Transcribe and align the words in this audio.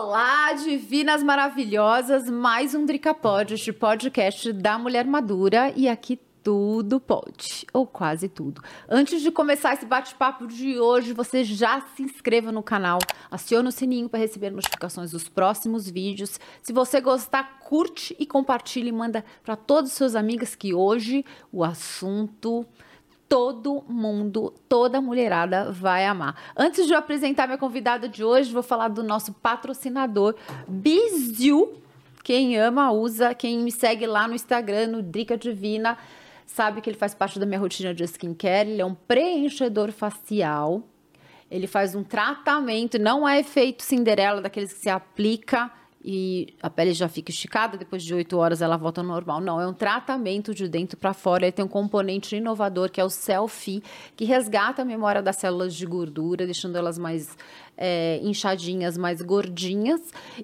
Olá, 0.00 0.52
divinas 0.52 1.24
maravilhosas, 1.24 2.30
mais 2.30 2.72
um 2.72 2.86
Dricapod, 2.86 3.52
este 3.52 3.72
podcast 3.72 4.52
da 4.52 4.78
Mulher 4.78 5.04
Madura 5.04 5.72
e 5.74 5.88
aqui 5.88 6.20
tudo 6.40 7.00
pode, 7.00 7.66
ou 7.72 7.84
quase 7.84 8.28
tudo. 8.28 8.62
Antes 8.88 9.20
de 9.20 9.32
começar 9.32 9.74
esse 9.74 9.84
bate-papo 9.84 10.46
de 10.46 10.78
hoje, 10.78 11.12
você 11.12 11.42
já 11.42 11.80
se 11.96 12.04
inscreva 12.04 12.52
no 12.52 12.62
canal, 12.62 13.00
acione 13.28 13.70
o 13.70 13.72
sininho 13.72 14.08
para 14.08 14.20
receber 14.20 14.50
notificações 14.50 15.10
dos 15.10 15.28
próximos 15.28 15.90
vídeos. 15.90 16.38
Se 16.62 16.72
você 16.72 17.00
gostar, 17.00 17.58
curte 17.58 18.14
e 18.20 18.24
compartilhe, 18.24 18.92
manda 18.92 19.24
para 19.42 19.56
todos 19.56 19.90
os 19.90 19.96
seus 19.96 20.14
amigos 20.14 20.54
que 20.54 20.72
hoje 20.72 21.24
o 21.50 21.64
assunto 21.64 22.64
todo 23.28 23.84
mundo, 23.86 24.54
toda 24.68 25.00
mulherada 25.00 25.70
vai 25.70 26.06
amar. 26.06 26.34
Antes 26.56 26.86
de 26.86 26.92
eu 26.92 26.98
apresentar 26.98 27.46
minha 27.46 27.58
convidada 27.58 28.08
de 28.08 28.24
hoje, 28.24 28.52
vou 28.52 28.62
falar 28.62 28.88
do 28.88 29.02
nosso 29.02 29.32
patrocinador, 29.34 30.34
Biziu. 30.66 31.74
Quem 32.24 32.58
ama, 32.58 32.90
usa. 32.90 33.34
Quem 33.34 33.58
me 33.58 33.70
segue 33.70 34.06
lá 34.06 34.26
no 34.26 34.34
Instagram, 34.34 34.88
no 34.88 35.02
Drica 35.02 35.36
Divina, 35.36 35.96
sabe 36.46 36.80
que 36.80 36.90
ele 36.90 36.96
faz 36.96 37.14
parte 37.14 37.38
da 37.38 37.46
minha 37.46 37.60
rotina 37.60 37.94
de 37.94 38.04
skincare. 38.04 38.70
Ele 38.70 38.82
é 38.82 38.84
um 38.84 38.94
preenchedor 38.94 39.92
facial. 39.92 40.82
Ele 41.50 41.66
faz 41.66 41.94
um 41.94 42.02
tratamento, 42.02 42.98
não 42.98 43.26
é 43.26 43.40
efeito 43.40 43.82
Cinderela, 43.82 44.42
daqueles 44.42 44.72
que 44.72 44.80
se 44.80 44.90
aplica 44.90 45.70
e 46.10 46.54
a 46.62 46.70
pele 46.70 46.94
já 46.94 47.06
fica 47.06 47.30
esticada, 47.30 47.76
depois 47.76 48.02
de 48.02 48.14
oito 48.14 48.38
horas 48.38 48.62
ela 48.62 48.78
volta 48.78 49.02
ao 49.02 49.06
normal. 49.06 49.42
Não, 49.42 49.60
é 49.60 49.66
um 49.66 49.74
tratamento 49.74 50.54
de 50.54 50.66
dentro 50.66 50.96
para 50.96 51.12
fora. 51.12 51.44
Ele 51.44 51.52
tem 51.52 51.62
um 51.62 51.68
componente 51.68 52.34
inovador 52.34 52.90
que 52.90 52.98
é 52.98 53.04
o 53.04 53.10
selfie, 53.10 53.82
que 54.16 54.24
resgata 54.24 54.80
a 54.80 54.84
memória 54.86 55.20
das 55.20 55.36
células 55.36 55.74
de 55.74 55.84
gordura, 55.84 56.46
deixando 56.46 56.76
elas 56.76 56.96
mais 56.96 57.36
é, 57.76 58.20
inchadinhas, 58.22 58.96
mais 58.96 59.20
gordinhas. 59.20 60.00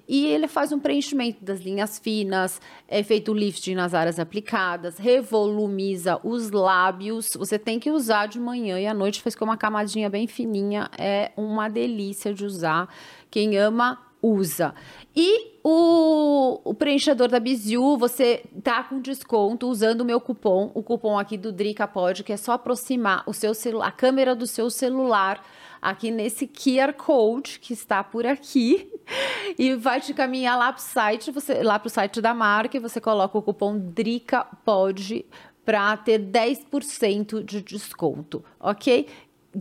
E 0.07 0.27
ele 0.27 0.47
faz 0.47 0.71
um 0.71 0.79
preenchimento 0.79 1.43
das 1.43 1.61
linhas 1.61 1.97
finas, 1.97 2.61
é 2.87 3.01
feito 3.01 3.33
lifting 3.33 3.73
nas 3.73 3.95
áreas 3.95 4.19
aplicadas, 4.19 4.99
revolumiza 4.99 6.19
os 6.23 6.51
lábios. 6.51 7.31
Você 7.35 7.57
tem 7.57 7.79
que 7.79 7.89
usar 7.89 8.27
de 8.27 8.39
manhã 8.39 8.79
e 8.79 8.85
à 8.85 8.93
noite, 8.93 9.19
faz 9.19 9.33
com 9.33 9.45
uma 9.45 9.57
camadinha 9.57 10.11
bem 10.11 10.27
fininha. 10.27 10.91
É 10.95 11.31
uma 11.35 11.67
delícia 11.67 12.31
de 12.31 12.45
usar. 12.45 12.87
Quem 13.31 13.57
ama, 13.57 14.04
usa. 14.25 14.73
E 15.15 15.59
o, 15.63 16.59
o 16.63 16.73
preenchedor 16.73 17.27
da 17.27 17.39
Biziu, 17.39 17.97
você 17.97 18.43
tá 18.63 18.83
com 18.83 18.99
desconto 18.99 19.67
usando 19.67 20.01
o 20.01 20.05
meu 20.05 20.19
cupom, 20.19 20.71
o 20.73 20.81
cupom 20.81 21.17
aqui 21.17 21.37
do 21.37 21.51
Drica 21.51 21.87
Pod, 21.87 22.23
que 22.23 22.33
é 22.33 22.37
só 22.37 22.53
aproximar 22.53 23.23
o 23.27 23.33
seu 23.33 23.53
celular, 23.53 23.87
a 23.87 23.91
câmera 23.91 24.35
do 24.35 24.47
seu 24.47 24.69
celular 24.69 25.43
aqui 25.81 26.09
nesse 26.09 26.47
QR 26.47 26.93
Code 26.93 27.59
que 27.59 27.71
está 27.71 28.03
por 28.03 28.25
aqui 28.25 28.91
e 29.57 29.75
vai 29.75 30.01
te 30.01 30.13
caminhar 30.13 30.57
lá 30.57 30.73
para 30.73 30.79
o 30.79 30.83
site, 30.83 31.31
você 31.31 31.61
lá 31.61 31.77
para 31.77 31.87
o 31.87 31.91
site 31.91 32.19
da 32.19 32.33
marca 32.33 32.75
e 32.75 32.79
você 32.79 32.99
coloca 32.99 33.37
o 33.37 33.41
cupom 33.41 33.77
Drica 33.77 34.43
Pod 34.65 35.25
para 35.63 35.95
ter 35.97 36.19
10% 36.19 37.43
de 37.43 37.61
desconto, 37.61 38.43
ok? 38.59 39.07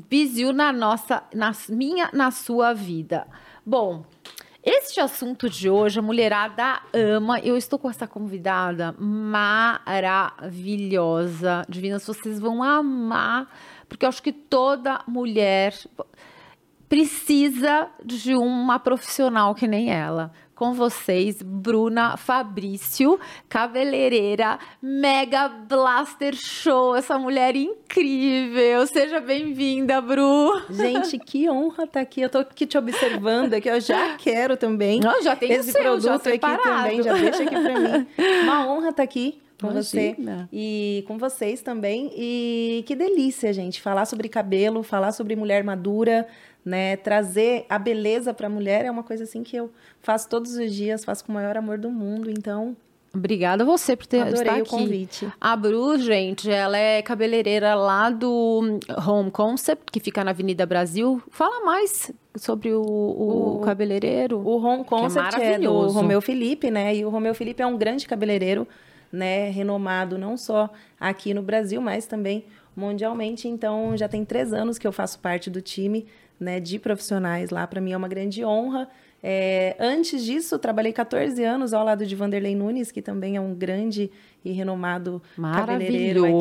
Biziu 0.09 0.53
na 0.53 0.73
nossa, 0.73 1.23
na 1.33 1.53
minha, 1.69 2.11
na 2.13 2.31
sua 2.31 2.73
vida. 2.75 3.27
Bom, 3.65 4.05
este 4.65 4.99
assunto 4.99 5.51
de 5.51 5.69
hoje, 5.69 5.99
a 5.99 6.03
mulherada 6.03 6.81
ama. 6.93 7.39
Eu 7.41 7.57
estou 7.57 7.77
com 7.79 7.91
essa 7.91 8.07
convidada 8.07 8.95
maravilhosa. 8.99 11.67
Divinas, 11.69 12.07
vocês 12.07 12.41
vão 12.41 12.63
amar, 12.63 13.47
porque 13.89 14.07
eu 14.07 14.09
acho 14.09 14.23
que 14.23 14.33
toda 14.33 15.03
mulher 15.07 15.75
precisa 16.89 17.91
de 18.03 18.35
uma 18.35 18.79
profissional 18.79 19.55
que 19.55 19.69
nem 19.69 19.91
ela 19.91 20.33
com 20.55 20.73
vocês, 20.73 21.43
Bruna 21.43 22.17
Fabrício, 22.17 23.19
cabeleireira, 23.49 24.59
Mega 24.81 25.49
Blaster 25.49 26.35
Show, 26.35 26.95
essa 26.95 27.19
mulher 27.19 27.57
incrível. 27.57 28.87
Seja 28.87 29.21
bem-vinda, 29.21 30.01
Bru. 30.01 30.63
Gente, 30.71 31.19
que 31.19 31.51
honra 31.51 31.85
estar 31.85 31.87
tá 31.87 32.01
aqui. 32.01 32.21
Eu 32.21 32.31
tô 32.31 32.39
aqui 32.39 32.67
te 32.67 32.79
observando, 32.79 33.61
que 33.61 33.69
eu 33.69 33.81
já 33.81 34.17
quero 34.17 34.57
também. 34.57 35.01
Não, 35.01 35.23
já 35.23 35.35
tem 35.35 35.53
esse 35.53 35.73
seu, 35.73 35.83
produto 35.83 36.25
já 36.25 36.35
aqui 36.35 36.63
também, 36.63 37.03
já 37.03 37.15
deixa 37.15 37.43
aqui 37.43 37.55
para 37.55 37.81
mim. 37.81 38.07
Uma 38.45 38.69
honra 38.69 38.91
estar 38.91 38.97
tá 38.99 39.03
aqui 39.03 39.41
com 39.61 39.71
Imagina. 39.71 39.83
você 40.43 40.49
e 40.53 41.05
com 41.07 41.19
vocês 41.19 41.63
também. 41.63 42.13
E 42.17 42.85
que 42.87 42.95
delícia, 42.95 43.53
gente, 43.53 43.81
falar 43.81 44.05
sobre 44.05 44.29
cabelo, 44.29 44.83
falar 44.83 45.13
sobre 45.13 45.35
mulher 45.35 45.65
madura, 45.65 46.27
né? 46.65 46.97
Trazer 46.97 47.67
a 47.69 47.79
beleza 47.79 48.33
para 48.33 48.47
a 48.47 48.51
mulher 48.51 48.85
é 48.85 48.91
uma 48.91 49.03
coisa 49.03 49.25
assim 49.25 49.43
que 49.43 49.57
eu 49.57 49.71
faço 50.01 50.29
todos 50.29 50.57
os 50.57 50.73
dias, 50.73 51.05
faço 51.05 51.25
com 51.25 51.33
o 51.33 51.35
maior 51.35 51.57
amor 51.57 51.79
do 51.79 51.91
mundo, 51.91 52.31
então 52.31 52.77
Obrigada 53.15 53.63
a 53.63 53.67
você 53.67 53.95
por 53.95 54.07
ter 54.07 54.23
Adorei 54.23 54.41
estar 54.43 54.59
o 54.59 54.63
aqui. 54.63 54.71
convite. 54.71 55.29
A 55.41 55.55
Bru, 55.55 55.97
gente, 55.99 56.51
ela 56.51 56.77
é 56.77 57.01
cabeleireira 57.01 57.77
lá 57.77 58.11
do 58.11 58.81
Home 59.07 59.31
Concept, 59.31 59.93
que 59.93 60.01
fica 60.01 60.25
na 60.25 60.33
Avenida 60.33 60.67
Brasil. 60.67 61.23
Fala 61.31 61.65
mais 61.65 62.11
sobre 62.35 62.73
o, 62.73 62.83
o, 62.83 63.57
o 63.57 63.61
cabeleireiro. 63.61 64.39
O 64.41 64.61
Home 64.61 64.85
Concept 64.85 65.41
é, 65.41 65.53
é 65.53 65.59
do 65.61 65.87
Romeu 65.89 66.21
Felipe, 66.21 66.73
né? 66.73 66.97
E 66.97 67.05
o 67.05 67.09
Romeu 67.09 67.35
Felipe 67.37 67.63
é 67.63 67.67
um 67.67 67.79
grande 67.79 68.09
cabeleireiro, 68.09 68.67
né? 69.13 69.49
Renomado 69.49 70.19
não 70.19 70.37
só 70.37 70.69
aqui 70.99 71.33
no 71.33 71.43
Brasil, 71.43 71.81
mas 71.81 72.07
também 72.07 72.45
mundialmente. 72.75 73.47
Então, 73.47 73.97
já 73.97 74.09
tem 74.09 74.25
três 74.25 74.53
anos 74.53 74.77
que 74.77 74.87
eu 74.89 74.93
faço 74.93 75.21
parte 75.21 75.49
do 75.49 75.61
time 75.61 76.05
né, 76.45 76.61
de 76.61 76.79
profissionais 76.79 77.51
lá. 77.51 77.67
Para 77.67 77.81
mim 77.81 77.93
é 77.93 77.97
uma 77.97 78.07
grande 78.07 78.45
honra. 78.45 78.89
É, 79.27 79.75
antes 79.81 80.23
disso, 80.23 80.59
trabalhei 80.59 80.93
14 80.93 81.43
anos 81.43 81.73
ao 81.73 81.83
lado 81.83 82.05
de 82.05 82.15
Vanderlei 82.15 82.55
Nunes, 82.55 82.93
que 82.93 83.01
também 83.01 83.37
é 83.37 83.41
um 83.41 83.55
grande 83.55 84.11
e 84.45 84.53
renomado 84.53 85.23
cabeleireiro 85.35 86.25
aqui. 86.25 86.35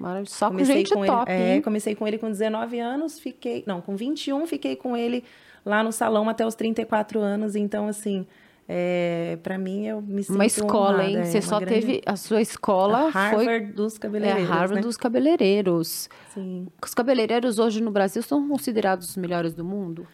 Maravilhoso, 0.00 0.26
só 0.26 0.48
comecei 0.48 0.74
com 0.74 0.78
gente 0.78 0.94
com 0.94 1.06
top. 1.06 1.30
Ele, 1.30 1.58
é, 1.58 1.60
comecei 1.60 1.94
com 1.94 2.08
ele 2.08 2.18
com 2.18 2.28
19 2.28 2.80
anos, 2.80 3.20
fiquei, 3.20 3.62
não, 3.64 3.80
com 3.80 3.94
21 3.94 4.44
fiquei 4.46 4.74
com 4.74 4.96
ele 4.96 5.22
lá 5.64 5.84
no 5.84 5.92
salão 5.92 6.28
até 6.28 6.44
os 6.44 6.56
34 6.56 7.20
anos, 7.20 7.54
então 7.54 7.86
assim, 7.86 8.26
é, 8.68 9.38
para 9.42 9.56
mim, 9.56 9.86
eu 9.86 10.02
me 10.02 10.22
sinto 10.24 10.34
Uma 10.34 10.46
escola, 10.46 11.04
honrada, 11.04 11.10
hein? 11.10 11.18
É, 11.18 11.24
Você 11.24 11.40
só 11.40 11.60
grande... 11.60 11.80
teve... 11.80 12.02
A 12.04 12.16
sua 12.16 12.40
escola 12.40 12.98
a 12.98 13.08
Harvard 13.08 13.66
foi... 13.66 13.72
dos 13.72 13.96
cabeleireiros, 13.96 14.48
É 14.48 14.52
a 14.52 14.54
Harvard 14.54 14.74
né? 14.74 14.80
dos 14.80 14.96
cabeleireiros. 14.96 16.08
Sim. 16.34 16.66
Os 16.82 16.92
cabeleireiros 16.92 17.58
hoje 17.58 17.80
no 17.80 17.90
Brasil 17.92 18.22
são 18.22 18.48
considerados 18.48 19.10
os 19.10 19.16
melhores 19.16 19.54
do 19.54 19.64
mundo? 19.64 20.06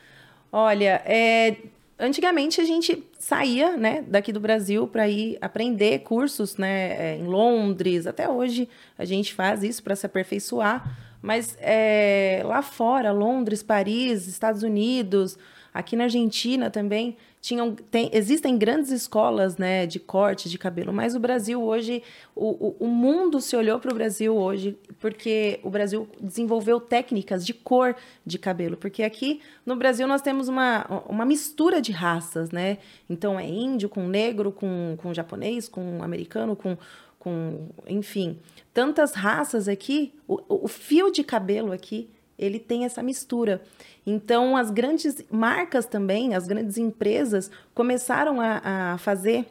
Olha, 0.52 1.00
é, 1.06 1.56
antigamente 1.98 2.60
a 2.60 2.64
gente 2.64 3.02
saía, 3.18 3.74
né, 3.76 4.04
daqui 4.06 4.32
do 4.32 4.40
Brasil 4.40 4.86
para 4.86 5.08
ir 5.08 5.38
aprender 5.40 6.00
cursos, 6.00 6.58
né, 6.58 7.14
é, 7.14 7.16
em 7.16 7.24
Londres. 7.24 8.06
Até 8.06 8.28
hoje 8.28 8.68
a 8.98 9.06
gente 9.06 9.32
faz 9.32 9.62
isso 9.62 9.82
para 9.82 9.96
se 9.96 10.04
aperfeiçoar. 10.04 10.98
Mas 11.22 11.56
é, 11.60 12.42
lá 12.44 12.60
fora, 12.60 13.12
Londres, 13.12 13.62
Paris, 13.62 14.26
Estados 14.26 14.62
Unidos, 14.62 15.38
aqui 15.72 15.94
na 15.96 16.04
Argentina 16.04 16.68
também, 16.68 17.16
tinham, 17.42 17.74
tem, 17.74 18.08
existem 18.12 18.56
grandes 18.56 18.92
escolas 18.92 19.56
né, 19.56 19.84
de 19.84 19.98
corte 19.98 20.48
de 20.48 20.56
cabelo, 20.56 20.92
mas 20.92 21.16
o 21.16 21.18
Brasil 21.18 21.60
hoje, 21.60 22.00
o, 22.36 22.68
o, 22.68 22.76
o 22.86 22.86
mundo 22.86 23.40
se 23.40 23.56
olhou 23.56 23.80
para 23.80 23.90
o 23.90 23.94
Brasil 23.94 24.36
hoje, 24.36 24.78
porque 25.00 25.58
o 25.64 25.68
Brasil 25.68 26.08
desenvolveu 26.20 26.80
técnicas 26.80 27.44
de 27.44 27.52
cor 27.52 27.96
de 28.24 28.38
cabelo, 28.38 28.76
porque 28.76 29.02
aqui 29.02 29.40
no 29.66 29.74
Brasil 29.74 30.06
nós 30.06 30.22
temos 30.22 30.46
uma, 30.46 30.86
uma 31.08 31.24
mistura 31.24 31.82
de 31.82 31.90
raças, 31.90 32.52
né? 32.52 32.78
Então 33.10 33.38
é 33.40 33.44
índio 33.44 33.88
com 33.88 34.06
negro, 34.06 34.52
com, 34.52 34.94
com 34.98 35.12
japonês, 35.12 35.68
com 35.68 36.00
americano, 36.00 36.54
com, 36.54 36.78
com 37.18 37.70
enfim, 37.88 38.38
tantas 38.72 39.14
raças 39.14 39.66
aqui, 39.66 40.14
o, 40.28 40.38
o 40.48 40.68
fio 40.68 41.10
de 41.10 41.24
cabelo 41.24 41.72
aqui 41.72 42.08
ele 42.38 42.58
tem 42.58 42.84
essa 42.84 43.02
mistura. 43.02 43.62
Então, 44.06 44.56
as 44.56 44.70
grandes 44.70 45.24
marcas 45.30 45.86
também, 45.86 46.34
as 46.34 46.46
grandes 46.46 46.76
empresas 46.78 47.50
começaram 47.74 48.40
a, 48.40 48.92
a 48.92 48.98
fazer 48.98 49.46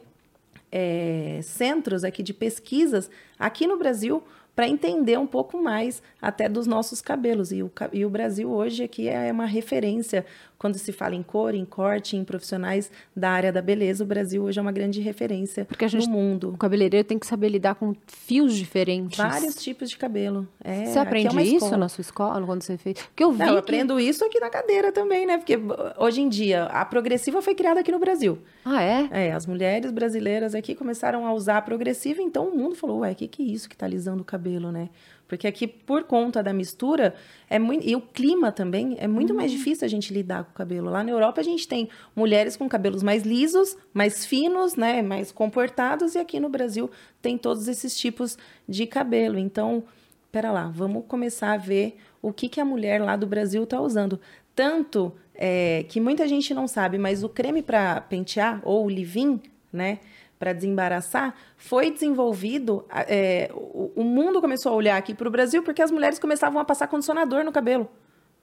é, 0.70 1.40
centros 1.42 2.04
aqui 2.04 2.22
de 2.22 2.32
pesquisas 2.32 3.10
aqui 3.38 3.66
no 3.66 3.78
Brasil 3.78 4.22
para 4.54 4.68
entender 4.68 5.18
um 5.18 5.26
pouco 5.26 5.62
mais 5.62 6.02
até 6.20 6.48
dos 6.48 6.66
nossos 6.66 7.00
cabelos. 7.00 7.52
E 7.52 7.62
o, 7.62 7.72
e 7.92 8.04
o 8.04 8.10
Brasil 8.10 8.50
hoje 8.50 8.84
aqui 8.84 9.08
é 9.08 9.32
uma 9.32 9.46
referência 9.46 10.26
quando 10.62 10.78
se 10.78 10.92
fala 10.92 11.16
em 11.16 11.24
cor, 11.24 11.56
em 11.56 11.64
corte, 11.64 12.16
em 12.16 12.22
profissionais 12.22 12.88
da 13.16 13.30
área 13.30 13.52
da 13.52 13.60
beleza. 13.60 14.04
O 14.04 14.06
Brasil 14.06 14.44
hoje 14.44 14.60
é 14.60 14.62
uma 14.62 14.70
grande 14.70 15.00
referência 15.00 15.64
Porque 15.64 15.84
a 15.84 15.88
gente, 15.88 16.06
no 16.06 16.12
mundo. 16.12 16.50
O 16.50 16.56
cabeleireiro 16.56 17.04
tem 17.04 17.18
que 17.18 17.26
saber 17.26 17.48
lidar 17.48 17.74
com 17.74 17.92
fios 18.06 18.54
diferentes. 18.54 19.18
Vários 19.18 19.56
tipos 19.56 19.90
de 19.90 19.96
cabelo. 19.96 20.46
É, 20.62 20.84
você 20.84 21.00
aprende 21.00 21.36
é 21.36 21.42
isso 21.42 21.76
na 21.76 21.88
sua 21.88 22.02
escola, 22.02 22.46
quando 22.46 22.62
você 22.62 22.78
fez? 22.78 22.96
Porque 22.96 23.24
eu 23.24 23.32
vi 23.32 23.40
Não, 23.40 23.46
eu 23.48 23.52
que... 23.54 23.58
aprendo 23.58 23.98
isso 23.98 24.24
aqui 24.24 24.38
na 24.38 24.48
cadeira 24.48 24.92
também, 24.92 25.26
né? 25.26 25.36
Porque 25.36 25.58
hoje 25.98 26.20
em 26.20 26.28
dia 26.28 26.66
a 26.66 26.84
progressiva 26.84 27.42
foi 27.42 27.56
criada 27.56 27.80
aqui 27.80 27.90
no 27.90 27.98
Brasil. 27.98 28.38
Ah, 28.64 28.84
é? 28.84 29.08
É, 29.10 29.32
as 29.32 29.46
mulheres 29.46 29.90
brasileiras 29.90 30.54
aqui 30.54 30.76
começaram 30.76 31.26
a 31.26 31.34
usar 31.34 31.56
a 31.56 31.62
progressiva, 31.62 32.22
então 32.22 32.46
o 32.46 32.56
mundo 32.56 32.76
falou, 32.76 33.00
ué, 33.00 33.10
o 33.10 33.14
que, 33.16 33.26
que 33.26 33.42
é 33.42 33.46
isso 33.46 33.68
que 33.68 33.76
tá 33.76 33.84
alisando 33.84 34.22
o 34.22 34.24
cabelo, 34.24 34.70
né? 34.70 34.90
Porque 35.32 35.46
aqui, 35.46 35.66
por 35.66 36.04
conta 36.04 36.42
da 36.42 36.52
mistura, 36.52 37.14
é 37.48 37.58
muito. 37.58 37.88
E 37.88 37.96
o 37.96 38.02
clima 38.02 38.52
também, 38.52 38.96
é 38.98 39.08
muito 39.08 39.32
mais 39.32 39.50
difícil 39.50 39.86
a 39.86 39.88
gente 39.88 40.12
lidar 40.12 40.44
com 40.44 40.50
o 40.50 40.54
cabelo. 40.54 40.90
Lá 40.90 41.02
na 41.02 41.10
Europa, 41.10 41.40
a 41.40 41.42
gente 41.42 41.66
tem 41.66 41.88
mulheres 42.14 42.54
com 42.54 42.68
cabelos 42.68 43.02
mais 43.02 43.22
lisos, 43.22 43.74
mais 43.94 44.26
finos, 44.26 44.76
né? 44.76 45.00
Mais 45.00 45.32
comportados, 45.32 46.14
e 46.14 46.18
aqui 46.18 46.38
no 46.38 46.50
Brasil 46.50 46.90
tem 47.22 47.38
todos 47.38 47.66
esses 47.66 47.98
tipos 47.98 48.36
de 48.68 48.86
cabelo. 48.86 49.38
Então, 49.38 49.84
pera 50.30 50.52
lá, 50.52 50.70
vamos 50.70 51.06
começar 51.08 51.52
a 51.52 51.56
ver 51.56 51.96
o 52.20 52.30
que, 52.30 52.46
que 52.46 52.60
a 52.60 52.64
mulher 52.66 53.00
lá 53.00 53.16
do 53.16 53.26
Brasil 53.26 53.62
está 53.62 53.80
usando. 53.80 54.20
Tanto 54.54 55.14
é, 55.34 55.86
que 55.88 55.98
muita 55.98 56.28
gente 56.28 56.52
não 56.52 56.68
sabe, 56.68 56.98
mas 56.98 57.24
o 57.24 57.28
creme 57.30 57.62
para 57.62 58.02
pentear, 58.02 58.60
ou 58.62 58.84
o 58.84 58.88
leave-in, 58.88 59.40
né? 59.72 59.98
Para 60.42 60.52
desembaraçar, 60.52 61.36
foi 61.56 61.92
desenvolvido. 61.92 62.84
É, 63.06 63.48
o, 63.54 63.92
o, 63.94 64.02
mundo 64.02 64.40
começou 64.40 64.72
a 64.72 64.74
olhar 64.74 64.96
aqui 64.96 65.14
para 65.14 65.28
o 65.28 65.30
Brasil 65.30 65.62
porque 65.62 65.80
as 65.80 65.92
mulheres 65.92 66.18
começavam 66.18 66.60
a 66.60 66.64
passar 66.64 66.88
condicionador 66.88 67.44
no 67.44 67.52
cabelo. 67.52 67.88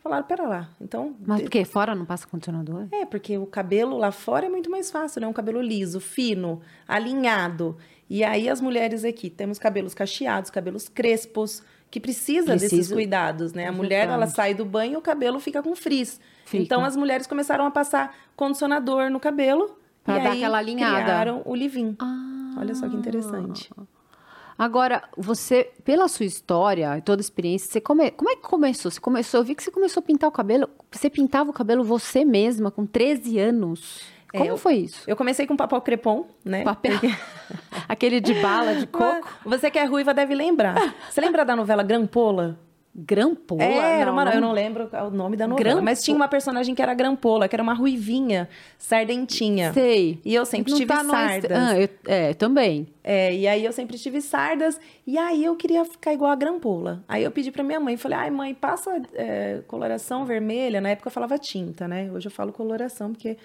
Falaram, 0.01 0.25
pera 0.25 0.47
lá, 0.47 0.69
então... 0.79 1.13
Mas 1.27 1.41
por 1.41 1.49
que? 1.49 1.65
Fora 1.65 1.93
não 1.93 2.05
passa 2.05 2.25
condicionador? 2.25 2.87
É, 2.89 3.05
porque 3.05 3.37
o 3.37 3.45
cabelo 3.45 3.97
lá 3.97 4.13
fora 4.13 4.45
é 4.45 4.49
muito 4.49 4.71
mais 4.71 4.89
fácil, 4.89 5.19
né? 5.19 5.27
Um 5.27 5.33
cabelo 5.33 5.61
liso, 5.61 5.99
fino, 5.99 6.61
alinhado. 6.87 7.75
E 8.09 8.23
aí 8.23 8.47
as 8.47 8.61
mulheres 8.61 9.03
aqui, 9.03 9.29
temos 9.29 9.59
cabelos 9.59 9.93
cacheados, 9.93 10.49
cabelos 10.49 10.87
crespos, 10.87 11.61
que 11.91 11.99
precisa 11.99 12.51
Preciso. 12.51 12.77
desses 12.77 12.93
cuidados, 12.93 13.51
né? 13.51 13.67
A 13.67 13.73
mulher, 13.73 14.07
ela 14.07 14.27
sai 14.27 14.53
do 14.53 14.63
banho 14.63 14.93
e 14.93 14.95
o 14.95 15.01
cabelo 15.01 15.37
fica 15.41 15.61
com 15.61 15.75
frizz. 15.75 16.17
Fica. 16.45 16.63
Então, 16.63 16.85
as 16.85 16.95
mulheres 16.95 17.27
começaram 17.27 17.65
a 17.65 17.71
passar 17.71 18.15
condicionador 18.37 19.09
no 19.09 19.19
cabelo 19.19 19.77
Pra 20.09 20.19
e 20.19 20.23
dar 20.23 20.31
aí, 20.31 20.37
aquela 20.39 20.57
alinhada. 20.57 21.03
criaram 21.03 21.41
o 21.45 21.55
Livin. 21.55 21.95
Ah. 21.99 22.55
Olha 22.57 22.73
só 22.73 22.89
que 22.89 22.95
interessante. 22.95 23.69
Agora, 24.57 25.03
você, 25.15 25.71
pela 25.85 26.07
sua 26.09 26.25
história 26.25 26.97
e 26.97 27.01
toda 27.01 27.21
a 27.21 27.23
experiência, 27.23 27.71
você 27.71 27.79
come... 27.79 28.11
como 28.11 28.29
é 28.29 28.35
que 28.35 28.41
começou? 28.41 28.91
Você 28.91 28.99
começou, 28.99 29.39
eu 29.39 29.43
vi 29.45 29.55
que 29.55 29.63
você 29.63 29.71
começou 29.71 30.01
a 30.01 30.03
pintar 30.03 30.27
o 30.27 30.33
cabelo. 30.33 30.69
Você 30.91 31.09
pintava 31.09 31.49
o 31.49 31.53
cabelo 31.53 31.83
você 31.83 32.25
mesma, 32.25 32.69
com 32.69 32.85
13 32.85 33.39
anos. 33.39 34.01
Como 34.31 34.43
é, 34.43 34.49
eu, 34.49 34.57
foi 34.57 34.75
isso? 34.75 35.03
Eu 35.07 35.15
comecei 35.15 35.47
com 35.47 35.55
papel 35.55 35.79
crepom, 35.81 36.27
né? 36.43 36.63
Papel. 36.63 36.99
Aquele 37.87 38.19
de 38.19 38.33
bala 38.41 38.75
de 38.75 38.85
coco. 38.87 39.27
Você 39.45 39.71
que 39.71 39.79
é 39.79 39.85
ruiva 39.85 40.13
deve 40.13 40.35
lembrar. 40.35 40.93
Você 41.09 41.21
lembra 41.21 41.45
da 41.45 41.55
novela 41.55 41.81
Grampola? 41.81 42.59
Grampola? 42.93 43.63
É, 43.63 44.01
era 44.01 44.11
uma, 44.11 44.25
não, 44.25 44.31
eu 44.33 44.41
não 44.41 44.51
lembro 44.51 44.89
o 44.91 45.09
nome 45.11 45.37
da 45.37 45.47
novela, 45.47 45.69
Grampo... 45.69 45.83
mas 45.83 46.03
tinha 46.03 46.15
uma 46.15 46.27
personagem 46.27 46.73
que 46.73 46.81
era 46.81 46.93
Grampola, 46.93 47.47
que 47.47 47.55
era 47.55 47.61
uma 47.61 47.73
ruivinha, 47.73 48.49
sardentinha. 48.77 49.71
Sei. 49.73 50.19
E 50.25 50.33
eu 50.33 50.45
sempre 50.45 50.71
não 50.71 50.77
tive 50.77 50.93
tá 50.93 51.03
sardas. 51.03 51.57
Ah, 51.57 51.79
eu, 51.79 51.89
é, 52.05 52.33
também. 52.33 52.87
É, 53.03 53.33
e 53.33 53.47
aí 53.47 53.63
eu 53.63 53.71
sempre 53.71 53.97
tive 53.97 54.21
sardas, 54.21 54.79
e 55.05 55.17
aí 55.17 55.43
eu 55.43 55.55
queria 55.55 55.85
ficar 55.85 56.13
igual 56.13 56.31
a 56.31 56.35
Grampola. 56.35 57.03
Aí 57.07 57.23
eu 57.23 57.31
pedi 57.31 57.51
pra 57.51 57.63
minha 57.63 57.79
mãe, 57.79 57.95
falei, 57.95 58.17
ai 58.17 58.31
mãe, 58.31 58.53
passa 58.53 59.01
é, 59.13 59.61
coloração 59.67 60.25
vermelha. 60.25 60.81
Na 60.81 60.89
época 60.89 61.07
eu 61.07 61.11
falava 61.11 61.37
tinta, 61.37 61.87
né? 61.87 62.11
Hoje 62.11 62.27
eu 62.27 62.31
falo 62.31 62.51
coloração, 62.51 63.11
porque... 63.13 63.37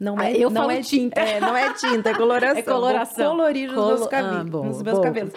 Não 0.00 0.16
ah, 0.16 0.30
é, 0.30 0.36
eu 0.36 0.48
não 0.48 0.62
falo 0.62 0.72
é 0.72 0.80
tinta. 0.80 1.20
É, 1.20 1.40
não 1.40 1.56
é 1.56 1.72
tinta, 1.72 2.10
é 2.10 2.14
coloração. 2.14 2.58
É 2.58 2.62
coloração. 2.62 3.26
Vou 3.26 3.36
colorir 3.36 3.74
Colo... 3.74 3.94
os 3.94 3.98
meus, 3.98 4.06
cabelos, 4.06 4.38
ah, 4.38 4.44
bom, 4.44 4.64
nos 4.64 4.82
meus 4.82 4.98
cabelos. 5.00 5.32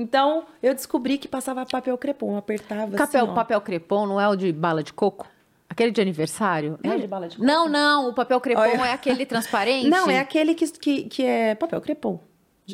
Então, 0.00 0.46
eu 0.62 0.74
descobri 0.74 1.18
que 1.18 1.28
passava 1.28 1.66
papel 1.66 1.98
crepom, 1.98 2.34
apertava 2.34 2.96
papel, 2.96 3.24
assim, 3.24 3.34
Papel 3.34 3.60
crepom 3.60 4.06
não 4.06 4.18
é 4.18 4.26
o 4.26 4.34
de 4.34 4.50
bala 4.50 4.82
de 4.82 4.94
coco? 4.94 5.28
Aquele 5.68 5.90
de 5.90 6.00
aniversário? 6.00 6.78
É, 6.82 6.88
é 6.88 6.98
de 6.98 7.06
bala 7.06 7.28
de 7.28 7.36
coco? 7.36 7.46
Não, 7.46 7.68
não, 7.68 8.08
o 8.08 8.14
papel 8.14 8.40
crepom 8.40 8.62
Olha. 8.62 8.86
é 8.86 8.92
aquele 8.92 9.26
transparente? 9.26 9.90
Não, 9.90 10.08
é 10.08 10.18
aquele 10.18 10.54
que, 10.54 10.66
que, 10.70 11.02
que 11.04 11.22
é 11.22 11.54
papel 11.54 11.82
crepom. 11.82 12.18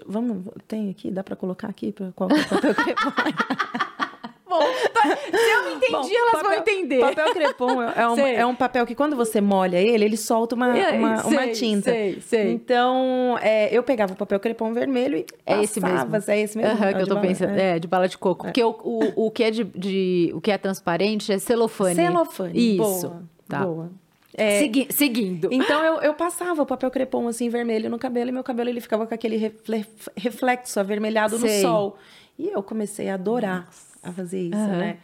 Vamos, 0.07 0.45
tem 0.69 0.89
aqui, 0.89 1.11
dá 1.11 1.25
para 1.25 1.35
colocar 1.35 1.69
aqui 1.69 1.93
qual 2.15 2.31
é 2.31 2.35
o 2.35 2.49
papel 2.49 2.75
crepom? 2.77 3.11
bom. 4.49 4.61
Se 4.61 5.51
eu 5.51 5.63
não 5.63 5.77
entendi, 5.77 5.93
bom, 5.93 6.09
elas 6.09 6.33
papel, 6.33 6.43
vão 6.43 6.53
entender. 6.55 7.01
Papel 7.01 7.33
crepom 7.35 7.83
é 7.83 8.09
um, 8.09 8.19
é 8.19 8.47
um 8.47 8.55
papel 8.55 8.87
que 8.87 8.95
quando 8.95 9.17
você 9.17 9.41
molha 9.41 9.77
ele, 9.77 10.05
ele 10.05 10.17
solta 10.17 10.55
uma, 10.55 10.69
uma, 10.69 11.17
sei, 11.19 11.33
uma 11.33 11.49
tinta. 11.49 11.91
Sei, 11.91 12.21
sei. 12.21 12.53
Então, 12.53 13.39
é, 13.41 13.69
eu 13.77 13.83
pegava 13.83 14.13
o 14.13 14.17
papel 14.17 14.41
crepom 14.41 14.73
vermelho 14.73 15.19
e 15.19 15.27
é 15.45 15.63
esse 15.63 15.81
mesmo. 15.81 16.17
É 16.29 16.41
esse 16.41 16.57
mesmo. 16.57 16.73
Uhum, 16.73 16.93
que 16.93 17.03
eu 17.03 17.07
tô 17.07 17.15
bala, 17.15 17.27
pensando. 17.27 17.59
É. 17.59 17.77
é. 17.77 17.79
de 17.79 17.89
bala 17.89 18.09
de 18.09 18.19
coco. 18.19 18.47
É. 18.47 18.49
Porque 18.49 18.63
o, 18.63 18.71
o, 18.71 19.27
o, 19.27 19.31
que 19.31 19.43
é 19.43 19.51
de, 19.51 19.65
de, 19.65 20.31
o 20.35 20.41
que 20.41 20.51
é 20.51 20.59
transparente 20.59 21.33
é 21.33 21.39
celofane. 21.39 21.95
Celofane. 21.95 22.77
Isso. 22.77 23.09
Boa. 23.09 23.23
Tá. 23.49 23.65
Boa. 23.65 23.91
É, 24.39 24.59
Segui 24.59 24.87
seguindo. 24.91 25.49
Então 25.51 25.83
eu, 25.83 26.01
eu 26.03 26.15
passava 26.15 26.63
o 26.63 26.67
papel 26.67 26.91
crepom 26.91 27.27
assim 27.27 27.49
vermelho 27.49 27.89
no 27.89 27.99
cabelo 27.99 28.29
e 28.29 28.33
meu 28.33 28.45
cabelo 28.45 28.69
ele 28.69 28.83
ficava 28.83 29.07
com 29.07 29.15
aquele 29.15 29.39
reflexo 30.15 30.79
avermelhado 30.79 31.39
Sei. 31.39 31.57
no 31.57 31.63
sol. 31.63 31.97
E 32.39 32.49
eu 32.49 32.63
comecei 32.63 33.09
a 33.09 33.15
adorar. 33.15 33.65
Nossa 33.65 33.86
a 34.09 34.13
fazer 34.13 34.41
isso, 34.41 34.57
uhum. 34.57 34.79
né? 34.79 34.99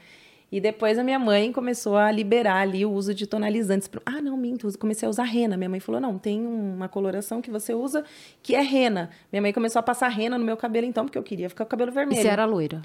E 0.52 0.60
depois 0.60 0.98
a 0.98 1.02
minha 1.02 1.18
mãe 1.18 1.50
começou 1.50 1.96
a 1.96 2.12
liberar 2.12 2.60
ali 2.60 2.84
o 2.84 2.92
uso 2.92 3.14
de 3.14 3.26
tonalizantes. 3.26 3.88
Ah, 4.04 4.20
não, 4.20 4.36
minto, 4.36 4.68
comecei 4.78 5.06
a 5.06 5.10
usar 5.10 5.24
rena. 5.24 5.56
Minha 5.56 5.70
mãe 5.70 5.80
falou: 5.80 5.98
não, 5.98 6.18
tem 6.18 6.44
uma 6.44 6.90
coloração 6.90 7.40
que 7.40 7.50
você 7.50 7.72
usa 7.72 8.04
que 8.42 8.54
é 8.54 8.60
rena. 8.60 9.08
Minha 9.32 9.40
mãe 9.40 9.52
começou 9.52 9.80
a 9.80 9.82
passar 9.82 10.08
rena 10.08 10.36
no 10.36 10.44
meu 10.44 10.56
cabelo, 10.56 10.86
então, 10.86 11.06
porque 11.06 11.16
eu 11.16 11.22
queria 11.22 11.48
ficar 11.48 11.64
com 11.64 11.68
o 11.68 11.70
cabelo 11.70 11.90
vermelho. 11.90 12.18
E 12.18 12.22
você 12.22 12.28
era 12.28 12.44
loira? 12.44 12.82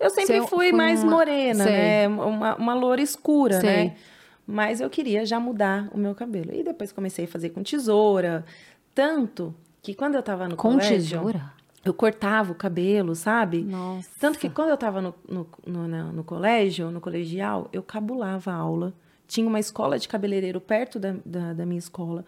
Eu 0.00 0.10
sempre 0.10 0.40
você 0.40 0.48
fui 0.48 0.72
mais 0.72 1.04
uma... 1.04 1.12
morena, 1.12 1.62
Sei. 1.62 1.72
né? 1.72 2.08
Uma, 2.08 2.56
uma 2.56 2.74
loura 2.74 3.00
escura, 3.00 3.60
Sei. 3.60 3.70
né? 3.70 3.96
Mas 4.44 4.80
eu 4.80 4.90
queria 4.90 5.24
já 5.24 5.38
mudar 5.38 5.88
o 5.92 5.96
meu 5.96 6.16
cabelo. 6.16 6.52
E 6.52 6.64
depois 6.64 6.90
comecei 6.90 7.26
a 7.26 7.28
fazer 7.28 7.50
com 7.50 7.62
tesoura. 7.62 8.44
Tanto 8.92 9.54
que 9.80 9.94
quando 9.94 10.16
eu 10.16 10.22
tava 10.22 10.48
no 10.48 10.56
com 10.56 10.72
colégio... 10.72 11.20
Com 11.20 11.26
tesoura? 11.26 11.52
Eu 11.84 11.92
cortava 11.92 12.52
o 12.52 12.54
cabelo, 12.54 13.14
sabe? 13.14 13.62
Nossa. 13.62 14.08
Tanto 14.18 14.38
que 14.38 14.48
quando 14.48 14.70
eu 14.70 14.74
estava 14.74 15.02
no, 15.02 15.14
no, 15.28 15.46
no, 15.66 16.12
no, 16.12 16.24
colégio, 16.24 16.90
no 16.90 17.00
colegial, 17.00 17.68
eu 17.72 17.82
cabulava 17.82 18.50
a 18.50 18.54
aula. 18.54 18.94
Tinha 19.28 19.46
uma 19.46 19.60
escola 19.60 19.98
de 19.98 20.08
cabeleireiro 20.08 20.60
perto 20.60 20.98
da, 20.98 21.14
da, 21.24 21.52
da 21.52 21.66
minha 21.66 21.78
escola. 21.78 22.24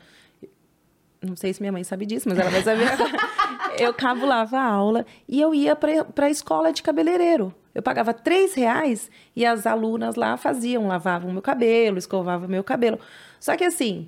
Não 1.22 1.34
sei 1.34 1.54
se 1.54 1.60
minha 1.60 1.72
mãe 1.72 1.82
sabe 1.84 2.04
disso, 2.04 2.28
mas 2.28 2.38
ela 2.38 2.50
vai 2.50 2.62
saber. 2.62 2.86
eu 3.80 3.94
cabulava 3.94 4.58
a 4.58 4.64
aula 4.64 5.06
e 5.26 5.40
eu 5.40 5.54
ia 5.54 5.74
para 5.74 6.26
a 6.26 6.30
escola 6.30 6.72
de 6.72 6.82
cabeleireiro. 6.82 7.54
Eu 7.74 7.82
pagava 7.82 8.12
três 8.12 8.54
reais 8.54 9.10
e 9.34 9.44
as 9.44 9.66
alunas 9.66 10.16
lá 10.16 10.36
faziam, 10.36 10.86
lavavam 10.86 11.32
meu 11.32 11.42
cabelo, 11.42 11.98
escovavam 11.98 12.48
meu 12.48 12.64
cabelo. 12.64 12.98
Só 13.40 13.56
que 13.56 13.64
assim, 13.64 14.06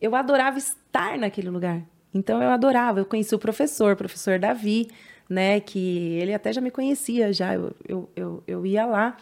eu 0.00 0.14
adorava 0.14 0.58
estar 0.58 1.18
naquele 1.18 1.50
lugar. 1.50 1.82
Então 2.14 2.40
eu 2.40 2.50
adorava, 2.50 3.00
eu 3.00 3.04
conheci 3.04 3.34
o 3.34 3.38
professor, 3.38 3.92
o 3.92 3.96
professor 3.96 4.38
Davi, 4.38 4.88
né? 5.28 5.60
Que 5.60 6.16
ele 6.20 6.32
até 6.32 6.52
já 6.52 6.60
me 6.60 6.70
conhecia 6.70 7.32
já, 7.32 7.54
eu, 7.54 7.72
eu, 7.86 8.10
eu, 8.14 8.42
eu 8.46 8.66
ia 8.66 8.86
lá. 8.86 9.16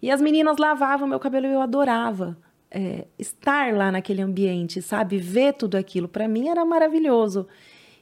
E 0.00 0.10
as 0.10 0.20
meninas 0.20 0.56
lavavam 0.56 1.08
meu 1.08 1.18
cabelo 1.18 1.46
e 1.46 1.52
eu 1.52 1.60
adorava. 1.60 2.36
É, 2.70 3.06
estar 3.18 3.72
lá 3.72 3.90
naquele 3.90 4.20
ambiente, 4.20 4.82
sabe? 4.82 5.18
Ver 5.18 5.54
tudo 5.54 5.76
aquilo, 5.76 6.08
para 6.08 6.28
mim 6.28 6.48
era 6.48 6.64
maravilhoso. 6.64 7.46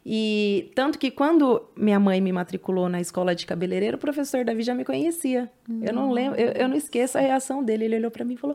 E 0.07 0.71
tanto 0.75 0.99
que 0.99 1.11
quando 1.11 1.63
minha 1.75 1.99
mãe 1.99 2.21
me 2.21 2.31
matriculou 2.31 2.91
na 2.91 3.01
escola 3.01 3.35
de 3.35 3.47
cabeleireiro, 3.47 3.97
o 3.97 4.01
professor 4.01 4.45
Davi 4.45 4.63
já 4.63 4.75
me 4.75 4.85
conhecia. 4.85 5.51
Eu 5.81 5.95
não 5.95 6.11
lembro, 6.11 6.39
eu, 6.39 6.53
eu, 6.53 6.69
não 6.69 6.77
esqueço 6.77 7.17
a 7.17 7.23
reação 7.23 7.65
dele. 7.65 7.87
Ele 7.87 7.97
olhou 7.97 8.11
para 8.11 8.23
mim 8.23 8.35
e 8.35 8.37
falou: 8.37 8.55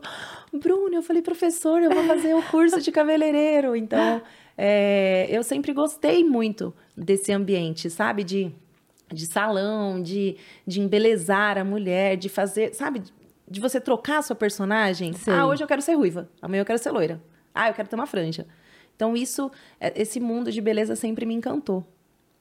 Bruno, 0.52 0.94
eu 0.94 1.02
falei, 1.02 1.22
professor, 1.22 1.82
eu 1.82 1.90
vou 1.90 2.04
fazer 2.04 2.34
o 2.34 2.42
curso 2.44 2.80
de 2.80 2.92
cabeleireiro. 2.92 3.74
Então, 3.74 4.22
é, 4.62 5.26
eu 5.30 5.42
sempre 5.42 5.72
gostei 5.72 6.22
muito 6.22 6.74
desse 6.94 7.32
ambiente, 7.32 7.88
sabe? 7.88 8.22
De, 8.22 8.54
de 9.10 9.24
salão, 9.24 10.02
de, 10.02 10.36
de 10.66 10.82
embelezar 10.82 11.56
a 11.56 11.64
mulher, 11.64 12.18
de 12.18 12.28
fazer, 12.28 12.74
sabe? 12.74 13.02
De 13.48 13.58
você 13.58 13.80
trocar 13.80 14.18
a 14.18 14.22
sua 14.22 14.36
personagem. 14.36 15.14
Sim. 15.14 15.30
Ah, 15.30 15.46
hoje 15.46 15.64
eu 15.64 15.66
quero 15.66 15.80
ser 15.80 15.94
ruiva, 15.94 16.28
amanhã 16.42 16.60
eu 16.60 16.66
quero 16.66 16.78
ser 16.78 16.90
loira. 16.90 17.22
Ah, 17.54 17.68
eu 17.68 17.74
quero 17.74 17.88
ter 17.88 17.96
uma 17.96 18.06
franja. 18.06 18.46
Então, 18.94 19.16
isso, 19.16 19.50
é, 19.80 19.98
esse 19.98 20.20
mundo 20.20 20.52
de 20.52 20.60
beleza 20.60 20.94
sempre 20.94 21.24
me 21.24 21.32
encantou. 21.32 21.82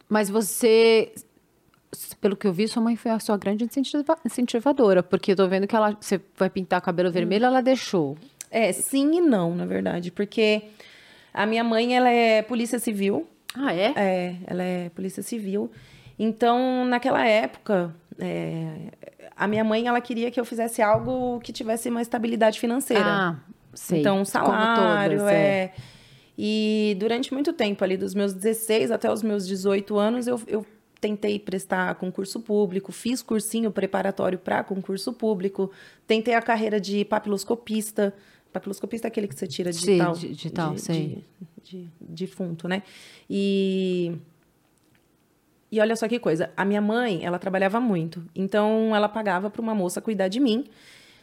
Mas 0.09 0.29
você 0.29 1.13
pelo 2.19 2.35
que 2.35 2.45
eu 2.45 2.51
vi, 2.51 2.67
sua 2.67 2.83
mãe 2.83 2.97
foi 2.97 3.11
a 3.11 3.19
sua 3.19 3.38
grande 3.38 3.65
incentivadora, 4.25 5.01
porque 5.01 5.31
eu 5.31 5.35
tô 5.38 5.47
vendo 5.47 5.65
que 5.65 5.75
ela 5.75 5.97
você 5.99 6.19
vai 6.38 6.49
pintar 6.49 6.81
cabelo 6.81 7.09
vermelho, 7.11 7.45
ela 7.45 7.61
deixou. 7.61 8.17
É, 8.51 8.73
sim 8.73 9.17
e 9.17 9.21
não, 9.21 9.55
na 9.55 9.65
verdade, 9.65 10.11
porque 10.11 10.63
a 11.33 11.45
minha 11.45 11.63
mãe, 11.63 11.95
ela 11.95 12.09
é 12.09 12.41
polícia 12.41 12.79
civil. 12.79 13.27
Ah, 13.55 13.74
é? 13.74 13.93
É, 13.95 14.36
ela 14.45 14.63
é 14.63 14.89
polícia 14.89 15.24
civil. 15.24 15.71
Então, 16.17 16.86
naquela 16.86 17.25
época, 17.25 17.93
é, 18.19 18.91
a 19.36 19.48
minha 19.48 19.63
mãe, 19.63 19.88
ela 19.88 20.01
queria 20.01 20.29
que 20.29 20.39
eu 20.39 20.45
fizesse 20.45 20.81
algo 20.81 21.39
que 21.39 21.53
tivesse 21.53 21.89
uma 21.89 22.01
estabilidade 22.01 22.59
financeira. 22.59 23.05
Ah, 23.05 23.36
sei. 23.74 24.01
Então, 24.01 24.25
salário, 24.25 25.19
todas, 25.19 25.33
é. 25.33 25.36
é. 25.36 25.74
E 26.38 26.95
durante 27.00 27.33
muito 27.33 27.51
tempo, 27.51 27.83
ali 27.83 27.98
dos 27.98 28.13
meus 28.13 28.33
16 28.33 28.91
até 28.91 29.12
os 29.12 29.24
meus 29.24 29.48
18 29.48 29.98
anos, 29.98 30.27
eu, 30.27 30.41
eu 30.48 30.65
tentei 31.00 31.39
prestar 31.39 31.95
concurso 31.95 32.39
público, 32.39 32.91
fiz 32.91 33.21
cursinho 33.21 33.71
preparatório 33.71 34.38
para 34.38 34.63
concurso 34.63 35.13
público, 35.13 35.71
tentei 36.05 36.33
a 36.33 36.41
carreira 36.41 36.79
de 36.79 37.05
papiloscopista, 37.05 38.13
Papiloscopista 38.51 39.08
é 39.08 39.10
aquele 39.10 39.27
que 39.27 39.36
você 39.36 39.48
tira 39.48 39.72
digital. 39.72 40.15
Sim, 40.15 40.27
digital, 40.27 40.74
de, 40.74 40.82
sei. 40.82 41.24
De, 41.63 41.82
de, 41.82 41.89
defunto, 42.00 42.68
né? 42.68 42.84
E 43.29 44.18
E 45.72 45.79
olha 45.79 45.96
só 45.96 46.08
que 46.08 46.20
coisa, 46.20 46.51
a 46.58 46.65
minha 46.65 46.82
mãe, 46.82 47.24
ela 47.24 47.38
trabalhava 47.38 47.79
muito, 47.79 48.24
então 48.36 48.96
ela 48.96 49.08
pagava 49.08 49.50
para 49.50 49.62
uma 49.62 49.75
moça 49.75 50.01
cuidar 50.01 50.27
de 50.27 50.39
mim. 50.39 50.65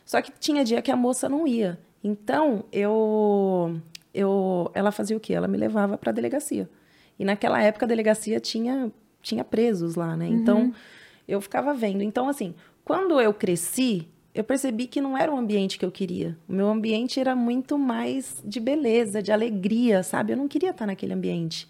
Só 0.05 0.23
que 0.23 0.31
tinha 0.39 0.65
dia 0.65 0.81
que 0.81 0.91
a 0.91 0.97
moça 0.97 1.29
não 1.29 1.47
ia. 1.47 1.79
Então, 2.03 2.65
eu 2.71 3.81
eu 4.15 4.71
ela 4.73 4.93
fazia 4.93 5.17
o 5.17 5.21
quê? 5.21 5.35
Ela 5.35 5.49
me 5.49 5.59
levava 5.59 5.99
para 5.99 6.11
a 6.11 6.13
delegacia. 6.13 6.71
E 7.19 7.25
naquela 7.25 7.61
época 7.61 7.85
a 7.87 7.89
delegacia 7.89 8.39
tinha 8.39 8.93
tinha 9.21 9.43
presos 9.43 9.97
lá, 9.97 10.17
né? 10.17 10.29
Então, 10.29 10.59
uhum. 10.59 10.75
eu 11.27 11.41
ficava 11.41 11.75
vendo. 11.75 12.03
Então, 12.03 12.29
assim, 12.29 12.55
quando 12.85 13.21
eu 13.21 13.35
cresci, 13.35 14.07
eu 14.37 14.45
percebi 14.45 14.87
que 14.87 15.01
não 15.01 15.17
era 15.17 15.33
o 15.33 15.37
ambiente 15.37 15.79
que 15.79 15.85
eu 15.85 15.91
queria. 15.91 16.37
O 16.47 16.53
meu 16.53 16.69
ambiente 16.69 17.19
era 17.19 17.35
muito 17.35 17.79
mais 17.79 18.43
de 18.45 18.61
beleza, 18.61 19.23
de 19.23 19.33
alegria, 19.33 20.03
sabe? 20.03 20.35
Eu 20.35 20.37
não 20.37 20.47
queria 20.47 20.71
estar 20.71 20.87
naquele 20.87 21.15
ambiente. 21.15 21.67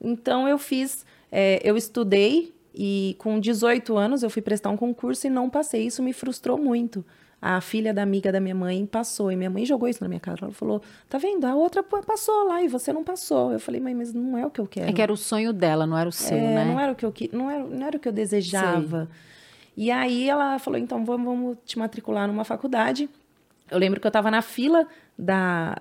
Então 0.00 0.48
eu 0.48 0.58
fiz, 0.58 1.06
é, 1.30 1.60
eu 1.62 1.76
estudei 1.76 2.52
e 2.74 3.14
com 3.20 3.38
18 3.38 3.96
anos 3.96 4.24
eu 4.24 4.28
fui 4.28 4.42
prestar 4.42 4.70
um 4.70 4.76
concurso 4.76 5.28
e 5.28 5.30
não 5.30 5.48
passei. 5.48 5.86
Isso 5.86 6.02
me 6.02 6.12
frustrou 6.12 6.58
muito. 6.58 7.04
A 7.40 7.60
filha 7.60 7.94
da 7.94 8.02
amiga 8.02 8.32
da 8.32 8.40
minha 8.40 8.54
mãe 8.56 8.84
passou 8.86 9.30
e 9.30 9.36
minha 9.36 9.50
mãe 9.50 9.64
jogou 9.64 9.88
isso 9.88 10.02
na 10.02 10.08
minha 10.08 10.18
cara. 10.18 10.38
Ela 10.42 10.52
falou: 10.52 10.82
"Tá 11.08 11.16
vendo? 11.16 11.44
A 11.44 11.54
outra 11.54 11.80
passou 11.82 12.48
lá 12.48 12.60
e 12.60 12.66
você 12.66 12.92
não 12.92 13.04
passou". 13.04 13.52
Eu 13.52 13.60
falei: 13.60 13.80
"Mãe, 13.80 13.94
mas 13.94 14.12
não 14.12 14.36
é 14.36 14.44
o 14.44 14.50
que 14.50 14.60
eu 14.60 14.66
quero". 14.66 14.90
É 14.90 14.92
que 14.92 15.02
era 15.02 15.12
o 15.12 15.16
sonho 15.16 15.52
dela, 15.52 15.86
não 15.86 15.96
era 15.96 16.08
o 16.08 16.12
seu, 16.12 16.36
é, 16.36 16.40
né? 16.40 16.64
Não 16.64 16.80
era 16.80 16.90
o 16.90 16.96
que 16.96 17.06
eu 17.06 17.14
não 17.32 17.48
era, 17.48 17.62
não 17.62 17.86
era 17.86 17.96
o 17.96 18.00
que 18.00 18.08
eu 18.08 18.12
desejava. 18.12 19.04
Sei. 19.04 19.33
E 19.76 19.90
aí 19.90 20.28
ela 20.28 20.58
falou: 20.58 20.78
então 20.78 21.04
vamos, 21.04 21.26
vamos 21.26 21.58
te 21.64 21.78
matricular 21.78 22.26
numa 22.26 22.44
faculdade. 22.44 23.08
Eu 23.70 23.78
lembro 23.78 24.00
que 24.00 24.06
eu 24.06 24.10
estava 24.10 24.30
na 24.30 24.42
fila 24.42 24.86
da 25.18 25.76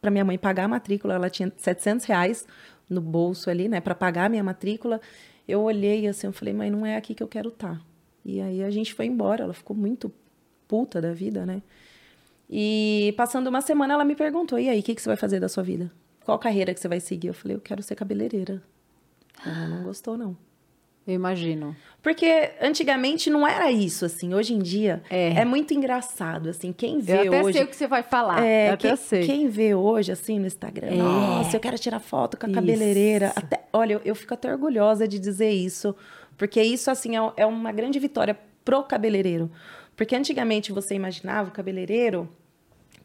para 0.00 0.10
minha 0.10 0.24
mãe 0.24 0.36
pagar 0.36 0.64
a 0.64 0.68
matrícula, 0.68 1.14
ela 1.14 1.30
tinha 1.30 1.52
700 1.56 2.04
reais 2.06 2.44
no 2.90 3.00
bolso 3.00 3.48
ali, 3.48 3.68
né, 3.68 3.80
para 3.80 3.94
pagar 3.94 4.24
a 4.24 4.28
minha 4.28 4.42
matrícula. 4.42 5.00
Eu 5.46 5.62
olhei 5.62 6.08
assim, 6.08 6.26
eu 6.26 6.32
falei, 6.32 6.52
mãe, 6.52 6.68
não 6.72 6.84
é 6.84 6.96
aqui 6.96 7.14
que 7.14 7.22
eu 7.22 7.28
quero 7.28 7.50
estar. 7.50 7.76
Tá. 7.76 7.80
E 8.24 8.40
aí 8.40 8.64
a 8.64 8.70
gente 8.70 8.92
foi 8.92 9.06
embora, 9.06 9.44
ela 9.44 9.54
ficou 9.54 9.76
muito 9.76 10.12
puta 10.66 11.00
da 11.00 11.12
vida, 11.12 11.46
né? 11.46 11.62
E 12.48 13.14
passando 13.16 13.46
uma 13.46 13.60
semana, 13.60 13.94
ela 13.94 14.04
me 14.04 14.14
perguntou: 14.14 14.58
e 14.58 14.68
aí, 14.68 14.80
o 14.80 14.82
que, 14.82 14.94
que 14.94 15.02
você 15.02 15.08
vai 15.08 15.16
fazer 15.16 15.40
da 15.40 15.48
sua 15.48 15.62
vida? 15.62 15.90
Qual 16.24 16.38
carreira 16.38 16.72
que 16.74 16.80
você 16.80 16.88
vai 16.88 17.00
seguir? 17.00 17.28
Eu 17.28 17.34
falei: 17.34 17.56
eu 17.56 17.60
quero 17.60 17.82
ser 17.82 17.94
cabeleireira. 17.94 18.62
Ela 19.44 19.68
não 19.68 19.84
gostou, 19.84 20.16
não. 20.16 20.36
Eu 21.06 21.14
imagino. 21.14 21.74
Porque 22.00 22.52
antigamente 22.60 23.28
não 23.28 23.46
era 23.46 23.70
isso, 23.70 24.04
assim. 24.04 24.34
Hoje 24.34 24.54
em 24.54 24.58
dia 24.58 25.02
é, 25.10 25.40
é 25.40 25.44
muito 25.44 25.74
engraçado, 25.74 26.48
assim. 26.48 26.72
Quem 26.72 27.00
vê 27.00 27.26
eu 27.26 27.28
até 27.28 27.42
hoje. 27.42 27.52
sei 27.54 27.64
o 27.64 27.66
que 27.66 27.76
você 27.76 27.86
vai 27.86 28.02
falar. 28.02 28.44
É, 28.44 28.72
eu 28.72 28.76
quem, 28.76 28.96
sei. 28.96 29.26
quem 29.26 29.48
vê 29.48 29.74
hoje, 29.74 30.12
assim, 30.12 30.38
no 30.38 30.46
Instagram, 30.46 30.88
é. 30.88 30.96
nossa, 30.96 31.56
eu 31.56 31.60
quero 31.60 31.78
tirar 31.78 31.98
foto 31.98 32.36
com 32.36 32.46
a 32.46 32.48
isso. 32.48 32.54
cabeleireira. 32.54 33.32
Até, 33.34 33.64
olha, 33.72 33.94
eu, 33.94 34.00
eu, 34.04 34.14
fico 34.14 34.32
até 34.34 34.50
orgulhosa 34.52 35.08
de 35.08 35.18
dizer 35.18 35.50
isso. 35.50 35.94
Porque 36.36 36.62
isso, 36.62 36.90
assim, 36.90 37.16
é, 37.16 37.32
é 37.36 37.46
uma 37.46 37.72
grande 37.72 37.98
vitória 37.98 38.38
pro 38.64 38.82
cabeleireiro. 38.84 39.50
Porque 39.96 40.14
antigamente 40.14 40.72
você 40.72 40.94
imaginava 40.94 41.50
o 41.50 41.52
cabeleireiro 41.52 42.28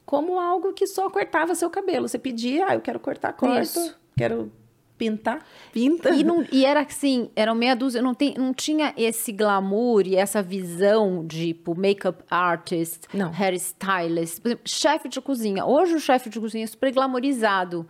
como 0.06 0.40
algo 0.40 0.72
que 0.72 0.88
só 0.88 1.10
cortava 1.10 1.54
seu 1.56 1.70
cabelo. 1.70 2.08
Você 2.08 2.18
pedia, 2.18 2.68
ah, 2.70 2.76
eu 2.76 2.82
quero 2.82 3.00
cortar, 3.00 3.34
corto. 3.34 3.62
Isso. 3.62 3.96
Quero 4.16 4.52
pintar, 4.98 5.46
pinta. 5.72 6.10
E, 6.10 6.24
não, 6.24 6.46
e 6.52 6.66
era 6.66 6.82
assim, 6.82 7.30
eram 7.36 7.54
meia 7.54 7.76
dúzia, 7.76 8.02
não, 8.02 8.14
tem, 8.14 8.34
não 8.38 8.54
tinha 8.54 8.94
esse 8.98 9.32
glamour 9.32 10.08
e 10.08 10.16
essa 10.16 10.42
visão 10.42 11.26
de 11.26 11.54
tipo, 11.58 11.78
make-up 11.78 12.24
artist, 12.30 13.08
não. 13.14 13.32
hairstylist, 13.32 14.42
chefe 14.66 15.10
de 15.10 15.20
cozinha. 15.22 15.66
Hoje 15.66 15.96
o 15.96 16.00
chefe 16.00 16.30
de 16.30 16.40
cozinha 16.40 16.64
é 16.64 16.68
super 16.68 16.94
glamorizado. 16.94 17.88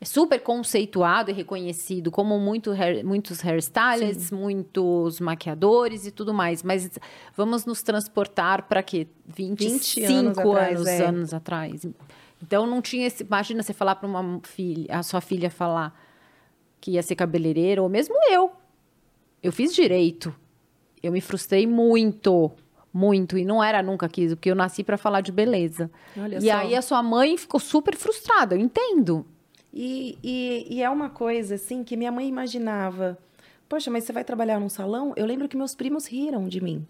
É 0.00 0.04
super 0.04 0.38
conceituado 0.38 1.32
e 1.32 1.34
reconhecido 1.34 2.08
como 2.08 2.38
muito 2.38 2.70
hair, 2.70 3.04
muitos 3.04 3.40
hairstylists, 3.40 4.28
Sim. 4.28 4.36
muitos 4.36 5.18
maquiadores 5.18 6.06
e 6.06 6.12
tudo 6.12 6.32
mais. 6.32 6.62
Mas 6.62 6.88
vamos 7.36 7.66
nos 7.66 7.82
transportar 7.82 8.68
para 8.68 8.80
quê? 8.80 9.08
25 9.26 10.06
anos, 10.08 10.38
atrás, 10.38 10.76
anos, 10.76 10.86
é. 10.86 11.04
anos 11.04 11.34
atrás. 11.34 11.86
Então 12.40 12.64
não 12.64 12.80
tinha 12.80 13.08
esse. 13.08 13.24
Imagina 13.24 13.60
você 13.60 13.72
falar 13.72 13.96
para 13.96 14.08
uma 14.08 14.40
filha, 14.44 14.86
a 14.98 15.02
sua 15.02 15.20
filha 15.20 15.50
falar 15.50 15.92
que 16.80 16.92
ia 16.92 17.02
ser 17.02 17.14
cabeleireira, 17.14 17.82
ou 17.82 17.88
mesmo 17.88 18.14
eu. 18.30 18.50
Eu 19.42 19.52
fiz 19.52 19.74
direito. 19.74 20.34
Eu 21.02 21.12
me 21.12 21.20
frustrei 21.20 21.66
muito, 21.66 22.50
muito. 22.92 23.38
E 23.38 23.44
não 23.44 23.62
era 23.62 23.82
nunca 23.82 24.06
aquilo, 24.06 24.36
porque 24.36 24.50
eu 24.50 24.54
nasci 24.54 24.82
para 24.82 24.96
falar 24.96 25.20
de 25.20 25.30
beleza. 25.30 25.90
Olha 26.16 26.38
e 26.38 26.40
só. 26.42 26.56
aí 26.56 26.74
a 26.74 26.82
sua 26.82 27.02
mãe 27.02 27.36
ficou 27.36 27.60
super 27.60 27.96
frustrada, 27.96 28.54
eu 28.54 28.60
entendo. 28.60 29.24
E, 29.72 30.18
e, 30.22 30.66
e, 30.70 30.82
é 30.82 30.88
uma 30.88 31.10
coisa, 31.10 31.54
assim, 31.54 31.84
que 31.84 31.96
minha 31.96 32.10
mãe 32.10 32.26
imaginava. 32.26 33.18
Poxa, 33.68 33.90
mas 33.90 34.04
você 34.04 34.12
vai 34.12 34.24
trabalhar 34.24 34.58
num 34.58 34.68
salão? 34.68 35.12
Eu 35.14 35.26
lembro 35.26 35.48
que 35.48 35.56
meus 35.56 35.74
primos 35.74 36.06
riram 36.06 36.48
de 36.48 36.60
mim. 36.60 36.86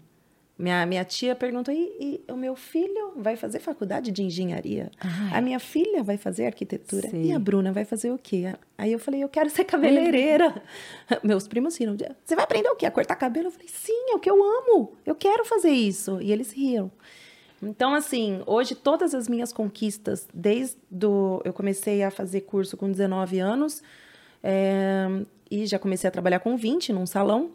Minha, 0.59 0.85
minha 0.85 1.05
tia 1.05 1.33
perguntou: 1.33 1.73
e, 1.73 2.19
e, 2.27 2.31
o 2.31 2.35
meu 2.35 2.53
filho 2.53 3.13
vai 3.15 3.37
fazer 3.37 3.61
faculdade 3.61 4.11
de 4.11 4.21
engenharia? 4.21 4.91
Ai. 4.99 5.37
A 5.37 5.41
minha 5.41 5.57
filha 5.57 6.03
vai 6.03 6.17
fazer 6.17 6.47
arquitetura? 6.47 7.09
Sei. 7.09 7.27
E 7.27 7.31
a 7.31 7.39
Bruna 7.39 7.71
vai 7.71 7.85
fazer 7.85 8.11
o 8.11 8.17
quê? 8.17 8.53
Aí 8.77 8.91
eu 8.91 8.99
falei: 8.99 9.23
eu 9.23 9.29
quero 9.29 9.49
ser 9.49 9.63
cabeleireira. 9.63 10.61
Meus 11.23 11.47
primos 11.47 11.77
riram: 11.79 11.95
você 12.25 12.35
vai 12.35 12.43
aprender 12.43 12.67
o 12.67 12.75
quê? 12.75 12.85
A 12.85 12.91
cortar 12.91 13.15
cabelo? 13.15 13.47
Eu 13.47 13.51
falei: 13.51 13.69
sim, 13.69 14.11
é 14.11 14.15
o 14.15 14.19
que 14.19 14.29
eu 14.29 14.43
amo. 14.43 14.97
Eu 15.05 15.15
quero 15.15 15.45
fazer 15.45 15.71
isso. 15.71 16.21
E 16.21 16.29
eles 16.29 16.51
riam. 16.51 16.91
Então, 17.63 17.93
assim, 17.93 18.41
hoje 18.45 18.75
todas 18.75 19.13
as 19.15 19.29
minhas 19.29 19.53
conquistas, 19.53 20.27
desde 20.33 20.77
do, 20.91 21.41
eu 21.45 21.53
comecei 21.53 22.03
a 22.03 22.11
fazer 22.11 22.41
curso 22.41 22.75
com 22.75 22.91
19 22.91 23.39
anos 23.39 23.81
é, 24.43 25.07
e 25.49 25.65
já 25.65 25.79
comecei 25.79 26.07
a 26.07 26.11
trabalhar 26.11 26.39
com 26.39 26.55
20 26.57 26.93
num 26.93 27.05
salão 27.05 27.51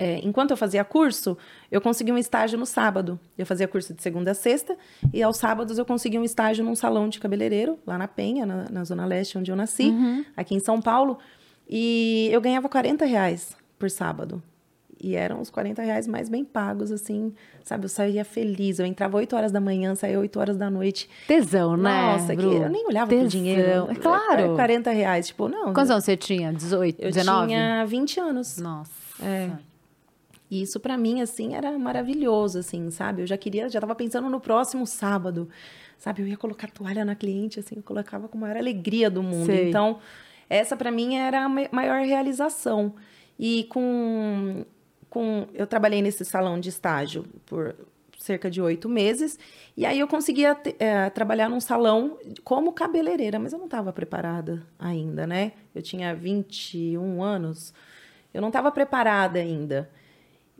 é, 0.00 0.18
enquanto 0.24 0.52
eu 0.52 0.56
fazia 0.56 0.82
curso, 0.82 1.36
eu 1.70 1.78
consegui 1.78 2.10
um 2.10 2.16
estágio 2.16 2.58
no 2.58 2.64
sábado. 2.64 3.20
Eu 3.36 3.44
fazia 3.44 3.68
curso 3.68 3.92
de 3.92 4.02
segunda 4.02 4.30
a 4.30 4.34
sexta, 4.34 4.74
e 5.12 5.22
aos 5.22 5.36
sábados 5.36 5.76
eu 5.76 5.84
consegui 5.84 6.18
um 6.18 6.24
estágio 6.24 6.64
num 6.64 6.74
salão 6.74 7.06
de 7.06 7.20
cabeleireiro, 7.20 7.78
lá 7.86 7.98
na 7.98 8.08
Penha, 8.08 8.46
na, 8.46 8.64
na 8.70 8.82
Zona 8.82 9.04
Leste, 9.04 9.36
onde 9.36 9.50
eu 9.50 9.56
nasci, 9.56 9.90
uhum. 9.90 10.24
aqui 10.34 10.54
em 10.54 10.58
São 10.58 10.80
Paulo. 10.80 11.18
E 11.68 12.30
eu 12.32 12.40
ganhava 12.40 12.66
40 12.66 13.04
reais 13.04 13.54
por 13.78 13.90
sábado. 13.90 14.42
E 15.02 15.14
eram 15.16 15.40
os 15.40 15.50
40 15.50 15.82
reais 15.82 16.06
mais 16.06 16.30
bem 16.30 16.44
pagos, 16.44 16.90
assim, 16.90 17.34
sabe? 17.62 17.84
Eu 17.84 17.88
saía 17.88 18.24
feliz. 18.24 18.78
Eu 18.78 18.86
entrava 18.86 19.18
8 19.18 19.36
horas 19.36 19.52
da 19.52 19.60
manhã, 19.60 19.94
saía 19.94 20.18
8 20.18 20.40
horas 20.40 20.56
da 20.56 20.70
noite. 20.70 21.08
Tesão, 21.26 21.76
né? 21.76 22.12
Nossa, 22.12 22.34
que 22.34 22.42
eu 22.42 22.68
nem 22.68 22.86
olhava 22.86 23.08
Tesão. 23.08 23.24
pro 23.24 23.30
dinheiro. 23.30 23.90
É 23.90 23.94
claro. 23.94 24.54
40 24.54 24.90
reais, 24.90 25.26
tipo, 25.28 25.48
não. 25.48 25.72
Quantos 25.72 25.90
anos 25.90 26.04
você 26.04 26.16
tinha? 26.16 26.52
18, 26.52 27.00
eu 27.00 27.10
19? 27.10 27.42
Eu 27.42 27.48
tinha 27.48 27.84
20 27.86 28.20
anos. 28.20 28.58
Nossa. 28.58 28.90
É. 29.22 29.50
E 30.50 30.62
isso 30.62 30.80
para 30.80 30.96
mim 30.96 31.20
assim 31.20 31.54
era 31.54 31.78
maravilhoso, 31.78 32.58
assim, 32.58 32.90
sabe? 32.90 33.22
Eu 33.22 33.26
já 33.26 33.36
queria, 33.36 33.68
já 33.68 33.78
estava 33.78 33.94
pensando 33.94 34.28
no 34.28 34.40
próximo 34.40 34.86
sábado, 34.86 35.48
sabe? 35.96 36.22
Eu 36.22 36.26
ia 36.26 36.36
colocar 36.36 36.70
toalha 36.70 37.04
na 37.04 37.14
cliente, 37.14 37.60
assim, 37.60 37.76
eu 37.76 37.82
colocava 37.82 38.28
com 38.28 38.36
a 38.38 38.40
maior 38.40 38.56
alegria 38.56 39.08
do 39.08 39.22
mundo. 39.22 39.46
Sei. 39.46 39.68
Então, 39.68 40.00
essa 40.48 40.76
para 40.76 40.90
mim 40.90 41.16
era 41.16 41.44
a 41.44 41.48
maior 41.48 42.04
realização. 42.04 42.94
E 43.38 43.64
com, 43.70 44.64
com 45.08 45.46
eu 45.54 45.66
trabalhei 45.66 46.02
nesse 46.02 46.24
salão 46.24 46.58
de 46.58 46.68
estágio 46.68 47.24
por 47.46 47.74
cerca 48.18 48.50
de 48.50 48.60
oito 48.60 48.86
meses 48.86 49.38
e 49.74 49.86
aí 49.86 49.98
eu 49.98 50.06
conseguia 50.06 50.54
é, 50.78 51.08
trabalhar 51.08 51.48
num 51.48 51.58
salão 51.58 52.18
como 52.44 52.70
cabeleireira, 52.70 53.38
mas 53.38 53.52
eu 53.54 53.58
não 53.58 53.64
estava 53.64 53.92
preparada 53.94 54.62
ainda, 54.78 55.26
né? 55.26 55.52
Eu 55.74 55.80
tinha 55.80 56.14
21 56.14 57.22
anos, 57.22 57.72
eu 58.34 58.42
não 58.42 58.48
estava 58.48 58.70
preparada 58.70 59.38
ainda. 59.38 59.88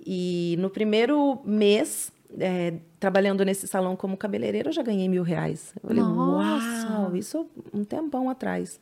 E 0.05 0.57
no 0.59 0.71
primeiro 0.71 1.41
mês, 1.45 2.13
é, 2.39 2.75
trabalhando 2.99 3.45
nesse 3.45 3.67
salão 3.67 3.97
como 3.97 4.17
cabeleireira, 4.17 4.69
eu 4.69 4.73
já 4.73 4.83
ganhei 4.83 5.09
mil 5.09 5.23
reais. 5.23 5.73
Eu 5.83 5.89
falei, 5.89 6.03
Nossa. 6.03 6.93
uau, 6.93 7.17
isso 7.17 7.47
um 7.73 7.85
tempão 7.85 8.29
atrás. 8.29 8.81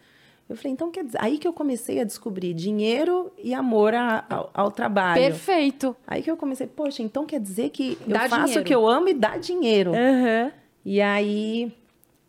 Eu 0.49 0.57
falei, 0.57 0.73
então 0.73 0.91
quer 0.91 1.05
dizer, 1.05 1.19
aí 1.21 1.37
que 1.37 1.47
eu 1.47 1.53
comecei 1.53 2.01
a 2.01 2.05
descobrir 2.05 2.55
dinheiro 2.55 3.31
e 3.37 3.53
amor 3.53 3.95
a, 3.95 4.25
ao, 4.31 4.51
ao, 4.55 4.71
trabalho. 4.71 5.21
Perfeito. 5.21 5.95
Aí 6.07 6.23
que 6.23 6.31
eu 6.31 6.39
comecei, 6.39 6.67
poxa, 6.67 7.03
então 7.03 7.27
quer 7.27 7.39
dizer 7.39 7.69
que 7.69 7.99
dá 8.07 8.25
eu 8.25 8.31
faço 8.31 8.45
dinheiro. 8.45 8.63
o 8.63 8.65
que 8.65 8.75
eu 8.75 8.89
amo 8.89 9.09
e 9.09 9.15
dá 9.15 9.37
dinheiro. 9.37 9.91
Uhum. 9.91 10.51
E 10.87 11.03
aí, 11.03 11.71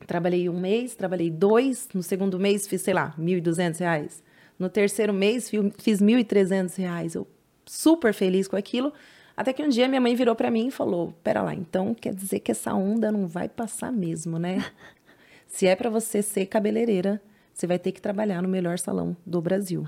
trabalhei 0.06 0.50
um 0.50 0.60
mês, 0.60 0.96
trabalhei 0.96 1.30
dois, 1.30 1.88
no 1.94 2.04
segundo 2.04 2.38
mês 2.38 2.68
fiz, 2.68 2.82
sei 2.82 2.94
lá, 2.94 3.14
mil 3.18 3.38
e 3.38 3.42
duzentos 3.42 3.80
reais. 3.80 4.22
No 4.58 4.68
terceiro 4.68 5.14
mês 5.14 5.50
fiz 5.78 6.02
mil 6.02 6.20
e 6.20 6.24
trezentos 6.26 6.76
reais. 6.76 7.16
Eu, 7.16 7.26
super 7.70 8.14
feliz 8.14 8.48
com 8.48 8.56
aquilo. 8.56 8.92
Até 9.38 9.54
que 9.54 9.64
um 9.64 9.70
dia 9.70 9.88
minha 9.88 10.02
mãe 10.02 10.16
virou 10.16 10.36
para 10.36 10.50
mim 10.50 10.68
e 10.68 10.72
falou: 10.72 11.14
Pera 11.24 11.44
lá, 11.44 11.54
então 11.54 11.94
quer 11.94 12.14
dizer 12.14 12.40
que 12.40 12.52
essa 12.52 12.74
onda 12.74 13.12
não 13.12 13.28
vai 13.28 13.48
passar 13.48 13.92
mesmo, 13.92 14.40
né? 14.40 14.66
Se 15.48 15.68
é 15.68 15.76
para 15.76 15.90
você 15.90 16.22
ser 16.22 16.48
cabeleireira, 16.48 17.22
você 17.54 17.68
vai 17.68 17.78
ter 17.78 17.92
que 17.92 18.02
trabalhar 18.02 18.42
no 18.42 18.50
melhor 18.50 18.80
salão 18.80 19.16
do 19.26 19.40
Brasil. 19.40 19.86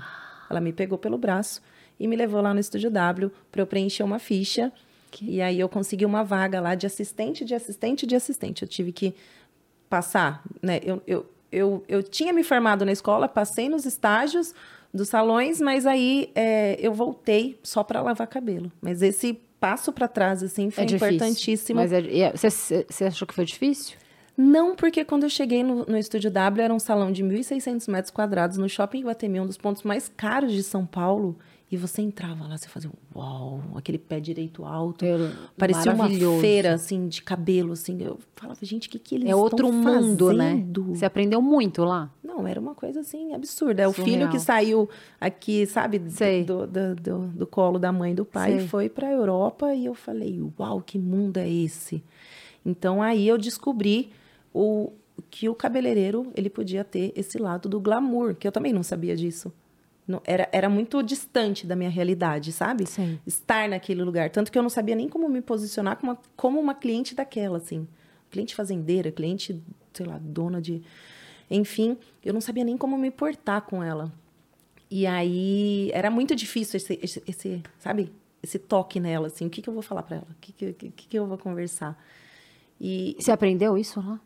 Ela 0.48 0.60
me 0.60 0.72
pegou 0.72 0.96
pelo 0.96 1.18
braço 1.18 1.60
e 1.98 2.06
me 2.06 2.16
levou 2.16 2.40
lá 2.40 2.54
no 2.54 2.60
Estúdio 2.60 2.90
W 2.90 3.30
para 3.50 3.62
eu 3.62 3.66
preencher 3.66 4.02
uma 4.02 4.18
ficha. 4.18 4.72
Que... 5.10 5.24
E 5.36 5.42
aí 5.42 5.58
eu 5.58 5.68
consegui 5.68 6.04
uma 6.04 6.22
vaga 6.22 6.60
lá 6.60 6.74
de 6.74 6.86
assistente, 6.86 7.44
de 7.44 7.54
assistente, 7.54 8.06
de 8.06 8.14
assistente. 8.14 8.62
Eu 8.62 8.68
tive 8.68 8.92
que 8.92 9.14
passar, 9.88 10.42
né? 10.60 10.80
Eu, 10.82 11.02
eu, 11.06 11.26
eu, 11.50 11.84
eu 11.88 12.02
tinha 12.02 12.32
me 12.32 12.42
formado 12.42 12.84
na 12.84 12.92
escola, 12.92 13.28
passei 13.28 13.68
nos 13.68 13.84
estágios, 13.84 14.54
dos 14.92 15.08
salões, 15.08 15.60
mas 15.60 15.86
aí 15.86 16.30
é, 16.34 16.76
eu 16.80 16.92
voltei 16.92 17.58
só 17.62 17.82
para 17.82 18.00
lavar 18.02 18.26
cabelo. 18.26 18.70
Mas 18.80 19.02
esse 19.02 19.34
passo 19.58 19.92
para 19.92 20.08
trás, 20.08 20.42
assim, 20.42 20.70
foi 20.70 20.84
é 20.84 20.86
importantíssimo. 20.88 21.80
Mas 21.80 21.92
é, 21.92 22.32
você, 22.34 22.84
você 22.88 23.04
achou 23.04 23.26
que 23.26 23.34
foi 23.34 23.44
difícil? 23.44 23.96
Não, 24.36 24.74
porque 24.74 25.04
quando 25.04 25.24
eu 25.24 25.28
cheguei 25.28 25.62
no, 25.62 25.84
no 25.86 25.96
Estúdio 25.96 26.30
W, 26.30 26.64
era 26.64 26.74
um 26.74 26.78
salão 26.78 27.12
de 27.12 27.22
1.600 27.22 27.90
metros 27.90 28.10
quadrados 28.10 28.56
no 28.56 28.68
Shopping 28.68 29.02
Guatemi, 29.02 29.40
um 29.40 29.46
dos 29.46 29.58
pontos 29.58 29.82
mais 29.82 30.08
caros 30.08 30.52
de 30.52 30.62
São 30.62 30.86
Paulo. 30.86 31.36
E 31.72 31.76
você 31.78 32.02
entrava 32.02 32.46
lá, 32.46 32.58
você 32.58 32.68
fazia 32.68 32.90
um 32.90 33.18
uau, 33.18 33.62
aquele 33.74 33.96
pé 33.96 34.20
direito 34.20 34.62
alto. 34.62 35.06
Era 35.06 35.32
Parecia 35.56 35.94
uma 35.94 36.06
feira, 36.38 36.74
assim, 36.74 37.08
de 37.08 37.22
cabelo, 37.22 37.72
assim. 37.72 37.96
Eu 37.98 38.18
falava, 38.36 38.58
gente, 38.62 38.88
o 38.88 38.90
que 38.90 38.98
que 38.98 39.14
eles 39.14 39.30
É 39.30 39.34
outro 39.34 39.72
mundo, 39.72 40.34
né? 40.34 40.50
fazendo? 40.50 40.94
Você 40.94 41.06
aprendeu 41.06 41.40
muito 41.40 41.82
lá. 41.82 42.12
Não, 42.22 42.46
era 42.46 42.60
uma 42.60 42.74
coisa, 42.74 43.00
assim, 43.00 43.32
absurda. 43.32 43.84
É 43.84 43.88
o 43.88 43.92
filho 43.94 44.28
que 44.28 44.38
saiu 44.38 44.86
aqui, 45.18 45.64
sabe, 45.64 45.98
do, 45.98 46.66
do, 46.66 46.94
do, 46.94 47.18
do 47.28 47.46
colo 47.46 47.78
da 47.78 47.90
mãe 47.90 48.12
e 48.12 48.16
do 48.16 48.26
pai, 48.26 48.58
Sei. 48.58 48.68
foi 48.68 48.90
pra 48.90 49.10
Europa 49.10 49.74
e 49.74 49.86
eu 49.86 49.94
falei, 49.94 50.42
uau, 50.60 50.82
que 50.82 50.98
mundo 50.98 51.38
é 51.38 51.48
esse? 51.48 52.04
Então, 52.66 53.00
aí 53.00 53.26
eu 53.26 53.38
descobri 53.38 54.10
o 54.52 54.92
que 55.30 55.48
o 55.48 55.54
cabeleireiro, 55.54 56.30
ele 56.36 56.50
podia 56.50 56.84
ter 56.84 57.14
esse 57.16 57.38
lado 57.38 57.66
do 57.66 57.80
glamour, 57.80 58.34
que 58.34 58.46
eu 58.46 58.52
também 58.52 58.74
não 58.74 58.82
sabia 58.82 59.16
disso. 59.16 59.50
Era, 60.24 60.48
era 60.52 60.68
muito 60.68 61.02
distante 61.02 61.66
da 61.66 61.76
minha 61.76 61.88
realidade, 61.88 62.52
sabe? 62.52 62.86
Sei. 62.86 63.18
Estar 63.26 63.68
naquele 63.68 64.02
lugar. 64.02 64.30
Tanto 64.30 64.50
que 64.50 64.58
eu 64.58 64.62
não 64.62 64.70
sabia 64.70 64.96
nem 64.96 65.08
como 65.08 65.28
me 65.28 65.40
posicionar 65.40 65.96
como 65.96 66.12
uma, 66.12 66.18
como 66.36 66.60
uma 66.60 66.74
cliente 66.74 67.14
daquela, 67.14 67.58
assim. 67.58 67.86
Cliente 68.30 68.54
fazendeira, 68.54 69.12
cliente, 69.12 69.62
sei 69.92 70.06
lá, 70.06 70.18
dona 70.20 70.60
de. 70.60 70.82
Enfim, 71.50 71.96
eu 72.24 72.32
não 72.32 72.40
sabia 72.40 72.64
nem 72.64 72.76
como 72.76 72.98
me 72.98 73.10
portar 73.10 73.62
com 73.62 73.82
ela. 73.82 74.12
E 74.90 75.06
aí 75.06 75.90
era 75.94 76.10
muito 76.10 76.34
difícil 76.34 76.76
esse, 76.76 76.98
esse, 77.02 77.22
esse, 77.26 77.62
sabe? 77.78 78.12
Esse 78.42 78.58
toque 78.58 79.00
nela, 79.00 79.28
assim. 79.28 79.46
O 79.46 79.50
que, 79.50 79.62
que 79.62 79.68
eu 79.68 79.74
vou 79.74 79.82
falar 79.82 80.02
pra 80.02 80.16
ela? 80.16 80.26
O 80.30 80.34
que, 80.40 80.52
que, 80.52 80.72
que, 80.72 80.90
que 80.90 81.18
eu 81.18 81.26
vou 81.26 81.38
conversar? 81.38 81.96
E 82.80 83.16
Você 83.18 83.30
aprendeu 83.30 83.78
isso 83.78 84.00
lá? 84.00 84.20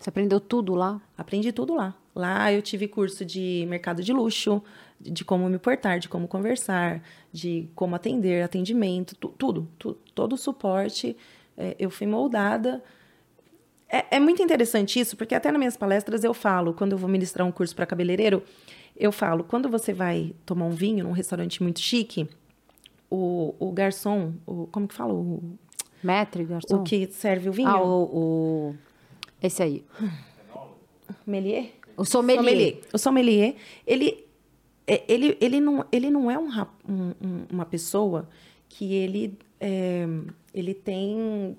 Você 0.00 0.08
aprendeu 0.08 0.40
tudo 0.40 0.74
lá? 0.74 1.00
Aprendi 1.16 1.52
tudo 1.52 1.74
lá. 1.74 1.94
Lá 2.14 2.50
eu 2.50 2.62
tive 2.62 2.88
curso 2.88 3.24
de 3.24 3.66
mercado 3.68 4.02
de 4.02 4.12
luxo, 4.12 4.62
de 5.00 5.24
como 5.24 5.48
me 5.48 5.58
portar, 5.58 5.98
de 5.98 6.08
como 6.08 6.28
conversar, 6.28 7.02
de 7.32 7.68
como 7.74 7.94
atender, 7.96 8.42
atendimento, 8.44 9.16
tu- 9.16 9.28
tudo, 9.36 9.66
tu- 9.78 9.94
todo 10.14 10.34
o 10.34 10.36
suporte. 10.36 11.16
é, 11.56 11.74
eu 11.78 11.90
fui 11.90 12.06
moldada. 12.06 12.82
É, 13.88 14.16
é 14.16 14.20
muito 14.20 14.42
interessante 14.42 15.00
isso, 15.00 15.16
porque 15.16 15.34
até 15.34 15.50
nas 15.50 15.58
minhas 15.58 15.76
palestras 15.76 16.22
eu 16.24 16.32
falo, 16.32 16.72
quando 16.74 16.92
eu 16.92 16.98
vou 16.98 17.08
ministrar 17.10 17.46
um 17.46 17.50
curso 17.52 17.74
para 17.74 17.84
cabeleireiro, 17.86 18.42
eu 18.96 19.10
falo, 19.10 19.42
quando 19.44 19.68
você 19.68 19.92
vai 19.92 20.34
tomar 20.46 20.64
um 20.66 20.70
vinho 20.70 21.04
num 21.04 21.12
restaurante 21.12 21.62
muito 21.62 21.80
chique, 21.80 22.28
o, 23.10 23.54
o 23.58 23.72
garçom, 23.72 24.34
o, 24.46 24.66
como 24.68 24.86
que 24.86 24.94
fala? 24.94 25.12
O, 25.12 25.42
Metre, 26.02 26.44
garçom? 26.44 26.76
o 26.76 26.82
que 26.84 27.06
serve 27.08 27.48
o 27.48 27.52
vinho? 27.52 27.68
Ah, 27.68 27.82
o, 27.82 28.02
o- 28.70 28.74
Esse 29.42 29.62
aí. 29.62 29.84
Melier? 31.26 31.72
O 31.96 32.04
sommelier. 32.04 32.80
O 32.92 32.98
sommelier, 32.98 33.56
ele, 33.86 34.24
ele, 35.08 35.36
ele, 35.40 35.60
não, 35.60 35.84
ele 35.92 36.10
não 36.10 36.30
é 36.30 36.38
um, 36.38 36.48
um- 36.88 37.14
um- 37.22 37.44
uma 37.52 37.64
pessoa 37.66 38.28
que 38.68 38.94
ele, 38.94 39.38
é, 39.60 40.06
ele 40.54 40.74
tem 40.74 41.56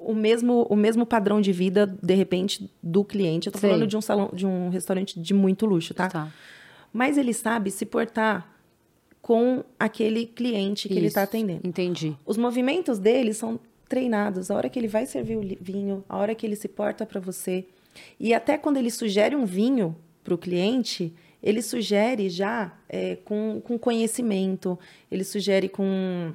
o- 0.00 0.14
mesmo, 0.14 0.66
o 0.68 0.74
mesmo 0.76 1.06
padrão 1.06 1.40
de 1.40 1.52
vida, 1.52 1.86
de 2.02 2.14
repente, 2.14 2.70
do 2.82 3.04
cliente. 3.04 3.46
Eu 3.48 3.52
tô 3.52 3.58
Sei. 3.58 3.70
falando 3.70 3.86
de 3.86 3.96
um 3.96 4.00
salão, 4.00 4.30
de 4.32 4.46
um 4.46 4.68
restaurante 4.68 5.20
de 5.20 5.32
muito 5.34 5.64
luxo, 5.66 5.94
tá? 5.94 6.08
Tá. 6.08 6.32
Mas 6.92 7.16
ele 7.16 7.32
sabe 7.32 7.70
se 7.70 7.86
portar 7.86 8.50
com 9.20 9.62
aquele 9.78 10.26
cliente 10.26 10.88
que 10.88 10.94
ele 10.94 11.06
está 11.06 11.20
Isso, 11.22 11.30
atendendo. 11.30 11.60
Entendi. 11.66 12.16
Os 12.26 12.36
movimentos 12.36 12.98
dele 12.98 13.32
são 13.32 13.58
treinados. 13.88 14.50
A 14.50 14.56
hora 14.56 14.68
que 14.68 14.78
ele 14.78 14.88
vai 14.88 15.06
servir 15.06 15.36
o 15.36 15.42
vinho, 15.60 16.04
a 16.08 16.16
hora 16.18 16.34
que 16.34 16.44
ele 16.44 16.56
se 16.56 16.66
porta 16.66 17.06
para 17.06 17.20
você. 17.20 17.64
E 18.18 18.34
até 18.34 18.58
quando 18.58 18.78
ele 18.78 18.90
sugere 18.90 19.36
um 19.36 19.44
vinho 19.44 19.94
para 20.24 20.34
o 20.34 20.38
cliente, 20.38 21.14
ele 21.42 21.60
sugere 21.60 22.30
já 22.30 22.72
é, 22.88 23.16
com, 23.24 23.60
com 23.62 23.78
conhecimento, 23.78 24.78
ele 25.10 25.24
sugere 25.24 25.68
com 25.68 26.32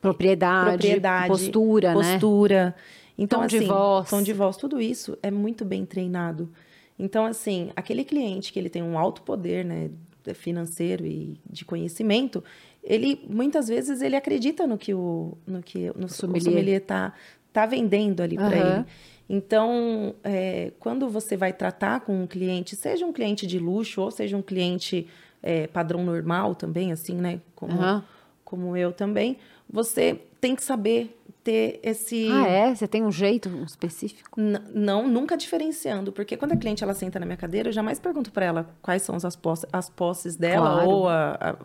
Propriedade, 0.00 0.70
propriedade, 0.70 1.28
postura, 1.28 1.94
né? 1.94 1.94
postura. 1.94 2.74
Então, 3.16 3.40
Tom 3.40 3.46
de 3.48 3.56
assim, 3.56 3.66
voz. 3.66 4.10
tom 4.10 4.22
de 4.22 4.32
voz, 4.32 4.56
tudo 4.56 4.80
isso 4.80 5.18
é 5.22 5.30
muito 5.30 5.64
bem 5.64 5.84
treinado. 5.84 6.48
Então, 6.96 7.24
assim, 7.26 7.70
aquele 7.74 8.04
cliente 8.04 8.52
que 8.52 8.58
ele 8.58 8.70
tem 8.70 8.82
um 8.82 8.96
alto 8.96 9.22
poder, 9.22 9.64
né, 9.64 9.90
financeiro 10.34 11.04
e 11.04 11.36
de 11.48 11.64
conhecimento, 11.64 12.44
ele 12.82 13.20
muitas 13.28 13.66
vezes 13.68 14.00
ele 14.02 14.14
acredita 14.14 14.66
no 14.66 14.78
que 14.78 14.94
o 14.94 15.36
no 15.46 15.62
que 15.62 15.90
no, 15.96 16.06
o 16.06 16.08
sommelier. 16.08 16.42
sommelier 16.42 16.80
tá 16.80 17.66
vendendo 17.66 18.22
ali 18.22 18.36
para 18.36 18.56
ele. 18.56 18.84
Então, 19.28 20.14
é, 20.24 20.72
quando 20.78 21.08
você 21.08 21.36
vai 21.36 21.52
tratar 21.52 22.00
com 22.00 22.22
um 22.22 22.26
cliente, 22.26 22.74
seja 22.74 23.04
um 23.04 23.12
cliente 23.12 23.46
de 23.46 23.58
luxo 23.58 24.00
ou 24.00 24.10
seja 24.10 24.36
um 24.36 24.42
cliente 24.42 25.06
é, 25.42 25.66
padrão 25.66 26.04
normal 26.04 26.54
também, 26.54 26.92
assim, 26.92 27.14
né, 27.14 27.40
como 27.54 27.72
Aham. 27.80 28.04
como 28.44 28.74
eu 28.76 28.92
também, 28.92 29.36
você 29.68 30.18
tem 30.40 30.56
que 30.56 30.62
saber 30.64 31.14
ter 31.44 31.78
esse 31.82 32.26
Ah, 32.30 32.48
é? 32.48 32.74
Você 32.74 32.88
tem 32.88 33.04
um 33.04 33.12
jeito 33.12 33.50
específico? 33.66 34.40
N- 34.40 34.60
não 34.72 35.06
nunca 35.06 35.36
diferenciando, 35.36 36.10
porque 36.12 36.34
quando 36.36 36.52
a 36.52 36.56
cliente 36.56 36.82
ela 36.82 36.94
senta 36.94 37.20
na 37.20 37.26
minha 37.26 37.36
cadeira, 37.36 37.68
eu 37.68 37.72
jamais 37.72 37.98
pergunto 38.00 38.32
para 38.32 38.46
ela 38.46 38.70
quais 38.80 39.02
são 39.02 39.14
as 39.16 39.36
posses, 39.36 39.66
as 39.70 39.90
posses 39.90 40.34
dela 40.36 40.70
Claro. 40.70 40.90
ou 40.90 41.08
a, 41.08 41.32
a- 41.38 41.56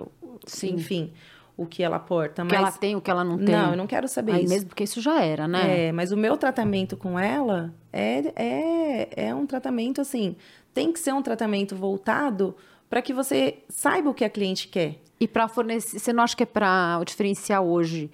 Sim. 0.46 0.74
enfim, 0.76 1.14
o 1.56 1.66
que 1.66 1.84
ela 1.84 2.00
porta, 2.00 2.42
O 2.42 2.46
mas 2.46 2.52
que 2.52 2.58
ela 2.58 2.72
tem, 2.72 2.96
o 2.96 3.02
que 3.02 3.12
ela 3.12 3.24
não 3.24 3.38
tem. 3.38 3.56
não, 3.56 3.72
eu 3.72 3.78
não 3.78 3.88
quero 3.88 4.08
saber 4.08 4.34
Aí 4.34 4.44
isso. 4.44 4.54
mesmo 4.54 4.70
porque 4.70 4.84
isso 4.84 5.00
já 5.02 5.22
era, 5.24 5.48
né? 5.48 5.88
É, 5.88 5.92
mas 5.92 6.12
o 6.12 6.18
meu 6.18 6.36
tratamento 6.38 6.98
com 6.98 7.18
ela 7.20 7.74
é, 7.92 8.34
é, 8.36 9.28
é 9.28 9.36
um 9.36 9.46
tratamento 9.46 10.02
assim, 10.02 10.36
tem 10.74 10.92
que 10.92 11.00
ser 11.00 11.14
um 11.14 11.22
tratamento 11.22 11.76
voltado 11.76 12.56
para 12.90 13.02
que 13.02 13.14
você 13.14 13.60
saiba 13.70 14.10
o 14.10 14.14
que 14.14 14.26
a 14.26 14.30
cliente 14.30 14.68
quer. 14.68 14.96
E 15.20 15.28
para 15.28 15.48
fornecer, 15.48 16.00
você 16.00 16.12
não 16.12 16.24
acha 16.24 16.36
que 16.36 16.44
é 16.44 16.46
para 16.46 16.98
o 17.00 17.06
diferencial 17.06 17.68
hoje 17.68 18.10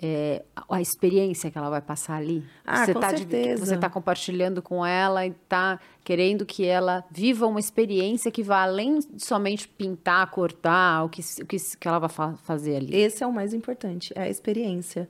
é, 0.00 0.44
a 0.68 0.80
experiência 0.80 1.50
que 1.50 1.58
ela 1.58 1.68
vai 1.70 1.80
passar 1.80 2.16
ali? 2.16 2.44
Ah, 2.64 2.84
você 2.86 2.94
com 2.94 3.00
tá 3.00 3.10
certeza. 3.10 3.66
você 3.66 3.74
está 3.74 3.90
compartilhando 3.90 4.62
com 4.62 4.84
ela 4.84 5.26
e 5.26 5.30
está 5.30 5.80
querendo 6.04 6.46
que 6.46 6.64
ela 6.64 7.04
viva 7.10 7.46
uma 7.46 7.60
experiência 7.60 8.30
que 8.30 8.42
vá 8.42 8.62
além 8.62 8.98
de 9.00 9.24
somente 9.24 9.66
pintar, 9.68 10.30
cortar, 10.30 11.04
o 11.04 11.08
que, 11.08 11.20
o 11.42 11.46
que, 11.46 11.56
que 11.78 11.88
ela 11.88 11.98
vai 11.98 12.08
fa- 12.08 12.36
fazer 12.44 12.76
ali. 12.76 12.94
Esse 12.96 13.22
é 13.24 13.26
o 13.26 13.32
mais 13.32 13.52
importante, 13.52 14.12
é 14.16 14.22
a 14.22 14.28
experiência. 14.28 15.08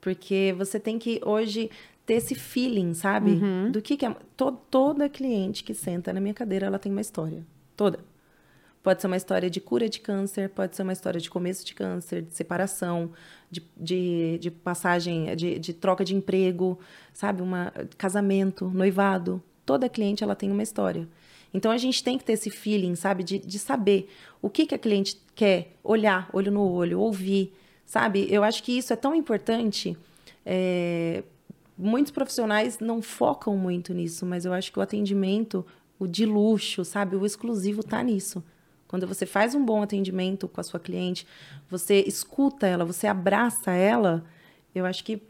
Porque 0.00 0.54
você 0.56 0.78
tem 0.78 0.98
que 0.98 1.20
hoje 1.24 1.70
ter 2.06 2.14
esse 2.14 2.34
feeling, 2.34 2.94
sabe? 2.94 3.32
Uhum. 3.32 3.70
Do 3.70 3.82
que, 3.82 3.96
que 3.96 4.06
é. 4.06 4.14
to- 4.36 4.52
toda 4.70 5.08
cliente 5.08 5.64
que 5.64 5.74
senta 5.74 6.12
na 6.12 6.20
minha 6.20 6.32
cadeira, 6.32 6.66
ela 6.66 6.78
tem 6.78 6.90
uma 6.92 7.00
história. 7.00 7.44
Toda. 7.76 7.98
Pode 8.82 9.00
ser 9.00 9.06
uma 9.06 9.16
história 9.16 9.50
de 9.50 9.60
cura 9.60 9.88
de 9.88 10.00
câncer, 10.00 10.48
pode 10.50 10.76
ser 10.76 10.82
uma 10.82 10.92
história 10.92 11.20
de 11.20 11.28
começo 11.28 11.64
de 11.64 11.74
câncer, 11.74 12.22
de 12.22 12.34
separação, 12.34 13.10
de, 13.50 13.62
de, 13.76 14.38
de 14.38 14.50
passagem, 14.50 15.34
de, 15.36 15.58
de 15.58 15.72
troca 15.72 16.04
de 16.04 16.14
emprego, 16.14 16.78
sabe? 17.12 17.42
Uma, 17.42 17.72
casamento, 17.96 18.68
noivado. 18.68 19.42
Toda 19.66 19.88
cliente, 19.88 20.22
ela 20.24 20.34
tem 20.34 20.50
uma 20.50 20.62
história. 20.62 21.08
Então, 21.52 21.70
a 21.70 21.78
gente 21.78 22.02
tem 22.04 22.16
que 22.16 22.24
ter 22.24 22.34
esse 22.34 22.50
feeling, 22.50 22.94
sabe? 22.94 23.24
De, 23.24 23.38
de 23.38 23.58
saber 23.58 24.08
o 24.40 24.48
que, 24.48 24.66
que 24.66 24.74
a 24.74 24.78
cliente 24.78 25.20
quer, 25.34 25.72
olhar, 25.82 26.28
olho 26.32 26.52
no 26.52 26.62
olho, 26.62 27.00
ouvir, 27.00 27.52
sabe? 27.84 28.26
Eu 28.30 28.44
acho 28.44 28.62
que 28.62 28.76
isso 28.76 28.92
é 28.92 28.96
tão 28.96 29.14
importante. 29.14 29.96
É, 30.44 31.22
muitos 31.76 32.12
profissionais 32.12 32.78
não 32.78 33.00
focam 33.00 33.56
muito 33.56 33.94
nisso, 33.94 34.26
mas 34.26 34.44
eu 34.44 34.52
acho 34.52 34.72
que 34.72 34.78
o 34.78 34.82
atendimento, 34.82 35.64
o 35.98 36.06
de 36.06 36.26
luxo, 36.26 36.84
sabe? 36.84 37.16
O 37.16 37.24
exclusivo 37.24 37.82
tá 37.82 38.02
nisso. 38.02 38.42
Quando 38.88 39.06
você 39.06 39.26
faz 39.26 39.54
um 39.54 39.64
bom 39.64 39.82
atendimento 39.82 40.48
com 40.48 40.60
a 40.60 40.64
sua 40.64 40.80
cliente, 40.80 41.26
você 41.70 42.02
escuta 42.06 42.66
ela, 42.66 42.84
você 42.84 43.06
abraça 43.06 43.70
ela, 43.70 44.24
eu 44.74 44.86
acho 44.86 45.04
que 45.04 45.22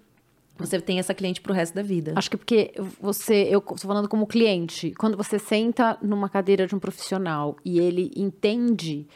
você 0.57 0.81
tem 0.81 0.99
essa 0.99 1.14
cliente 1.14 1.40
pro 1.40 1.53
resto 1.53 1.75
da 1.75 1.83
vida. 1.83 2.12
Acho 2.16 2.31
que 2.31 2.37
porque 2.37 2.73
você, 3.01 3.49
eu 3.51 3.59
estou 3.59 3.77
falando 3.79 4.09
como 4.09 4.27
cliente, 4.27 4.92
quando 4.99 5.16
você 5.16 5.38
senta 5.38 5.99
numa 6.01 6.29
cadeira 6.29 6.66
de 6.66 6.75
um 6.75 6.79
profissional 6.79 7.57
e 7.64 7.79
ele 7.79 8.11
entende 8.16 9.07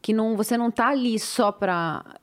que 0.00 0.12
não, 0.12 0.36
você 0.36 0.56
não 0.56 0.68
está 0.68 0.88
ali 0.88 1.18
só 1.18 1.50
para 1.50 2.18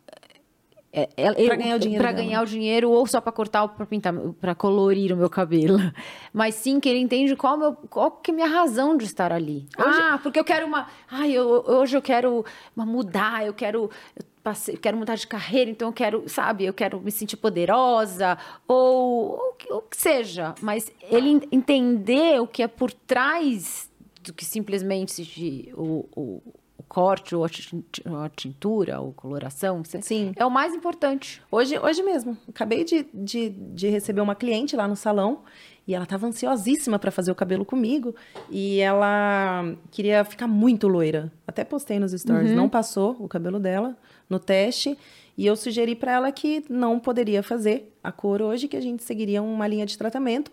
Pra 1.45 1.55
ganhar 1.55 1.75
o 1.75 1.79
dinheiro 1.79 2.03
para 2.03 2.11
ganhar 2.13 2.41
o 2.41 2.45
dinheiro 2.45 2.89
ou 2.89 3.05
só 3.05 3.19
para 3.19 3.31
cortar 3.31 3.63
ou 3.63 3.69
para 3.69 3.85
pintar 3.85 4.13
para 4.39 4.55
colorir 4.55 5.11
o 5.11 5.17
meu 5.17 5.29
cabelo. 5.29 5.77
Mas 6.33 6.55
sim 6.55 6.79
que 6.79 6.87
ele 6.87 6.99
entende 6.99 7.35
qual, 7.35 7.55
é 7.55 7.57
meu, 7.57 7.73
qual 7.73 8.11
que 8.11 8.31
é 8.31 8.33
a 8.33 8.35
minha 8.35 8.47
razão 8.47 8.95
de 8.97 9.05
estar 9.05 9.31
ali. 9.31 9.67
Ah 9.77 10.19
porque 10.23 10.39
eu 10.39 10.43
quero 10.45 10.65
uma 10.65 10.87
ai 11.11 11.31
eu, 11.31 11.63
hoje 11.67 11.97
eu 11.97 12.01
quero 12.01 12.45
uma 12.75 12.85
mudar 12.85 13.45
eu 13.45 13.53
quero 13.53 13.89
eu 14.15 14.25
passei- 14.43 14.77
quero 14.77 14.95
mudar 14.95 15.15
de 15.15 15.25
carreira 15.27 15.69
então 15.71 15.89
eu 15.89 15.93
quero 15.93 16.29
sabe 16.29 16.65
eu 16.65 16.73
quero 16.73 17.01
me 17.01 17.11
sentir 17.11 17.35
poderosa 17.37 18.37
ou 18.67 19.35
o 19.69 19.81
que, 19.81 19.97
seja. 19.97 20.53
Mas 20.61 20.91
ele 21.11 21.29
en- 21.29 21.41
entender 21.51 22.39
o 22.41 22.47
que 22.47 22.61
é 22.63 22.67
por 22.67 22.91
trás 22.93 23.89
do 24.23 24.33
que 24.33 24.43
simplesmente 24.45 25.23
de- 25.23 25.71
o, 25.75 26.05
o 26.15 26.41
corte, 26.87 27.35
ou 27.35 27.43
a 27.43 27.49
tin- 27.49 27.83
a 28.23 28.29
tintura, 28.29 28.99
ou 29.01 29.11
coloração. 29.13 29.83
Sim. 30.01 30.31
É 30.35 30.45
o 30.45 30.51
mais 30.51 30.73
importante. 30.73 31.41
Hoje, 31.51 31.77
hoje 31.79 32.01
mesmo, 32.03 32.37
acabei 32.47 32.83
de, 32.83 33.05
de, 33.13 33.49
de 33.49 33.89
receber 33.89 34.21
uma 34.21 34.35
cliente 34.35 34.75
lá 34.75 34.87
no 34.87 34.95
salão 34.95 35.41
e 35.87 35.93
ela 35.93 36.03
estava 36.03 36.25
ansiosíssima 36.27 36.97
para 36.97 37.11
fazer 37.11 37.31
o 37.31 37.35
cabelo 37.35 37.63
comigo 37.65 38.15
e 38.49 38.79
ela 38.79 39.75
queria 39.91 40.23
ficar 40.23 40.47
muito 40.47 40.87
loira. 40.87 41.31
Até 41.47 41.63
postei 41.63 41.99
nos 41.99 42.11
stories, 42.11 42.51
não 42.55 42.67
passou 42.69 43.15
o 43.19 43.27
cabelo 43.27 43.59
dela 43.59 43.95
no 44.29 44.39
teste 44.39 44.97
e 45.37 45.45
eu 45.45 45.55
sugeri 45.55 45.95
para 45.95 46.13
ela 46.13 46.31
que 46.31 46.63
não 46.69 46.99
poderia 46.99 47.43
fazer 47.43 47.93
a 48.03 48.11
cor 48.11 48.41
hoje, 48.41 48.67
que 48.67 48.77
a 48.77 48.81
gente 48.81 49.03
seguiria 49.03 49.41
uma 49.43 49.67
linha 49.67 49.85
de 49.85 49.97
tratamento. 49.97 50.51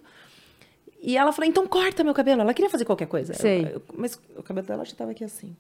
E 1.05 1.17
ela 1.17 1.33
falou, 1.33 1.49
então 1.51 1.67
corta 1.67 2.05
meu 2.05 2.15
cabelo. 2.15 2.43
Ela 2.43 2.55
queria 2.55 2.71
fazer 2.71 2.85
qualquer 2.85 3.07
coisa. 3.07 3.35
Sei. 3.35 3.63
Eu- 3.65 3.69
eu- 3.71 3.83
mas 3.97 4.21
o 4.37 4.43
cabelo 4.43 4.67
dela 4.67 4.85
já 4.85 4.93
estava 4.93 5.11
aqui 5.11 5.25
assim. 5.25 5.57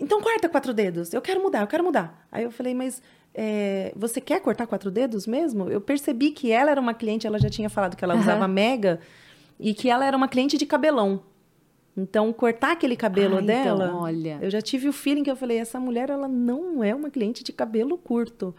Então 0.00 0.20
corta 0.20 0.48
quatro 0.48 0.72
dedos. 0.72 1.12
Eu 1.12 1.20
quero 1.20 1.42
mudar, 1.42 1.60
eu 1.62 1.66
quero 1.66 1.82
mudar. 1.84 2.26
Aí 2.30 2.44
eu 2.44 2.50
falei, 2.50 2.74
mas 2.74 3.02
é, 3.34 3.92
você 3.96 4.20
quer 4.20 4.40
cortar 4.40 4.66
quatro 4.66 4.90
dedos 4.90 5.26
mesmo? 5.26 5.68
Eu 5.68 5.80
percebi 5.80 6.30
que 6.30 6.52
ela 6.52 6.70
era 6.70 6.80
uma 6.80 6.94
cliente, 6.94 7.26
ela 7.26 7.38
já 7.38 7.48
tinha 7.50 7.68
falado 7.68 7.96
que 7.96 8.04
ela 8.04 8.14
Aham. 8.14 8.22
usava 8.22 8.48
mega 8.48 9.00
e 9.58 9.74
que 9.74 9.90
ela 9.90 10.04
era 10.06 10.16
uma 10.16 10.28
cliente 10.28 10.56
de 10.56 10.66
cabelão. 10.66 11.22
Então, 11.96 12.32
cortar 12.32 12.72
aquele 12.72 12.94
cabelo 12.96 13.38
Ah, 13.38 13.42
então, 13.42 13.46
dela, 13.64 13.92
olha. 13.96 14.38
eu 14.40 14.48
já 14.50 14.60
tive 14.62 14.88
o 14.88 14.92
feeling 14.92 15.24
que 15.24 15.30
eu 15.30 15.34
falei, 15.34 15.58
essa 15.58 15.80
mulher, 15.80 16.10
ela 16.10 16.28
não 16.28 16.82
é 16.84 16.94
uma 16.94 17.10
cliente 17.10 17.42
de 17.42 17.52
cabelo 17.52 17.98
curto. 17.98 18.54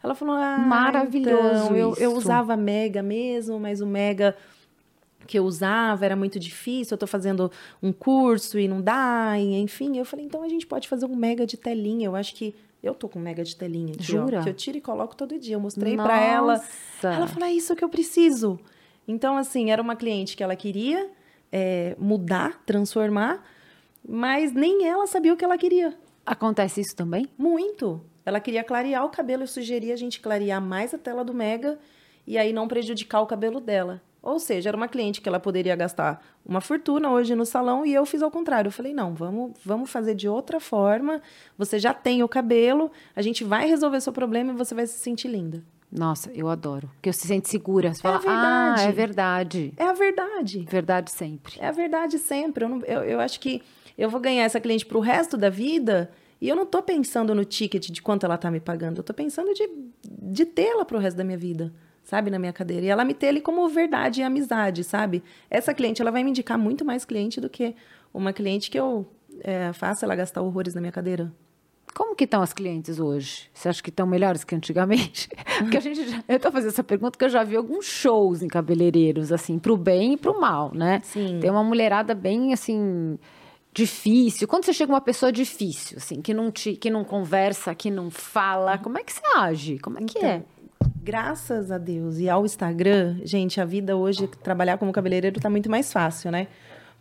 Ela 0.00 0.14
falou, 0.14 0.36
ah, 0.36 0.58
Maravilhoso 0.58 1.64
então, 1.64 1.76
eu, 1.76 1.94
eu 1.98 2.12
usava 2.12 2.56
mega 2.56 3.02
mesmo, 3.02 3.58
mas 3.58 3.80
o 3.80 3.86
mega 3.86 4.36
que 5.26 5.38
eu 5.38 5.44
usava 5.44 6.04
era 6.04 6.16
muito 6.16 6.38
difícil, 6.38 6.94
eu 6.94 6.98
tô 6.98 7.06
fazendo 7.06 7.50
um 7.82 7.92
curso 7.92 8.58
e 8.58 8.68
não 8.68 8.80
dá, 8.80 9.38
e 9.38 9.54
enfim. 9.60 9.96
Eu 9.96 10.04
falei, 10.04 10.24
então 10.24 10.42
a 10.42 10.48
gente 10.48 10.66
pode 10.66 10.88
fazer 10.88 11.06
um 11.06 11.16
mega 11.16 11.46
de 11.46 11.56
telinha. 11.56 12.06
Eu 12.06 12.16
acho 12.16 12.34
que 12.34 12.54
eu 12.82 12.94
tô 12.94 13.08
com 13.08 13.18
mega 13.18 13.42
de 13.42 13.56
telinha 13.56 13.94
aqui, 13.94 14.02
ó, 14.16 14.22
Jura? 14.22 14.42
que 14.42 14.48
eu 14.48 14.54
tiro 14.54 14.78
e 14.78 14.80
coloco 14.80 15.16
todo 15.16 15.38
dia. 15.38 15.56
Eu 15.56 15.60
mostrei 15.60 15.96
pra 15.96 16.20
ela. 16.20 16.62
Ela 17.02 17.26
falou, 17.26 17.48
é 17.48 17.52
isso 17.52 17.74
que 17.74 17.84
eu 17.84 17.88
preciso. 17.88 18.58
Então, 19.06 19.36
assim, 19.36 19.70
era 19.70 19.80
uma 19.80 19.96
cliente 19.96 20.36
que 20.36 20.42
ela 20.42 20.56
queria 20.56 21.10
é, 21.52 21.94
mudar, 21.98 22.62
transformar, 22.64 23.44
mas 24.06 24.52
nem 24.52 24.86
ela 24.86 25.06
sabia 25.06 25.32
o 25.32 25.36
que 25.36 25.44
ela 25.44 25.56
queria. 25.56 25.96
Acontece 26.26 26.80
isso 26.80 26.96
também? 26.96 27.28
Muito. 27.36 28.00
Ela 28.24 28.40
queria 28.40 28.64
clarear 28.64 29.04
o 29.04 29.10
cabelo, 29.10 29.42
eu 29.42 29.46
sugeri 29.46 29.92
a 29.92 29.96
gente 29.96 30.20
clarear 30.20 30.60
mais 30.60 30.94
a 30.94 30.98
tela 30.98 31.22
do 31.22 31.34
Mega 31.34 31.78
e 32.26 32.38
aí 32.38 32.52
não 32.52 32.66
prejudicar 32.66 33.20
o 33.20 33.26
cabelo 33.26 33.60
dela. 33.60 34.00
Ou 34.24 34.38
seja, 34.38 34.70
era 34.70 34.76
uma 34.76 34.88
cliente 34.88 35.20
que 35.20 35.28
ela 35.28 35.38
poderia 35.38 35.76
gastar 35.76 36.24
uma 36.46 36.60
fortuna 36.62 37.10
hoje 37.10 37.34
no 37.34 37.44
salão 37.44 37.84
e 37.84 37.92
eu 37.92 38.06
fiz 38.06 38.22
ao 38.22 38.30
contrário. 38.30 38.68
Eu 38.68 38.72
falei, 38.72 38.94
não, 38.94 39.14
vamos, 39.14 39.52
vamos 39.64 39.90
fazer 39.90 40.14
de 40.14 40.26
outra 40.28 40.58
forma. 40.58 41.20
Você 41.58 41.78
já 41.78 41.92
tem 41.92 42.22
o 42.22 42.28
cabelo, 42.28 42.90
a 43.14 43.20
gente 43.20 43.44
vai 43.44 43.68
resolver 43.68 44.00
seu 44.00 44.12
problema 44.14 44.52
e 44.52 44.56
você 44.56 44.74
vai 44.74 44.86
se 44.86 44.98
sentir 44.98 45.28
linda. 45.28 45.62
Nossa, 45.92 46.30
eu 46.32 46.48
adoro. 46.48 46.88
Porque 46.94 47.12
você 47.12 47.20
se 47.20 47.28
sente 47.28 47.48
segura. 47.50 47.92
Você 47.94 48.00
É 48.00 48.02
fala, 48.02 48.18
verdade. 48.18 48.80
ah, 48.80 48.84
é 48.88 48.92
verdade. 48.92 49.72
É 49.76 49.84
a 49.84 49.92
verdade. 49.92 50.66
Verdade 50.68 51.10
sempre. 51.10 51.54
É 51.60 51.68
a 51.68 51.72
verdade 51.72 52.18
sempre. 52.18 52.64
Eu, 52.64 52.68
não- 52.70 52.80
eu, 52.86 53.00
eu 53.04 53.20
acho 53.20 53.38
que 53.38 53.62
eu 53.96 54.08
vou 54.08 54.20
ganhar 54.20 54.44
essa 54.44 54.58
cliente 54.58 54.86
pro 54.86 55.00
resto 55.00 55.36
da 55.36 55.50
vida 55.50 56.10
e 56.40 56.48
eu 56.48 56.56
não 56.56 56.66
tô 56.66 56.82
pensando 56.82 57.34
no 57.34 57.44
ticket 57.44 57.90
de 57.90 58.02
quanto 58.02 58.24
ela 58.26 58.36
tá 58.38 58.50
me 58.50 58.58
pagando. 58.58 58.98
Eu 59.00 59.04
tô 59.04 59.14
pensando 59.14 59.52
de, 59.54 59.68
de 60.02 60.44
tê-la 60.46 60.84
pro 60.84 60.98
resto 60.98 61.16
da 61.16 61.22
minha 61.24 61.38
vida, 61.38 61.72
sabe? 62.04 62.30
Na 62.30 62.38
minha 62.38 62.52
cadeira. 62.52 62.86
E 62.86 62.88
ela 62.88 63.04
me 63.04 63.14
ter 63.14 63.28
ali 63.28 63.40
como 63.40 63.68
verdade 63.68 64.20
e 64.20 64.22
amizade, 64.22 64.84
sabe? 64.84 65.22
Essa 65.50 65.74
cliente, 65.74 66.00
ela 66.00 66.10
vai 66.10 66.22
me 66.22 66.30
indicar 66.30 66.58
muito 66.58 66.84
mais 66.84 67.04
cliente 67.04 67.40
do 67.40 67.48
que 67.50 67.74
uma 68.12 68.32
cliente 68.32 68.70
que 68.70 68.78
eu 68.78 69.06
é, 69.40 69.72
faço 69.72 70.04
ela 70.04 70.14
gastar 70.14 70.42
horrores 70.42 70.74
na 70.74 70.80
minha 70.80 70.92
cadeira. 70.92 71.32
Como 71.94 72.16
que 72.16 72.24
estão 72.24 72.42
as 72.42 72.52
clientes 72.52 72.98
hoje? 72.98 73.48
Você 73.54 73.68
acha 73.68 73.82
que 73.82 73.88
estão 73.88 74.06
melhores 74.06 74.42
que 74.42 74.54
antigamente? 74.54 75.28
Porque 75.58 75.76
a 75.76 75.80
gente 75.80 76.08
já, 76.08 76.24
eu 76.26 76.40
tô 76.40 76.50
fazendo 76.50 76.70
essa 76.70 76.82
pergunta 76.82 77.12
porque 77.12 77.24
eu 77.24 77.28
já 77.28 77.44
vi 77.44 77.54
alguns 77.54 77.86
shows 77.86 78.42
em 78.42 78.48
cabeleireiros, 78.48 79.30
assim, 79.30 79.60
pro 79.60 79.76
bem 79.76 80.14
e 80.14 80.16
pro 80.16 80.38
mal, 80.40 80.74
né? 80.74 81.00
Sim. 81.04 81.38
Tem 81.40 81.48
uma 81.48 81.62
mulherada 81.62 82.12
bem, 82.12 82.52
assim, 82.52 83.16
difícil. 83.72 84.48
Quando 84.48 84.64
você 84.64 84.72
chega 84.72 84.92
uma 84.92 85.00
pessoa 85.00 85.30
difícil, 85.30 85.98
assim, 85.98 86.20
que 86.20 86.34
não, 86.34 86.50
te, 86.50 86.74
que 86.74 86.90
não 86.90 87.04
conversa, 87.04 87.72
que 87.76 87.92
não 87.92 88.10
fala, 88.10 88.76
como 88.76 88.98
é 88.98 89.04
que 89.04 89.12
você 89.12 89.22
age? 89.36 89.78
Como 89.78 89.98
é 89.98 90.02
que 90.02 90.18
é? 90.18 90.42
Graças 91.04 91.70
a 91.70 91.76
Deus 91.76 92.18
e 92.18 92.30
ao 92.30 92.46
Instagram, 92.46 93.18
gente, 93.24 93.60
a 93.60 93.64
vida 93.66 93.94
hoje, 93.94 94.26
trabalhar 94.42 94.78
como 94.78 94.90
cabeleireiro 94.90 95.38
tá 95.38 95.50
muito 95.50 95.70
mais 95.70 95.92
fácil, 95.92 96.30
né? 96.30 96.48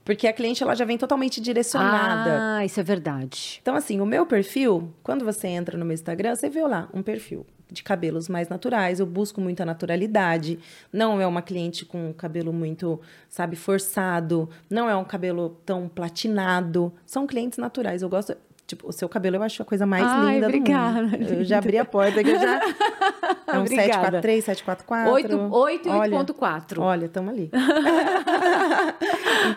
Porque 0.04 0.28
a 0.28 0.34
cliente 0.34 0.62
ela 0.62 0.76
já 0.76 0.84
vem 0.84 0.98
totalmente 0.98 1.39
direcionada. 1.39 2.58
Ah, 2.58 2.66
isso 2.66 2.78
é 2.82 2.84
verdade. 2.84 3.60
Então, 3.62 3.74
assim, 3.78 4.02
o 4.02 4.06
meu 4.06 4.26
perfil, 4.26 4.94
quando 5.02 5.24
você 5.24 5.48
entra 5.48 5.78
no 5.78 5.86
meu 5.86 5.94
Instagram, 5.94 6.36
você 6.36 6.50
vê 6.50 6.68
lá 6.68 6.89
um 6.94 7.02
perfil 7.02 7.46
de 7.72 7.82
cabelos 7.82 8.28
mais 8.28 8.50
naturais. 8.50 9.00
Eu 9.00 9.06
busco 9.06 9.39
muita 9.39 9.63
naturalidade. 9.63 10.60
Não 10.92 11.22
é 11.22 11.26
uma 11.26 11.42
cliente 11.42 11.86
com 11.86 12.13
cabelo 12.13 12.52
muito, 12.52 13.00
sabe, 13.30 13.56
forçado. 13.56 14.50
Não 14.70 14.89
é 14.89 14.96
um 14.98 15.06
cabelo 15.06 15.62
tão 15.66 15.88
platinado. 15.88 16.94
São 17.06 17.26
clientes 17.26 17.58
naturais. 17.58 18.02
Eu 18.02 18.10
gosto. 18.10 18.36
Tipo, 18.65 18.88
o 18.88 18.93
seu 18.93 19.10
cabelo 19.10 19.36
eu 19.36 19.43
acho 19.43 19.62
a 19.62 19.65
coisa 19.65 19.86
mais 19.86 20.06
Ai, 20.06 20.36
linda 20.36 20.47
obrigada, 20.47 21.02
do 21.02 21.19
mundo. 21.19 21.34
Eu 21.34 21.43
já 21.43 21.58
abri 21.58 21.78
a 21.78 21.86
porta 21.86 22.23
que 22.23 22.30
eu 22.30 22.39
já. 22.39 22.60
É 23.45 23.58
um 23.58 23.62
Obrigada. 23.62 24.21
743, 24.21 24.45
744. 24.45 25.13
8, 25.13 25.54
8 25.54 25.88
e 25.88 25.91
Olha, 25.91 26.17
8.4. 26.17 26.80
Olha, 26.80 27.06
estamos 27.06 27.34
ali. 27.34 27.52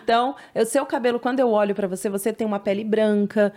então, 0.03 0.35
o 0.53 0.65
seu 0.65 0.85
cabelo, 0.85 1.19
quando 1.19 1.39
eu 1.39 1.49
olho 1.49 1.73
pra 1.73 1.87
você, 1.87 2.09
você 2.09 2.31
tem 2.31 2.45
uma 2.45 2.59
pele 2.59 2.83
branca, 2.83 3.53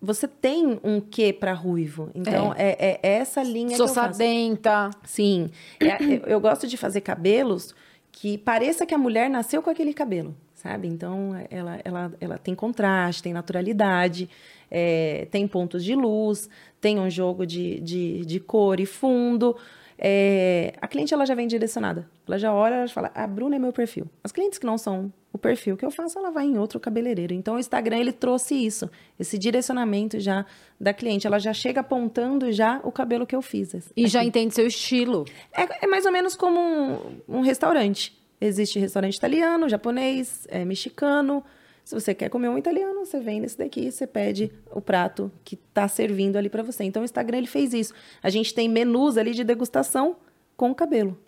você 0.00 0.26
tem 0.26 0.78
um 0.82 1.00
quê 1.00 1.32
pra 1.32 1.52
ruivo. 1.52 2.10
Então, 2.14 2.54
é, 2.56 2.98
é 3.02 3.08
essa 3.18 3.42
linha 3.42 3.70
que 3.70 3.76
Sou 3.76 3.86
eu 3.86 3.92
faço. 3.92 4.18
sabenta. 4.18 4.90
Sim. 5.04 5.50
É, 5.80 6.02
eu, 6.02 6.20
eu 6.26 6.40
gosto 6.40 6.66
de 6.66 6.76
fazer 6.76 7.00
cabelos 7.00 7.74
que 8.12 8.38
pareça 8.38 8.86
que 8.86 8.94
a 8.94 8.98
mulher 8.98 9.28
nasceu 9.28 9.60
com 9.60 9.70
aquele 9.70 9.92
cabelo, 9.92 10.34
sabe? 10.54 10.88
Então, 10.88 11.32
ela, 11.50 11.78
ela, 11.84 12.12
ela 12.20 12.38
tem 12.38 12.54
contraste, 12.54 13.22
tem 13.22 13.32
naturalidade, 13.32 14.30
é, 14.70 15.26
tem 15.30 15.46
pontos 15.46 15.84
de 15.84 15.94
luz, 15.94 16.48
tem 16.80 16.98
um 16.98 17.10
jogo 17.10 17.46
de, 17.46 17.80
de, 17.80 18.24
de 18.24 18.40
cor 18.40 18.80
e 18.80 18.86
fundo. 18.86 19.56
É, 19.98 20.74
a 20.80 20.88
cliente 20.88 21.14
ela 21.14 21.24
já 21.24 21.34
vem 21.34 21.46
direcionada. 21.46 22.08
Ela 22.26 22.38
já 22.38 22.52
olha 22.52 22.84
e 22.84 22.88
fala: 22.88 23.10
a 23.14 23.26
Bruna 23.26 23.56
é 23.56 23.58
meu 23.58 23.72
perfil. 23.72 24.06
As 24.22 24.32
clientes 24.32 24.58
que 24.58 24.66
não 24.66 24.76
são 24.76 25.12
o 25.32 25.38
perfil 25.38 25.76
que 25.76 25.84
eu 25.84 25.90
faço, 25.90 26.18
ela 26.18 26.30
vai 26.30 26.44
em 26.44 26.58
outro 26.58 26.78
cabeleireiro. 26.78 27.34
Então, 27.34 27.56
o 27.56 27.58
Instagram 27.58 27.98
ele 27.98 28.12
trouxe 28.12 28.54
isso, 28.54 28.88
esse 29.18 29.36
direcionamento 29.36 30.20
já 30.20 30.46
da 30.80 30.92
cliente. 30.94 31.26
Ela 31.26 31.38
já 31.38 31.52
chega 31.52 31.80
apontando 31.80 32.52
já 32.52 32.80
o 32.84 32.92
cabelo 32.92 33.26
que 33.26 33.34
eu 33.34 33.42
fiz. 33.42 33.74
E 33.96 34.06
já 34.06 34.24
entende 34.24 34.54
seu 34.54 34.66
estilo. 34.66 35.24
É, 35.52 35.84
é 35.84 35.86
mais 35.88 36.06
ou 36.06 36.12
menos 36.12 36.36
como 36.36 36.60
um, 36.60 37.20
um 37.28 37.40
restaurante. 37.40 38.16
Existe 38.40 38.78
restaurante 38.78 39.16
italiano, 39.16 39.68
japonês, 39.68 40.46
é, 40.50 40.64
mexicano. 40.64 41.42
Se 41.84 41.94
você 41.94 42.14
quer 42.14 42.30
comer 42.30 42.48
um 42.48 42.56
italiano, 42.56 43.04
você 43.04 43.20
vem 43.20 43.40
nesse 43.40 43.58
daqui, 43.58 43.90
você 43.92 44.06
pede 44.06 44.50
o 44.72 44.80
prato 44.80 45.30
que 45.44 45.54
está 45.54 45.86
servindo 45.86 46.36
ali 46.36 46.48
para 46.48 46.62
você. 46.62 46.82
Então, 46.84 47.02
o 47.02 47.04
Instagram 47.04 47.38
ele 47.38 47.46
fez 47.46 47.74
isso. 47.74 47.92
A 48.22 48.30
gente 48.30 48.54
tem 48.54 48.68
menus 48.68 49.18
ali 49.18 49.32
de 49.34 49.44
degustação 49.44 50.16
com 50.56 50.70
o 50.70 50.74
cabelo. 50.74 51.18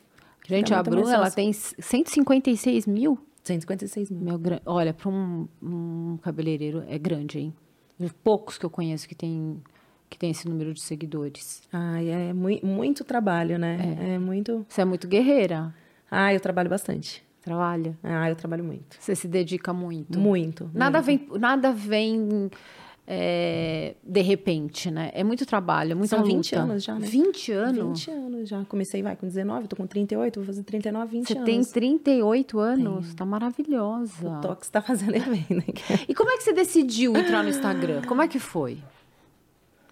Gente, 0.48 0.72
a 0.72 0.76
muito 0.78 0.90
Bruna, 0.90 1.14
ela 1.14 1.30
tem 1.30 1.52
156 1.52 2.86
mil. 2.86 3.18
156 3.44 4.10
mil. 4.10 4.22
Meu, 4.38 4.40
olha, 4.64 4.94
para 4.94 5.08
um, 5.10 5.46
um 5.62 6.18
cabeleireiro 6.22 6.84
é 6.88 6.96
grande, 6.98 7.38
hein? 7.38 7.54
Os 7.98 8.12
Poucos 8.12 8.56
que 8.56 8.64
eu 8.64 8.70
conheço 8.70 9.08
que 9.08 9.14
tem, 9.14 9.60
que 10.08 10.18
tem 10.18 10.30
esse 10.30 10.48
número 10.48 10.72
de 10.72 10.80
seguidores. 10.80 11.62
Ai, 11.72 12.08
é 12.08 12.32
mui- 12.32 12.60
muito 12.62 13.04
trabalho, 13.04 13.58
né? 13.58 13.96
É. 14.14 14.18
muito. 14.18 14.64
Você 14.68 14.80
é 14.82 14.84
muito 14.84 15.06
guerreira. 15.08 15.74
Ah, 16.10 16.32
eu 16.32 16.40
trabalho 16.40 16.70
bastante. 16.70 17.25
Trabalha. 17.46 17.96
Ah, 18.02 18.28
eu 18.28 18.34
trabalho 18.34 18.64
muito. 18.64 18.96
Você 18.98 19.14
se 19.14 19.28
dedica 19.28 19.72
muito. 19.72 20.18
Muito. 20.18 20.68
Nada 20.74 21.00
muito. 21.00 21.30
vem, 21.30 21.40
nada 21.40 21.70
vem 21.70 22.50
é, 23.06 23.94
de 24.02 24.20
repente, 24.20 24.90
né? 24.90 25.12
É 25.14 25.22
muito 25.22 25.46
trabalho, 25.46 25.92
é 25.92 25.94
muita 25.94 26.16
São 26.16 26.24
20 26.24 26.56
luta. 26.56 26.64
anos 26.64 26.82
já, 26.82 26.94
né? 26.98 27.06
20 27.06 27.52
anos? 27.52 28.04
20 28.04 28.10
anos 28.10 28.48
já. 28.48 28.64
Comecei, 28.64 29.00
vai, 29.00 29.14
com 29.14 29.28
19, 29.28 29.68
tô 29.68 29.76
com 29.76 29.86
38, 29.86 30.40
vou 30.40 30.44
fazer 30.44 30.64
39, 30.64 31.12
20 31.18 31.26
Você 31.28 31.34
anos. 31.34 31.44
tem 31.44 31.62
38 31.62 32.58
anos, 32.58 33.14
tá 33.14 33.24
maravilhosa. 33.24 34.28
O 34.28 34.40
toque 34.40 34.64
está 34.64 34.82
fazendo 34.82 35.14
é 35.14 35.20
bem, 35.20 35.46
né? 35.48 35.64
E 36.08 36.12
como 36.16 36.30
é 36.30 36.36
que 36.36 36.42
você 36.42 36.52
decidiu 36.52 37.16
entrar 37.16 37.44
no 37.44 37.48
Instagram? 37.48 38.02
Como 38.08 38.22
é 38.22 38.26
que 38.26 38.40
foi? 38.40 38.78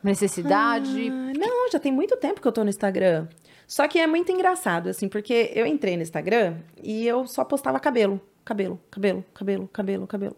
Necessidade? 0.03 1.09
Ah, 1.09 1.33
não, 1.39 1.71
já 1.71 1.79
tem 1.79 1.93
muito 1.93 2.17
tempo 2.17 2.41
que 2.41 2.49
eu 2.49 2.53
tô 2.53 2.65
no 2.65 2.69
Instagram. 2.69 3.29
Só 3.67 3.89
que 3.89 3.99
é 3.99 4.07
muito 4.07 4.31
engraçado, 4.31 4.89
assim, 4.89 5.09
porque 5.09 5.51
eu 5.55 5.67
entrei 5.67 5.97
no 5.97 6.03
Instagram 6.03 6.59
e 6.83 7.07
eu 7.07 7.27
só 7.27 7.45
postava 7.45 7.81
cabelo. 7.81 8.21
Cabelo, 8.45 8.79
cabelo, 8.91 9.25
cabelo, 9.33 9.69
cabelo, 9.69 10.07
cabelo. 10.07 10.37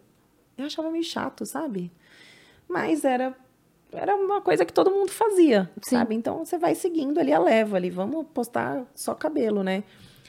Eu 0.57 0.67
achava 0.67 0.91
meio 0.91 1.05
chato, 1.05 1.45
sabe? 1.45 1.91
Mas 2.69 3.05
era, 3.05 3.37
era 3.93 4.15
uma 4.15 4.41
coisa 4.41 4.65
que 4.65 4.73
todo 4.73 4.91
mundo 4.91 5.11
fazia, 5.11 5.71
Sim. 5.83 5.97
sabe? 5.97 6.15
Então 6.15 6.45
você 6.45 6.57
vai 6.57 6.75
seguindo 6.75 7.19
ali 7.19 7.33
a 7.33 7.39
leva 7.39 7.77
ali, 7.77 7.91
vamos 7.91 8.27
postar 8.33 8.85
só 8.95 9.15
cabelo, 9.15 9.63
né? 9.63 9.83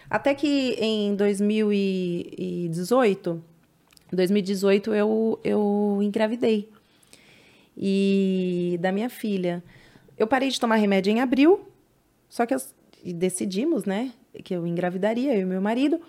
Até 0.10 0.34
que 0.34 0.72
em 0.80 1.16
2018, 1.16 3.44
2018 4.12 4.94
eu, 4.94 5.40
eu 5.44 6.00
engravidei. 6.02 6.70
e 7.78 8.78
da 8.82 8.92
minha 8.92 9.10
filha. 9.10 9.64
Eu 10.18 10.26
parei 10.28 10.50
de 10.50 10.60
tomar 10.60 10.76
remédio 10.78 11.12
em 11.12 11.22
abril, 11.22 11.68
só 12.28 12.46
que 12.46 12.54
as, 12.54 12.74
decidimos, 13.06 13.86
né, 13.86 14.12
que 14.44 14.54
eu 14.56 14.66
engravidaria, 14.66 15.36
eu 15.36 15.42
e 15.42 15.46
meu 15.46 15.62
marido. 15.62 16.00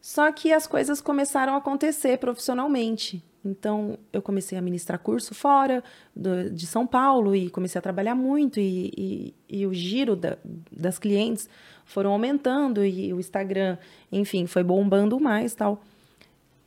Só 0.00 0.30
que 0.32 0.52
as 0.52 0.66
coisas 0.66 1.00
começaram 1.00 1.54
a 1.54 1.58
acontecer 1.58 2.18
profissionalmente. 2.18 3.22
Então, 3.44 3.98
eu 4.12 4.22
comecei 4.22 4.56
a 4.56 4.62
ministrar 4.62 4.98
curso 4.98 5.34
fora 5.34 5.82
do, 6.14 6.50
de 6.50 6.66
São 6.66 6.86
Paulo 6.86 7.34
e 7.34 7.50
comecei 7.50 7.78
a 7.78 7.82
trabalhar 7.82 8.14
muito. 8.14 8.58
E, 8.58 8.92
e, 8.96 9.34
e 9.48 9.66
o 9.66 9.72
giro 9.72 10.14
da, 10.16 10.36
das 10.70 10.98
clientes 10.98 11.48
foram 11.84 12.12
aumentando 12.12 12.84
e 12.84 13.12
o 13.12 13.20
Instagram, 13.20 13.78
enfim, 14.10 14.46
foi 14.46 14.62
bombando 14.62 15.18
mais 15.20 15.54
tal. 15.54 15.82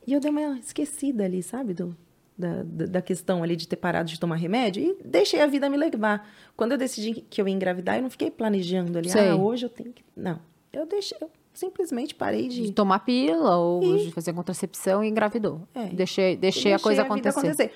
E 0.06 0.12
eu 0.12 0.20
dei 0.20 0.30
uma 0.30 0.58
esquecida 0.58 1.24
ali, 1.24 1.42
sabe, 1.42 1.74
do, 1.74 1.96
da, 2.38 2.62
da 2.62 3.02
questão 3.02 3.42
ali 3.42 3.56
de 3.56 3.66
ter 3.66 3.76
parado 3.76 4.08
de 4.10 4.20
tomar 4.20 4.36
remédio 4.36 4.82
e 4.82 4.98
deixei 5.04 5.40
a 5.40 5.46
vida 5.46 5.68
me 5.70 5.76
levar. 5.76 6.28
Quando 6.56 6.72
eu 6.72 6.78
decidi 6.78 7.14
que 7.28 7.40
eu 7.40 7.48
ia 7.48 7.54
engravidar, 7.54 7.96
eu 7.96 8.02
não 8.02 8.10
fiquei 8.10 8.30
planejando 8.30 8.98
ali, 8.98 9.08
Sei. 9.08 9.28
ah, 9.28 9.36
hoje 9.36 9.66
eu 9.66 9.70
tenho 9.70 9.92
que. 9.92 10.04
Não. 10.14 10.38
Eu 10.72 10.84
deixei, 10.86 11.16
eu 11.20 11.30
simplesmente 11.54 12.14
parei 12.14 12.48
de. 12.48 12.64
de 12.66 12.72
tomar 12.72 13.00
pílula 13.00 13.56
ou 13.56 13.82
e... 13.82 14.06
de 14.06 14.12
fazer 14.12 14.32
contracepção 14.32 15.02
e 15.02 15.08
engravidou. 15.08 15.62
É. 15.74 15.86
Deixei, 15.86 15.94
deixei, 15.94 16.36
deixei 16.36 16.72
a 16.74 16.78
coisa 16.78 17.02
a 17.02 17.04
acontecer. 17.04 17.38
acontecer. 17.38 17.72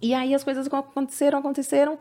E 0.00 0.14
aí 0.14 0.34
as 0.34 0.44
coisas 0.44 0.66
aconteceram, 0.66 1.38
aconteceram. 1.38 1.98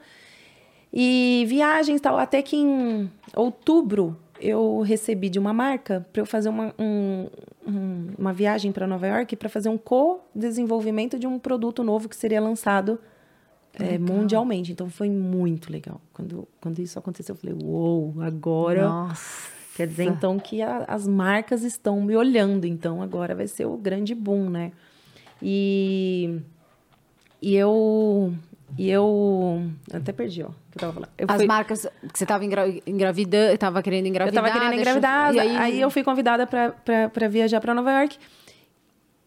E 0.94 1.46
viagens 1.48 2.00
e 2.00 2.02
tal, 2.02 2.17
até 2.17 2.41
que 2.41 2.58
em 2.58 3.10
outubro 3.34 4.17
eu 4.41 4.82
recebi 4.82 5.30
de 5.30 5.39
uma 5.39 5.54
marca 5.54 6.06
para 6.12 6.21
eu 6.21 6.25
fazer 6.25 6.49
uma, 6.49 6.73
um, 6.77 7.27
um, 7.67 8.08
uma 8.17 8.34
viagem 8.34 8.71
para 8.71 8.88
Nova 8.88 9.08
York 9.08 9.36
para 9.36 9.47
fazer 9.47 9.69
um 9.69 9.77
co-desenvolvimento 9.77 11.19
de 11.19 11.27
um 11.27 11.39
produto 11.39 11.84
novo 11.84 12.10
que 12.10 12.15
seria 12.15 12.41
lançado 12.41 12.99
é, 13.73 13.97
mundialmente. 13.97 14.71
Então 14.71 14.89
foi 14.89 15.10
muito 15.10 15.71
legal. 15.71 16.01
Quando, 16.13 16.47
quando 16.60 16.80
isso 16.80 16.97
aconteceu, 16.97 17.36
eu 17.36 17.39
falei, 17.39 17.56
uou, 17.63 18.13
wow, 18.15 18.23
agora. 18.23 18.88
Nossa. 18.88 19.51
Quer 19.75 19.88
dizer, 19.88 20.04
então, 20.04 20.38
que 20.38 20.62
a, 20.62 20.84
as 20.88 21.08
marcas 21.08 21.63
estão 21.63 22.01
me 22.01 22.15
olhando. 22.15 22.65
Então, 22.65 23.01
agora 23.01 23.34
vai 23.34 23.47
ser 23.47 23.65
o 23.65 23.77
grande 23.77 24.13
boom, 24.13 24.49
né? 24.49 24.73
E, 25.41 26.41
e 27.41 27.56
eu 27.56 28.34
e 28.77 28.89
eu. 28.89 29.69
Até 29.93 30.12
perdi, 30.12 30.43
ó. 30.43 30.47
Que 30.71 30.77
eu 30.77 30.79
tava 30.79 30.93
falando. 30.93 31.10
Eu 31.17 31.25
As 31.27 31.38
fui... 31.38 31.47
marcas 31.47 31.88
que 32.12 32.19
você 32.19 32.25
tava 32.25 32.45
engra... 32.45 32.65
engravidando, 32.86 33.57
tava 33.57 33.81
querendo 33.81 34.07
engravidar. 34.07 34.43
Eu 34.43 34.49
tava 34.49 34.60
querendo 34.60 34.79
engravidar. 34.79 35.31
Deixa... 35.31 35.49
Aí... 35.49 35.57
aí... 35.57 35.81
eu 35.81 35.89
fui 35.89 36.03
convidada 36.03 36.47
pra 36.47 37.27
viajar 37.29 37.60
pra 37.60 37.73
Nova 37.73 37.91
York. 37.91 38.17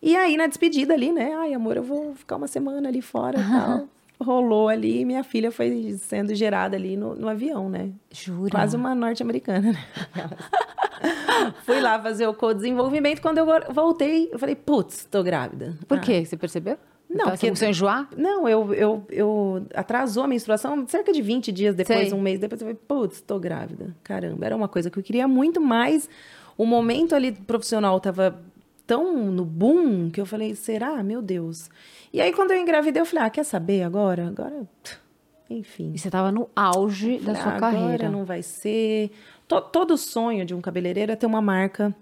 E 0.02 0.14
aí, 0.16 0.37
na 0.37 0.46
despedida 0.46 0.92
ali, 0.92 1.12
né? 1.12 1.33
Ai, 1.35 1.54
amor, 1.54 1.76
eu 1.76 1.83
vou 1.83 2.14
ficar 2.14 2.37
uma 2.37 2.46
semana 2.46 2.88
ali 2.88 3.00
fora 3.00 3.38
e 3.38 3.42
tal. 3.42 3.88
Rolou 4.20 4.68
ali 4.68 5.00
e 5.00 5.04
minha 5.04 5.24
filha 5.24 5.50
foi 5.50 5.96
sendo 5.98 6.35
gerada 6.35 6.76
ali 6.76 6.96
no, 6.96 7.14
no 7.14 7.28
avião, 7.28 7.68
né? 7.68 7.90
Jura? 8.12 8.50
Quase 8.50 8.76
uma 8.76 8.94
norte-americana, 8.94 9.72
né? 9.72 9.85
Fui 11.64 11.80
lá 11.80 12.00
fazer 12.00 12.26
o 12.26 12.35
co-desenvolvimento. 12.35 13.20
Quando 13.20 13.38
eu 13.38 13.46
voltei, 13.70 14.28
eu 14.33 14.38
falei, 14.38 14.54
putz, 14.54 15.04
tô 15.11 15.22
grávida. 15.22 15.76
Por 15.88 15.98
ah. 15.98 16.00
quê? 16.00 16.24
Você 16.24 16.37
percebeu? 16.37 16.78
Não, 17.14 17.27
porque... 17.27 17.48
Você 17.48 17.68
enjoar? 17.68 18.09
Não, 18.16 18.48
eu, 18.48 18.74
eu, 18.74 19.07
eu 19.09 19.66
atrasou 19.72 20.24
a 20.24 20.27
menstruação 20.27 20.87
cerca 20.88 21.12
de 21.12 21.22
20 21.22 21.53
dias 21.53 21.74
depois, 21.74 22.09
Sei. 22.09 22.12
um 22.12 22.20
mês 22.20 22.40
depois. 22.40 22.61
Eu 22.61 22.66
falei, 22.66 22.81
putz, 22.88 23.20
tô 23.20 23.38
grávida. 23.38 23.94
Caramba, 24.03 24.44
era 24.44 24.57
uma 24.57 24.66
coisa 24.66 24.90
que 24.90 24.98
eu 24.98 25.03
queria 25.03 25.29
muito, 25.29 25.61
mas 25.61 26.11
o 26.59 26.66
momento 26.66 27.14
ali 27.14 27.31
profissional 27.31 28.00
tava 28.00 28.37
tão 28.85 29.31
no 29.31 29.44
boom 29.44 30.11
que 30.11 30.20
eu 30.20 30.27
falei, 30.27 30.57
será? 30.57 31.03
Meu 31.05 31.22
Deus. 31.22 31.70
E 32.12 32.20
aí, 32.20 32.33
quando 32.33 32.50
eu 32.50 32.59
engravidei, 32.59 33.00
eu 33.00 33.07
falei, 33.07 33.24
ah, 33.24 33.31
quer 33.31 33.44
saber 33.44 33.85
agora? 33.85 34.27
Agora, 34.27 34.68
enfim. 35.48 35.92
E 35.94 35.98
você 35.98 36.11
tava 36.11 36.33
no 36.33 36.50
auge 36.55 37.18
falei, 37.18 37.20
da 37.20 37.35
sua 37.37 37.57
ah, 37.57 37.61
carreira. 37.61 38.07
Agora 38.07 38.11
não 38.11 38.24
vai 38.24 38.42
ser. 38.42 39.12
Todo 39.46 39.96
sonho 39.96 40.44
de 40.44 40.53
um 40.53 40.61
cabeleireiro 40.61 41.12
é 41.12 41.16
ter 41.16 41.27
uma 41.27 41.40
marca 41.40 41.94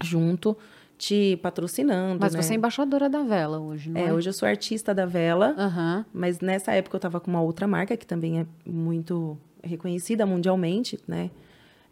junto 0.00 0.56
te 1.02 1.36
patrocinando. 1.38 2.20
Mas 2.20 2.32
né? 2.32 2.40
você 2.40 2.52
é 2.52 2.56
embaixadora 2.56 3.08
da 3.08 3.24
vela 3.24 3.58
hoje, 3.58 3.90
não 3.90 4.00
é? 4.00 4.04
É, 4.04 4.12
hoje 4.12 4.28
eu 4.28 4.32
sou 4.32 4.48
artista 4.48 4.94
da 4.94 5.04
vela. 5.04 5.52
Uhum. 5.58 6.04
Mas 6.14 6.38
nessa 6.38 6.70
época 6.70 6.94
eu 6.94 6.98
estava 6.98 7.18
com 7.18 7.28
uma 7.28 7.42
outra 7.42 7.66
marca 7.66 7.96
que 7.96 8.06
também 8.06 8.38
é 8.38 8.46
muito 8.64 9.36
reconhecida 9.64 10.24
mundialmente, 10.24 11.00
né? 11.08 11.28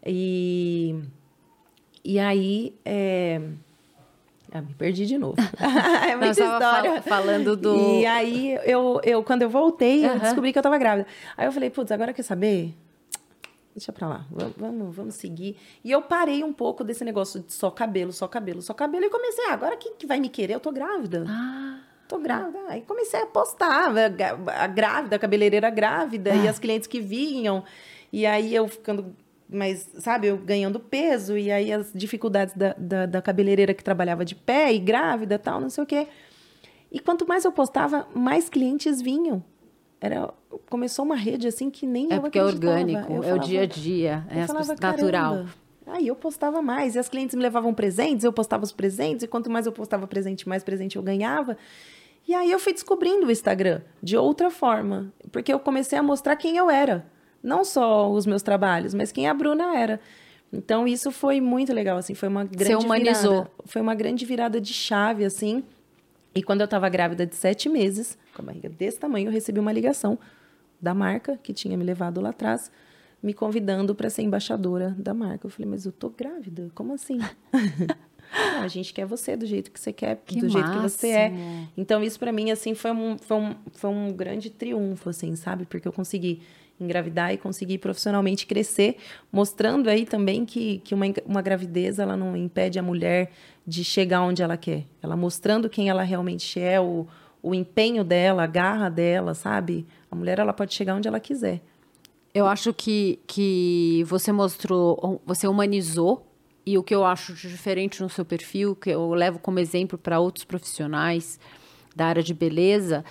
E, 0.05 0.95
e 2.05 2.17
aí. 2.19 2.73
É... 2.85 3.41
Ah, 4.49 4.61
me 4.61 4.73
perdi 4.75 5.05
de 5.05 5.17
novo. 5.17 5.35
é 5.59 6.15
muita 6.15 6.45
não, 6.45 6.53
história. 6.53 7.01
falando 7.01 7.57
do. 7.57 7.99
E 7.99 8.05
aí, 8.05 8.57
eu, 8.63 9.01
eu, 9.03 9.21
quando 9.25 9.41
eu 9.41 9.49
voltei, 9.49 10.05
uhum. 10.05 10.13
eu 10.13 10.19
descobri 10.19 10.53
que 10.53 10.57
eu 10.57 10.61
estava 10.61 10.77
grávida. 10.77 11.05
Aí 11.35 11.45
eu 11.45 11.51
falei, 11.51 11.69
putz, 11.69 11.91
agora 11.91 12.13
quer 12.13 12.23
saber? 12.23 12.73
Deixa 13.73 13.91
pra 13.91 14.07
lá, 14.07 14.25
vamos, 14.57 14.95
vamos 14.95 15.15
seguir. 15.15 15.57
E 15.83 15.91
eu 15.91 16.01
parei 16.01 16.43
um 16.43 16.53
pouco 16.53 16.83
desse 16.83 17.03
negócio 17.03 17.39
de 17.39 17.53
só 17.53 17.71
cabelo, 17.71 18.11
só 18.11 18.27
cabelo, 18.27 18.61
só 18.61 18.73
cabelo, 18.73 19.05
e 19.05 19.09
comecei, 19.09 19.45
ah, 19.45 19.53
agora 19.53 19.77
quem 19.77 19.95
que 19.95 20.05
vai 20.05 20.19
me 20.19 20.29
querer? 20.29 20.53
Eu 20.53 20.59
tô 20.59 20.71
grávida. 20.71 21.25
Ah. 21.27 21.79
Tô 22.07 22.19
grávida. 22.19 22.59
Aí 22.67 22.81
comecei 22.81 23.21
a 23.21 23.25
postar, 23.25 23.93
a 24.47 24.67
grávida, 24.67 25.15
a 25.15 25.19
cabeleireira 25.19 25.69
grávida, 25.69 26.33
ah. 26.33 26.35
e 26.35 26.47
as 26.47 26.59
clientes 26.59 26.87
que 26.87 26.99
vinham. 26.99 27.63
E 28.11 28.25
aí 28.25 28.53
eu 28.53 28.67
ficando 28.67 29.15
mas, 29.53 29.89
sabe, 29.99 30.27
eu 30.27 30.37
ganhando 30.37 30.79
peso, 30.79 31.37
e 31.37 31.51
aí 31.51 31.73
as 31.73 31.91
dificuldades 31.93 32.55
da, 32.55 32.73
da, 32.77 33.05
da 33.05 33.21
cabeleireira 33.21 33.73
que 33.73 33.83
trabalhava 33.83 34.23
de 34.23 34.33
pé 34.33 34.73
e 34.73 34.79
grávida 34.79 35.37
tal, 35.37 35.59
não 35.59 35.69
sei 35.69 35.83
o 35.83 35.87
quê. 35.87 36.07
E 36.89 36.99
quanto 37.01 37.27
mais 37.27 37.43
eu 37.43 37.51
postava, 37.51 38.07
mais 38.15 38.47
clientes 38.47 39.01
vinham 39.01 39.43
era 40.01 40.33
começou 40.67 41.05
uma 41.05 41.15
rede 41.15 41.47
assim 41.47 41.69
que 41.69 41.85
nem 41.85 42.11
é 42.11 42.17
eu 42.17 42.21
porque 42.21 42.39
é 42.39 42.43
orgânico, 42.43 43.07
falava, 43.07 43.27
é 43.27 43.33
o 43.35 43.37
dia 43.37 43.61
a 43.61 43.65
dia, 43.67 44.25
é 44.29 44.47
falava, 44.47 44.75
natural. 44.75 45.45
Aí 45.85 46.07
eu 46.07 46.15
postava 46.15 46.61
mais, 46.61 46.95
e 46.95 46.99
as 46.99 47.07
clientes 47.07 47.35
me 47.35 47.41
levavam 47.41 47.73
presentes, 47.73 48.23
eu 48.23 48.33
postava 48.33 48.63
os 48.63 48.71
presentes, 48.71 49.23
e 49.23 49.27
quanto 49.27 49.49
mais 49.49 49.65
eu 49.65 49.71
postava 49.71 50.07
presente, 50.07 50.47
mais 50.47 50.63
presente 50.63 50.95
eu 50.95 51.03
ganhava. 51.03 51.57
E 52.27 52.33
aí 52.33 52.51
eu 52.51 52.59
fui 52.59 52.73
descobrindo 52.73 53.27
o 53.27 53.31
Instagram 53.31 53.81
de 54.01 54.15
outra 54.17 54.49
forma, 54.49 55.13
porque 55.31 55.53
eu 55.53 55.59
comecei 55.59 55.97
a 55.97 56.03
mostrar 56.03 56.35
quem 56.35 56.57
eu 56.57 56.69
era, 56.69 57.05
não 57.43 57.63
só 57.63 58.09
os 58.09 58.25
meus 58.25 58.41
trabalhos, 58.41 58.93
mas 58.93 59.11
quem 59.11 59.27
a 59.27 59.33
Bruna 59.33 59.77
era. 59.77 59.99
Então 60.53 60.87
isso 60.87 61.11
foi 61.11 61.39
muito 61.41 61.73
legal, 61.73 61.97
assim, 61.97 62.13
foi 62.13 62.29
uma 62.29 62.43
grande 62.43 62.75
Você 62.75 62.85
humanizou. 62.85 63.31
Virada, 63.31 63.51
foi 63.65 63.81
uma 63.81 63.95
grande 63.95 64.25
virada 64.25 64.59
de 64.61 64.73
chave, 64.73 65.25
assim. 65.25 65.63
E 66.33 66.41
quando 66.41 66.61
eu 66.61 66.65
estava 66.65 66.87
grávida 66.89 67.25
de 67.25 67.35
sete 67.35 67.67
meses, 67.67 68.17
com 68.33 68.41
a 68.41 68.45
barriga 68.45 68.69
desse 68.69 68.99
tamanho, 68.99 69.27
eu 69.27 69.31
recebi 69.31 69.59
uma 69.59 69.71
ligação 69.71 70.17
da 70.81 70.93
marca 70.93 71.37
que 71.37 71.53
tinha 71.53 71.77
me 71.77 71.83
levado 71.83 72.21
lá 72.21 72.29
atrás, 72.29 72.71
me 73.21 73.33
convidando 73.33 73.93
para 73.93 74.09
ser 74.09 74.23
embaixadora 74.23 74.95
da 74.97 75.13
marca. 75.13 75.45
Eu 75.45 75.51
falei, 75.51 75.69
mas 75.69 75.85
eu 75.85 75.91
tô 75.91 76.09
grávida, 76.09 76.71
como 76.73 76.93
assim? 76.93 77.19
Não, 78.33 78.61
a 78.61 78.67
gente 78.69 78.93
quer 78.93 79.05
você 79.05 79.35
do 79.35 79.45
jeito 79.45 79.69
que 79.69 79.79
você 79.79 79.91
quer, 79.91 80.15
que 80.25 80.39
do 80.39 80.43
máximo. 80.45 80.63
jeito 80.63 80.71
que 80.71 80.89
você 80.89 81.07
é. 81.09 81.33
Então, 81.75 82.01
isso 82.01 82.17
para 82.17 82.31
mim, 82.31 82.49
assim, 82.49 82.73
foi 82.73 82.91
um, 82.91 83.17
foi, 83.17 83.37
um, 83.37 83.55
foi 83.73 83.89
um 83.89 84.13
grande 84.13 84.49
triunfo, 84.49 85.09
assim, 85.09 85.35
sabe? 85.35 85.65
Porque 85.65 85.85
eu 85.85 85.91
consegui 85.91 86.41
engravidar 86.83 87.33
e 87.33 87.37
conseguir 87.37 87.77
profissionalmente 87.77 88.45
crescer, 88.45 88.97
mostrando 89.31 89.89
aí 89.89 90.05
também 90.05 90.45
que, 90.45 90.79
que 90.79 90.93
uma, 90.93 91.05
uma 91.25 91.41
gravidez, 91.41 91.99
ela 91.99 92.15
não 92.15 92.35
impede 92.35 92.79
a 92.79 92.83
mulher 92.83 93.31
de 93.65 93.83
chegar 93.83 94.21
onde 94.21 94.41
ela 94.41 94.57
quer. 94.57 94.85
Ela 95.01 95.15
mostrando 95.15 95.69
quem 95.69 95.89
ela 95.89 96.03
realmente 96.03 96.59
é, 96.59 96.79
o, 96.79 97.07
o 97.41 97.53
empenho 97.53 98.03
dela, 98.03 98.43
a 98.43 98.47
garra 98.47 98.89
dela, 98.89 99.33
sabe? 99.33 99.85
A 100.09 100.15
mulher 100.15 100.39
ela 100.39 100.53
pode 100.53 100.73
chegar 100.73 100.95
onde 100.95 101.07
ela 101.07 101.19
quiser. 101.19 101.61
Eu 102.33 102.47
acho 102.47 102.73
que, 102.73 103.19
que 103.27 104.03
você 104.07 104.31
mostrou, 104.31 105.21
você 105.25 105.47
humanizou 105.47 106.25
e 106.65 106.77
o 106.77 106.83
que 106.83 106.93
eu 106.93 107.03
acho 107.03 107.33
diferente 107.33 108.01
no 108.01 108.09
seu 108.09 108.23
perfil, 108.23 108.75
que 108.75 108.89
eu 108.89 109.13
levo 109.13 109.39
como 109.39 109.59
exemplo 109.59 109.97
para 109.97 110.19
outros 110.19 110.45
profissionais 110.45 111.39
da 111.95 112.05
área 112.05 112.23
de 112.23 112.33
beleza, 112.33 113.03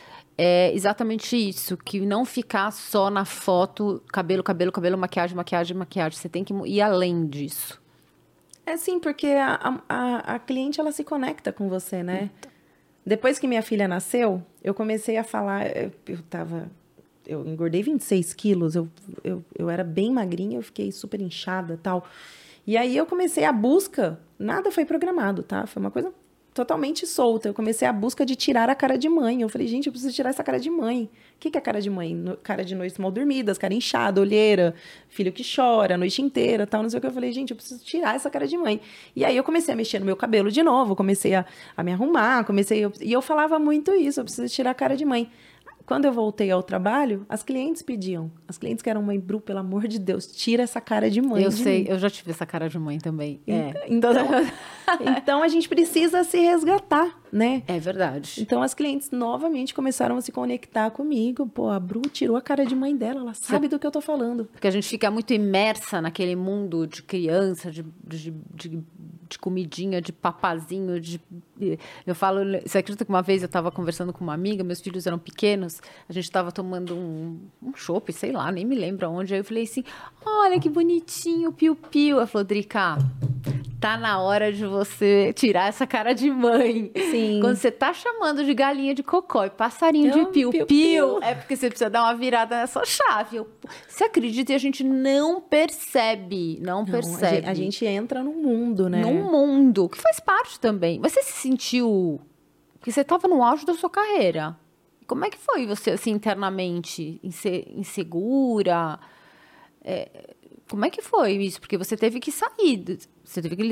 é 0.43 0.73
exatamente 0.75 1.37
isso, 1.37 1.77
que 1.77 2.01
não 2.01 2.25
ficar 2.25 2.71
só 2.71 3.11
na 3.11 3.27
foto, 3.27 4.03
cabelo, 4.11 4.43
cabelo, 4.43 4.73
cabelo, 4.73 4.97
maquiagem, 4.97 5.37
maquiagem, 5.37 5.77
maquiagem. 5.77 6.19
Você 6.19 6.31
tem 6.31 6.43
que 6.43 6.55
ir 6.65 6.81
além 6.81 7.27
disso. 7.27 7.79
É 8.65 8.75
sim, 8.79 8.99
porque 8.99 9.27
a, 9.27 9.83
a, 9.87 10.17
a 10.37 10.39
cliente 10.39 10.81
ela 10.81 10.93
se 10.93 11.05
conecta 11.05 11.53
com 11.53 11.69
você, 11.69 12.03
né? 12.03 12.31
Então. 12.39 12.51
Depois 13.05 13.39
que 13.39 13.47
minha 13.47 13.61
filha 13.61 13.87
nasceu, 13.87 14.43
eu 14.65 14.73
comecei 14.73 15.19
a 15.19 15.25
falar. 15.25 15.77
Eu, 15.77 15.93
eu 16.07 16.23
tava. 16.23 16.71
Eu 17.27 17.47
engordei 17.47 17.83
26 17.83 18.33
quilos, 18.33 18.75
eu, 18.75 18.89
eu, 19.23 19.45
eu 19.55 19.69
era 19.69 19.85
bem 19.85 20.11
magrinha, 20.11 20.57
eu 20.57 20.63
fiquei 20.63 20.91
super 20.91 21.21
inchada 21.21 21.79
tal. 21.83 22.07
E 22.67 22.79
aí 22.79 22.97
eu 22.97 23.05
comecei 23.05 23.45
a 23.45 23.53
busca, 23.53 24.19
nada 24.39 24.71
foi 24.71 24.87
programado, 24.87 25.43
tá? 25.43 25.67
Foi 25.67 25.81
uma 25.81 25.91
coisa 25.91 26.11
totalmente 26.61 27.07
solta. 27.07 27.49
Eu 27.49 27.55
comecei 27.55 27.89
a 27.89 27.93
busca 27.93 28.25
de 28.27 28.37
tirar 28.37 28.69
a 28.69 28.75
cara 28.75 28.99
de 28.99 29.09
mãe. 29.09 29.41
Eu 29.41 29.49
falei, 29.49 29.67
gente, 29.67 29.87
eu 29.87 29.93
preciso 29.93 30.15
tirar 30.15 30.29
essa 30.29 30.45
cara 30.45 30.61
de 30.61 30.69
mãe. 30.69 31.05
O 31.37 31.39
que, 31.41 31.51
que 31.51 31.57
é 31.57 31.61
cara 31.61 31.81
de 31.81 31.89
mãe? 31.89 32.15
No, 32.15 32.37
cara 32.37 32.63
de 32.63 32.75
noites 32.75 32.99
mal 32.99 33.11
dormidas, 33.11 33.57
cara 33.57 33.73
inchada, 33.73 34.21
olheira, 34.21 34.75
filho 35.09 35.33
que 35.33 35.43
chora 35.43 35.95
a 35.95 35.99
noite 35.99 36.21
inteira, 36.21 36.67
tal, 36.67 36.83
não 36.83 36.91
sei 36.91 36.99
o 36.99 37.01
que. 37.01 37.07
Eu 37.07 37.13
falei, 37.13 37.33
gente, 37.33 37.51
eu 37.51 37.57
preciso 37.57 37.83
tirar 37.83 38.15
essa 38.15 38.29
cara 38.29 38.47
de 38.47 38.59
mãe. 38.59 38.79
E 39.17 39.25
aí 39.25 39.35
eu 39.37 39.43
comecei 39.43 39.73
a 39.73 39.77
mexer 39.77 39.99
no 39.99 40.05
meu 40.05 40.17
cabelo 40.17 40.51
de 40.51 40.63
novo, 40.63 40.95
comecei 40.95 41.35
a, 41.35 41.47
a 41.75 41.83
me 41.83 41.93
arrumar, 41.93 42.45
comecei... 42.45 42.81
Eu, 42.85 42.93
e 43.01 43.11
eu 43.11 43.23
falava 43.23 43.59
muito 43.59 43.91
isso, 43.93 44.21
eu 44.21 44.25
preciso 44.25 44.53
tirar 44.55 44.73
a 44.73 44.75
cara 44.75 44.95
de 44.97 45.05
mãe. 45.07 45.31
quando 45.87 46.05
eu 46.05 46.13
voltei 46.13 46.51
ao 46.51 46.63
trabalho, 46.63 47.25
as 47.29 47.43
clientes 47.43 47.83
pediam. 47.83 48.31
As 48.47 48.57
clientes 48.59 48.83
que 48.83 48.89
eram 48.91 49.03
mãe 49.03 49.19
Bru, 49.19 49.41
pelo 49.41 49.59
amor 49.61 49.89
de 49.89 49.99
Deus, 49.99 50.27
tira 50.27 50.63
essa 50.63 50.81
cara 50.81 51.11
de 51.11 51.21
mãe. 51.23 51.43
Eu 51.43 51.51
de 51.51 51.57
sei, 51.57 51.83
mim. 51.85 51.87
eu 51.89 51.99
já 51.99 52.09
tive 52.11 52.31
essa 52.31 52.45
cara 52.47 52.69
de 52.69 52.79
mãe 52.79 52.99
também. 52.99 53.41
É, 53.47 53.87
Então, 53.89 54.13
então 55.19 55.43
a 55.43 55.49
gente 55.49 55.69
precisa 55.69 56.25
se 56.25 56.39
resgatar, 56.39 57.19
né? 57.33 57.63
é 57.67 57.79
verdade. 57.79 58.41
Então 58.41 58.63
as 58.63 58.75
clientes 58.75 59.11
novamente 59.11 59.73
começaram 59.73 60.17
a 60.17 60.21
se 60.21 60.33
conectar 60.33 60.91
comigo. 60.91 61.47
Pô, 61.47 61.69
a 61.69 61.79
Bru 61.79 62.03
tirou 62.03 62.37
a 62.37 62.43
cara 62.43 62.67
de 62.67 62.75
mãe 62.75 62.97
dela, 62.97 63.21
ela 63.21 63.35
sabe 63.35 63.69
do 63.69 63.79
que 63.79 63.87
eu 63.87 63.91
tô 63.91 64.01
falando. 64.01 64.47
Porque 64.47 64.67
a 64.67 64.71
gente 64.71 64.89
fica 64.89 65.11
muito 65.11 65.33
imersa 65.33 66.01
naquele 66.01 66.35
mundo 66.35 66.87
de 66.87 67.03
criança, 67.03 67.71
de, 67.71 67.85
de, 68.05 68.31
de, 68.55 68.83
de 69.29 69.39
comidinha, 69.39 70.01
de 70.01 70.13
papazinho, 70.13 71.01
de... 71.01 71.21
Eu 72.07 72.15
falo... 72.15 72.41
Você 72.67 72.79
acredita 72.79 73.05
que 73.05 73.11
uma 73.11 73.23
vez 73.23 73.43
eu 73.43 73.47
estava 73.47 73.71
conversando 73.71 74.13
com 74.13 74.25
uma 74.25 74.35
amiga, 74.35 74.65
meus 74.65 74.81
filhos 74.81 75.07
eram 75.07 75.19
pequenos, 75.19 75.81
a 76.09 76.13
gente 76.13 76.25
estava 76.25 76.51
tomando 76.51 76.97
um, 76.97 77.39
um 77.63 77.75
chopp, 77.75 78.13
sei 78.13 78.33
lá, 78.33 78.51
nem 78.51 78.65
me 78.65 78.75
lembro 78.75 79.07
aonde, 79.07 79.35
aí 79.35 79.41
eu 79.41 79.45
falei 79.45 79.65
assim, 79.65 79.85
olha 80.25 80.59
que 80.59 80.69
bonitinho, 80.69 81.53
piu-piu. 81.53 82.17
Ela 82.17 82.27
falou, 82.27 82.45
Drica, 82.45 82.97
tá 83.81 83.97
na 83.97 84.21
hora 84.21 84.53
de 84.53 84.67
você 84.67 84.80
tirar 85.35 85.69
essa 85.69 85.87
cara 85.87 86.13
de 86.13 86.31
mãe. 86.31 86.91
Sim. 87.11 87.39
Quando 87.41 87.57
você 87.57 87.71
tá 87.71 87.93
chamando 87.93 88.45
de 88.45 88.53
galinha 88.55 88.95
de 88.95 89.03
cocó 89.03 89.45
e 89.45 89.51
passarinho 89.51 90.13
de 90.13 90.27
piu-piu, 90.33 91.23
é 91.23 91.35
porque 91.35 91.57
você 91.57 91.69
precisa 91.69 91.91
dar 91.91 92.03
uma 92.05 92.15
virada 92.15 92.57
nessa 92.57 92.85
chave. 92.85 93.37
Eu, 93.37 93.49
você 93.89 94.05
acredita 94.05 94.53
e 94.53 94.55
a 94.55 94.59
gente 94.59 94.83
não 94.85 95.41
percebe, 95.41 96.59
não, 96.63 96.81
Não, 96.81 96.85
percebe. 96.87 97.27
a, 97.27 97.31
gente, 97.31 97.51
a 97.51 97.55
gente 97.55 97.85
entra 97.87 98.23
no 98.23 98.33
mundo, 98.33 98.89
né? 98.89 99.01
Num 99.01 99.31
mundo, 99.31 99.89
que 99.89 99.99
faz 99.99 100.21
parte 100.21 100.59
também. 100.61 101.01
Você 101.01 101.23
se 101.23 101.33
sentiu... 101.33 102.21
Porque 102.79 102.91
você 102.91 103.03
estava 103.03 103.29
no 103.29 103.43
auge 103.43 103.67
da 103.67 103.75
sua 103.75 103.91
carreira. 103.91 104.57
Como 105.07 105.25
é 105.25 105.29
que 105.29 105.37
foi 105.37 105.67
você, 105.67 105.91
assim, 105.91 106.13
internamente? 106.13 107.21
Inse- 107.23 107.67
Insegura? 107.77 108.99
É, 109.85 110.35
como 110.71 110.85
é 110.85 110.91
que 110.91 111.03
foi 111.03 111.33
isso? 111.33 111.61
Porque 111.61 111.77
você 111.77 111.97
teve 111.97 112.21
que 112.21 112.31
sair, 112.33 112.99
você 113.31 113.41
teve 113.41 113.55
que 113.55 113.63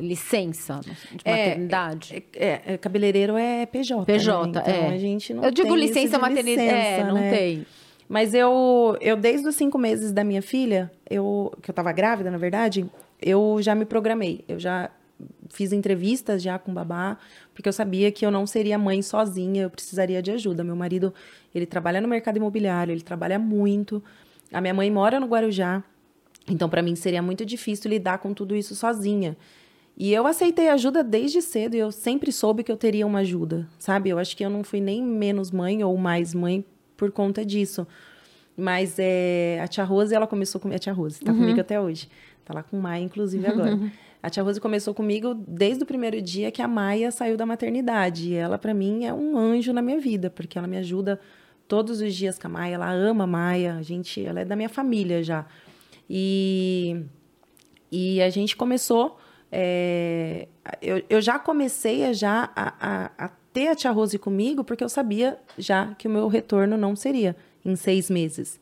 licença 0.00 0.78
de 0.80 1.22
É, 1.24 1.48
maternidade. 1.48 2.24
É, 2.34 2.60
é, 2.66 2.78
cabeleireiro 2.78 3.34
é 3.34 3.64
PJ. 3.64 4.04
PJ, 4.04 4.46
né? 4.46 4.48
Então, 4.50 4.74
é. 4.74 4.94
a 4.94 4.98
gente 4.98 5.32
não 5.32 5.42
Eu 5.42 5.50
digo 5.50 5.74
licença 5.74 6.18
maternidade. 6.18 6.68
É, 6.68 7.02
não 7.02 7.14
né? 7.14 7.30
tem. 7.30 7.66
Mas 8.06 8.34
eu, 8.34 8.94
eu 9.00 9.16
desde 9.16 9.48
os 9.48 9.56
cinco 9.56 9.78
meses 9.78 10.12
da 10.12 10.22
minha 10.22 10.42
filha, 10.42 10.92
eu, 11.08 11.50
que 11.62 11.70
eu 11.70 11.74
tava 11.74 11.90
grávida, 11.92 12.30
na 12.30 12.36
verdade, 12.36 12.84
eu 13.20 13.56
já 13.60 13.74
me 13.74 13.86
programei. 13.86 14.44
Eu 14.46 14.58
já 14.58 14.90
fiz 15.48 15.72
entrevistas 15.72 16.42
já 16.42 16.58
com 16.58 16.70
o 16.70 16.74
babá, 16.74 17.16
porque 17.54 17.66
eu 17.66 17.72
sabia 17.72 18.12
que 18.12 18.26
eu 18.26 18.30
não 18.30 18.46
seria 18.46 18.76
mãe 18.76 19.00
sozinha, 19.00 19.62
eu 19.62 19.70
precisaria 19.70 20.20
de 20.20 20.30
ajuda. 20.30 20.62
Meu 20.62 20.76
marido, 20.76 21.14
ele 21.54 21.64
trabalha 21.64 22.02
no 22.02 22.08
mercado 22.08 22.36
imobiliário, 22.36 22.92
ele 22.92 23.00
trabalha 23.00 23.38
muito. 23.38 24.04
A 24.52 24.60
minha 24.60 24.74
mãe 24.74 24.90
mora 24.90 25.18
no 25.18 25.26
Guarujá, 25.26 25.82
então 26.48 26.68
para 26.68 26.82
mim 26.82 26.94
seria 26.94 27.22
muito 27.22 27.44
difícil 27.44 27.90
lidar 27.90 28.18
com 28.18 28.32
tudo 28.32 28.54
isso 28.54 28.74
sozinha. 28.74 29.36
E 29.98 30.12
eu 30.12 30.26
aceitei 30.26 30.68
ajuda 30.68 31.02
desde 31.02 31.40
cedo 31.40 31.74
e 31.74 31.78
eu 31.78 31.90
sempre 31.90 32.30
soube 32.30 32.62
que 32.62 32.70
eu 32.70 32.76
teria 32.76 33.06
uma 33.06 33.20
ajuda, 33.20 33.66
sabe? 33.78 34.10
Eu 34.10 34.18
acho 34.18 34.36
que 34.36 34.44
eu 34.44 34.50
não 34.50 34.62
fui 34.62 34.80
nem 34.80 35.02
menos 35.02 35.50
mãe 35.50 35.82
ou 35.82 35.96
mais 35.96 36.34
mãe 36.34 36.62
por 36.96 37.10
conta 37.10 37.44
disso. 37.44 37.86
Mas 38.56 38.96
é, 38.98 39.58
a 39.62 39.66
tia 39.66 39.84
Rose, 39.84 40.14
ela 40.14 40.26
começou 40.26 40.60
com 40.60 40.68
a 40.68 40.78
tia 40.78 40.92
Rose, 40.92 41.20
tá 41.20 41.32
comigo 41.32 41.60
até 41.60 41.80
hoje. 41.80 42.08
Tá 42.44 42.54
lá 42.54 42.62
com 42.62 42.78
Maia, 42.78 43.02
inclusive, 43.02 43.46
agora. 43.46 43.78
A 44.22 44.30
tia 44.30 44.42
Rose 44.42 44.60
começou 44.60 44.94
comigo 44.94 45.34
desde 45.34 45.82
o 45.82 45.86
primeiro 45.86 46.20
dia 46.20 46.50
que 46.50 46.62
a 46.62 46.68
Maia 46.68 47.10
saiu 47.10 47.36
da 47.36 47.46
maternidade. 47.46 48.30
E 48.30 48.34
ela, 48.34 48.58
para 48.58 48.72
mim, 48.72 49.04
é 49.04 49.12
um 49.12 49.36
anjo 49.36 49.72
na 49.72 49.82
minha 49.82 50.00
vida, 50.00 50.30
porque 50.30 50.58
ela 50.58 50.66
me 50.66 50.76
ajuda 50.78 51.20
todos 51.68 52.00
os 52.00 52.14
dias 52.14 52.38
com 52.38 52.46
a 52.46 52.50
Maia. 52.50 52.74
Ela 52.74 52.90
ama 52.90 53.24
a 53.24 53.26
Maia, 53.26 53.74
a 53.76 53.82
gente, 53.82 54.24
ela 54.24 54.40
é 54.40 54.44
da 54.44 54.56
minha 54.56 54.68
família 54.68 55.22
já. 55.22 55.46
E, 56.08 57.04
e 57.90 58.22
a 58.22 58.30
gente 58.30 58.56
começou. 58.56 59.18
é, 59.50 60.48
eu, 60.82 61.02
eu 61.08 61.20
já 61.20 61.38
comecei 61.38 62.04
a, 62.04 62.12
já 62.12 62.50
a, 62.54 62.74
a, 62.80 63.26
a 63.26 63.28
ter 63.52 63.68
a 63.68 63.74
tia 63.74 63.90
Rose 63.90 64.18
comigo, 64.18 64.62
porque 64.62 64.84
eu 64.84 64.88
sabia 64.88 65.38
já 65.56 65.94
que 65.94 66.06
o 66.06 66.10
meu 66.10 66.28
retorno 66.28 66.76
não 66.76 66.94
seria 66.94 67.34
em 67.64 67.74
seis 67.74 68.10
meses. 68.10 68.60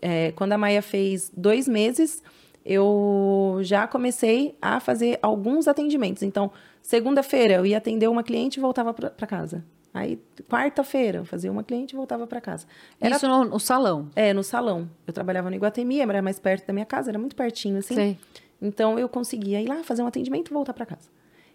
É, 0.00 0.32
quando 0.32 0.52
a 0.52 0.58
Maia 0.58 0.80
fez 0.80 1.30
dois 1.36 1.68
meses, 1.68 2.22
eu 2.64 3.58
já 3.62 3.86
comecei 3.86 4.56
a 4.60 4.80
fazer 4.80 5.18
alguns 5.20 5.68
atendimentos. 5.68 6.22
Então, 6.22 6.50
segunda-feira 6.80 7.54
eu 7.54 7.66
ia 7.66 7.78
atender 7.78 8.08
uma 8.08 8.22
cliente 8.22 8.58
e 8.58 8.62
voltava 8.62 8.94
para 8.94 9.26
casa. 9.26 9.64
Aí, 9.94 10.18
quarta-feira, 10.48 11.18
eu 11.18 11.24
fazia 11.24 11.52
uma 11.52 11.62
cliente 11.62 11.94
e 11.94 11.96
voltava 11.96 12.26
para 12.26 12.40
casa. 12.40 12.66
Era 12.98 13.16
Isso 13.16 13.28
no, 13.28 13.44
no 13.44 13.60
salão. 13.60 14.08
é, 14.16 14.32
no 14.32 14.42
salão. 14.42 14.88
Eu 15.06 15.12
trabalhava 15.12 15.50
no 15.50 15.56
Iguatemi, 15.56 16.00
era 16.00 16.22
mais 16.22 16.38
perto 16.38 16.66
da 16.66 16.72
minha 16.72 16.86
casa, 16.86 17.10
era 17.10 17.18
muito 17.18 17.36
pertinho, 17.36 17.78
assim. 17.78 17.94
Sei. 17.94 18.18
Então, 18.60 18.98
eu 18.98 19.08
conseguia 19.08 19.60
ir 19.60 19.68
lá, 19.68 19.82
fazer 19.82 20.02
um 20.02 20.06
atendimento 20.06 20.50
e 20.50 20.54
voltar 20.54 20.72
para 20.72 20.86
casa. 20.86 21.10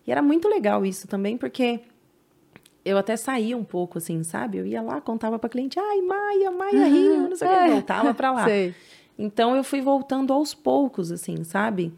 E 0.06 0.12
era 0.12 0.21
muito 0.21 0.47
legal 0.47 0.86
isso 0.86 1.08
também, 1.08 1.36
porque 1.36 1.80
eu 2.86 2.97
até 2.97 3.17
saía 3.17 3.58
um 3.58 3.63
pouco, 3.63 3.97
assim, 3.97 4.23
sabe? 4.23 4.60
Eu 4.60 4.67
ia 4.67 4.82
lá, 4.82 5.02
contava 5.02 5.39
pra 5.39 5.50
cliente, 5.50 5.80
ai, 5.80 6.02
Maia, 6.02 6.52
Maia 6.52 6.86
Rio, 6.86 7.30
não 7.30 7.36
sei 7.36 7.47
o 7.47 7.52
que, 7.52 7.69
voltava 7.71 8.13
pra 8.13 8.32
lá. 8.32 8.45
Sei. 8.47 8.76
Então, 9.17 9.56
eu 9.56 9.63
fui 9.63 9.82
voltando 9.82 10.32
aos 10.32 10.54
poucos, 10.54 11.12
assim, 11.12 11.43
sabe? 11.43 11.91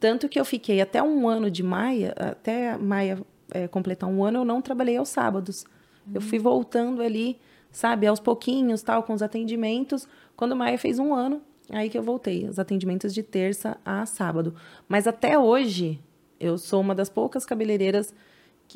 Tanto 0.00 0.26
que 0.26 0.40
eu 0.40 0.44
fiquei 0.44 0.80
até 0.80 1.02
um 1.02 1.28
ano 1.28 1.50
de 1.50 1.62
Maia, 1.62 2.14
até 2.16 2.78
Maia 2.78 3.18
é, 3.50 3.68
completar 3.68 4.08
um 4.08 4.24
ano, 4.24 4.38
eu 4.40 4.44
não 4.44 4.62
trabalhei 4.62 4.96
aos 4.96 5.10
sábados. 5.10 5.66
Eu 6.14 6.20
fui 6.20 6.38
voltando 6.38 7.02
ali, 7.02 7.38
sabe, 7.70 8.06
aos 8.06 8.20
pouquinhos, 8.20 8.82
tal, 8.82 9.02
com 9.02 9.12
os 9.12 9.22
atendimentos. 9.22 10.08
Quando 10.36 10.56
Maia 10.56 10.78
fez 10.78 10.98
um 10.98 11.14
ano, 11.14 11.42
aí 11.70 11.88
que 11.88 11.98
eu 11.98 12.02
voltei, 12.02 12.48
os 12.48 12.58
atendimentos 12.58 13.12
de 13.14 13.22
terça 13.22 13.76
a 13.84 14.04
sábado. 14.06 14.54
Mas 14.88 15.06
até 15.06 15.38
hoje, 15.38 16.00
eu 16.40 16.58
sou 16.58 16.80
uma 16.80 16.94
das 16.94 17.08
poucas 17.08 17.44
cabeleireiras, 17.44 18.14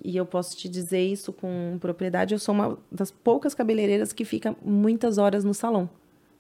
e 0.05 0.17
eu 0.17 0.27
posso 0.27 0.57
te 0.57 0.69
dizer 0.69 1.01
isso 1.01 1.33
com 1.33 1.79
propriedade, 1.81 2.35
eu 2.35 2.39
sou 2.39 2.55
uma 2.55 2.79
das 2.93 3.11
poucas 3.11 3.55
cabeleireiras 3.55 4.13
que 4.13 4.25
fica 4.25 4.55
muitas 4.65 5.19
horas 5.19 5.45
no 5.45 5.55
salão. 5.55 5.89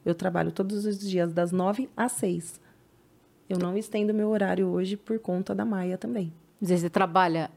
Eu 0.05 0.15
trabalho 0.15 0.53
todos 0.53 0.85
os 0.85 0.99
dias, 0.99 1.33
das 1.33 1.51
nove 1.53 1.89
às 1.97 2.13
seis. 2.13 2.61
Eu 3.49 3.59
não 3.59 3.77
estendo 3.77 4.13
meu 4.13 4.29
horário 4.29 4.69
hoje 4.69 4.97
por 4.97 5.19
conta 5.19 5.55
da 5.55 5.65
Maia 5.65 5.97
também. 5.97 6.33
Você 6.61 6.91
trabalha 6.91 7.51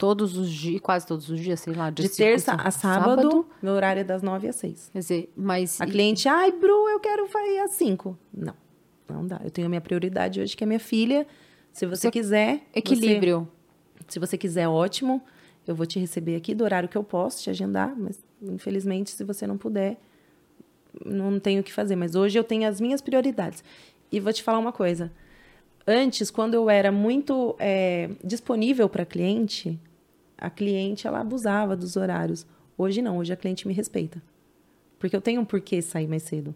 todos 0.00 0.36
os 0.38 0.50
dias, 0.50 0.80
quase 0.80 1.06
todos 1.06 1.28
os 1.28 1.38
dias, 1.38 1.60
sei 1.60 1.74
lá, 1.74 1.90
De 1.90 2.02
cinco, 2.04 2.16
terça 2.16 2.54
a 2.54 2.70
sábado, 2.70 3.46
meu 3.62 3.74
horário 3.74 4.00
é 4.00 4.04
das 4.04 4.22
nove 4.22 4.48
às 4.48 4.56
seis. 4.56 4.88
Quer 4.92 4.98
dizer, 5.00 5.32
mas. 5.36 5.78
A 5.80 5.84
cliente, 5.86 6.26
ai, 6.26 6.50
Bru, 6.52 6.88
eu 6.88 6.98
quero 6.98 7.26
fazer 7.28 7.58
às 7.60 7.72
cinco. 7.72 8.18
Não, 8.32 8.54
não 9.08 9.26
dá. 9.26 9.38
Eu 9.44 9.50
tenho 9.50 9.66
a 9.66 9.68
minha 9.68 9.80
prioridade 9.80 10.40
hoje, 10.40 10.56
que 10.56 10.64
é 10.64 10.66
minha 10.66 10.80
filha. 10.80 11.26
Se 11.70 11.84
você 11.86 12.06
Você- 12.06 12.10
quiser... 12.10 12.62
Equilíbrio. 12.74 13.46
você- 13.98 14.12
se 14.14 14.18
você 14.18 14.38
quiser, 14.38 14.66
ótimo. 14.66 15.22
Eu 15.66 15.74
vou 15.74 15.84
te 15.84 15.98
receber 16.00 16.34
aqui 16.34 16.54
do 16.54 16.64
horário 16.64 16.88
que 16.88 16.96
eu 16.96 17.04
posso 17.04 17.42
te 17.42 17.50
agendar. 17.50 17.94
Mas, 17.96 18.18
infelizmente, 18.42 19.10
se 19.10 19.22
você 19.22 19.46
não 19.46 19.58
puder, 19.58 19.98
não 21.04 21.38
tenho 21.38 21.60
o 21.60 21.64
que 21.64 21.72
fazer. 21.72 21.94
Mas 21.94 22.14
hoje 22.14 22.38
eu 22.38 22.42
tenho 22.42 22.66
as 22.66 22.80
minhas 22.80 23.00
prioridades. 23.02 23.62
E 24.10 24.18
vou 24.18 24.32
te 24.32 24.42
falar 24.42 24.58
uma 24.58 24.72
coisa. 24.72 25.12
Antes, 25.86 26.30
quando 26.30 26.54
eu 26.54 26.68
era 26.70 26.90
muito 26.90 27.54
é, 27.58 28.10
disponível 28.24 28.88
para 28.88 29.04
cliente, 29.04 29.78
a 30.40 30.48
cliente 30.50 31.06
ela 31.06 31.20
abusava 31.20 31.76
dos 31.76 31.96
horários. 31.96 32.46
Hoje 32.76 33.02
não, 33.02 33.18
hoje 33.18 33.32
a 33.32 33.36
cliente 33.36 33.68
me 33.68 33.74
respeita. 33.74 34.22
Porque 34.98 35.14
eu 35.14 35.20
tenho 35.20 35.40
um 35.40 35.44
porquê 35.44 35.82
sair 35.82 36.06
mais 36.06 36.22
cedo. 36.22 36.54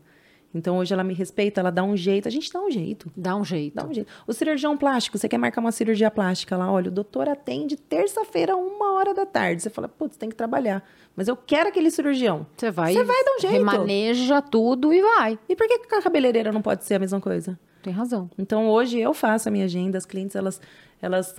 Então 0.55 0.79
hoje 0.79 0.95
ela 0.95 1.03
me 1.03 1.13
respeita, 1.15 1.61
ela 1.61 1.71
dá 1.71 1.83
um 1.83 1.97
jeito, 1.97 2.29
a 2.29 2.31
gente 2.31 2.53
dá 2.53 2.63
um 2.63 2.71
jeito. 2.71 3.11
Dá 3.17 3.35
um 3.35 3.45
jeito. 3.45 3.75
Dá 3.75 3.85
um 3.85 3.93
jeito. 3.93 4.09
O 4.27 4.33
cirurgião 4.33 4.77
plástico, 4.77 5.19
você 5.19 5.29
quer 5.29 5.37
marcar 5.37 5.61
uma 5.61 5.73
cirurgia 5.73 6.11
plástica 6.11 6.57
lá? 6.57 6.71
Olha, 6.71 6.89
o 6.89 6.93
doutor 6.93 7.29
atende 7.29 7.77
terça-feira, 7.77 8.57
uma 8.57 8.93
hora 8.93 9.13
da 9.13 9.27
tarde. 9.27 9.63
Você 9.63 9.69
fala, 9.69 9.89
putz, 9.89 10.17
tem 10.17 10.29
que 10.29 10.37
trabalhar. 10.37 10.89
Mas 11.17 11.27
eu 11.27 11.37
quero 11.37 11.71
aquele 11.71 11.91
cirurgião. 11.91 12.47
Você 12.57 12.71
vai. 12.71 12.93
Você 12.93 13.03
vai 13.03 13.25
dar 13.25 13.33
um 13.33 13.41
jeito. 13.41 13.53
Remaneja 13.53 14.41
tudo 14.41 14.95
e 14.95 15.03
vai. 15.03 15.39
E 15.49 15.57
por 15.57 15.67
que 15.67 15.95
a 15.95 16.03
cabeleireira 16.03 16.53
não 16.53 16.63
pode 16.63 16.85
ser 16.85 16.95
a 16.95 16.99
mesma 17.01 17.21
coisa? 17.21 17.59
Tem 17.83 17.93
razão. 17.93 18.31
Então 18.39 18.69
hoje 18.69 19.01
eu 19.01 19.13
faço 19.13 19.49
a 19.49 19.53
minha 19.53 19.65
agenda, 19.65 19.99
as 19.99 20.07
clientes 20.07 20.37
elas, 20.37 20.61
elas 21.03 21.35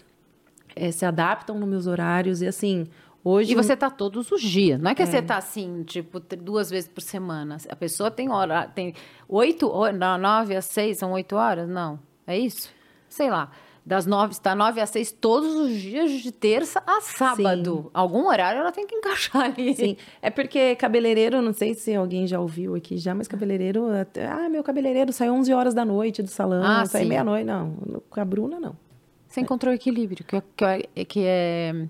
eh, 0.75 0.91
se 0.91 1.05
adaptam 1.05 1.57
nos 1.59 1.67
meus 1.69 1.87
horários 1.87 2.41
e 2.41 2.47
assim, 2.47 2.87
hoje. 3.23 3.51
E 3.51 3.55
você 3.55 3.75
tá 3.75 3.89
todos 3.89 4.31
os 4.31 4.41
dias. 4.41 4.79
Não 4.79 4.91
é 4.91 4.95
que 4.95 5.05
você 5.05 5.21
tá 5.21 5.37
assim, 5.37 5.83
tipo, 5.83 6.19
duas 6.19 6.69
vezes 6.69 6.87
por 6.89 7.01
semana. 7.01 7.57
A 7.69 7.75
pessoa 7.75 8.11
tem 8.11 8.29
hora, 8.31 8.67
tem 8.67 8.93
oito, 9.27 9.71
nove 10.19 10.55
às 10.55 10.65
seis, 10.65 10.97
são 10.97 11.11
oito 11.13 11.35
horas? 11.35 11.67
Não. 11.69 11.99
É 12.27 12.37
isso? 12.37 12.69
Sei 13.09 13.29
lá. 13.29 13.51
Das 13.87 14.07
nove, 14.07 14.31
está 14.33 14.55
nove 14.55 14.81
às 14.81 14.89
seis 14.89 15.11
todos 15.11 15.53
os 15.55 15.69
dias, 15.79 16.09
de 16.09 16.31
terça 16.31 16.81
a 16.87 17.01
sábado. 17.01 17.91
Algum 17.93 18.27
horário 18.27 18.61
ela 18.61 18.71
tem 18.71 18.87
que 18.87 18.95
encaixar 18.95 19.43
ali. 19.43 19.75
Sim, 19.75 19.95
é 20.23 20.31
porque 20.31 20.75
cabeleireiro, 20.75 21.39
não 21.39 21.53
sei 21.53 21.75
se 21.75 21.93
alguém 21.93 22.25
já 22.25 22.39
ouviu 22.39 22.73
aqui 22.73 22.97
já, 22.97 23.13
mas 23.13 23.27
cabeleireiro, 23.27 23.87
até- 23.91 24.25
ah, 24.25 24.49
meu 24.49 24.63
cabeleireiro 24.63 25.13
sai 25.13 25.29
11 25.29 25.53
horas 25.53 25.75
da 25.75 25.85
noite 25.85 26.23
do 26.23 26.27
salão, 26.29 26.63
Ah, 26.63 26.83
sai 26.87 27.03
sim. 27.03 27.09
meia-noite, 27.09 27.45
não, 27.45 27.75
com 28.09 28.19
a 28.19 28.25
Bruna 28.25 28.59
não. 28.59 28.75
Você 29.35 29.41
encontrou 29.41 29.73
equilíbrio, 29.73 30.25
que 30.25 30.35
é, 30.35 30.43
que 30.55 30.65
é- 30.65 31.05
que 31.05 31.19
é 31.25 31.87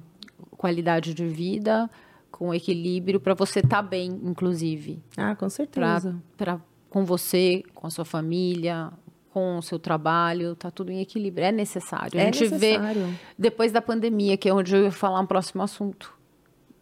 qualidade 0.58 1.14
de 1.14 1.28
vida 1.28 1.89
com 2.32 2.54
equilíbrio 2.54 3.20
para 3.20 3.34
você 3.36 3.60
estar 3.60 3.78
tá 3.78 3.82
bem, 3.82 4.20
inclusive. 4.24 5.00
Ah, 5.16 5.36
com 5.36 5.48
certeza. 5.48 6.16
Para 6.36 6.60
com 6.89 7.06
você, 7.06 7.64
com 7.74 7.86
a 7.86 7.89
sua 7.89 8.04
família, 8.04 8.91
com 9.32 9.58
o 9.58 9.62
seu 9.62 9.78
trabalho, 9.78 10.56
tá 10.56 10.72
tudo 10.72 10.91
em 10.91 11.02
equilíbrio. 11.02 11.46
É 11.46 11.52
necessário. 11.52 12.18
É 12.18 12.24
a 12.24 12.26
gente 12.26 12.50
necessário. 12.50 13.06
vê 13.06 13.14
depois 13.38 13.72
da 13.72 13.82
pandemia, 13.82 14.38
que 14.38 14.50
é 14.50 14.54
onde 14.54 14.76
eu 14.76 14.84
ia 14.84 14.91
falar 14.91 15.20
um 15.20 15.26
próximo 15.26 15.62
assunto. 15.62 16.14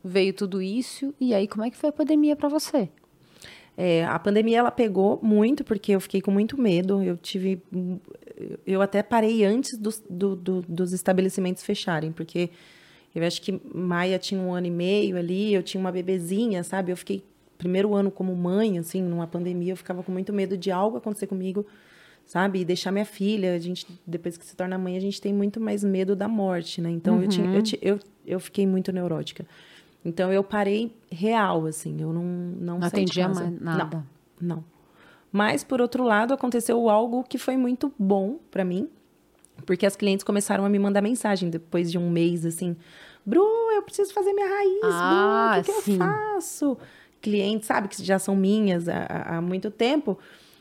Veio 0.03 0.33
tudo 0.33 0.61
isso 0.61 1.13
e 1.19 1.33
aí 1.33 1.47
como 1.47 1.65
é 1.65 1.69
que 1.69 1.77
foi 1.77 1.89
a 1.89 1.93
pandemia 1.93 2.35
para 2.35 2.47
você? 2.47 2.89
É, 3.75 4.05
a 4.05 4.19
pandemia 4.19 4.59
ela 4.59 4.71
pegou 4.71 5.19
muito 5.21 5.63
porque 5.63 5.93
eu 5.93 5.99
fiquei 5.99 6.21
com 6.21 6.31
muito 6.31 6.59
medo. 6.61 7.01
Eu 7.01 7.17
tive, 7.17 7.61
eu 8.65 8.81
até 8.81 9.03
parei 9.03 9.43
antes 9.43 9.77
dos, 9.79 10.01
do, 10.09 10.35
do, 10.35 10.61
dos 10.67 10.93
estabelecimentos 10.93 11.63
fecharem, 11.63 12.11
porque 12.11 12.49
eu 13.13 13.23
acho 13.25 13.41
que 13.41 13.61
Maia 13.73 14.17
tinha 14.17 14.39
um 14.39 14.53
ano 14.53 14.67
e 14.67 14.71
meio 14.71 15.17
ali, 15.17 15.53
eu 15.53 15.61
tinha 15.61 15.79
uma 15.79 15.91
bebezinha, 15.91 16.63
sabe? 16.63 16.91
Eu 16.91 16.97
fiquei 16.97 17.23
primeiro 17.57 17.93
ano 17.93 18.09
como 18.09 18.35
mãe, 18.35 18.77
assim, 18.79 19.01
numa 19.01 19.27
pandemia, 19.27 19.73
eu 19.73 19.77
ficava 19.77 20.03
com 20.03 20.11
muito 20.11 20.33
medo 20.33 20.57
de 20.57 20.71
algo 20.71 20.97
acontecer 20.97 21.27
comigo 21.27 21.65
sabe? 22.25 22.61
E 22.61 22.65
deixar 22.65 22.91
minha 22.91 23.05
filha, 23.05 23.53
a 23.53 23.59
gente, 23.59 23.85
depois 24.05 24.37
que 24.37 24.45
se 24.45 24.55
torna 24.55 24.77
mãe, 24.77 24.97
a 24.97 24.99
gente 24.99 25.19
tem 25.19 25.33
muito 25.33 25.59
mais 25.59 25.83
medo 25.83 26.15
da 26.15 26.27
morte, 26.27 26.81
né? 26.81 26.89
Então, 26.89 27.15
uhum. 27.15 27.23
eu, 27.23 27.27
tinha, 27.27 27.47
eu, 27.47 27.53
uhum. 27.53 27.61
eu, 27.81 27.99
eu 28.25 28.39
fiquei 28.39 28.65
muito 28.65 28.91
neurótica. 28.91 29.45
Então, 30.05 30.31
eu 30.31 30.43
parei 30.43 30.91
real, 31.11 31.65
assim, 31.65 31.95
eu 32.01 32.11
não 32.11 32.23
Não, 32.23 32.79
não 32.79 32.87
atendia 32.87 33.27
mais 33.27 33.61
nada? 33.61 34.03
Não, 34.39 34.57
não. 34.57 34.72
Mas, 35.33 35.63
por 35.63 35.81
outro 35.81 36.03
lado, 36.03 36.31
aconteceu 36.31 36.87
algo 36.87 37.23
que 37.23 37.39
foi 37.39 37.57
muito 37.57 37.91
bom 37.97 38.37
para 38.51 38.63
mim, 38.63 38.87
porque 39.65 39.83
as 39.83 39.95
clientes 39.95 40.23
começaram 40.23 40.63
a 40.63 40.69
me 40.69 40.77
mandar 40.77 41.01
mensagem 41.01 41.49
depois 41.49 41.91
de 41.91 41.97
um 41.97 42.09
mês, 42.11 42.45
assim, 42.45 42.77
Bru, 43.25 43.41
eu 43.71 43.81
preciso 43.81 44.13
fazer 44.13 44.31
minha 44.31 44.47
raiz, 44.47 44.81
ah, 44.83 45.51
Bru, 45.55 45.59
o 45.59 45.63
que, 45.63 45.81
que 45.83 45.91
eu 45.91 45.97
faço? 45.97 46.77
Clientes, 47.19 47.65
sabe, 47.65 47.87
que 47.87 48.03
já 48.03 48.19
são 48.19 48.35
minhas 48.35 48.87
há, 48.87 49.37
há 49.37 49.41
muito 49.41 49.71
tempo, 49.71 50.19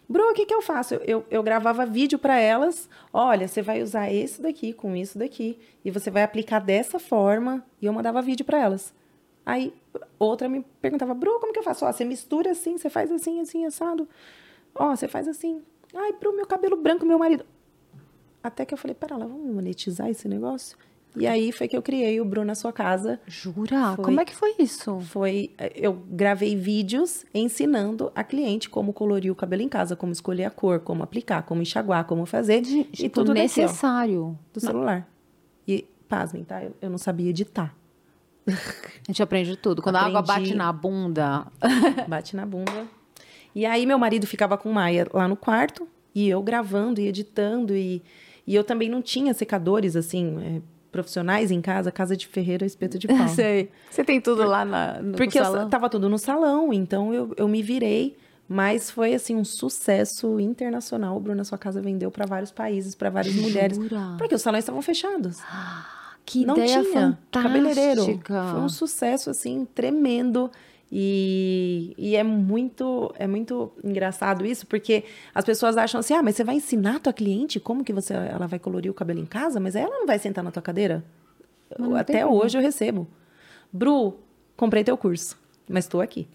Bru, 0.08 0.30
o 0.30 0.34
que, 0.34 0.46
que 0.46 0.54
eu 0.54 0.62
faço? 0.62 0.94
Eu, 0.94 1.00
eu, 1.06 1.26
eu 1.30 1.42
gravava 1.42 1.86
vídeo 1.86 2.18
para 2.18 2.38
elas. 2.38 2.86
Olha, 3.12 3.48
você 3.48 3.62
vai 3.62 3.82
usar 3.82 4.12
esse 4.12 4.42
daqui 4.42 4.74
com 4.74 4.94
isso 4.94 5.18
daqui. 5.18 5.58
E 5.82 5.90
você 5.90 6.10
vai 6.10 6.22
aplicar 6.22 6.58
dessa 6.58 6.98
forma. 6.98 7.64
E 7.80 7.86
eu 7.86 7.92
mandava 7.94 8.20
vídeo 8.20 8.44
para 8.44 8.58
elas. 8.58 8.92
Aí 9.46 9.72
outra 10.18 10.50
me 10.50 10.64
perguntava, 10.82 11.14
Bru, 11.14 11.40
como 11.40 11.52
que 11.52 11.58
eu 11.58 11.62
faço? 11.62 11.86
Ó, 11.86 11.90
você 11.90 12.04
mistura 12.04 12.50
assim, 12.50 12.76
você 12.76 12.90
faz 12.90 13.10
assim, 13.10 13.40
assim, 13.40 13.64
assado. 13.64 14.06
Ó, 14.74 14.94
você 14.94 15.08
faz 15.08 15.28
assim. 15.28 15.62
Ai, 15.94 16.12
Bru, 16.12 16.34
meu 16.34 16.46
cabelo 16.46 16.76
branco, 16.76 17.04
meu 17.04 17.18
marido. 17.18 17.44
Até 18.42 18.64
que 18.64 18.74
eu 18.74 18.78
falei, 18.78 18.94
pera 18.94 19.16
lá, 19.16 19.26
vamos 19.26 19.54
monetizar 19.54 20.08
esse 20.08 20.26
negócio? 20.26 20.76
E 21.14 21.26
aí 21.26 21.52
foi 21.52 21.68
que 21.68 21.76
eu 21.76 21.82
criei 21.82 22.20
o 22.20 22.24
Bruno 22.24 22.46
na 22.46 22.54
sua 22.54 22.72
casa. 22.72 23.20
Jura? 23.26 23.94
Foi, 23.96 24.04
Como 24.04 24.20
é 24.20 24.24
que 24.24 24.34
foi 24.34 24.54
isso? 24.58 24.98
Foi, 25.00 25.50
eu 25.74 25.92
gravei 25.92 26.56
vídeos 26.56 27.24
ensinando 27.34 28.10
a 28.14 28.24
cliente 28.24 28.70
como 28.70 28.92
colorir 28.92 29.30
o 29.30 29.34
cabelo 29.34 29.62
em 29.62 29.68
casa, 29.68 29.94
como 29.94 30.12
escolher 30.12 30.44
a 30.44 30.50
cor, 30.50 30.80
como 30.80 31.02
aplicar, 31.02 31.42
como 31.42 31.60
enxaguar, 31.60 32.06
como 32.06 32.24
fazer. 32.24 32.62
De, 32.62 32.80
e 32.80 32.84
tipo, 32.84 33.14
tudo 33.14 33.34
necessário. 33.34 34.22
Daqui, 34.22 34.38
ó, 34.48 34.52
do 34.54 34.60
celular. 34.60 35.08
E, 35.68 35.86
pasmem, 36.08 36.44
tá? 36.44 36.64
Eu, 36.64 36.74
eu 36.80 36.88
não 36.90 36.98
sabia 36.98 37.28
editar. 37.28 37.76
A 38.48 38.52
gente 39.06 39.22
aprende 39.22 39.56
tudo. 39.56 39.82
Quando 39.82 39.96
Aprendi... 39.96 40.16
a 40.16 40.18
água 40.18 40.34
bate 40.34 40.54
na 40.54 40.72
bunda. 40.72 41.46
bate 42.08 42.34
na 42.34 42.46
bunda. 42.46 42.86
E 43.54 43.66
aí 43.66 43.84
meu 43.86 43.98
marido 43.98 44.26
ficava 44.26 44.56
com 44.56 44.72
Maia 44.72 45.06
lá 45.12 45.28
no 45.28 45.36
quarto, 45.36 45.86
e 46.14 46.28
eu 46.28 46.42
gravando 46.42 47.00
e 47.00 47.06
editando, 47.08 47.74
e, 47.76 48.02
e 48.46 48.54
eu 48.54 48.64
também 48.64 48.88
não 48.88 49.00
tinha 49.02 49.32
secadores, 49.34 49.94
assim, 49.96 50.38
é, 50.42 50.62
profissionais 50.90 51.50
em 51.50 51.60
casa, 51.60 51.90
casa 51.90 52.16
de 52.16 52.26
ferreiro, 52.26 52.64
espeto 52.64 52.98
de 52.98 53.06
pau. 53.08 53.28
Sei. 53.28 53.70
Você 53.90 54.04
tem 54.04 54.20
tudo 54.20 54.44
lá 54.44 54.64
na, 54.64 55.00
no 55.02 55.16
Porque 55.16 55.38
salão? 55.38 55.62
eu 55.62 55.68
tava 55.68 55.88
tudo 55.88 56.08
no 56.08 56.18
salão, 56.18 56.72
então 56.72 57.12
eu, 57.12 57.32
eu 57.36 57.48
me 57.48 57.62
virei. 57.62 58.16
Mas 58.48 58.90
foi 58.90 59.14
assim 59.14 59.34
um 59.34 59.44
sucesso 59.46 60.38
internacional. 60.38 61.16
O 61.16 61.20
Bruna 61.20 61.42
Sua 61.42 61.56
Casa 61.56 61.80
vendeu 61.80 62.10
para 62.10 62.26
vários 62.26 62.50
países, 62.50 62.94
para 62.94 63.08
várias 63.08 63.32
Jura? 63.32 63.46
mulheres. 63.48 63.78
Porque 64.18 64.34
os 64.34 64.42
salões 64.42 64.62
estavam 64.64 64.82
fechados. 64.82 65.38
Que 66.24 66.46
Não 66.46 66.54
ideia 66.54 66.68
tinha 66.82 66.84
fantástica. 66.84 67.42
cabeleireiro. 67.42 68.20
Foi 68.24 68.60
um 68.60 68.68
sucesso 68.68 69.28
assim 69.28 69.66
tremendo. 69.74 70.50
E, 70.94 71.94
e, 71.96 72.16
é 72.16 72.22
muito 72.22 73.14
é 73.18 73.26
muito 73.26 73.72
engraçado 73.82 74.44
isso, 74.44 74.66
porque 74.66 75.04
as 75.34 75.42
pessoas 75.42 75.78
acham 75.78 76.00
assim, 76.00 76.12
ah, 76.12 76.22
mas 76.22 76.36
você 76.36 76.44
vai 76.44 76.56
ensinar 76.56 76.96
a 76.96 76.98
tua 76.98 77.14
cliente 77.14 77.58
como 77.58 77.82
que 77.82 77.94
você, 77.94 78.12
ela 78.12 78.46
vai 78.46 78.58
colorir 78.58 78.90
o 78.90 78.94
cabelo 78.94 79.18
em 79.18 79.24
casa? 79.24 79.58
Mas 79.58 79.74
ela 79.74 79.98
não 79.98 80.06
vai 80.06 80.18
sentar 80.18 80.44
na 80.44 80.50
tua 80.50 80.60
cadeira? 80.60 81.02
Até 81.98 82.26
hoje 82.26 82.58
eu 82.58 82.62
recebo. 82.62 83.08
Bru, 83.72 84.18
comprei 84.54 84.84
teu 84.84 84.98
curso, 84.98 85.38
mas 85.66 85.86
estou 85.86 86.02
aqui. 86.02 86.28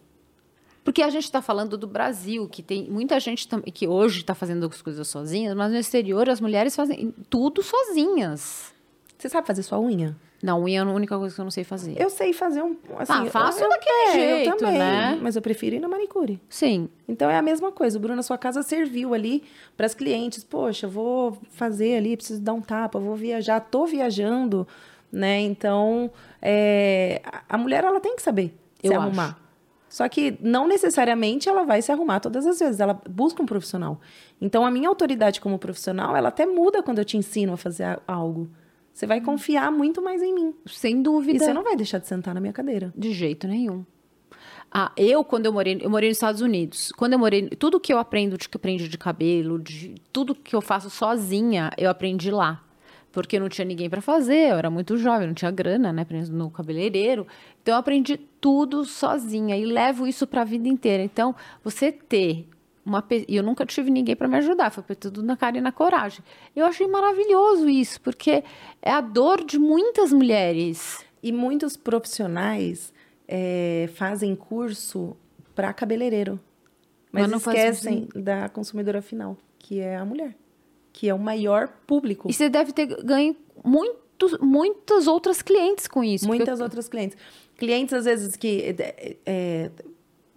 Porque 0.84 1.04
a 1.04 1.10
gente 1.12 1.26
está 1.26 1.40
falando 1.40 1.78
do 1.78 1.86
Brasil, 1.86 2.48
que 2.48 2.64
tem 2.64 2.90
muita 2.90 3.20
gente 3.20 3.48
que 3.72 3.88
hoje 3.88 4.22
está 4.22 4.34
fazendo 4.34 4.66
as 4.66 4.82
coisas 4.82 5.08
sozinhas, 5.08 5.56
mas 5.56 5.72
no 5.72 5.78
exterior 5.78 6.28
as 6.30 6.42
mulheres 6.42 6.76
fazem 6.76 7.14
tudo 7.30 7.62
sozinhas. 7.62 8.74
Você 9.16 9.30
sabe 9.30 9.46
fazer 9.46 9.62
sua 9.62 9.80
unha? 9.80 10.18
Não, 10.42 10.64
unha 10.64 10.80
é 10.80 10.84
a 10.84 10.86
única 10.86 11.18
coisa 11.18 11.34
que 11.34 11.42
eu 11.42 11.44
não 11.46 11.52
sei 11.52 11.64
fazer. 11.64 12.00
Eu 12.00 12.10
sei 12.10 12.32
fazer 12.32 12.62
um. 12.62 12.76
Assim, 12.98 13.14
ah, 13.14 13.26
faço 13.26 13.64
eu, 13.64 13.70
daquele 13.70 14.10
é, 14.10 14.12
jeito, 14.14 14.50
eu 14.52 14.58
também, 14.58 14.78
né? 14.78 15.20
Mas 15.22 15.36
eu 15.36 15.42
prefiro 15.42 15.76
ir 15.76 15.80
na 15.80 15.88
manicure. 15.88 16.40
Sim. 16.48 16.90
Então 17.08 17.30
é 17.30 17.38
a 17.38 17.42
mesma 17.42 17.72
coisa. 17.72 17.98
O 17.98 18.02
Bruno, 18.02 18.18
na 18.18 18.24
sua 18.24 18.38
casa, 18.38 18.62
serviu 18.62 19.14
ali 19.16 19.44
para 19.76 19.88
as 19.88 19.96
clientes. 19.96 20.44
Poxa, 20.44 20.88
vou 20.88 21.38
fazer 21.50 21.98
ali, 21.98 22.16
preciso 22.16 22.40
dar 22.42 22.54
um 22.54 22.62
tapa, 22.62 23.00
vou 23.00 23.16
viajar, 23.16 23.60
tô 23.60 23.88
viajando, 23.88 24.68
né? 25.12 25.42
Então, 25.42 26.12
é, 26.40 27.22
a 27.50 27.58
mulher, 27.58 27.84
ela 27.84 28.00
tem 28.00 28.16
que 28.16 28.22
saber 28.22 28.54
eu 28.84 28.92
se 28.92 28.96
acho. 28.96 29.06
arrumar. 29.06 29.48
Só 29.90 30.08
que 30.08 30.38
não 30.42 30.68
necessariamente 30.68 31.48
ela 31.48 31.64
vai 31.64 31.82
se 31.82 31.92
arrumar 31.92 32.20
todas 32.20 32.46
as 32.46 32.60
vezes, 32.60 32.80
ela 32.80 33.02
busca 33.10 33.42
um 33.42 33.46
profissional. 33.46 34.00
Então 34.40 34.66
a 34.66 34.70
minha 34.70 34.90
autoridade 34.90 35.40
como 35.40 35.58
profissional, 35.58 36.16
ela 36.16 36.28
até 36.30 36.46
muda 36.46 36.84
quando 36.84 37.00
eu 37.00 37.06
te 37.06 37.18
ensino 37.18 37.54
a 37.54 37.58
fazer 37.58 38.00
algo. 38.06 38.50
Você 38.98 39.06
vai 39.06 39.22
confiar 39.22 39.72
muito 39.72 40.02
mais 40.02 40.24
em 40.24 40.34
mim. 40.34 40.56
Sem 40.66 41.04
dúvida. 41.04 41.38
E 41.38 41.40
você 41.40 41.54
não 41.54 41.62
vai 41.62 41.76
deixar 41.76 42.00
de 42.00 42.08
sentar 42.08 42.34
na 42.34 42.42
minha 42.42 42.52
cadeira. 42.52 42.92
De 42.98 43.14
jeito 43.14 43.48
nenhum. 43.48 43.86
Ah, 44.72 44.92
eu, 44.98 45.24
quando 45.24 45.46
eu 45.46 45.54
morei, 45.54 45.78
eu 45.80 45.88
morei 45.88 46.10
nos 46.10 46.18
Estados 46.18 46.42
Unidos. 46.42 46.92
Quando 46.94 47.14
eu 47.14 47.20
morei, 47.20 47.48
tudo 47.48 47.80
que 47.80 47.94
eu 47.94 48.00
aprendo, 48.00 48.40
de 48.40 48.50
que 48.50 48.58
aprendi 48.58 48.90
de 48.90 48.98
cabelo, 48.98 49.60
de 49.60 49.94
tudo 50.12 50.34
que 50.34 50.56
eu 50.56 50.62
faço 50.62 50.90
sozinha, 50.90 51.70
eu 51.78 51.92
aprendi 51.92 52.32
lá. 52.32 52.64
Porque 53.12 53.40
não 53.40 53.48
tinha 53.50 53.66
ninguém 53.66 53.88
para 53.88 54.02
fazer, 54.02 54.50
eu 54.50 54.58
era 54.58 54.72
muito 54.72 54.98
jovem, 54.98 55.28
não 55.28 55.36
tinha 55.36 55.52
grana, 55.52 55.94
né, 55.94 56.04
no 56.32 56.50
cabeleireiro. 56.50 57.28
Então 57.62 57.76
eu 57.76 57.80
aprendi 57.80 58.18
tudo 58.18 58.84
sozinha 58.84 59.56
e 59.56 59.64
levo 59.64 60.08
isso 60.08 60.26
para 60.26 60.42
a 60.42 60.44
vida 60.44 60.68
inteira. 60.68 61.04
Então, 61.04 61.36
você 61.64 61.92
ter 61.92 62.48
uma 62.88 63.06
e 63.28 63.36
eu 63.36 63.44
nunca 63.44 63.66
tive 63.66 63.92
ninguém 63.92 64.16
para 64.16 64.28
me 64.28 64.38
ajudar, 64.38 64.72
foi 64.72 64.96
tudo 64.96 65.22
na 65.22 65.36
cara 65.36 65.58
e 65.58 65.62
na 65.62 65.72
coragem. 65.72 66.24
Eu 66.56 66.66
achei 66.66 66.88
maravilhoso 66.88 67.70
isso, 67.70 68.00
porque 68.02 68.44
é 68.82 68.92
a 68.92 69.02
dor 69.02 69.44
de 69.44 69.60
muitas 69.60 70.12
mulheres. 70.12 71.06
E 71.22 71.32
muitos 71.32 71.76
profissionais 71.76 72.94
é, 73.28 73.90
fazem 73.96 74.36
curso 74.36 75.18
para 75.54 75.74
cabeleireiro, 75.74 76.40
mas, 77.12 77.30
mas 77.30 77.42
esquecem 77.42 78.08
faz... 78.14 78.24
da 78.24 78.48
consumidora 78.48 79.02
final, 79.02 79.36
que 79.58 79.80
é 79.80 79.98
a 79.98 80.06
mulher, 80.06 80.36
que 80.94 81.10
é 81.10 81.14
o 81.14 81.20
maior 81.20 81.68
público. 81.86 82.30
E 82.30 82.34
você 82.34 82.48
deve 82.48 82.72
ter 82.72 82.86
ganho 83.04 83.36
muito, 83.66 83.98
muitas 84.40 85.08
outras 85.08 85.42
clientes 85.42 85.88
com 85.88 86.04
isso. 86.04 86.28
Muitas 86.28 86.50
porque... 86.50 86.64
outras 86.64 86.88
clientes. 86.88 87.18
Clientes, 87.58 87.94
às 87.94 88.06
vezes, 88.06 88.36
que 88.36 88.76
é, 89.26 89.72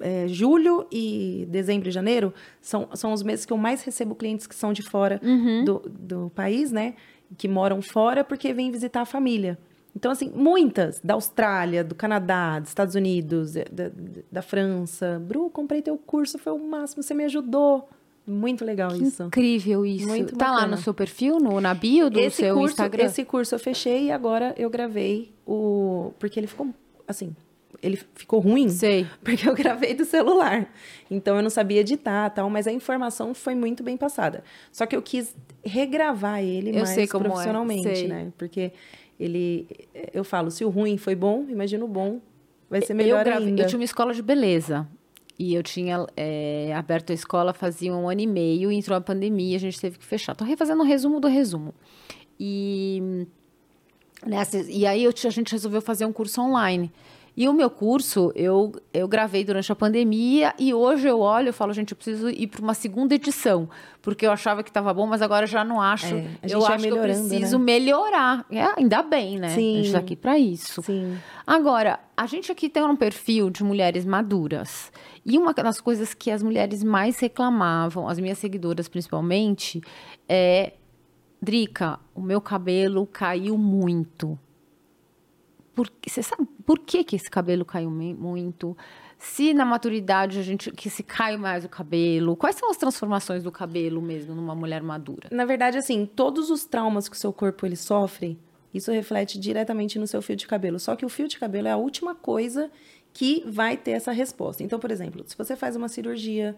é 0.01 0.11
é, 0.11 0.29
julho 0.29 0.87
e 0.91 1.47
dezembro 1.49 1.89
e 1.89 1.93
janeiro 1.93 2.35
são, 2.61 2.89
são 2.95 3.13
os 3.13 3.23
meses 3.23 3.47
que 3.47 3.53
eu 3.53 3.57
mais 3.57 3.83
recebo 3.83 4.15
clientes 4.15 4.47
que 4.47 4.55
são 4.55 4.73
de 4.73 4.83
fora 4.83 5.21
uhum. 5.23 5.65
do, 5.65 5.79
do 5.89 6.33
país, 6.35 6.73
né? 6.73 6.95
Que 7.39 7.47
moram 7.47 7.81
fora 7.81 8.25
porque 8.25 8.53
vêm 8.53 8.71
visitar 8.71 9.03
a 9.03 9.05
família. 9.05 9.59
Então, 9.95 10.13
assim, 10.13 10.33
muitas 10.35 11.01
da 11.03 11.15
Austrália, 11.15 11.83
do 11.83 11.95
Canadá, 11.95 12.59
dos 12.59 12.69
Estados 12.69 12.95
Unidos, 12.95 13.55
da, 13.55 13.91
da 14.31 14.43
França. 14.43 15.21
Bru, 15.25 15.51
comprei 15.51 15.83
teu 15.83 15.97
curso, 15.97 16.39
foi 16.39 16.53
o 16.53 16.59
máximo, 16.59 17.03
você 17.03 17.15
me 17.15 17.25
ajudou. 17.25 17.89
Muito 18.27 18.65
legal 18.65 18.91
que 18.91 19.03
isso. 19.03 19.25
Incrível 19.25 19.85
isso. 19.85 20.07
Muito 20.07 20.37
tá 20.37 20.47
bacana. 20.47 20.61
lá 20.61 20.67
no 20.69 20.77
seu 20.77 20.95
perfil, 20.95 21.39
no, 21.41 21.61
na 21.61 21.75
bio 21.75 22.09
do 22.09 22.21
esse 22.21 22.43
seu 22.43 22.55
curso, 22.55 22.73
Instagram? 22.73 23.05
Esse 23.05 23.25
curso 23.25 23.55
eu 23.55 23.59
fechei 23.59 24.07
e 24.07 24.13
agora 24.13 24.55
eu 24.57 24.71
gravei 24.71 25.33
o. 25.45 26.13
Porque 26.19 26.39
ele 26.39 26.47
ficou, 26.47 26.69
assim, 27.09 27.35
ele 27.83 27.99
ficou 28.15 28.41
ruim. 28.41 28.69
Sei. 28.69 29.07
Porque 29.23 29.49
eu 29.49 29.55
gravei 29.55 29.95
do 29.95 30.05
celular. 30.05 30.73
Então 31.11 31.37
eu 31.37 31.43
não 31.43 31.51
sabia 31.51 31.81
editar 31.81 32.31
tal, 32.31 32.49
mas 32.51 32.67
a 32.67 32.73
informação 32.73 33.35
foi 33.35 33.55
muito 33.55 33.83
bem 33.83 33.97
passada. 33.97 34.45
Só 34.71 34.87
que 34.87 34.95
eu 34.95 35.03
quis 35.03 35.35
regravar 35.65 36.43
ele 36.43 36.71
eu 36.71 36.85
mais 36.85 36.97
é. 36.97 37.07
profissionalmente, 37.07 38.05
é. 38.05 38.09
né? 38.09 38.33
Porque 38.37 38.73
ele. 39.19 39.67
Eu 40.13 40.25
falo, 40.25 40.51
se 40.51 40.65
o 40.65 40.69
ruim 40.69 40.97
foi 40.97 41.15
bom, 41.15 41.47
imagina 41.49 41.85
o 41.85 41.89
bom. 41.89 42.21
Vai 42.69 42.83
ser 42.83 42.95
melhor 42.95 43.21
eu 43.21 43.25
gravei, 43.25 43.49
ainda. 43.49 43.63
Eu 43.63 43.67
tinha 43.67 43.79
uma 43.79 43.85
escola 43.85 44.15
de 44.15 44.23
beleza. 44.23 44.87
E 45.39 45.55
eu 45.55 45.63
tinha 45.63 46.07
é, 46.17 46.71
aberto 46.75 47.11
a 47.11 47.15
escola 47.15 47.55
fazia 47.55 47.93
um 47.95 48.09
ano 48.11 48.21
e 48.21 48.27
meio, 48.27 48.71
entrou 48.71 48.97
a 48.97 49.01
pandemia, 49.01 49.57
a 49.57 49.61
gente 49.61 49.81
teve 49.81 49.99
que 49.99 50.05
fechar. 50.05 50.37
Tô 50.37 50.45
refazendo 50.45 50.83
um 50.83 50.85
resumo 50.85 51.19
do 51.19 51.29
resumo. 51.29 51.75
E, 52.39 53.27
nessa, 54.25 54.59
e 54.59 54.87
aí 54.87 55.05
eu, 55.05 55.11
a 55.11 55.31
gente 55.31 55.51
resolveu 55.51 55.81
fazer 55.81 56.05
um 56.05 56.13
curso 56.13 56.43
online. 56.43 56.93
E 57.37 57.49
o 57.49 57.53
meu 57.53 57.71
curso, 57.71 58.33
eu, 58.35 58.73
eu 58.93 59.07
gravei 59.07 59.45
durante 59.45 59.71
a 59.71 59.77
pandemia 59.77 60.53
e 60.59 60.75
hoje 60.75 61.09
eu 61.09 61.21
olho 61.21 61.51
e 61.51 61.53
falo, 61.53 61.73
gente, 61.73 61.93
eu 61.93 61.97
preciso 61.97 62.29
ir 62.29 62.49
para 62.49 62.61
uma 62.61 62.75
segunda 62.75 63.15
edição, 63.15 63.69
porque 64.03 64.27
eu 64.27 64.33
achava 64.33 64.63
que 64.63 64.71
estava 64.71 64.93
bom, 64.93 65.07
mas 65.07 65.23
agora 65.23 65.47
já 65.47 65.65
não 65.65 65.81
acho. 65.81 66.15
É, 66.15 66.27
eu 66.43 66.65
acho 66.67 66.83
que 66.83 66.89
eu 66.89 66.97
melhorando, 66.97 67.29
preciso 67.29 67.59
né? 67.59 67.65
melhorar. 67.65 68.47
É, 68.51 68.63
ainda 68.77 69.03
bem, 69.03 69.39
né? 69.39 69.51
Sim. 69.51 69.73
A 69.73 69.77
gente 69.77 69.87
está 69.87 69.99
aqui 69.99 70.17
para 70.17 70.39
isso. 70.39 70.83
Sim. 70.83 71.19
Agora, 71.47 72.01
a 72.17 72.27
gente 72.27 72.51
aqui 72.51 72.69
tem 72.69 72.83
um 72.83 72.97
perfil 72.97 73.49
de 73.49 73.63
mulheres 73.65 74.05
maduras. 74.05 74.93
E 75.25 75.39
uma 75.39 75.53
das 75.53 75.81
coisas 75.81 76.15
que 76.15 76.31
as 76.31 76.43
mulheres 76.43 76.83
mais 76.83 77.19
reclamavam, 77.19 78.09
as 78.09 78.19
minhas 78.19 78.39
seguidoras 78.39 78.89
principalmente, 78.89 79.81
é: 80.29 80.75
Drica, 81.41 81.99
o 82.15 82.21
meu 82.21 82.41
cabelo 82.41 83.07
caiu 83.07 83.57
muito. 83.57 84.39
Por, 85.81 85.91
você 86.07 86.23
sabe 86.23 86.47
por 86.67 86.79
que, 86.79 87.03
que 87.03 87.17
esse 87.17 87.31
cabelo 87.31 87.65
caiu 87.65 87.91
muito? 87.91 88.77
Se 89.19 89.55
na 89.55 89.65
maturidade 89.65 90.39
a 90.39 90.43
gente 90.43 90.71
que 90.73 90.91
se 90.91 91.03
cai 91.03 91.39
mais 91.39 91.65
o 91.65 91.71
cabelo, 91.71 92.37
quais 92.37 92.57
são 92.57 92.71
as 92.71 92.77
transformações 92.77 93.43
do 93.43 93.51
cabelo 93.51 94.03
mesmo 94.03 94.35
numa 94.35 94.55
mulher 94.55 94.83
madura? 94.83 95.31
Na 95.31 95.47
verdade, 95.47 95.79
assim, 95.79 96.05
todos 96.05 96.51
os 96.51 96.67
traumas 96.67 97.09
que 97.09 97.17
o 97.17 97.19
seu 97.19 97.33
corpo 97.33 97.65
ele 97.65 97.77
sofre, 97.77 98.39
isso 98.75 98.93
reflete 98.93 99.41
diretamente 99.41 99.99
no 99.99 100.07
seu 100.07 100.21
fio 100.21 100.37
de 100.37 100.47
cabelo. 100.47 100.79
Só 100.79 100.95
que 100.95 101.07
o 101.07 101.09
fio 101.09 101.27
de 101.27 101.39
cabelo 101.39 101.67
é 101.67 101.71
a 101.71 101.79
última 101.79 102.15
coisa 102.15 102.71
que 103.11 103.43
vai 103.47 103.75
ter 103.75 103.93
essa 103.93 104.13
resposta. 104.13 104.63
Então, 104.63 104.79
por 104.79 104.91
exemplo, 104.91 105.25
se 105.27 105.35
você 105.35 105.57
faz 105.57 105.77
uma 105.77 105.89
cirurgia, 105.89 106.55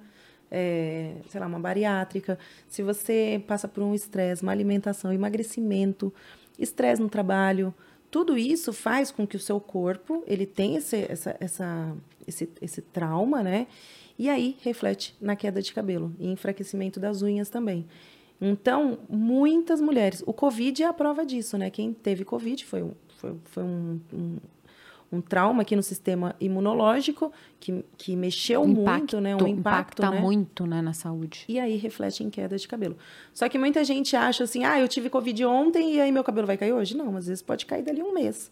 é, 0.51 1.15
sei 1.29 1.41
lá, 1.41 1.47
uma 1.47 1.61
bariátrica, 1.61 2.37
se 2.67 2.83
você 2.83 3.41
passa 3.47 3.69
por 3.69 3.85
um 3.85 3.95
estresse, 3.95 4.43
uma 4.43 4.51
alimentação, 4.51 5.13
emagrecimento, 5.13 6.13
estresse 6.59 7.01
no 7.01 7.09
trabalho, 7.09 7.73
tudo 8.13 8.37
isso 8.37 8.75
faz 8.75 9.11
com 9.11 9.27
que 9.27 9.37
o 9.37 9.41
seu 9.41 9.59
corpo 9.59 10.23
ele 10.27 10.45
tenha 10.45 10.79
esse, 10.79 11.07
essa, 11.09 11.35
essa, 11.41 11.97
esse, 12.29 12.47
esse 12.61 12.83
trauma, 12.83 13.43
né? 13.43 13.67
E 14.19 14.29
aí 14.29 14.59
reflete 14.61 15.17
na 15.19 15.35
queda 15.35 15.63
de 15.63 15.73
cabelo 15.73 16.15
e 16.21 16.29
enfraquecimento 16.29 17.01
das 17.01 17.23
unhas 17.23 17.49
também. 17.49 17.87
Então, 18.39 18.99
muitas 19.09 19.81
mulheres. 19.81 20.23
O 20.27 20.33
Covid 20.35 20.83
é 20.83 20.87
a 20.87 20.93
prova 20.93 21.25
disso, 21.25 21.57
né? 21.57 21.71
Quem 21.71 21.95
teve 21.95 22.23
Covid 22.23 22.63
foi, 22.67 22.85
foi, 23.17 23.35
foi 23.47 23.63
um, 23.63 23.99
um, 24.13 24.37
um 25.13 25.21
trauma 25.21 25.61
aqui 25.61 25.77
no 25.77 25.83
sistema 25.83 26.35
imunológico 26.41 27.31
que, 27.61 27.85
que 27.99 28.17
mexeu 28.17 28.67
muito, 28.67 29.21
né? 29.21 29.37
Um 29.37 29.47
impacto, 29.47 30.01
impacta 30.03 30.11
né? 30.11 30.21
muito 30.21 30.67
né, 30.67 30.81
na 30.81 30.95
saúde. 30.95 31.45
E 31.47 31.61
aí 31.61 31.77
reflete 31.77 32.25
em 32.25 32.31
queda 32.31 32.57
de 32.57 32.67
cabelo. 32.67 32.97
Só 33.35 33.47
que 33.49 33.59
muita 33.59 33.85
gente 33.85 34.17
acha 34.17 34.45
assim, 34.45 34.65
ah, 34.65 34.81
eu 34.81 34.89
tive 34.89 35.11
Covid 35.11 35.45
ontem 35.45 35.97
e 35.97 36.01
aí 36.01 36.11
meu 36.11 36.25
cabelo 36.25 36.47
vai 36.47 36.57
cair 36.57 36.73
hoje? 36.73 36.97
Não, 36.97 37.15
às 37.15 37.27
vezes 37.27 37.43
pode 37.43 37.67
cair 37.67 37.83
dali 37.83 38.03
um 38.03 38.15
mês. 38.15 38.51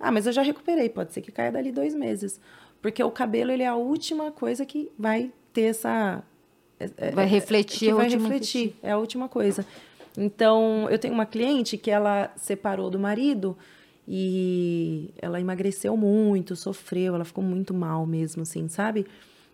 Ah, 0.00 0.10
mas 0.10 0.26
eu 0.26 0.32
já 0.32 0.42
recuperei, 0.42 0.88
pode 0.88 1.12
ser 1.12 1.20
que 1.20 1.30
caia 1.30 1.52
dali 1.52 1.70
dois 1.70 1.94
meses. 1.94 2.40
Porque 2.82 3.02
o 3.04 3.10
cabelo, 3.10 3.52
ele 3.52 3.62
é 3.62 3.68
a 3.68 3.76
última 3.76 4.32
coisa 4.32 4.66
que 4.66 4.90
vai 4.98 5.30
ter 5.52 5.62
essa... 5.62 6.24
é- 6.80 7.10
Vai 7.12 7.24
é- 7.24 7.28
refletir 7.28 7.94
vai 7.94 8.08
refletir, 8.08 8.74
é 8.82 8.90
a 8.90 8.98
última 8.98 9.28
coisa. 9.28 9.64
Então, 10.18 10.88
eu 10.90 10.98
tenho 10.98 11.14
uma 11.14 11.26
cliente 11.26 11.76
que 11.76 11.90
ela 11.90 12.32
separou 12.36 12.90
do 12.90 12.98
marido 12.98 13.56
e 14.08 15.10
ela 15.20 15.40
emagreceu 15.40 15.96
muito, 15.96 16.56
sofreu, 16.56 17.14
ela 17.14 17.24
ficou 17.24 17.42
muito 17.44 17.72
mal 17.74 18.06
mesmo, 18.06 18.42
assim, 18.42 18.68
sabe? 18.68 19.06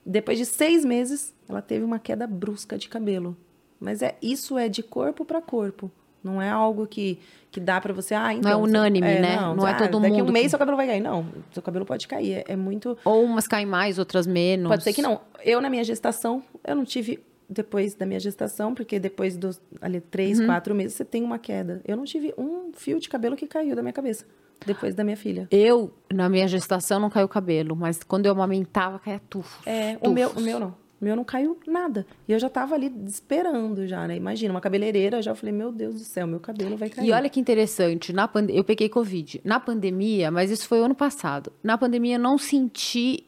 Depois 0.04 0.38
de 0.38 0.44
seis 0.46 0.84
meses, 0.84 1.34
ela 1.48 1.60
teve 1.60 1.84
uma 1.84 1.98
queda 1.98 2.26
brusca 2.26 2.78
de 2.78 2.88
cabelo. 2.88 3.36
Mas 3.80 4.02
é 4.02 4.16
isso 4.22 4.56
é 4.56 4.68
de 4.68 4.82
corpo 4.82 5.24
para 5.24 5.40
corpo. 5.42 5.90
Não 6.24 6.40
é 6.40 6.48
algo 6.48 6.86
que, 6.86 7.18
que 7.52 7.60
dá 7.60 7.80
para 7.80 7.92
você. 7.92 8.14
Ah, 8.14 8.32
então, 8.32 8.60
você- 8.60 8.68
unânime, 8.70 9.06
né? 9.06 9.36
Não, 9.36 9.54
Não 9.56 9.68
é 9.68 9.72
ah, 9.72 9.74
todo 9.88 10.00
Daqui 10.00 10.16
mundo 10.16 10.30
um 10.30 10.32
mês 10.32 10.46
que- 10.46 10.50
seu 10.50 10.58
cabelo 10.58 10.76
vai 10.76 10.86
cair. 10.86 11.00
Não, 11.00 11.26
seu 11.52 11.62
cabelo 11.62 11.84
pode 11.84 12.08
cair. 12.08 12.32
É, 12.38 12.44
é 12.48 12.56
muito. 12.56 12.96
Ou 13.04 13.22
umas 13.24 13.46
caem 13.46 13.66
mais, 13.66 13.98
outras 13.98 14.26
menos. 14.26 14.68
Pode 14.68 14.82
ser 14.82 14.92
que 14.92 15.02
não. 15.02 15.20
Eu, 15.44 15.60
na 15.60 15.68
minha 15.70 15.84
gestação, 15.84 16.42
eu 16.66 16.74
não 16.74 16.84
tive 16.84 17.20
depois 17.48 17.94
da 17.94 18.04
minha 18.06 18.18
gestação, 18.20 18.74
porque 18.74 18.98
depois 18.98 19.36
dos 19.36 19.60
ali, 19.80 20.00
três, 20.00 20.38
Uhum. 20.40 20.46
quatro 20.46 20.74
meses, 20.74 20.94
você 20.96 21.04
tem 21.04 21.22
uma 21.22 21.38
queda. 21.38 21.80
Eu 21.86 21.96
não 21.96 22.04
tive 22.04 22.34
um 22.36 22.72
fio 22.74 22.98
de 22.98 23.08
cabelo 23.08 23.36
que 23.36 23.46
caiu 23.46 23.76
da 23.76 23.82
minha 23.82 23.92
cabeça 23.92 24.24
depois 24.66 24.94
da 24.94 25.04
minha 25.04 25.16
filha. 25.16 25.46
Eu, 25.50 25.92
na 26.12 26.28
minha 26.28 26.48
gestação, 26.48 26.98
não 26.98 27.10
caiu 27.10 27.28
cabelo, 27.28 27.76
mas 27.76 28.02
quando 28.02 28.26
eu 28.26 28.32
amamentava, 28.32 28.98
caía 28.98 29.20
tufos. 29.30 29.64
É, 29.66 29.96
o 30.00 30.10
meu, 30.10 30.28
o 30.28 30.30
tufos. 30.30 30.44
meu 30.44 30.58
não. 30.60 30.86
O 30.98 31.04
meu 31.04 31.14
não 31.14 31.24
caiu 31.24 31.58
nada. 31.66 32.06
E 32.26 32.32
eu 32.32 32.38
já 32.38 32.48
tava 32.48 32.74
ali 32.74 32.90
esperando 33.06 33.86
já, 33.86 34.08
né? 34.08 34.16
Imagina, 34.16 34.54
uma 34.54 34.62
cabeleireira, 34.62 35.18
eu 35.18 35.22
já 35.22 35.34
falei, 35.34 35.52
meu 35.54 35.70
Deus 35.70 35.94
do 35.96 36.00
céu, 36.00 36.26
meu 36.26 36.40
cabelo 36.40 36.74
vai 36.76 36.88
cair. 36.88 37.06
E 37.06 37.12
olha 37.12 37.28
que 37.28 37.38
interessante, 37.38 38.14
na 38.14 38.26
pande- 38.26 38.56
eu 38.56 38.64
peguei 38.64 38.88
Covid. 38.88 39.42
Na 39.44 39.60
pandemia, 39.60 40.30
mas 40.30 40.50
isso 40.50 40.66
foi 40.66 40.80
ano 40.80 40.94
passado. 40.94 41.52
Na 41.62 41.76
pandemia, 41.76 42.16
eu 42.16 42.20
não 42.20 42.38
senti. 42.38 43.26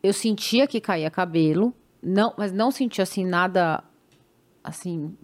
Eu 0.00 0.12
sentia 0.12 0.64
que 0.68 0.80
caía 0.80 1.10
cabelo, 1.10 1.74
não, 2.02 2.32
mas 2.36 2.52
não 2.52 2.70
senti 2.70 3.00
assim 3.02 3.24
nada. 3.24 3.82
Assim. 4.62 5.16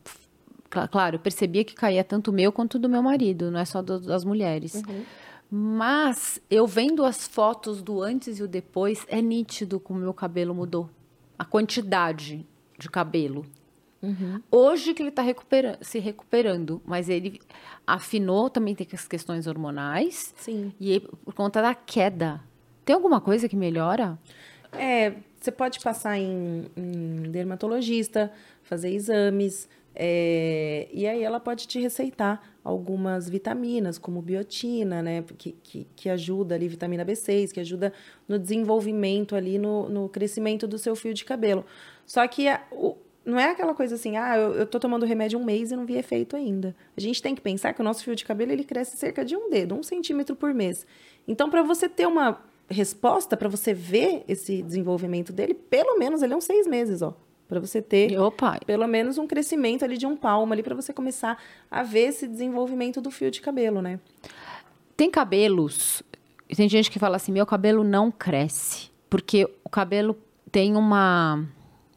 cla- 0.71 0.89
Claro, 0.89 1.17
eu 1.17 1.21
percebia 1.21 1.65
que 1.65 1.75
caía 1.75 2.03
tanto 2.05 2.31
o 2.31 2.35
meu 2.35 2.51
quanto 2.53 2.79
do 2.79 2.89
meu 2.89 3.03
marido, 3.03 3.51
não 3.51 3.61
é 3.61 3.65
só 3.65 3.81
do- 3.83 4.01
das 4.01 4.25
mulheres. 4.25 4.83
Mas 5.51 6.41
eu 6.51 6.67
vendo 6.67 7.05
as 7.05 7.29
fotos 7.29 7.83
do 7.83 8.03
antes 8.03 8.39
e 8.39 8.43
o 8.43 8.49
depois, 8.49 9.05
é 9.09 9.21
nítido 9.23 9.79
como 9.79 9.99
o 10.01 10.03
meu 10.03 10.15
cabelo 10.15 10.55
mudou. 10.55 10.89
A 11.39 11.45
quantidade 11.45 12.47
de 12.79 12.89
cabelo. 12.91 13.45
Hoje 14.51 14.93
que 14.93 15.01
ele 15.03 15.09
está 15.09 15.23
se 15.81 15.99
recuperando, 15.99 16.83
mas 16.85 17.09
ele 17.09 17.41
afinou, 17.87 18.51
também 18.51 18.75
tem 18.75 18.87
as 18.93 19.09
questões 19.09 19.47
hormonais 19.47 20.35
Sim. 20.37 20.73
e 20.79 21.01
por 21.01 21.33
conta 21.33 21.63
da 21.63 21.75
queda. 21.75 22.39
Tem 22.85 22.95
alguma 22.95 23.19
coisa 23.19 23.49
que 23.49 23.57
melhora? 23.57 24.19
É, 24.73 25.15
você 25.45 25.53
pode 25.53 25.79
passar 25.81 26.19
em, 26.19 26.65
em 26.77 27.23
dermatologista, 27.31 28.33
fazer 28.63 28.91
exames, 28.91 29.69
é, 29.95 30.89
e 30.93 31.07
aí 31.07 31.23
ela 31.23 31.39
pode 31.39 31.69
te 31.69 31.79
receitar 31.79 32.43
algumas 32.65 33.29
vitaminas, 33.29 33.97
como 33.99 34.21
biotina, 34.21 35.03
né? 35.03 35.23
Que, 35.39 35.53
que, 35.63 35.87
que 35.95 36.09
ajuda 36.09 36.55
ali, 36.55 36.67
vitamina 36.67 37.05
B6, 37.05 37.53
que 37.53 37.61
ajuda 37.61 37.93
no 38.27 38.39
desenvolvimento 38.39 39.37
ali, 39.37 39.59
no, 39.59 39.89
no 39.89 40.09
crescimento 40.09 40.67
do 40.67 40.79
seu 40.79 40.97
fio 40.97 41.15
de 41.15 41.25
cabelo. 41.25 41.65
Só 42.07 42.27
que 42.27 42.49
a- 42.49 42.63
o- 42.73 42.97
não 43.25 43.39
é 43.39 43.51
aquela 43.51 43.75
coisa 43.75 43.95
assim, 43.95 44.17
ah, 44.17 44.37
eu, 44.37 44.55
eu 44.55 44.67
tô 44.67 44.79
tomando 44.81 45.07
remédio 45.07 45.39
um 45.39 45.45
mês 45.45 45.71
e 45.71 45.77
não 45.77 45.87
vi 45.87 45.97
efeito 45.97 46.37
ainda. 46.37 46.75
A 46.97 47.01
gente 47.01 47.23
tem 47.23 47.35
que 47.35 47.41
pensar 47.41 47.73
que 47.73 47.81
o 47.81 47.85
nosso 47.85 48.03
fio 48.03 48.17
de 48.17 48.25
cabelo, 48.25 48.51
ele 48.53 48.65
cresce 48.65 48.97
cerca 48.97 49.25
de 49.25 49.37
um 49.37 49.49
dedo, 49.49 49.75
um 49.75 49.83
centímetro 49.83 50.35
por 50.35 50.53
mês. 50.53 50.87
Então, 51.29 51.49
para 51.49 51.63
você 51.63 51.89
ter 51.89 52.07
uma 52.07 52.43
resposta, 52.69 53.37
para 53.37 53.49
você 53.49 53.75
ver 53.75 54.25
esse 54.27 54.63
desenvolvimento 54.63 55.33
dele, 55.33 55.55
pelo 55.55 55.99
menos 55.99 56.23
ele 56.23 56.33
é 56.33 56.37
uns 56.37 56.45
seis 56.45 56.67
meses, 56.67 57.03
ó. 57.03 57.15
Para 57.47 57.61
você 57.61 57.83
ter 57.83 58.19
Opa, 58.19 58.59
pelo 58.67 58.87
menos 58.89 59.19
um 59.19 59.27
crescimento 59.27 59.85
ali 59.85 59.99
de 59.99 60.07
um 60.07 60.17
palmo 60.17 60.53
ali 60.53 60.63
para 60.63 60.75
você 60.75 60.93
começar 60.95 61.41
a 61.71 61.83
ver 61.83 62.09
esse 62.09 62.27
desenvolvimento 62.27 63.03
do 63.03 63.11
fio 63.11 63.31
de 63.31 63.41
cabelo, 63.43 63.83
né? 63.83 64.01
tem 64.97 65.11
cabelos. 65.11 66.03
Tem 66.57 66.69
gente 66.69 66.91
que 66.91 66.99
fala 66.99 67.17
assim: 67.17 67.33
meu 67.33 67.47
cabelo 67.47 67.85
não 67.85 68.11
cresce. 68.11 68.91
Porque 69.11 69.49
o 69.65 69.69
cabelo 69.69 70.17
tem 70.51 70.77
uma. 70.77 71.47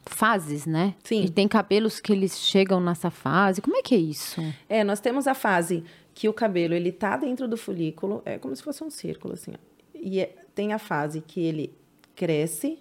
fases, 0.06 0.66
né? 0.66 0.94
Sim. 1.04 1.24
E 1.24 1.28
tem 1.30 1.46
cabelos 1.48 2.00
que 2.00 2.12
eles 2.12 2.38
chegam 2.38 2.80
nessa 2.80 3.10
fase. 3.10 3.60
Como 3.60 3.76
é 3.76 3.82
que 3.82 3.94
é 3.94 3.98
isso? 3.98 4.42
É, 4.68 4.84
nós 4.84 5.00
temos 5.00 5.26
a 5.26 5.34
fase 5.34 5.84
que 6.14 6.28
o 6.28 6.32
cabelo 6.32 6.74
ele 6.74 6.90
tá 6.90 7.16
dentro 7.16 7.46
do 7.46 7.56
folículo, 7.56 8.22
é 8.24 8.38
como 8.38 8.54
se 8.54 8.62
fosse 8.62 8.82
um 8.82 8.90
círculo 8.90 9.34
assim, 9.34 9.52
ó. 9.54 9.58
E 9.94 10.20
é- 10.20 10.34
tem 10.58 10.72
a 10.72 10.78
fase 10.80 11.20
que 11.20 11.40
ele 11.40 11.72
cresce, 12.16 12.80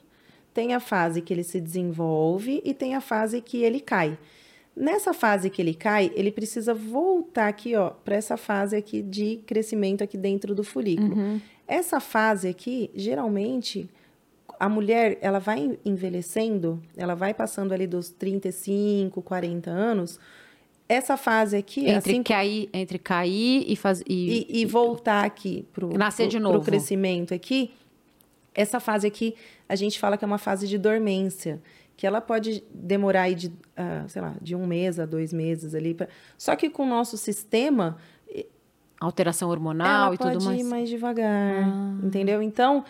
tem 0.51 0.73
a 0.73 0.79
fase 0.79 1.21
que 1.21 1.31
ele 1.31 1.43
se 1.43 1.61
desenvolve 1.61 2.59
e 2.65 2.73
tem 2.73 2.95
a 2.95 3.01
fase 3.01 3.39
que 3.39 3.61
ele 3.61 3.79
cai. 3.79 4.17
Nessa 4.75 5.13
fase 5.13 5.47
que 5.51 5.61
ele 5.61 5.75
cai, 5.75 6.11
ele 6.15 6.31
precisa 6.31 6.73
voltar 6.73 7.47
aqui, 7.47 7.75
ó, 7.75 7.91
para 7.91 8.15
essa 8.15 8.35
fase 8.35 8.75
aqui 8.75 9.03
de 9.03 9.43
crescimento 9.45 10.03
aqui 10.03 10.17
dentro 10.17 10.55
do 10.55 10.63
folículo. 10.63 11.39
Essa 11.67 11.99
fase 11.99 12.47
aqui, 12.47 12.89
geralmente, 12.95 13.87
a 14.59 14.67
mulher, 14.67 15.19
ela 15.21 15.37
vai 15.37 15.77
envelhecendo, 15.85 16.81
ela 16.97 17.13
vai 17.13 17.31
passando 17.31 17.73
ali 17.73 17.85
dos 17.85 18.09
35, 18.09 19.21
40 19.21 19.69
anos. 19.69 20.19
Essa 20.89 21.17
fase 21.17 21.57
aqui, 21.57 21.81
Entre, 21.81 22.11
assim 22.11 22.23
cair, 22.23 22.69
entre 22.71 22.97
cair 22.97 23.65
e 23.67 23.75
fazer. 23.75 24.05
e, 24.07 24.47
e 24.49 24.65
voltar 24.65 25.25
aqui 25.25 25.65
pro, 25.73 25.97
Nascer 25.97 26.27
pro, 26.27 26.31
de 26.31 26.37
pro 26.37 26.51
novo. 26.53 26.65
crescimento 26.65 27.33
aqui, 27.33 27.71
essa 28.55 28.79
fase 28.79 29.05
aqui, 29.05 29.35
a 29.67 29.75
gente 29.75 29.99
fala 29.99 30.17
que 30.17 30.23
é 30.23 30.27
uma 30.27 30.37
fase 30.37 30.67
de 30.67 30.77
dormência, 30.77 31.61
que 31.95 32.07
ela 32.07 32.21
pode 32.21 32.63
demorar 32.73 33.23
aí 33.23 33.35
de, 33.35 33.51
ah, 33.75 34.05
sei 34.07 34.21
lá, 34.21 34.35
de 34.41 34.55
um 34.55 34.65
mês 34.65 34.99
a 34.99 35.05
dois 35.05 35.33
meses 35.33 35.75
ali. 35.75 35.93
Pra... 35.93 36.07
Só 36.37 36.55
que 36.55 36.69
com 36.69 36.83
o 36.83 36.87
nosso 36.87 37.17
sistema, 37.17 37.97
alteração 38.99 39.49
hormonal 39.49 40.07
ela 40.07 40.15
e 40.15 40.17
pode 40.17 40.31
tudo 40.33 40.45
mais. 40.45 40.59
ir 40.59 40.63
mais 40.63 40.89
devagar, 40.89 41.67
entendeu? 42.03 42.41
Então, 42.41 42.83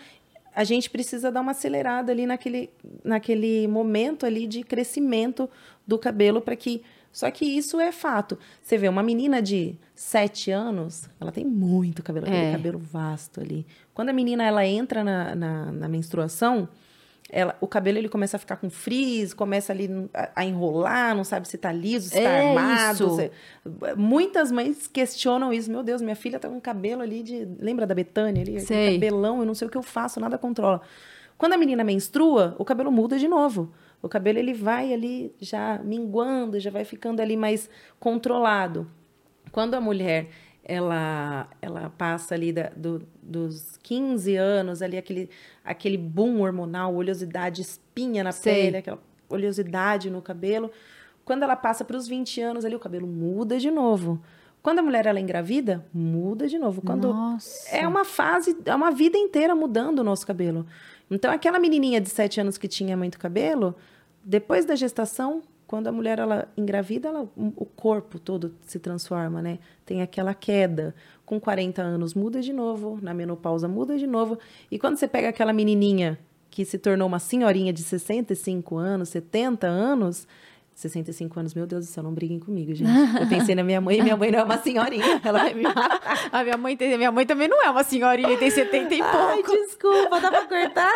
a 0.54 0.64
gente 0.64 0.88
precisa 0.90 1.30
dar 1.30 1.40
uma 1.40 1.52
acelerada 1.52 2.12
ali 2.12 2.26
naquele, 2.26 2.70
naquele 3.04 3.66
momento 3.68 4.24
ali 4.24 4.46
de 4.46 4.62
crescimento 4.62 5.48
do 5.86 5.98
cabelo 5.98 6.40
para 6.40 6.56
que 6.56 6.82
só 7.18 7.28
que 7.32 7.44
isso 7.44 7.80
é 7.80 7.90
fato. 7.90 8.38
Você 8.62 8.78
vê 8.78 8.88
uma 8.88 9.02
menina 9.02 9.42
de 9.42 9.74
7 9.94 10.52
anos, 10.52 11.08
ela 11.20 11.32
tem 11.32 11.44
muito 11.44 12.00
cabelo, 12.02 12.26
É. 12.28 12.52
cabelo 12.52 12.78
vasto 12.78 13.40
ali. 13.40 13.66
Quando 13.92 14.10
a 14.10 14.12
menina 14.12 14.44
ela 14.44 14.64
entra 14.64 15.02
na, 15.02 15.34
na, 15.34 15.72
na 15.72 15.88
menstruação, 15.88 16.68
ela, 17.30 17.56
o 17.60 17.66
cabelo 17.66 17.98
ele 17.98 18.08
começa 18.08 18.36
a 18.36 18.40
ficar 18.40 18.56
com 18.56 18.70
frizz, 18.70 19.34
começa 19.34 19.72
ali 19.72 19.90
a, 20.14 20.30
a 20.36 20.44
enrolar, 20.46 21.14
não 21.16 21.24
sabe 21.24 21.48
se 21.48 21.58
tá 21.58 21.72
liso, 21.72 22.08
se 22.08 22.14
tá 22.14 22.20
É 22.20 22.48
armado. 22.50 22.94
isso. 23.04 23.16
se- 23.16 23.30
Muitas 23.96 24.50
mães 24.52 24.86
questionam 24.86 25.52
isso. 25.52 25.70
Meu 25.70 25.82
Deus, 25.82 26.00
minha 26.00 26.16
filha 26.16 26.38
tá 26.38 26.48
com 26.48 26.60
cabelo 26.60 27.02
ali 27.02 27.22
de. 27.22 27.46
Lembra 27.58 27.84
da 27.86 27.94
Betânia 27.94 28.42
ali? 28.42 28.60
Sei. 28.60 28.94
Cabelão, 28.94 29.40
eu 29.40 29.44
não 29.46 29.54
sei 29.54 29.66
o 29.68 29.70
que 29.70 29.76
eu 29.76 29.82
faço, 29.82 30.20
nada 30.20 30.38
controla. 30.38 30.80
Quando 31.36 31.52
a 31.52 31.58
menina 31.58 31.84
menstrua, 31.84 32.54
o 32.58 32.64
cabelo 32.64 32.90
muda 32.90 33.18
de 33.18 33.28
novo. 33.28 33.72
O 34.02 34.08
cabelo 34.08 34.38
ele 34.38 34.54
vai 34.54 34.92
ali 34.92 35.34
já 35.40 35.80
minguando, 35.84 36.58
já 36.60 36.70
vai 36.70 36.84
ficando 36.84 37.20
ali 37.20 37.36
mais 37.36 37.68
controlado. 37.98 38.88
Quando 39.50 39.74
a 39.74 39.80
mulher 39.80 40.28
ela 40.64 41.48
ela 41.62 41.90
passa 41.96 42.34
ali 42.34 42.52
da- 42.52 42.70
do- 42.76 43.02
dos 43.22 43.76
15 43.82 44.36
anos 44.36 44.82
ali 44.82 44.96
aquele 44.98 45.30
aquele 45.64 45.96
boom 45.96 46.40
hormonal, 46.42 46.94
oleosidade, 46.94 47.62
espinha 47.62 48.22
na 48.22 48.32
Sei. 48.32 48.64
pele, 48.64 48.76
aquela 48.78 48.98
oleosidade 49.28 50.10
no 50.10 50.20
cabelo. 50.22 50.70
Quando 51.24 51.42
ela 51.42 51.56
passa 51.56 51.84
para 51.84 51.96
os 51.96 52.06
20 52.08 52.40
anos 52.40 52.64
ali 52.64 52.74
o 52.74 52.80
cabelo 52.80 53.06
muda 53.06 53.58
de 53.58 53.70
novo. 53.70 54.20
Quando 54.62 54.80
a 54.80 54.82
mulher 54.82 55.06
ela 55.06 55.20
engravida, 55.20 55.86
muda 55.94 56.46
de 56.48 56.58
novo. 56.58 56.82
Quando 56.82 57.08
Nossa. 57.08 57.68
é 57.74 57.86
uma 57.86 58.04
fase, 58.04 58.56
é 58.64 58.74
uma 58.74 58.90
vida 58.90 59.16
inteira 59.16 59.54
mudando 59.54 60.00
o 60.00 60.04
nosso 60.04 60.26
cabelo. 60.26 60.66
Então, 61.10 61.30
aquela 61.30 61.58
menininha 61.58 62.00
de 62.00 62.08
7 62.08 62.40
anos 62.40 62.58
que 62.58 62.68
tinha 62.68 62.96
muito 62.96 63.18
cabelo, 63.18 63.74
depois 64.22 64.64
da 64.64 64.74
gestação, 64.74 65.42
quando 65.66 65.86
a 65.86 65.92
mulher 65.92 66.18
ela 66.18 66.48
engravida, 66.56 67.08
ela, 67.08 67.28
o 67.36 67.66
corpo 67.66 68.18
todo 68.18 68.54
se 68.66 68.78
transforma, 68.78 69.42
né? 69.42 69.58
Tem 69.84 70.00
aquela 70.00 70.32
queda. 70.32 70.94
Com 71.26 71.38
40 71.38 71.82
anos 71.82 72.14
muda 72.14 72.40
de 72.40 72.54
novo, 72.54 72.98
na 73.02 73.12
menopausa 73.12 73.68
muda 73.68 73.98
de 73.98 74.06
novo. 74.06 74.38
E 74.70 74.78
quando 74.78 74.96
você 74.96 75.06
pega 75.06 75.28
aquela 75.28 75.52
menininha 75.52 76.18
que 76.50 76.64
se 76.64 76.78
tornou 76.78 77.06
uma 77.06 77.18
senhorinha 77.18 77.70
de 77.72 77.82
65 77.82 78.78
anos, 78.78 79.10
70 79.10 79.66
anos, 79.66 80.26
65 80.78 81.40
anos, 81.40 81.54
meu 81.54 81.66
Deus 81.66 81.86
do 81.86 81.90
céu, 81.90 82.04
não 82.04 82.14
briguem 82.14 82.38
comigo, 82.38 82.72
gente. 82.72 82.88
Eu 83.20 83.28
pensei 83.28 83.52
na 83.56 83.64
minha 83.64 83.80
mãe 83.80 84.00
minha 84.00 84.16
mãe 84.16 84.30
não 84.30 84.38
é 84.38 84.44
uma 84.44 84.58
senhorinha, 84.58 85.20
ela 85.24 85.40
vai 85.40 85.52
me 85.52 85.64
matar. 85.64 86.00
A 86.30 86.44
minha 86.44 86.56
mãe, 86.56 86.76
tem, 86.76 86.96
minha 86.96 87.10
mãe 87.10 87.26
também 87.26 87.48
não 87.48 87.60
é 87.64 87.68
uma 87.68 87.82
senhorinha, 87.82 88.38
tem 88.38 88.48
70 88.48 88.94
e 88.94 89.02
Ai, 89.02 89.42
pouco. 89.42 89.50
desculpa, 89.50 90.20
dá 90.20 90.30
pra 90.30 90.46
cortar? 90.46 90.92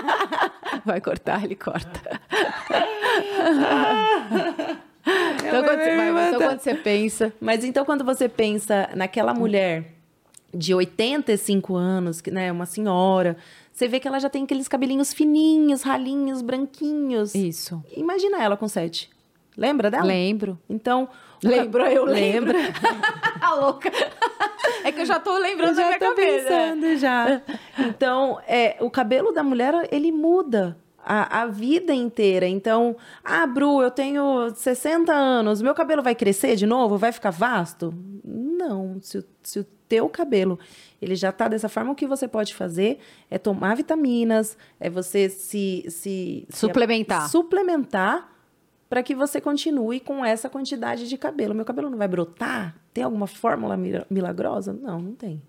Vai 0.86 1.02
cortar, 1.02 1.44
ele 1.44 1.54
corta. 1.54 2.18
então, 5.42 5.64
quando 5.64 5.78
você, 5.78 6.10
mas 6.10 6.28
então 6.28 6.40
quando 6.40 6.60
você 6.60 6.74
pensa. 6.74 7.32
Mas 7.40 7.64
então, 7.64 7.84
quando 7.84 8.04
você 8.04 8.26
pensa 8.26 8.88
naquela 8.94 9.34
mulher 9.34 9.84
de 10.54 10.74
85 10.74 11.76
anos, 11.76 12.22
que 12.22 12.30
né, 12.30 12.50
uma 12.50 12.64
senhora, 12.64 13.36
você 13.74 13.88
vê 13.88 13.98
que 13.98 14.06
ela 14.06 14.20
já 14.20 14.30
tem 14.30 14.44
aqueles 14.44 14.68
cabelinhos 14.68 15.12
fininhos, 15.12 15.82
ralinhos, 15.82 16.40
branquinhos. 16.42 17.34
Isso. 17.34 17.82
Imagina 17.96 18.40
ela 18.40 18.56
com 18.56 18.68
sete. 18.68 19.10
Lembra 19.56 19.90
dela? 19.90 20.04
Lembro. 20.04 20.56
Então. 20.70 21.08
Lembro, 21.42 21.82
eu 21.90 22.04
lembro. 22.04 22.56
A 23.42 23.54
louca. 23.56 23.90
É 24.84 24.92
que 24.92 25.00
eu 25.00 25.06
já 25.06 25.18
tô 25.18 25.36
lembrando 25.38 25.70
Eu 25.70 25.74
da 25.74 25.82
já 25.82 25.88
minha 25.88 25.98
tô 25.98 26.08
cabeça. 26.10 26.48
pensando 26.48 26.96
já. 26.96 27.42
Então, 27.80 28.38
é, 28.46 28.76
o 28.80 28.88
cabelo 28.88 29.32
da 29.32 29.42
mulher, 29.42 29.88
ele 29.90 30.12
muda 30.12 30.76
a, 31.04 31.42
a 31.42 31.46
vida 31.46 31.92
inteira. 31.92 32.46
Então, 32.46 32.96
ah, 33.24 33.46
Bru, 33.46 33.82
eu 33.82 33.90
tenho 33.90 34.50
60 34.54 35.12
anos, 35.12 35.60
meu 35.60 35.74
cabelo 35.74 36.02
vai 36.02 36.14
crescer 36.14 36.54
de 36.56 36.64
novo? 36.64 36.96
Vai 36.96 37.10
ficar 37.12 37.30
vasto? 37.30 37.92
Não. 38.68 38.98
Se, 39.02 39.18
o- 39.18 39.24
se 39.42 39.60
o 39.60 39.64
teu 39.88 40.08
cabelo, 40.08 40.58
ele 41.00 41.14
já 41.14 41.30
tá 41.30 41.46
dessa 41.48 41.68
forma, 41.68 41.92
o 41.92 41.94
que 41.94 42.06
você 42.06 42.26
pode 42.26 42.54
fazer 42.54 42.98
é 43.30 43.38
tomar 43.38 43.76
vitaminas, 43.76 44.56
é 44.80 44.88
você 44.90 45.28
se... 45.28 45.84
se 45.88 46.46
se- 46.48 46.56
Suplementar. 46.58 47.28
suplementar 47.30 48.30
para 48.88 49.02
que 49.02 49.14
você 49.14 49.40
continue 49.40 49.98
com 50.00 50.24
essa 50.24 50.48
quantidade 50.48 51.08
de 51.08 51.18
cabelo. 51.18 51.54
Meu 51.54 51.64
cabelo 51.64 51.90
não 51.90 51.98
vai 51.98 52.06
brotar? 52.08 52.76
Tem 52.92 53.02
alguma 53.02 53.26
fórmula 53.26 53.76
milagrosa? 54.08 54.72
Não, 54.72 55.00
não 55.00 55.12
tem. 55.14 55.42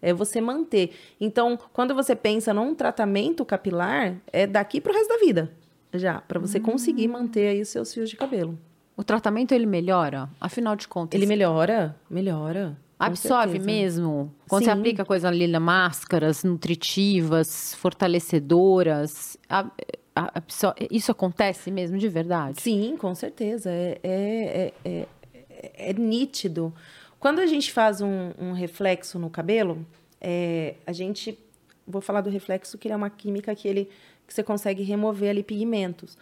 É 0.00 0.12
você 0.12 0.40
manter. 0.40 0.92
Então, 1.20 1.58
quando 1.72 1.94
você 1.94 2.14
pensa 2.14 2.52
num 2.54 2.74
tratamento 2.74 3.44
capilar, 3.44 4.16
é 4.32 4.46
daqui 4.46 4.80
para 4.80 4.92
o 4.92 4.94
resto 4.94 5.08
da 5.08 5.18
vida. 5.18 5.52
Já, 5.94 6.20
para 6.20 6.38
você 6.38 6.58
conseguir 6.60 7.08
manter 7.08 7.48
aí 7.48 7.60
os 7.60 7.68
seus 7.68 7.92
fios 7.94 8.08
de 8.10 8.16
cabelo. 8.16 8.58
O 8.96 9.04
tratamento 9.04 9.52
ele 9.52 9.66
melhora? 9.66 10.28
Afinal 10.40 10.74
de 10.74 10.88
contas. 10.88 11.18
Ele 11.18 11.26
melhora, 11.26 11.94
melhora. 12.08 12.76
Absorve 12.98 13.58
mesmo? 13.58 14.32
Quando 14.48 14.64
você 14.64 14.70
Sim. 14.72 14.78
aplica 14.78 15.04
coisa 15.04 15.28
ali, 15.28 15.46
na 15.46 15.60
máscaras 15.60 16.42
nutritivas, 16.42 17.74
fortalecedoras, 17.74 19.36
a- 19.48 19.70
a- 20.14 20.30
absor- 20.38 20.74
isso 20.90 21.10
acontece 21.12 21.70
mesmo 21.70 21.98
de 21.98 22.08
verdade? 22.08 22.60
Sim, 22.62 22.96
com 22.98 23.14
certeza. 23.14 23.70
É, 23.70 23.98
é, 24.02 24.72
é, 24.84 25.06
é, 25.50 25.90
é 25.90 25.92
nítido. 25.92 26.72
Quando 27.20 27.40
a 27.40 27.46
gente 27.46 27.70
faz 27.72 28.00
um, 28.00 28.30
um 28.38 28.52
reflexo 28.52 29.18
no 29.18 29.28
cabelo, 29.28 29.84
é, 30.20 30.74
a 30.86 30.92
gente. 30.92 31.38
Vou 31.86 32.00
falar 32.00 32.20
do 32.20 32.30
reflexo, 32.30 32.76
que 32.78 32.88
ele 32.88 32.94
é 32.94 32.96
uma 32.96 33.10
química 33.10 33.54
que, 33.54 33.68
ele, 33.68 33.88
que 34.26 34.34
você 34.34 34.42
consegue 34.42 34.82
remover 34.82 35.30
ali 35.30 35.42
pigmentos. 35.42 36.18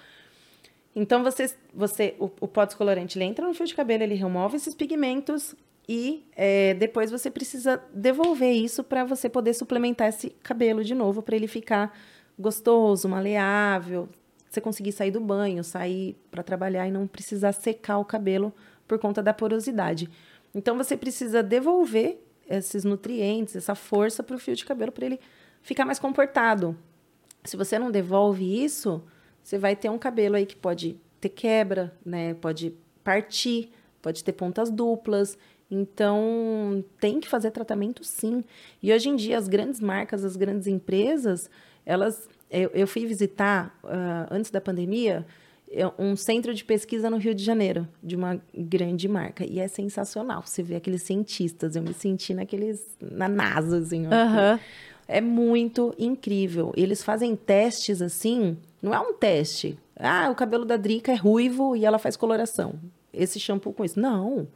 Então, 0.95 1.23
você, 1.23 1.53
você 1.73 2.15
o, 2.19 2.31
o 2.41 2.49
pó 2.49 2.65
descolorante 2.65 3.19
ele 3.19 3.25
entra 3.25 3.47
no 3.47 3.55
fio 3.55 3.67
de 3.67 3.75
cabelo, 3.75 4.03
ele 4.03 4.15
remove 4.15 4.57
esses 4.57 4.75
pigmentos 4.75 5.55
e 5.89 6.25
é, 6.37 6.75
depois 6.75 7.11
você 7.11 7.31
precisa 7.31 7.83
devolver 7.93 8.53
isso 8.53 8.83
para 8.85 9.05
você 9.05 9.29
poder 9.29 9.55
suplementar 9.55 10.09
esse 10.09 10.31
cabelo 10.43 10.85
de 10.85 10.95
novo, 10.95 11.21
para 11.21 11.37
ele 11.37 11.49
ficar 11.49 11.97
gostoso, 12.39 13.09
maleável, 13.09 14.09
você 14.49 14.61
conseguir 14.61 14.93
sair 14.93 15.11
do 15.11 15.21
banho, 15.21 15.63
sair 15.65 16.17
para 16.31 16.43
trabalhar 16.43 16.87
e 16.87 16.91
não 16.91 17.07
precisar 17.07 17.53
secar 17.53 17.99
o 17.99 18.05
cabelo 18.05 18.53
por 18.87 18.99
conta 18.99 19.23
da 19.23 19.35
porosidade. 19.35 20.09
Então, 20.55 20.77
você 20.77 20.97
precisa 20.97 21.43
devolver 21.43 22.19
esses 22.49 22.85
nutrientes, 22.85 23.57
essa 23.57 23.75
força 23.75 24.23
para 24.23 24.37
o 24.37 24.39
fio 24.39 24.55
de 24.55 24.65
cabelo, 24.65 24.93
para 24.93 25.07
ele 25.07 25.21
ficar 25.61 25.85
mais 25.85 25.99
comportado. 25.99 26.77
Se 27.43 27.57
você 27.57 27.79
não 27.79 27.91
devolve 27.91 28.65
isso, 28.65 29.03
você 29.45 29.59
vai 29.59 29.77
ter 29.77 29.91
um 29.91 29.99
cabelo 29.99 30.37
aí 30.37 30.47
que 30.47 30.57
pode 30.57 30.97
ter 31.21 31.29
quebra, 31.29 31.95
né? 32.05 32.33
Pode 32.33 32.73
partir, 33.05 33.71
pode 34.01 34.25
ter 34.25 34.33
pontas 34.33 34.71
duplas. 34.71 35.37
Então, 35.71 36.83
tem 36.99 37.21
que 37.21 37.29
fazer 37.29 37.51
tratamento 37.51 38.03
sim. 38.03 38.43
E 38.83 38.91
hoje 38.91 39.11
em 39.11 39.17
dia, 39.17 39.37
as 39.37 39.47
grandes 39.47 39.81
marcas, 39.81 40.25
as 40.25 40.35
grandes 40.35 40.67
empresas, 40.67 41.51
elas. 41.85 42.27
Eu, 42.51 42.71
eu 42.73 42.87
fui 42.87 43.05
visitar, 43.05 43.79
ah, 43.85 44.29
antes 44.31 44.51
da 44.51 44.61
pandemia, 44.61 45.27
um 45.99 46.17
centro 46.17 46.55
de 46.55 46.65
pesquisa 46.65 47.11
no 47.11 47.17
Rio 47.19 47.35
de 47.35 47.43
Janeiro, 47.43 47.87
de 48.03 48.17
uma 48.17 48.41
grande 48.57 49.09
marca. 49.09 49.45
E 49.45 49.61
é 49.61 49.69
sensacional. 49.69 50.43
Você 50.47 50.63
vê 50.63 50.77
aqueles 50.77 51.03
cientistas. 51.03 51.77
Eu 51.77 51.83
me 51.83 51.93
senti 51.93 52.33
naqueles. 52.33 52.97
na 52.99 53.29
NASA, 53.29 53.79
assim. 53.79 54.07
Aham. 54.07 54.59
É 55.07 55.21
muito 55.21 55.95
incrível. 55.99 56.73
Eles 56.77 57.03
fazem 57.03 57.37
testes 57.37 58.01
assim, 58.01 58.57
não 58.85 58.95
é 58.95 59.01
um 59.01 59.15
teste. 59.15 59.79
Ah, 59.97 60.29
o 60.31 60.35
cabelo 60.35 60.67
da 60.67 60.77
Drica 60.77 61.11
é 61.11 61.15
ruivo 61.15 61.75
e 61.75 61.87
ela 61.87 61.99
faz 61.99 62.19
coloração. 62.19 62.75
Esse 63.15 63.41
shampoo 63.41 63.73
com 63.73 63.83
isso. 63.83 63.99
Não. 63.99 64.47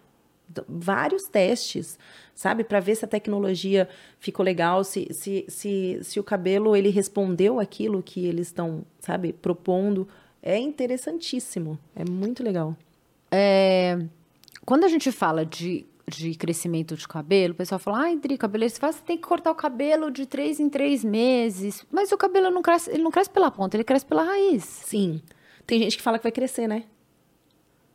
Vários 0.68 1.24
testes, 1.24 1.98
sabe? 2.34 2.62
Para 2.62 2.78
ver 2.78 2.94
se 2.94 3.06
a 3.06 3.08
tecnologia 3.08 3.88
ficou 4.20 4.44
legal, 4.44 4.84
se, 4.84 5.08
se, 5.12 5.46
se, 5.48 5.98
se 6.02 6.20
o 6.20 6.24
cabelo 6.24 6.76
ele 6.76 6.90
respondeu 6.90 7.58
aquilo 7.58 8.02
que 8.02 8.26
eles 8.26 8.48
estão, 8.48 8.84
sabe, 9.00 9.32
propondo. 9.32 10.06
É 10.42 10.58
interessantíssimo. 10.58 11.78
É 11.96 12.04
muito 12.04 12.44
legal. 12.44 12.76
É, 13.30 13.98
quando 14.66 14.84
a 14.84 14.88
gente 14.88 15.10
fala 15.10 15.44
de, 15.46 15.86
de 16.08 16.34
crescimento 16.34 16.96
de 16.96 17.06
cabelo, 17.06 17.52
o 17.52 17.56
pessoal 17.56 17.78
fala, 17.78 18.00
ai, 18.00 18.16
Dri, 18.16 18.36
cabeleiro, 18.38 18.72
você 18.72 18.80
fala, 18.80 18.92
você 18.92 19.02
tem 19.04 19.16
que 19.16 19.22
cortar 19.22 19.50
o 19.50 19.54
cabelo 19.54 20.10
de 20.10 20.26
três 20.26 20.58
em 20.58 20.68
três 20.68 21.04
meses. 21.04 21.84
Mas 21.90 22.10
o 22.12 22.16
cabelo 22.16 22.50
não 22.50 22.62
cresce, 22.62 22.90
ele 22.90 23.02
não 23.02 23.10
cresce 23.10 23.30
pela 23.30 23.50
ponta, 23.50 23.76
ele 23.76 23.84
cresce 23.84 24.06
pela 24.06 24.22
raiz. 24.22 24.64
Sim. 24.64 25.22
Tem 25.66 25.78
gente 25.78 25.96
que 25.96 26.02
fala 26.02 26.18
que 26.18 26.22
vai 26.24 26.32
crescer, 26.32 26.66
né? 26.66 26.84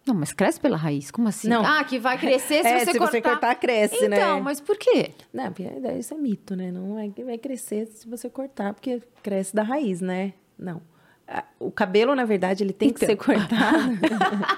Não, 0.06 0.14
mas 0.14 0.34
cresce 0.34 0.60
pela 0.60 0.76
raiz, 0.76 1.10
como 1.10 1.30
assim? 1.30 1.48
Não. 1.48 1.66
Ah, 1.66 1.84
que 1.84 1.98
vai 1.98 2.18
crescer 2.18 2.62
se, 2.62 2.68
É, 2.68 2.80
você, 2.80 2.92
se 2.92 2.98
cortar. 2.98 3.12
você 3.12 3.22
cortar, 3.22 3.56
cresce, 3.56 4.08
né? 4.10 4.18
Então, 4.18 4.42
mas 4.42 4.60
por 4.60 4.78
quê? 4.78 5.12
Não, 5.34 5.46
porque 5.52 5.64
isso 5.98 6.14
é 6.14 6.18
mito, 6.18 6.56
né? 6.56 6.72
Não 6.72 7.00
é 7.00 7.10
que 7.10 7.24
vai 7.24 7.38
crescer 7.38 7.88
se 7.88 8.08
você 8.08 8.30
cortar, 8.30 8.74
porque 8.74 9.02
cresce 9.22 9.56
da 9.56 9.64
raiz, 9.64 10.02
né? 10.02 10.34
Não. 10.58 10.82
Ah, 11.28 11.44
O 11.60 11.72
cabelo, 11.72 12.14
na 12.16 12.26
verdade, 12.26 12.64
ele 12.64 12.74
tem 12.74 12.92
que 12.92 13.00
ser 13.06 13.16
cortado. 13.16 13.98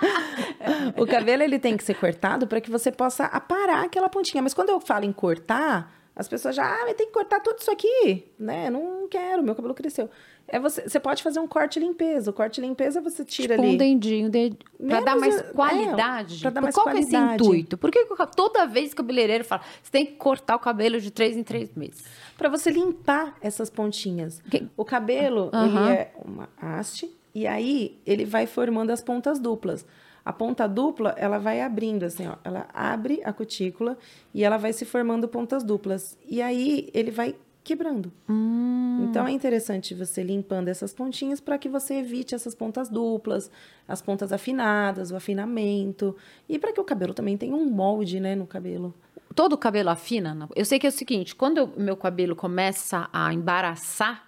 o 0.97 1.05
cabelo, 1.05 1.43
ele 1.43 1.59
tem 1.59 1.77
que 1.77 1.83
ser 1.83 1.93
cortado 1.95 2.47
para 2.47 2.59
que 2.61 2.69
você 2.71 2.91
possa 2.91 3.25
aparar 3.25 3.83
aquela 3.85 4.09
pontinha. 4.09 4.41
Mas 4.41 4.53
quando 4.53 4.69
eu 4.69 4.79
falo 4.79 5.05
em 5.05 5.13
cortar, 5.13 5.91
As 6.17 6.29
pessoas 6.29 6.55
já, 6.55 6.63
ah, 6.63 6.83
mas 6.85 6.95
tem 6.95 7.07
que 7.07 7.11
cortar 7.11 7.41
tudo 7.41 7.59
isso 7.59 7.69
aqui, 7.69 8.25
né? 8.39 8.69
Não 8.69 9.05
quero, 9.09 9.43
meu 9.43 9.53
cabelo 9.53 9.73
cresceu. 9.73 10.09
É 10.47 10.59
você, 10.59 10.87
você 10.87 10.99
pode 10.99 11.23
fazer 11.23 11.39
um 11.39 11.47
corte 11.47 11.79
limpeza. 11.79 12.29
O 12.29 12.33
corte 12.33 12.61
limpeza 12.61 13.01
você 13.01 13.25
tira 13.25 13.55
tipo 13.55 13.65
ali. 13.65 13.73
um 13.73 13.77
dendinho, 13.77 14.29
ded... 14.29 14.55
pra 14.87 14.99
dar 15.01 15.15
mais 15.15 15.35
é, 15.39 15.43
qualidade. 15.51 16.39
pra 16.39 16.49
dar 16.51 16.61
mais 16.61 16.75
Qual 16.75 16.85
que 16.87 16.97
é 16.97 16.99
esse 16.99 17.11
qualidade. 17.11 17.43
intuito? 17.43 17.77
Por 17.77 17.89
que 17.91 18.05
toda 18.35 18.67
vez 18.67 18.89
que 18.93 19.01
o 19.01 19.03
cabeleireiro 19.03 19.43
fala, 19.43 19.63
você 19.81 19.91
tem 19.91 20.05
que 20.05 20.13
cortar 20.13 20.55
o 20.55 20.59
cabelo 20.59 20.99
de 21.01 21.09
três 21.09 21.35
em 21.35 21.43
três 21.43 21.73
meses? 21.75 22.03
Pra 22.37 22.47
você 22.47 22.69
limpar 22.69 23.35
essas 23.41 23.69
pontinhas. 23.71 24.39
Que- 24.51 24.67
O 24.77 24.85
cabelo, 24.85 25.49
Aham. 25.51 25.89
ele 25.89 25.93
é 25.99 26.13
uma 26.23 26.47
haste 26.61 27.09
e 27.33 27.47
aí 27.47 27.97
ele 28.05 28.23
vai 28.23 28.45
formando 28.45 28.91
as 28.91 29.01
pontas 29.01 29.39
duplas. 29.39 29.83
A 30.23 30.33
ponta 30.33 30.67
dupla, 30.67 31.13
ela 31.17 31.37
vai 31.37 31.61
abrindo 31.61 32.03
assim, 32.03 32.27
ó. 32.27 32.35
Ela 32.43 32.67
abre 32.73 33.21
a 33.23 33.31
cutícula 33.31 33.95
e 34.33 34.43
ela 34.43 34.57
vai 34.57 34.73
se 34.73 34.83
formando 34.83 35.27
pontas 35.27 35.63
duplas. 35.63 36.17
E 36.27 36.41
aí 36.41 36.89
ele 36.95 37.11
vai 37.11 37.35
quebrando. 37.65 38.13
Hum. 38.29 39.07
Então 39.09 39.27
é 39.27 39.31
interessante 39.31 39.93
você 39.93 40.23
limpando 40.23 40.69
essas 40.69 40.93
pontinhas 40.93 41.41
para 41.41 41.57
que 41.57 41.67
você 41.67 41.95
evite 41.95 42.33
essas 42.33 42.55
pontas 42.55 42.87
duplas, 42.87 43.51
as 43.87 44.01
pontas 44.01 44.31
afinadas, 44.31 45.11
o 45.11 45.15
afinamento 45.17 46.15
e 46.47 46.57
para 46.57 46.71
que 46.71 46.79
o 46.79 46.83
cabelo 46.85 47.13
também 47.13 47.35
tenha 47.37 47.53
um 47.55 47.65
molde, 47.69 48.19
né, 48.21 48.35
no 48.35 48.47
cabelo. 48.47 48.93
Todo 49.33 49.53
o 49.53 49.57
cabelo 49.57 49.89
afina? 49.89 50.47
Eu 50.55 50.63
sei 50.63 50.79
que 50.79 50.85
é 50.87 50.89
o 50.89 50.93
seguinte, 50.93 51.35
quando 51.35 51.65
o 51.65 51.81
meu 51.81 51.97
cabelo 51.97 52.35
começa 52.37 53.09
a 53.11 53.33
embaraçar, 53.33 54.23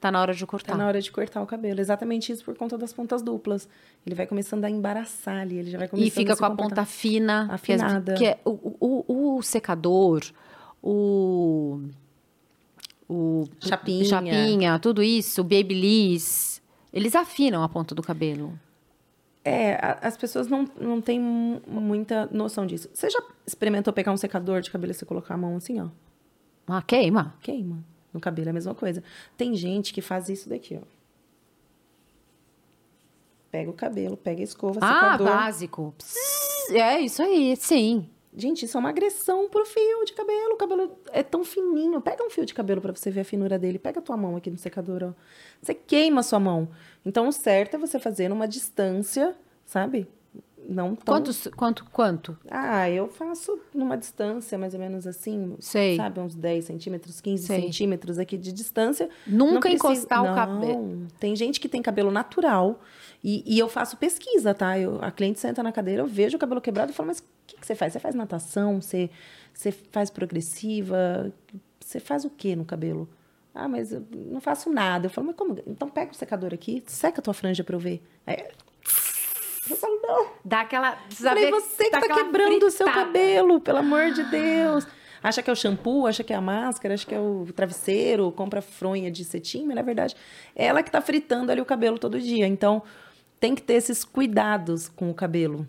tá 0.00 0.10
na 0.10 0.18
hora 0.20 0.32
de 0.32 0.46
cortar. 0.46 0.72
Tá 0.72 0.78
na 0.78 0.86
hora 0.86 1.00
de 1.02 1.10
cortar 1.10 1.42
o 1.42 1.46
cabelo. 1.46 1.78
Exatamente 1.80 2.32
isso 2.32 2.42
por 2.44 2.56
conta 2.56 2.78
das 2.78 2.92
pontas 2.92 3.20
duplas. 3.20 3.68
Ele 4.06 4.14
vai 4.14 4.26
começando 4.26 4.64
a 4.64 4.70
embaraçar 4.70 5.40
ali, 5.42 5.58
ele 5.58 5.70
já 5.70 5.76
vai 5.78 5.88
começando 5.88 6.06
E 6.08 6.10
fica 6.10 6.32
a 6.32 6.36
com 6.36 6.44
a 6.46 6.50
ponta 6.56 6.84
fina. 6.86 7.42
as- 7.46 7.50
Afinada. 7.50 8.14
Que 8.14 8.26
é 8.26 8.38
o, 8.46 8.76
o, 8.80 9.36
o 9.38 9.42
secador, 9.42 10.22
o... 10.82 11.80
O 13.08 13.44
Chapinha. 13.60 14.04
chapinha, 14.04 14.78
tudo 14.80 15.02
isso, 15.02 15.40
o 15.40 15.44
babyliss, 15.44 16.60
eles 16.92 17.14
afinam 17.14 17.62
a 17.62 17.68
ponta 17.68 17.94
do 17.94 18.02
cabelo. 18.02 18.58
É, 19.44 19.78
as 20.02 20.16
pessoas 20.16 20.48
não, 20.48 20.68
não 20.80 21.00
têm 21.00 21.20
mu- 21.20 21.62
muita 21.68 22.26
noção 22.32 22.66
disso. 22.66 22.90
Você 22.92 23.08
já 23.08 23.22
experimentou 23.46 23.92
pegar 23.92 24.10
um 24.10 24.16
secador 24.16 24.60
de 24.60 24.70
cabelo 24.72 24.90
e 24.90 24.94
você 24.94 25.04
colocar 25.04 25.34
a 25.34 25.36
mão 25.36 25.56
assim, 25.56 25.80
ó? 25.80 25.86
Ah, 26.66 26.82
queima. 26.82 27.32
Queima. 27.40 27.78
No 28.12 28.18
cabelo 28.18 28.48
é 28.48 28.50
a 28.50 28.54
mesma 28.54 28.74
coisa. 28.74 29.04
Tem 29.36 29.54
gente 29.54 29.94
que 29.94 30.00
faz 30.02 30.28
isso 30.28 30.48
daqui, 30.48 30.76
ó. 30.82 30.84
Pega 33.50 33.70
o 33.70 33.74
cabelo, 33.74 34.16
pega 34.16 34.40
a 34.40 34.44
escova, 34.44 34.80
Ah, 34.82 35.12
secador. 35.12 35.26
básico. 35.28 35.94
Pss, 35.96 36.74
É 36.76 37.00
isso 37.00 37.22
aí, 37.22 37.54
sim. 37.56 38.08
Gente, 38.36 38.66
isso 38.66 38.76
é 38.76 38.80
uma 38.80 38.90
agressão 38.90 39.48
pro 39.48 39.64
fio 39.64 40.04
de 40.04 40.12
cabelo. 40.12 40.52
O 40.54 40.56
cabelo 40.56 40.98
é 41.10 41.22
tão 41.22 41.42
fininho. 41.42 42.00
Pega 42.02 42.22
um 42.22 42.28
fio 42.28 42.44
de 42.44 42.52
cabelo 42.52 42.82
pra 42.82 42.94
você 42.94 43.10
ver 43.10 43.20
a 43.20 43.24
finura 43.24 43.58
dele. 43.58 43.78
Pega 43.78 43.98
a 44.00 44.02
tua 44.02 44.16
mão 44.16 44.36
aqui 44.36 44.50
no 44.50 44.58
secador, 44.58 45.02
ó. 45.02 45.12
Você 45.62 45.72
queima 45.72 46.20
a 46.20 46.22
sua 46.22 46.38
mão. 46.38 46.68
Então, 47.04 47.28
o 47.28 47.32
certo 47.32 47.76
é 47.76 47.78
você 47.78 47.98
fazer 47.98 48.28
numa 48.28 48.46
distância, 48.46 49.34
sabe? 49.64 50.06
Não 50.68 50.96
tão... 50.96 51.14
Quantos, 51.14 51.46
quanto, 51.56 51.84
quanto? 51.92 52.36
Ah, 52.50 52.90
eu 52.90 53.06
faço 53.08 53.56
numa 53.72 53.96
distância 53.96 54.58
mais 54.58 54.74
ou 54.74 54.80
menos 54.80 55.06
assim, 55.06 55.54
Sei. 55.60 55.96
sabe? 55.96 56.18
Uns 56.18 56.34
10 56.34 56.64
centímetros, 56.64 57.20
15 57.20 57.46
Sei. 57.46 57.62
centímetros 57.62 58.18
aqui 58.18 58.36
de 58.36 58.52
distância. 58.52 59.08
Nunca 59.26 59.60
precisa- 59.70 59.76
encostar 59.76 60.22
o 60.22 60.26
Não. 60.26 60.34
cabelo. 60.34 61.06
Tem 61.20 61.36
gente 61.36 61.60
que 61.60 61.68
tem 61.68 61.80
cabelo 61.80 62.10
natural 62.10 62.80
e, 63.22 63.42
e 63.46 63.58
eu 63.58 63.68
faço 63.68 63.96
pesquisa, 63.96 64.54
tá? 64.54 64.78
Eu, 64.78 64.98
a 65.02 65.10
cliente 65.10 65.38
senta 65.40 65.62
na 65.62 65.72
cadeira, 65.72 66.02
eu 66.02 66.06
vejo 66.06 66.36
o 66.36 66.40
cabelo 66.40 66.60
quebrado 66.60 66.92
e 66.92 66.94
falo, 66.94 67.08
mas 67.08 67.18
o 67.18 67.24
que, 67.46 67.56
que 67.56 67.66
você 67.66 67.74
faz? 67.74 67.92
Você 67.92 67.98
faz 68.00 68.14
natação? 68.14 68.80
Você, 68.80 69.10
você 69.52 69.72
faz 69.72 70.10
progressiva? 70.10 71.32
Você 71.80 71.98
faz 72.00 72.24
o 72.24 72.30
que 72.30 72.54
no 72.56 72.64
cabelo? 72.64 73.08
Ah, 73.54 73.68
mas 73.68 73.92
eu 73.92 74.04
não 74.14 74.40
faço 74.40 74.70
nada. 74.70 75.06
Eu 75.06 75.10
falo, 75.10 75.28
mas 75.28 75.36
como? 75.36 75.56
Então 75.66 75.88
pega 75.88 76.12
o 76.12 76.14
secador 76.14 76.52
aqui, 76.52 76.82
seca 76.86 77.20
a 77.20 77.22
tua 77.22 77.32
franja 77.34 77.64
pra 77.64 77.74
eu 77.74 77.80
ver. 77.80 78.02
Aí, 78.26 78.36
eu 79.70 79.76
falo, 79.76 79.98
não. 80.02 80.26
Dá 80.44 80.60
aquela. 80.60 80.92
Precisa 80.92 81.30
Falei, 81.30 81.44
ver- 81.46 81.50
você 81.52 81.84
que 81.84 81.90
tá 81.90 82.00
quebrando 82.14 82.66
o 82.66 82.70
seu 82.70 82.86
fritada. 82.86 83.06
cabelo, 83.06 83.60
pelo 83.60 83.78
amor 83.78 84.10
de 84.12 84.22
Deus. 84.24 84.86
Acha 85.22 85.42
que 85.42 85.50
é 85.50 85.52
o 85.52 85.56
shampoo, 85.56 86.06
acha 86.06 86.22
que 86.22 86.32
é 86.32 86.36
a 86.36 86.40
máscara, 86.40 86.94
acha 86.94 87.04
que 87.04 87.14
é 87.14 87.18
o 87.18 87.46
travesseiro, 87.56 88.30
compra 88.30 88.60
fronha 88.62 89.10
de 89.10 89.24
cetim, 89.24 89.64
mas 89.66 89.74
na 89.74 89.82
verdade 89.82 90.14
é 90.54 90.66
ela 90.66 90.82
que 90.84 90.90
tá 90.90 91.00
fritando 91.00 91.50
ali 91.50 91.60
o 91.60 91.64
cabelo 91.64 91.98
todo 91.98 92.20
dia. 92.20 92.46
Então 92.46 92.82
tem 93.38 93.54
que 93.54 93.62
ter 93.62 93.74
esses 93.74 94.04
cuidados 94.04 94.88
com 94.88 95.10
o 95.10 95.14
cabelo. 95.14 95.66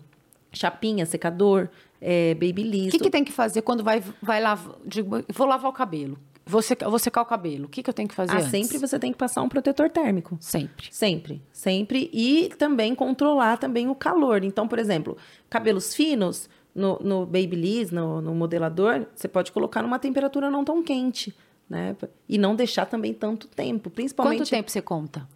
Chapinha, 0.52 1.04
secador, 1.04 1.68
é, 2.00 2.32
O 2.32 2.34
babyliss. 2.34 2.90
que, 2.90 2.98
que 2.98 3.10
tem 3.10 3.24
que 3.24 3.32
fazer 3.32 3.62
quando 3.62 3.84
vai, 3.84 4.02
vai 4.22 4.40
lavar? 4.40 4.76
Digo, 4.84 5.22
vou 5.28 5.46
lavar 5.46 5.70
o 5.70 5.74
cabelo. 5.74 6.18
Vou 6.46 6.62
secar, 6.62 6.88
vou 6.88 6.98
secar 6.98 7.20
o 7.20 7.26
cabelo. 7.26 7.66
O 7.66 7.68
que, 7.68 7.82
que 7.82 7.90
eu 7.90 7.94
tenho 7.94 8.08
que 8.08 8.14
fazer? 8.14 8.32
Ah, 8.32 8.36
antes? 8.38 8.50
sempre 8.50 8.78
você 8.78 8.98
tem 8.98 9.12
que 9.12 9.18
passar 9.18 9.42
um 9.42 9.48
protetor 9.50 9.90
térmico. 9.90 10.38
Sempre. 10.40 10.88
Sempre, 10.90 11.42
sempre. 11.52 12.08
E 12.10 12.48
também 12.56 12.94
controlar 12.94 13.58
também 13.58 13.88
o 13.88 13.94
calor. 13.94 14.42
Então, 14.42 14.66
por 14.66 14.78
exemplo, 14.78 15.18
cabelos 15.50 15.94
finos, 15.94 16.48
no, 16.74 16.98
no 17.02 17.26
Babyliss, 17.26 17.90
no, 17.90 18.22
no 18.22 18.34
modelador, 18.34 19.04
você 19.14 19.28
pode 19.28 19.52
colocar 19.52 19.82
numa 19.82 19.98
temperatura 19.98 20.50
não 20.50 20.64
tão 20.64 20.82
quente, 20.82 21.36
né? 21.68 21.94
E 22.26 22.38
não 22.38 22.54
deixar 22.56 22.86
também 22.86 23.12
tanto 23.12 23.48
tempo, 23.48 23.90
principalmente... 23.90 24.38
Quanto 24.38 24.50
tempo 24.50 24.70
você 24.70 24.80
conta? 24.80 25.28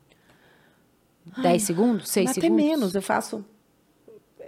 10 1.42 1.62
segundos? 1.62 2.08
6 2.10 2.30
Até 2.30 2.40
segundos? 2.40 2.64
menos, 2.64 2.94
eu 2.94 3.02
faço... 3.02 3.44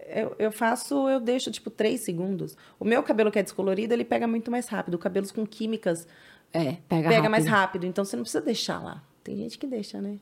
Eu, 0.06 0.36
eu 0.38 0.52
faço, 0.52 1.08
eu 1.08 1.18
deixo, 1.18 1.50
tipo, 1.50 1.70
três 1.70 2.02
segundos. 2.02 2.56
O 2.78 2.84
meu 2.84 3.02
cabelo 3.02 3.30
que 3.32 3.38
é 3.38 3.42
descolorido, 3.42 3.94
ele 3.94 4.04
pega 4.04 4.26
muito 4.28 4.50
mais 4.50 4.68
rápido. 4.68 4.96
Cabelos 4.98 5.32
com 5.32 5.44
químicas 5.46 6.06
É, 6.52 6.74
pega, 6.74 6.78
pega 6.88 7.08
rápido. 7.14 7.30
mais 7.30 7.46
rápido. 7.46 7.86
Então, 7.86 8.04
você 8.04 8.14
não 8.14 8.22
precisa 8.22 8.44
deixar 8.44 8.80
lá. 8.82 9.02
Tem 9.24 9.36
gente 9.36 9.58
que 9.58 9.66
deixa, 9.66 10.00
né? 10.00 10.18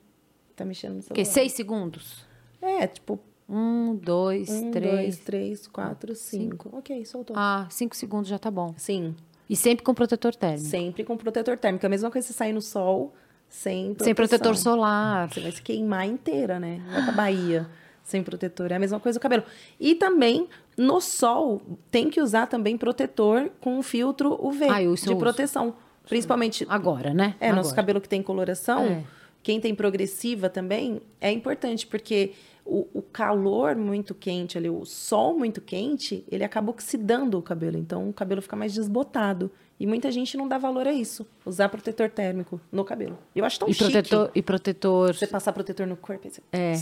Tá 0.56 0.64
mexendo 0.64 0.94
no 0.94 1.02
celular. 1.02 1.12
O 1.12 1.14
quê? 1.14 1.24
6 1.24 1.52
segundos? 1.52 2.24
É, 2.60 2.86
tipo, 2.86 3.18
Um, 3.48 3.96
dois, 3.96 4.48
Um, 4.48 4.70
três. 4.70 4.92
dois, 4.94 5.18
três, 5.18 5.66
quatro, 5.66 6.14
cinco. 6.14 6.70
Ok, 6.72 7.04
soltou. 7.04 7.36
Ah, 7.36 7.66
5 7.68 7.94
segundos 7.96 8.28
já 8.28 8.38
tá 8.38 8.50
bom. 8.50 8.72
Sim, 8.78 9.14
E 9.50 9.56
sempre 9.56 9.84
com 9.84 9.92
protetor 9.92 10.34
térmico. 10.34 10.64
sempre 10.70 11.04
com 11.04 11.16
protetor 11.18 11.58
térmico. 11.58 11.84
É 11.84 11.88
A 11.88 11.90
mesma 11.90 12.10
coisa 12.10 12.26
você 12.26 12.32
sair 12.32 12.52
no 12.52 12.62
sol 12.62 13.12
sem 13.52 13.88
proteção. 13.88 14.04
Sem 14.06 14.14
protetor 14.14 14.56
solar. 14.56 15.28
Você 15.30 15.40
vai 15.40 15.52
se 15.52 15.60
queimar 15.60 16.06
inteira, 16.08 16.58
né? 16.58 16.80
Vai 16.90 17.02
pra 17.02 17.12
Bahia 17.12 17.68
sem 18.02 18.22
protetor. 18.22 18.72
É 18.72 18.76
a 18.76 18.78
mesma 18.78 18.98
coisa 18.98 19.18
o 19.18 19.22
cabelo. 19.22 19.44
E 19.78 19.94
também, 19.94 20.48
no 20.76 21.00
sol, 21.02 21.60
tem 21.90 22.08
que 22.08 22.20
usar 22.20 22.46
também 22.46 22.78
protetor 22.78 23.50
com 23.60 23.80
filtro 23.82 24.38
UV 24.44 24.64
Ah, 24.70 24.82
eu 24.82 24.94
de 24.94 25.14
proteção. 25.16 25.74
Principalmente 26.08 26.66
Agora, 26.68 27.12
né? 27.12 27.36
É, 27.38 27.50
nosso 27.52 27.68
Agora. 27.68 27.76
cabelo 27.76 28.00
que 28.00 28.08
tem 28.08 28.22
coloração, 28.22 28.84
É. 28.84 29.04
quem 29.42 29.60
tem 29.60 29.74
progressiva 29.74 30.48
também, 30.48 31.00
é 31.20 31.30
importante, 31.30 31.86
porque 31.86 32.32
o, 32.64 32.88
o 32.94 33.02
calor 33.02 33.76
muito 33.76 34.14
quente 34.14 34.56
ali, 34.58 34.68
o 34.70 34.84
sol 34.84 35.38
muito 35.38 35.60
quente, 35.60 36.24
ele 36.30 36.42
acaba 36.42 36.70
oxidando 36.70 37.38
o 37.38 37.42
cabelo. 37.42 37.76
Então, 37.76 38.08
o 38.08 38.12
cabelo 38.12 38.40
fica 38.40 38.56
mais 38.56 38.72
desbotado. 38.72 39.50
E 39.82 39.86
muita 39.86 40.12
gente 40.12 40.36
não 40.36 40.46
dá 40.46 40.58
valor 40.58 40.86
a 40.86 40.92
isso. 40.92 41.26
Usar 41.44 41.68
protetor 41.68 42.08
térmico 42.08 42.60
no 42.70 42.84
cabelo. 42.84 43.18
Eu 43.34 43.44
acho 43.44 43.58
tão 43.58 43.68
E 43.68 43.74
chique. 43.74 43.90
protetor, 43.90 44.30
e 44.32 44.40
protetor. 44.40 45.12
Você 45.12 45.26
passar 45.26 45.52
protetor 45.52 45.88
no 45.88 45.96
corpo. 45.96 46.30
Você... 46.30 46.40
É, 46.52 46.80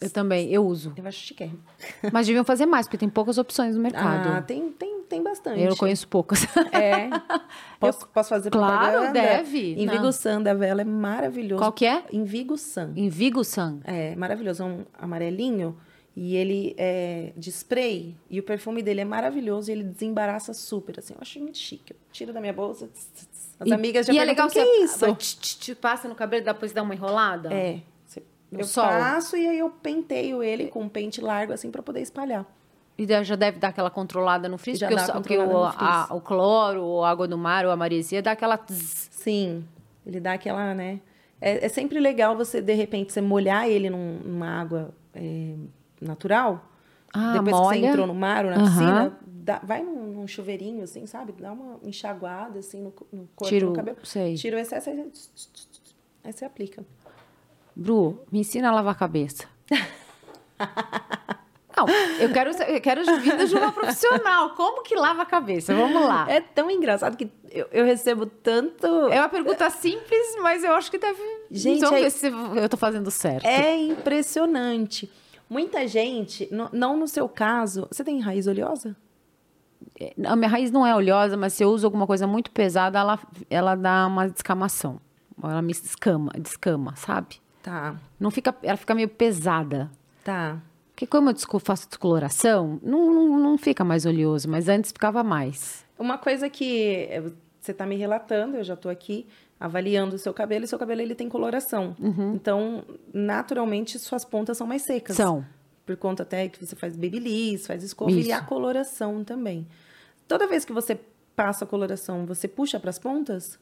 eu 0.00 0.08
também, 0.08 0.48
eu 0.48 0.64
uso. 0.64 0.92
Eu 0.96 1.04
acho 1.04 1.18
chique. 1.18 1.50
Mas 2.12 2.28
deviam 2.28 2.44
fazer 2.44 2.64
mais, 2.64 2.86
porque 2.86 2.96
tem 2.96 3.08
poucas 3.08 3.38
opções 3.38 3.74
no 3.74 3.82
mercado. 3.82 4.28
Ah, 4.28 4.40
tem, 4.40 4.70
tem, 4.70 5.02
tem 5.02 5.20
bastante. 5.20 5.60
eu 5.60 5.76
conheço 5.76 6.06
poucas. 6.06 6.44
É. 6.70 7.10
Posso, 7.80 8.06
posso 8.08 8.28
fazer 8.28 8.50
Claro, 8.50 8.90
propaganda? 8.92 9.12
deve. 9.12 9.72
Envigo 9.74 10.04
Não. 10.04 10.12
Sun 10.12 10.40
da 10.42 10.54
Vela 10.54 10.82
é 10.82 10.84
maravilhoso. 10.84 11.60
Qual 11.60 11.72
que 11.72 11.86
é? 11.86 12.04
Envigo 12.12 12.56
Sun. 12.56 12.92
Envigo 12.96 13.44
Sun. 13.44 13.80
É 13.84 14.14
maravilhoso, 14.14 14.62
é 14.62 14.66
um 14.66 14.84
amarelinho 14.96 15.76
e 16.20 16.34
ele 16.34 16.74
é 16.76 17.32
de 17.36 17.48
spray 17.50 18.16
e 18.28 18.40
o 18.40 18.42
perfume 18.42 18.82
dele 18.82 19.02
é 19.02 19.04
maravilhoso 19.04 19.70
e 19.70 19.72
ele 19.72 19.84
desembaraça 19.84 20.52
super, 20.52 20.98
assim, 20.98 21.14
eu 21.14 21.18
acho 21.20 21.38
muito 21.38 21.58
chique. 21.58 21.92
Eu 21.92 21.96
tiro 22.10 22.32
da 22.32 22.40
minha 22.40 22.52
bolsa, 22.52 22.88
tss, 22.88 23.06
tss, 23.14 23.56
as 23.60 23.68
E- 23.68 23.72
amigas 23.72 24.04
já 24.06 24.12
E 24.12 24.18
é 24.18 24.24
legal 24.24 24.48
o 24.48 24.50
que 24.50 24.54
você 24.60 24.60
é 24.66 24.82
isso? 24.84 24.98
vai 24.98 25.14
passa 25.76 26.08
no 26.08 26.16
cabelo, 26.16 26.44
depois 26.44 26.72
dá 26.72 26.82
uma 26.82 26.92
enrolada. 26.92 27.52
É, 27.54 27.80
você- 28.04 28.22
eu 28.50 28.64
sol. 28.64 28.84
passo 28.84 29.36
e 29.36 29.46
aí 29.46 29.60
eu 29.60 29.70
penteio 29.70 30.42
ele 30.42 30.66
com 30.66 30.80
um 30.82 30.88
pente 30.88 31.20
largo 31.20 31.52
assim 31.52 31.70
pra 31.70 31.82
poder 31.84 32.00
espalhar. 32.00 32.44
E 32.98 33.06
já 33.22 33.36
deve 33.36 33.60
dar 33.60 33.68
aquela 33.68 33.90
controlada 33.90 34.48
no 34.48 34.58
frizz, 34.58 34.80
Já 34.80 34.88
porque, 34.88 35.06
dá 35.06 35.12
o, 35.18 35.22
porque 35.22 35.38
o, 35.38 35.64
a- 35.64 36.08
o 36.10 36.20
cloro, 36.20 36.82
ou 36.82 37.04
a 37.04 37.10
água 37.10 37.28
do 37.28 37.38
mar, 37.38 37.64
ou 37.64 37.70
a 37.70 37.76
maresia, 37.76 38.20
dá 38.20 38.32
aquela... 38.32 38.58
Sim, 38.68 39.64
ele 40.04 40.18
dá 40.18 40.32
aquela, 40.32 40.74
né? 40.74 40.98
É, 41.40 41.66
é 41.66 41.68
sempre 41.68 42.00
legal 42.00 42.36
você, 42.36 42.60
de 42.60 42.74
repente, 42.74 43.12
você 43.12 43.20
molhar 43.20 43.68
ele 43.68 43.88
num- 43.88 44.18
numa 44.24 44.48
água 44.60 44.92
é, 45.14 45.54
natural. 46.00 46.64
Ah, 47.12 47.32
Depois 47.32 47.54
que 47.56 47.62
molha. 47.62 47.80
você 47.80 47.86
entrou 47.86 48.06
no 48.06 48.14
mar 48.14 48.44
ou 48.44 48.50
na 48.50 48.58
Aham. 48.58 48.64
piscina, 48.66 49.18
dá- 49.26 49.60
vai 49.62 49.82
num, 49.82 50.12
num 50.12 50.26
chuveirinho, 50.26 50.84
assim, 50.84 51.06
sabe? 51.06 51.32
Dá 51.32 51.52
uma 51.52 51.78
enxaguada, 51.82 52.58
assim, 52.58 52.82
no, 52.82 52.92
no 53.12 53.28
corpo, 53.34 53.46
Tiro- 53.48 53.68
no 53.70 53.72
cabelo. 53.72 53.96
sei. 54.04 54.34
Tira 54.34 54.56
o 54.56 54.60
excesso, 54.60 54.90
aí, 54.90 55.10
aí 56.24 56.32
você 56.32 56.44
aplica. 56.44 56.84
Bru, 57.74 58.20
me 58.30 58.40
ensina 58.40 58.68
a 58.68 58.72
lavar 58.72 58.92
a 58.94 58.98
cabeça. 58.98 59.46
Não, 61.76 61.86
eu 62.18 62.32
quero, 62.32 62.50
eu 62.50 62.80
quero 62.80 63.00
as 63.02 63.22
vindas 63.22 63.48
de 63.48 63.54
uma 63.54 63.70
profissional. 63.70 64.50
Como 64.56 64.82
que 64.82 64.96
lava 64.96 65.22
a 65.22 65.26
cabeça? 65.26 65.72
Vamos 65.72 66.02
lá. 66.02 66.26
É 66.28 66.40
tão 66.40 66.68
engraçado 66.68 67.16
que 67.16 67.30
Eu, 67.52 67.68
eu 67.70 67.84
recebo 67.84 68.26
tanto. 68.26 68.84
É 69.08 69.20
uma 69.20 69.28
pergunta 69.28 69.70
simples, 69.70 70.36
mas 70.42 70.64
eu 70.64 70.72
acho 70.72 70.90
que 70.90 70.98
deve. 70.98 71.22
Gente, 71.52 71.88
ver 71.88 72.10
se 72.10 72.26
eu 72.26 72.68
tô 72.68 72.76
fazendo 72.76 73.10
certo. 73.12 73.46
É 73.46 73.76
impressionante. 73.76 75.08
Muita 75.48 75.86
gente, 75.86 76.48
não 76.72 76.96
no 76.96 77.08
seu 77.08 77.28
caso. 77.28 77.86
Você 77.90 78.04
tem 78.04 78.20
raiz 78.20 78.46
oleosa? 78.46 78.96
A 80.26 80.36
minha 80.36 80.48
raiz 80.48 80.70
não 80.70 80.86
é 80.86 80.94
oleosa, 80.94 81.36
mas 81.36 81.52
se 81.52 81.62
eu 81.64 81.70
uso 81.70 81.86
alguma 81.86 82.06
coisa 82.06 82.26
muito 82.26 82.50
pesada, 82.50 82.98
ela, 82.98 83.18
ela 83.48 83.74
dá 83.74 84.06
uma 84.06 84.28
descamação. 84.28 85.00
Ela 85.42 85.62
me 85.62 85.72
descama, 85.72 86.32
descama, 86.38 86.94
sabe? 86.96 87.40
Tá, 87.62 87.96
Não 88.18 88.30
fica, 88.30 88.54
ela 88.62 88.76
fica 88.76 88.94
meio 88.94 89.08
pesada. 89.08 89.90
tá. 90.24 90.60
Porque 90.92 91.06
como 91.06 91.30
eu 91.30 91.60
faço 91.60 91.86
descoloração, 91.88 92.80
não, 92.82 93.12
não, 93.12 93.38
não 93.38 93.56
fica 93.56 93.84
mais 93.84 94.04
oleoso, 94.04 94.48
mas 94.48 94.68
antes 94.68 94.90
ficava 94.90 95.22
mais. 95.22 95.86
Uma 95.96 96.18
coisa 96.18 96.50
que 96.50 97.06
é, 97.08 97.22
você 97.60 97.70
está 97.70 97.86
me 97.86 97.94
relatando, 97.94 98.56
eu 98.56 98.64
já 98.64 98.74
estou 98.74 98.90
aqui 98.90 99.24
avaliando 99.60 100.16
o 100.16 100.18
seu 100.18 100.32
cabelo, 100.32 100.64
e 100.64 100.68
seu 100.68 100.78
cabelo 100.78 101.00
ele 101.00 101.14
tem 101.14 101.28
coloração. 101.28 101.96
Então, 102.34 102.84
naturalmente, 103.12 103.98
suas 103.98 104.24
pontas 104.24 104.56
são 104.56 104.66
mais 104.66 104.82
secas. 104.82 105.16
São. 105.16 105.44
Por 105.84 105.96
conta 105.96 106.22
até 106.22 106.48
que 106.48 106.64
você 106.64 106.76
faz 106.76 106.96
babyliss, 106.96 107.66
faz 107.66 107.82
escova 107.82 108.10
e 108.10 108.20
Isso. 108.20 108.32
a 108.34 108.40
coloração 108.42 109.24
também. 109.24 109.66
Toda 110.26 110.46
vez 110.46 110.64
que 110.64 110.72
você 110.72 111.00
passa 111.34 111.64
a 111.64 111.68
coloração, 111.68 112.26
você 112.26 112.46
puxa 112.46 112.78
para 112.78 112.90
as 112.90 112.98
pontas? 112.98 113.58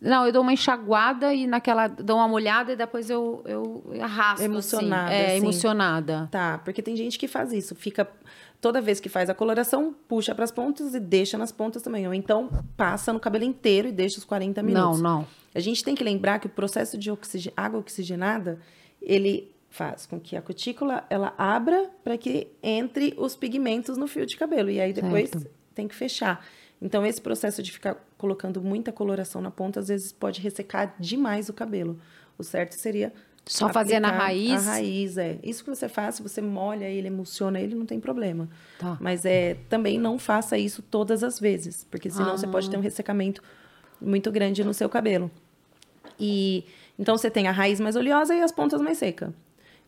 Não, 0.00 0.26
eu 0.26 0.32
dou 0.32 0.42
uma 0.42 0.52
enxaguada 0.52 1.34
e 1.34 1.46
naquela. 1.46 1.88
dou 1.88 2.18
uma 2.18 2.28
molhada 2.28 2.72
e 2.72 2.76
depois 2.76 3.10
eu, 3.10 3.42
eu 3.46 3.82
arrasto. 4.00 4.44
Emocionada, 4.44 5.10
Assim. 5.10 5.14
É, 5.16 5.26
assim. 5.26 5.36
emocionada. 5.38 6.28
Tá, 6.30 6.58
porque 6.58 6.82
tem 6.82 6.94
gente 6.94 7.18
que 7.18 7.26
faz 7.26 7.52
isso, 7.52 7.74
fica 7.74 8.08
toda 8.60 8.80
vez 8.80 8.98
que 9.00 9.08
faz 9.08 9.30
a 9.30 9.34
coloração, 9.34 9.94
puxa 10.08 10.34
para 10.34 10.44
as 10.44 10.50
pontas 10.50 10.94
e 10.94 11.00
deixa 11.00 11.38
nas 11.38 11.52
pontas 11.52 11.82
também, 11.82 12.06
ou 12.06 12.14
então 12.14 12.48
passa 12.76 13.12
no 13.12 13.20
cabelo 13.20 13.44
inteiro 13.44 13.88
e 13.88 13.92
deixa 13.92 14.18
os 14.18 14.24
40 14.24 14.62
Não, 14.62 14.66
minutos. 14.68 15.00
não. 15.00 15.26
A 15.54 15.60
gente 15.60 15.82
tem 15.84 15.94
que 15.94 16.02
lembrar 16.04 16.38
que 16.38 16.46
o 16.46 16.50
processo 16.50 16.98
de 16.98 17.10
oxige- 17.10 17.52
água 17.56 17.78
oxigenada, 17.80 18.58
ele 19.00 19.52
faz 19.70 20.06
com 20.06 20.18
que 20.18 20.34
a 20.36 20.42
cutícula 20.42 21.04
ela 21.10 21.34
abra 21.36 21.90
para 22.02 22.16
que 22.16 22.48
entre 22.62 23.14
os 23.18 23.36
pigmentos 23.36 23.96
no 23.96 24.06
fio 24.06 24.24
de 24.26 24.36
cabelo 24.36 24.70
e 24.70 24.80
aí 24.80 24.92
depois 24.92 25.30
Certo. 25.30 25.50
tem 25.74 25.86
que 25.86 25.94
fechar. 25.94 26.44
Então 26.80 27.04
esse 27.04 27.20
processo 27.20 27.62
de 27.62 27.70
ficar 27.72 27.96
colocando 28.16 28.62
muita 28.62 28.90
coloração 28.92 29.40
na 29.42 29.50
ponta 29.50 29.80
às 29.80 29.88
vezes 29.88 30.10
pode 30.12 30.40
ressecar 30.40 30.94
demais 30.98 31.48
o 31.48 31.52
cabelo. 31.52 31.98
O 32.38 32.42
certo 32.44 32.72
seria 32.74 33.12
Só 33.48 33.68
fazer 33.72 33.98
na 34.00 34.10
raiz? 34.10 34.66
A 34.68 34.72
raiz 34.72 35.16
é. 35.18 35.38
Isso 35.42 35.64
que 35.64 35.70
você 35.70 35.88
faz, 35.88 36.16
se 36.16 36.22
você 36.22 36.40
molha 36.40 36.84
ele, 36.84 37.08
emulsiona 37.08 37.58
ele, 37.60 37.74
não 37.74 37.86
tem 37.86 37.98
problema. 37.98 38.48
Tá. 38.78 38.96
Mas 39.00 39.24
é 39.24 39.56
também 39.68 39.98
não 39.98 40.18
faça 40.18 40.56
isso 40.58 40.82
todas 40.82 41.24
as 41.24 41.40
vezes, 41.40 41.84
porque 41.90 42.10
senão 42.10 42.36
você 42.36 42.46
pode 42.46 42.68
ter 42.70 42.76
Ah. 42.76 42.78
um 42.78 42.82
ressecamento 42.82 43.42
muito 44.00 44.30
grande 44.30 44.62
no 44.62 44.72
seu 44.74 44.88
cabelo. 44.88 45.30
E 46.20 46.64
então 46.98 47.16
você 47.16 47.30
tem 47.30 47.48
a 47.48 47.52
raiz 47.52 47.80
mais 47.80 47.96
oleosa 47.96 48.34
e 48.34 48.42
as 48.42 48.52
pontas 48.52 48.80
mais 48.80 48.98
secas. 48.98 49.30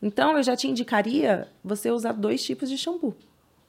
Então 0.02 0.36
eu 0.36 0.42
já 0.42 0.56
te 0.56 0.66
indicaria 0.68 1.46
você 1.62 1.90
usar 1.90 2.12
dois 2.12 2.42
tipos 2.42 2.68
de 2.70 2.78
shampoo. 2.78 3.14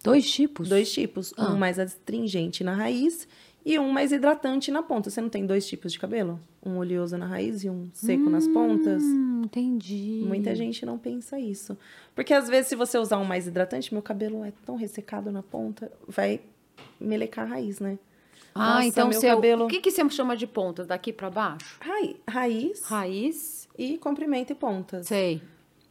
Dois 0.04 0.30
tipos? 0.32 0.70
Dois 0.70 0.92
tipos, 0.92 1.34
Ah. 1.38 1.52
um 1.52 1.58
mais 1.58 1.78
astringente 1.78 2.64
na 2.64 2.74
raiz 2.74 3.28
e 3.66 3.78
um 3.80 3.90
mais 3.92 4.12
hidratante 4.12 4.72
na 4.72 4.82
ponta. 4.84 5.10
Você 5.10 5.22
não 5.22 5.30
tem 5.30 5.46
dois 5.46 5.68
tipos 5.68 5.92
de 5.92 6.00
cabelo? 6.00 6.40
Um 6.66 6.78
oleoso 6.78 7.18
na 7.18 7.26
raiz 7.26 7.64
e 7.64 7.70
um 7.70 7.90
seco 7.94 8.30
nas 8.30 8.48
pontas? 8.48 9.02
Hum, 9.04 9.42
entendi. 9.46 10.24
Muita 10.26 10.54
gente 10.56 10.86
não 10.86 10.98
pensa 10.98 11.40
isso. 11.40 11.78
Porque 12.16 12.34
às 12.34 12.48
vezes, 12.50 12.68
se 12.68 12.76
você 12.76 12.98
usar 12.98 13.18
um 13.18 13.26
mais 13.26 13.48
hidratante, 13.48 13.94
meu 13.94 14.02
cabelo 14.04 14.44
é 14.44 14.52
tão 14.66 14.76
ressecado 14.76 15.32
na 15.32 15.42
ponta, 15.44 15.92
vai 16.08 16.40
melecar 17.00 17.46
a 17.46 17.50
raiz, 17.50 17.80
né? 17.80 17.98
Ah, 18.54 18.76
Nossa, 18.76 18.88
então 18.88 19.08
meu 19.08 19.20
seu... 19.22 19.36
cabelo- 19.36 19.66
o 19.66 19.68
que, 19.68 19.80
que 19.80 19.90
você 19.92 20.08
chama 20.10 20.36
de 20.36 20.46
pontas? 20.46 20.86
Daqui 20.86 21.14
pra 21.14 21.30
baixo? 21.30 21.78
Rai- 21.80 22.18
Raiz 22.28 22.82
Raiz? 22.84 23.70
e 23.78 23.98
comprimento 23.98 24.52
e 24.52 24.56
pontas. 24.56 25.08
Sei. 25.08 25.42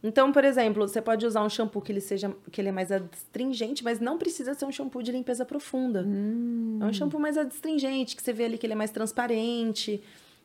Então, 0.03 0.31
por 0.31 0.43
exemplo, 0.43 0.87
você 0.87 1.01
pode 1.01 1.25
usar 1.25 1.43
um 1.43 1.49
shampoo 1.49 1.81
que 1.81 1.91
ele 1.91 2.01
seja 2.01 2.35
que 2.51 2.59
ele 2.59 2.69
é 2.69 2.71
mais 2.71 2.91
adstringente, 2.91 3.83
mas 3.83 3.99
não 3.99 4.17
precisa 4.17 4.53
ser 4.53 4.65
um 4.65 4.71
shampoo 4.71 5.03
de 5.03 5.11
limpeza 5.11 5.45
profunda. 5.45 6.03
Hum. 6.03 6.79
É 6.81 6.85
um 6.85 6.93
shampoo 6.93 7.19
mais 7.19 7.37
adstringente, 7.37 8.15
que 8.15 8.21
você 8.23 8.33
vê 8.33 8.45
ali 8.45 8.57
que 8.57 8.65
ele 8.65 8.73
é 8.73 8.75
mais 8.75 8.89
transparente. 8.91 10.01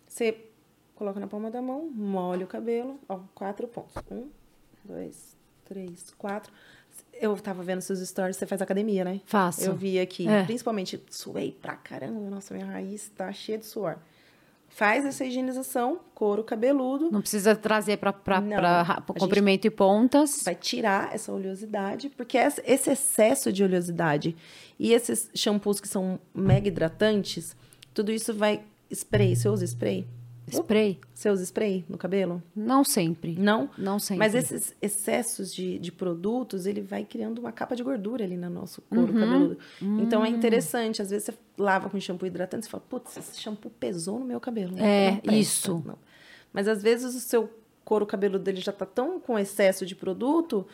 Você 0.07 0.37
coloca 0.95 1.19
na 1.19 1.27
palma 1.27 1.51
da 1.51 1.63
mão, 1.63 1.91
molha 1.95 2.45
o 2.45 2.49
cabelo, 2.49 2.99
ó, 3.09 3.21
quatro 3.35 3.67
pontos. 3.67 3.95
Um, 4.11 4.29
dois, 4.85 5.37
três, 5.65 6.13
quatro. 6.19 6.53
Eu 7.15 7.35
tava 7.37 7.63
vendo 7.63 7.81
seus 7.81 7.99
stories, 8.07 8.37
você 8.37 8.47
faz 8.47 8.61
academia, 8.61 9.05
né? 9.05 9.21
Faço. 9.25 9.63
Eu 9.65 9.75
vi 9.75 9.99
aqui, 9.99 10.29
É. 10.29 10.45
principalmente 10.45 11.03
suei 11.11 11.51
pra 11.63 11.77
caramba, 11.77 12.21
nossa, 12.29 12.53
minha 12.53 12.67
raiz 12.67 13.11
tá 13.17 13.33
cheia 13.33 13.57
de 13.57 13.65
suor. 13.65 13.97
Faz 14.77 15.07
essa 15.07 15.25
higienização, 15.25 16.01
couro 16.15 16.45
cabeludo, 16.45 17.11
Não 17.11 17.23
precisa 17.23 17.57
trazer 17.57 17.97
pra, 17.97 18.13
pra, 18.13 18.43
Não. 18.43 18.57
pra 18.59 18.81
A 18.81 18.83
ra- 18.83 19.05
gente- 19.09 19.19
comprimento 19.21 19.67
e 19.67 19.71
pontas. 19.71 20.43
vai 20.45 20.55
tirar 20.55 21.15
essa 21.15 21.33
oleosidade, 21.33 22.11
porque 22.11 22.37
esse 22.37 22.91
excesso 22.91 23.51
de 23.51 23.65
oleosidade 23.65 24.37
e 24.79 24.93
esses 24.93 25.31
shampoos 25.35 25.81
que 25.81 25.89
são 25.89 26.21
mega 26.35 26.69
hidratantes, 26.69 27.57
tudo 27.95 28.13
isso 28.13 28.35
vai 28.35 28.61
spray. 28.91 29.35
Você 29.35 29.49
usa 29.49 29.65
spray? 29.65 30.07
Spray? 30.51 30.99
Você 31.13 31.29
usa 31.29 31.43
spray 31.43 31.85
no 31.89 31.99
cabelo? 31.99 32.43
Não 32.55 32.85
sempre. 32.85 33.35
Não? 33.39 33.69
Não 33.77 33.99
sempre. 33.99 34.19
Mas 34.19 34.35
esses 34.35 34.75
excessos 34.81 35.53
de, 35.55 35.79
de 35.79 35.91
produtos, 35.91 36.67
ele 36.67 36.81
vai 36.81 37.05
criando 37.05 37.39
uma 37.41 37.51
capa 37.53 37.75
de 37.75 37.83
gordura 37.83 38.25
ali 38.25 38.37
no 38.37 38.49
nosso 38.49 38.81
couro 38.83 39.13
Uhum. 39.13 39.21
cabeludo. 39.21 39.59
Então 40.01 40.23
Hum. 40.23 40.25
é 40.25 40.29
interessante. 40.29 41.03
Às 41.03 41.11
vezes 41.11 41.27
você 41.27 41.35
lava 41.59 41.91
com 41.91 41.99
shampoo 41.99 42.27
hidratante 42.27 42.67
e 42.67 42.71
fala, 42.71 42.83
putz, 42.89 43.17
esse 43.17 43.41
shampoo 43.41 43.71
pesou 43.71 44.19
no 44.21 44.25
meu 44.25 44.39
cabelo. 44.41 44.75
É, 44.79 45.17
presta, 45.17 45.33
isso. 45.37 45.83
não. 45.85 45.99
Mas 46.53 46.69
às 46.69 46.83
vezes 46.83 47.15
o 47.15 47.21
seu 47.21 47.51
couro 47.85 48.07
cabeludo 48.07 48.45
dele 48.45 48.61
já 48.61 48.73
tá 48.73 48.87
tão 48.87 49.19
com 49.21 49.39
excesso 49.39 49.85
de 49.85 49.95
produto 49.95 50.67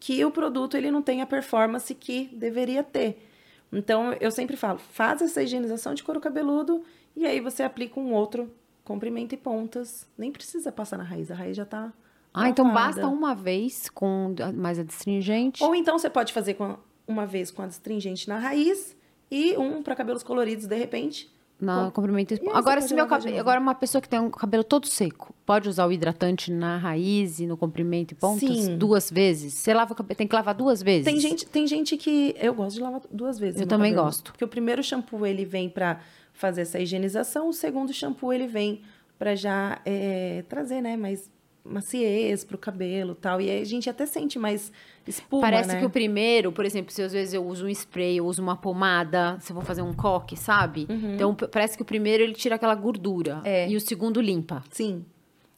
que 0.00 0.24
o 0.24 0.30
produto 0.30 0.76
ele 0.76 0.90
não 0.90 1.02
tem 1.02 1.22
a 1.22 1.26
performance 1.26 1.94
que 1.94 2.28
deveria 2.34 2.82
ter. 2.82 3.26
Então 3.72 4.12
eu 4.20 4.30
sempre 4.30 4.56
falo, 4.56 4.78
faz 4.78 5.20
essa 5.20 5.42
higienização 5.42 5.92
de 5.94 6.02
couro 6.02 6.20
cabeludo 6.20 6.82
e 7.16 7.26
aí 7.26 7.40
você 7.40 7.62
aplica 7.62 7.98
um 8.00 8.12
outro 8.12 8.50
comprimento 8.88 9.34
e 9.34 9.38
pontas. 9.38 10.06
Nem 10.18 10.32
precisa 10.32 10.72
passar 10.72 10.96
na 10.96 11.04
raiz, 11.04 11.30
a 11.30 11.34
raiz 11.34 11.56
já 11.56 11.64
tá 11.64 11.92
Ah, 12.34 12.48
então 12.48 12.72
basta 12.72 13.06
uma 13.06 13.34
vez 13.34 13.88
com 13.90 14.34
a- 14.42 14.52
mais 14.52 14.78
adstringente. 14.78 15.62
Ou 15.62 15.74
então 15.74 15.98
você 15.98 16.10
pode 16.10 16.32
fazer 16.32 16.54
com 16.54 16.76
uma 17.06 17.24
vez 17.26 17.50
com 17.50 17.62
a 17.62 17.66
astringente 17.66 18.28
na 18.28 18.38
raiz 18.38 18.96
e 19.30 19.56
um 19.56 19.82
para 19.82 19.94
cabelos 19.94 20.22
coloridos 20.22 20.66
de 20.66 20.76
repente. 20.76 21.30
Na 21.60 21.86
Com- 21.86 21.90
comprimento 22.02 22.34
e 22.34 22.40
Agora, 22.52 22.80
se 22.80 22.94
meu 22.94 23.08
cabelo. 23.08 23.36
Agora, 23.40 23.58
uma 23.58 23.74
pessoa 23.74 24.00
que 24.00 24.08
tem 24.08 24.20
um 24.20 24.30
cabelo 24.30 24.62
todo 24.62 24.86
seco, 24.86 25.34
pode 25.44 25.68
usar 25.68 25.86
o 25.86 25.92
hidratante 25.92 26.52
na 26.52 26.76
raiz 26.76 27.40
e 27.40 27.48
no 27.48 27.56
comprimento 27.56 28.12
e 28.12 28.14
pontas? 28.14 28.48
Sim. 28.48 28.76
Duas 28.78 29.10
vezes? 29.10 29.54
Você 29.54 29.74
lava 29.74 29.92
o 29.92 29.96
cabelo. 29.96 30.16
Tem 30.16 30.28
que 30.28 30.36
lavar 30.36 30.54
duas 30.54 30.80
vezes? 30.80 31.04
Tem 31.04 31.18
gente, 31.18 31.44
tem 31.46 31.66
gente 31.66 31.96
que 31.96 32.32
eu 32.38 32.54
gosto 32.54 32.76
de 32.76 32.82
lavar 32.82 33.00
duas 33.10 33.40
vezes. 33.40 33.60
Eu 33.60 33.66
também 33.66 33.90
cabelo. 33.90 34.06
gosto. 34.06 34.30
Porque 34.30 34.44
o 34.44 34.48
primeiro 34.48 34.84
shampoo 34.84 35.26
ele 35.26 35.44
vem 35.44 35.68
para 35.68 36.00
fazer 36.38 36.62
essa 36.62 36.78
higienização, 36.78 37.48
o 37.48 37.52
segundo 37.52 37.92
shampoo 37.92 38.32
ele 38.32 38.46
vem 38.46 38.80
para 39.18 39.34
já 39.34 39.80
é, 39.84 40.44
trazer, 40.48 40.80
né, 40.80 40.96
mais 40.96 41.28
maciez 41.64 42.44
pro 42.44 42.56
cabelo, 42.56 43.12
e 43.12 43.16
tal. 43.16 43.40
E 43.40 43.50
aí 43.50 43.60
a 43.60 43.64
gente 43.64 43.90
até 43.90 44.06
sente 44.06 44.38
mais 44.38 44.72
espuma, 45.06 45.42
Parece 45.42 45.68
né? 45.68 45.80
que 45.80 45.84
o 45.84 45.90
primeiro, 45.90 46.50
por 46.52 46.64
exemplo, 46.64 46.90
se 46.92 47.02
às 47.02 47.12
vezes 47.12 47.34
eu 47.34 47.44
uso 47.44 47.66
um 47.66 47.68
spray, 47.68 48.16
eu 48.18 48.24
uso 48.26 48.40
uma 48.40 48.56
pomada, 48.56 49.36
se 49.40 49.50
eu 49.52 49.54
vou 49.54 49.62
fazer 49.64 49.82
um 49.82 49.92
coque, 49.92 50.34
sabe? 50.36 50.86
Então, 50.88 51.34
p- 51.34 51.46
parece 51.48 51.76
que 51.76 51.82
o 51.82 51.84
primeiro 51.84 52.22
ele 52.22 52.32
tira 52.32 52.54
aquela 52.54 52.74
gordura. 52.74 53.36
Uhum. 53.36 53.42
É. 53.44 53.68
E 53.68 53.76
o 53.76 53.80
segundo 53.80 54.18
limpa. 54.20 54.62
Sim, 54.70 55.04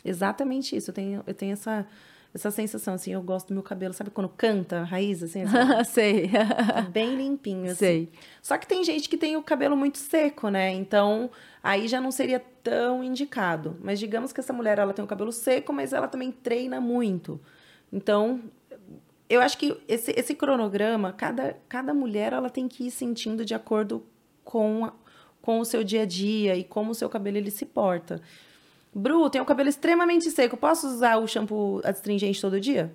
exatamente 0.04 0.74
isso. 0.74 0.90
Eu 0.90 0.94
tenho, 0.94 1.22
eu 1.26 1.34
tenho 1.34 1.52
essa, 1.52 1.86
essa 2.32 2.50
sensação, 2.50 2.94
assim, 2.94 3.12
eu 3.12 3.22
gosto 3.22 3.48
do 3.48 3.54
meu 3.54 3.62
cabelo, 3.62 3.92
sabe 3.92 4.10
quando 4.10 4.28
canta 4.28 4.80
a 4.80 4.84
raiz, 4.84 5.22
assim, 5.22 5.42
assim, 5.42 5.84
Sei. 5.92 6.28
tá 6.28 6.82
bem 6.82 7.16
limpinho, 7.16 7.64
assim. 7.66 7.74
Sei. 7.74 8.08
Só 8.40 8.56
que 8.56 8.66
tem 8.66 8.84
gente 8.84 9.08
que 9.08 9.16
tem 9.16 9.36
o 9.36 9.42
cabelo 9.42 9.76
muito 9.76 9.98
seco, 9.98 10.48
né? 10.48 10.70
Então, 10.72 11.28
aí 11.62 11.88
já 11.88 12.00
não 12.00 12.10
seria 12.12 12.38
tão 12.62 13.02
indicado. 13.02 13.76
Mas 13.82 13.98
digamos 13.98 14.32
que 14.32 14.38
essa 14.40 14.52
mulher, 14.52 14.78
ela 14.78 14.92
tem 14.92 15.04
o 15.04 15.08
cabelo 15.08 15.32
seco, 15.32 15.72
mas 15.72 15.92
ela 15.92 16.06
também 16.06 16.30
treina 16.30 16.80
muito. 16.80 17.40
Então, 17.92 18.40
eu 19.28 19.40
acho 19.40 19.58
que 19.58 19.76
esse, 19.88 20.12
esse 20.16 20.34
cronograma, 20.34 21.12
cada, 21.12 21.56
cada 21.68 21.92
mulher, 21.92 22.32
ela 22.32 22.48
tem 22.50 22.68
que 22.68 22.86
ir 22.86 22.90
sentindo 22.92 23.44
de 23.44 23.54
acordo 23.54 24.04
com, 24.44 24.84
a- 24.84 24.92
com 25.42 25.58
o 25.58 25.64
seu 25.64 25.82
dia 25.82 26.02
a 26.02 26.06
dia 26.06 26.54
e 26.56 26.62
como 26.62 26.92
o 26.92 26.94
seu 26.94 27.08
cabelo, 27.08 27.36
ele 27.38 27.50
se 27.50 27.66
porta. 27.66 28.20
Bru, 28.94 29.30
tem 29.30 29.40
o 29.40 29.44
cabelo 29.44 29.68
extremamente 29.68 30.30
seco, 30.30 30.56
posso 30.56 30.86
usar 30.86 31.16
o 31.18 31.26
shampoo 31.26 31.80
astringente 31.84 32.40
todo 32.40 32.60
dia? 32.60 32.92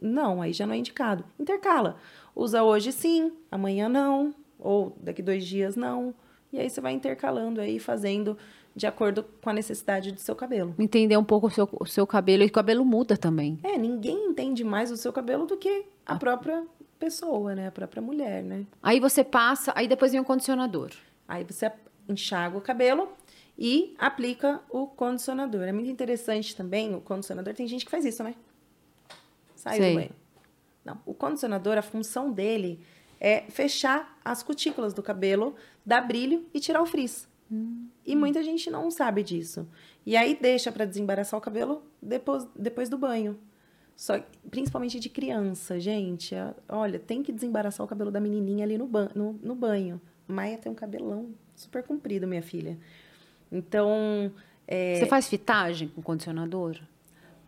Não, 0.00 0.40
aí 0.40 0.52
já 0.52 0.66
não 0.66 0.74
é 0.74 0.78
indicado. 0.78 1.24
Intercala. 1.38 1.96
Usa 2.34 2.62
hoje 2.62 2.90
sim, 2.92 3.32
amanhã 3.50 3.88
não, 3.88 4.34
ou 4.58 4.96
daqui 5.00 5.22
dois 5.22 5.44
dias 5.44 5.76
não. 5.76 6.14
E 6.52 6.58
aí 6.58 6.68
você 6.68 6.80
vai 6.80 6.92
intercalando 6.92 7.60
aí, 7.60 7.78
fazendo 7.78 8.36
de 8.74 8.86
acordo 8.86 9.24
com 9.42 9.50
a 9.50 9.52
necessidade 9.52 10.12
do 10.12 10.20
seu 10.20 10.34
cabelo. 10.34 10.74
Entender 10.78 11.16
um 11.16 11.24
pouco 11.24 11.48
o 11.48 11.50
seu, 11.50 11.68
o 11.72 11.86
seu 11.86 12.06
cabelo. 12.06 12.42
E 12.42 12.46
o 12.46 12.52
cabelo 12.52 12.84
muda 12.84 13.16
também. 13.16 13.58
É, 13.62 13.76
ninguém 13.76 14.28
entende 14.28 14.64
mais 14.64 14.90
o 14.90 14.96
seu 14.96 15.12
cabelo 15.12 15.46
do 15.46 15.56
que 15.56 15.84
a 16.06 16.16
própria 16.16 16.64
pessoa, 16.98 17.54
né? 17.54 17.68
A 17.68 17.72
própria 17.72 18.02
mulher, 18.02 18.42
né? 18.42 18.64
Aí 18.82 19.00
você 19.00 19.22
passa, 19.22 19.72
aí 19.74 19.86
depois 19.86 20.12
vem 20.12 20.20
o 20.20 20.24
condicionador. 20.24 20.90
Aí 21.28 21.44
você 21.44 21.70
enxágua 22.08 22.58
o 22.58 22.62
cabelo 22.62 23.08
e 23.60 23.94
aplica 23.98 24.62
o 24.70 24.86
condicionador. 24.86 25.64
É 25.64 25.72
muito 25.72 25.90
interessante 25.90 26.56
também 26.56 26.94
o 26.94 27.00
condicionador. 27.02 27.52
Tem 27.52 27.68
gente 27.68 27.84
que 27.84 27.90
faz 27.90 28.06
isso, 28.06 28.24
né? 28.24 28.34
Sai 29.54 29.76
Sei. 29.76 29.90
do 29.90 29.94
banho. 29.96 30.10
Não, 30.82 30.98
o 31.04 31.12
condicionador, 31.12 31.76
a 31.76 31.82
função 31.82 32.32
dele 32.32 32.80
é 33.20 33.42
fechar 33.50 34.18
as 34.24 34.42
cutículas 34.42 34.94
do 34.94 35.02
cabelo, 35.02 35.54
dar 35.84 36.00
brilho 36.00 36.46
e 36.54 36.58
tirar 36.58 36.80
o 36.80 36.86
frizz. 36.86 37.28
E 38.06 38.16
muita 38.16 38.42
gente 38.42 38.70
não 38.70 38.90
sabe 38.90 39.22
disso. 39.22 39.68
E 40.06 40.16
aí 40.16 40.38
deixa 40.40 40.72
para 40.72 40.86
desembaraçar 40.86 41.36
o 41.36 41.42
cabelo 41.42 41.82
depois, 42.00 42.46
depois 42.56 42.88
do 42.88 42.96
banho. 42.96 43.38
Só, 43.94 44.18
principalmente 44.50 44.98
de 44.98 45.10
criança, 45.10 45.78
gente. 45.78 46.34
Olha, 46.66 46.98
tem 46.98 47.22
que 47.22 47.30
desembaraçar 47.30 47.84
o 47.84 47.88
cabelo 47.88 48.10
da 48.10 48.20
menininha 48.20 48.64
ali 48.64 48.78
no, 48.78 48.86
ban 48.86 49.10
no, 49.14 49.34
no 49.42 49.54
banho. 49.54 50.00
Maia 50.26 50.56
tem 50.56 50.72
um 50.72 50.74
cabelão 50.74 51.34
super 51.54 51.82
comprido, 51.82 52.26
minha 52.26 52.42
filha. 52.42 52.78
Então, 53.50 54.30
é, 54.66 54.96
Você 54.98 55.06
faz 55.06 55.28
fitagem 55.28 55.88
com 55.88 56.02
condicionador? 56.02 56.76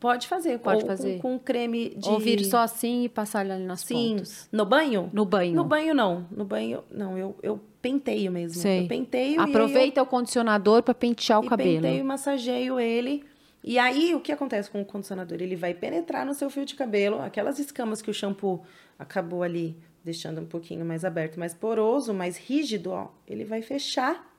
pode 0.01 0.27
fazer. 0.27 0.59
Pode 0.59 0.81
com, 0.81 0.87
fazer. 0.89 1.15
Com, 1.21 1.39
com 1.39 1.39
creme 1.39 1.91
de... 1.91 2.09
Ou 2.09 2.19
vir 2.19 2.45
só 2.45 2.59
assim 2.59 3.05
e 3.05 3.09
passar 3.09 3.49
ali 3.49 3.63
nas 3.65 3.83
Sim. 3.83 4.17
pontas? 4.17 4.49
No 4.51 4.65
banho? 4.67 5.09
No 5.13 5.25
banho. 5.25 5.55
No 5.55 5.63
banho, 5.65 5.95
não. 5.95 6.27
No 6.29 6.45
banho, 6.45 6.83
não. 6.91 7.17
Eu, 7.17 7.37
eu 7.41 7.61
penteio 7.81 8.33
mesmo. 8.33 8.61
Sei. 8.61 8.83
Eu 8.83 8.89
penteio 8.89 9.27
e 9.27 9.31
aí 9.31 9.37
eu- 9.37 9.43
Aproveita 9.45 10.03
o 10.03 10.07
condicionador 10.07 10.83
para 10.83 10.93
pentear 10.93 11.41
o 11.41 11.45
e 11.45 11.49
cabelo. 11.49 11.83
penteio 11.83 12.01
e 12.01 12.03
massageio 12.03 12.81
ele. 12.81 13.25
E 13.63 13.79
aí, 13.79 14.13
o 14.13 14.19
que 14.19 14.33
acontece 14.33 14.69
com 14.69 14.83
o 14.83 14.85
condicionador? 14.85 15.39
Ele 15.41 15.55
vai 15.55 15.73
penetrar 15.73 16.27
no 16.27 16.35
seu 16.35 16.51
fio 16.51 16.65
de 16.65 16.75
cabelo, 16.75 17.23
aquelas 17.23 17.61
escamas 17.61 18.03
que 18.03 18.11
o 18.11 18.15
shampoo 18.15 18.61
acabou 18.99 19.45
ali 19.45 19.77
deixando 20.05 20.41
um 20.41 20.47
pouquinho 20.47 20.85
mais 20.85 21.05
aberto, 21.05 21.39
mais 21.39 21.55
poroso, 21.55 22.13
mais 22.13 22.37
rígido, 22.37 22.91
ó. 22.91 23.07
Ele 23.25 23.45
vai 23.45 23.63
fechar. 23.63 24.32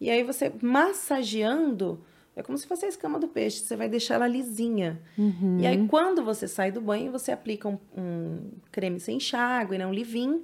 E 0.00 0.10
aí, 0.10 0.22
você 0.22 0.52
massageando, 0.62 2.00
é 2.36 2.42
como 2.42 2.56
se 2.56 2.66
fosse 2.66 2.84
a 2.84 2.88
escama 2.88 3.18
do 3.18 3.28
peixe, 3.28 3.60
você 3.60 3.74
vai 3.74 3.88
deixar 3.88 4.14
ela 4.14 4.28
lisinha. 4.28 5.00
Uhum. 5.16 5.58
E 5.60 5.66
aí, 5.66 5.86
quando 5.88 6.24
você 6.24 6.46
sai 6.46 6.70
do 6.70 6.80
banho, 6.80 7.10
você 7.10 7.32
aplica 7.32 7.68
um, 7.68 7.78
um 7.96 8.50
creme 8.70 9.00
sem 9.00 9.16
enxágue, 9.16 9.76
né? 9.76 9.86
Um 9.86 9.90
leave-in, 9.90 10.42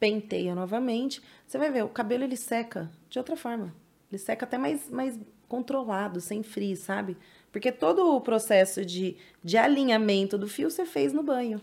penteia 0.00 0.54
novamente. 0.54 1.22
Você 1.46 1.58
vai 1.58 1.70
ver, 1.70 1.84
o 1.84 1.88
cabelo 1.88 2.24
ele 2.24 2.36
seca 2.36 2.90
de 3.10 3.18
outra 3.18 3.36
forma. 3.36 3.74
Ele 4.10 4.18
seca 4.18 4.46
até 4.46 4.56
mais, 4.56 4.90
mais 4.90 5.18
controlado, 5.48 6.20
sem 6.20 6.42
frizz, 6.42 6.80
sabe? 6.80 7.16
Porque 7.52 7.72
todo 7.72 8.14
o 8.14 8.20
processo 8.20 8.84
de, 8.84 9.16
de 9.42 9.56
alinhamento 9.56 10.36
do 10.38 10.48
fio 10.48 10.70
você 10.70 10.84
fez 10.84 11.12
no 11.12 11.22
banho. 11.22 11.60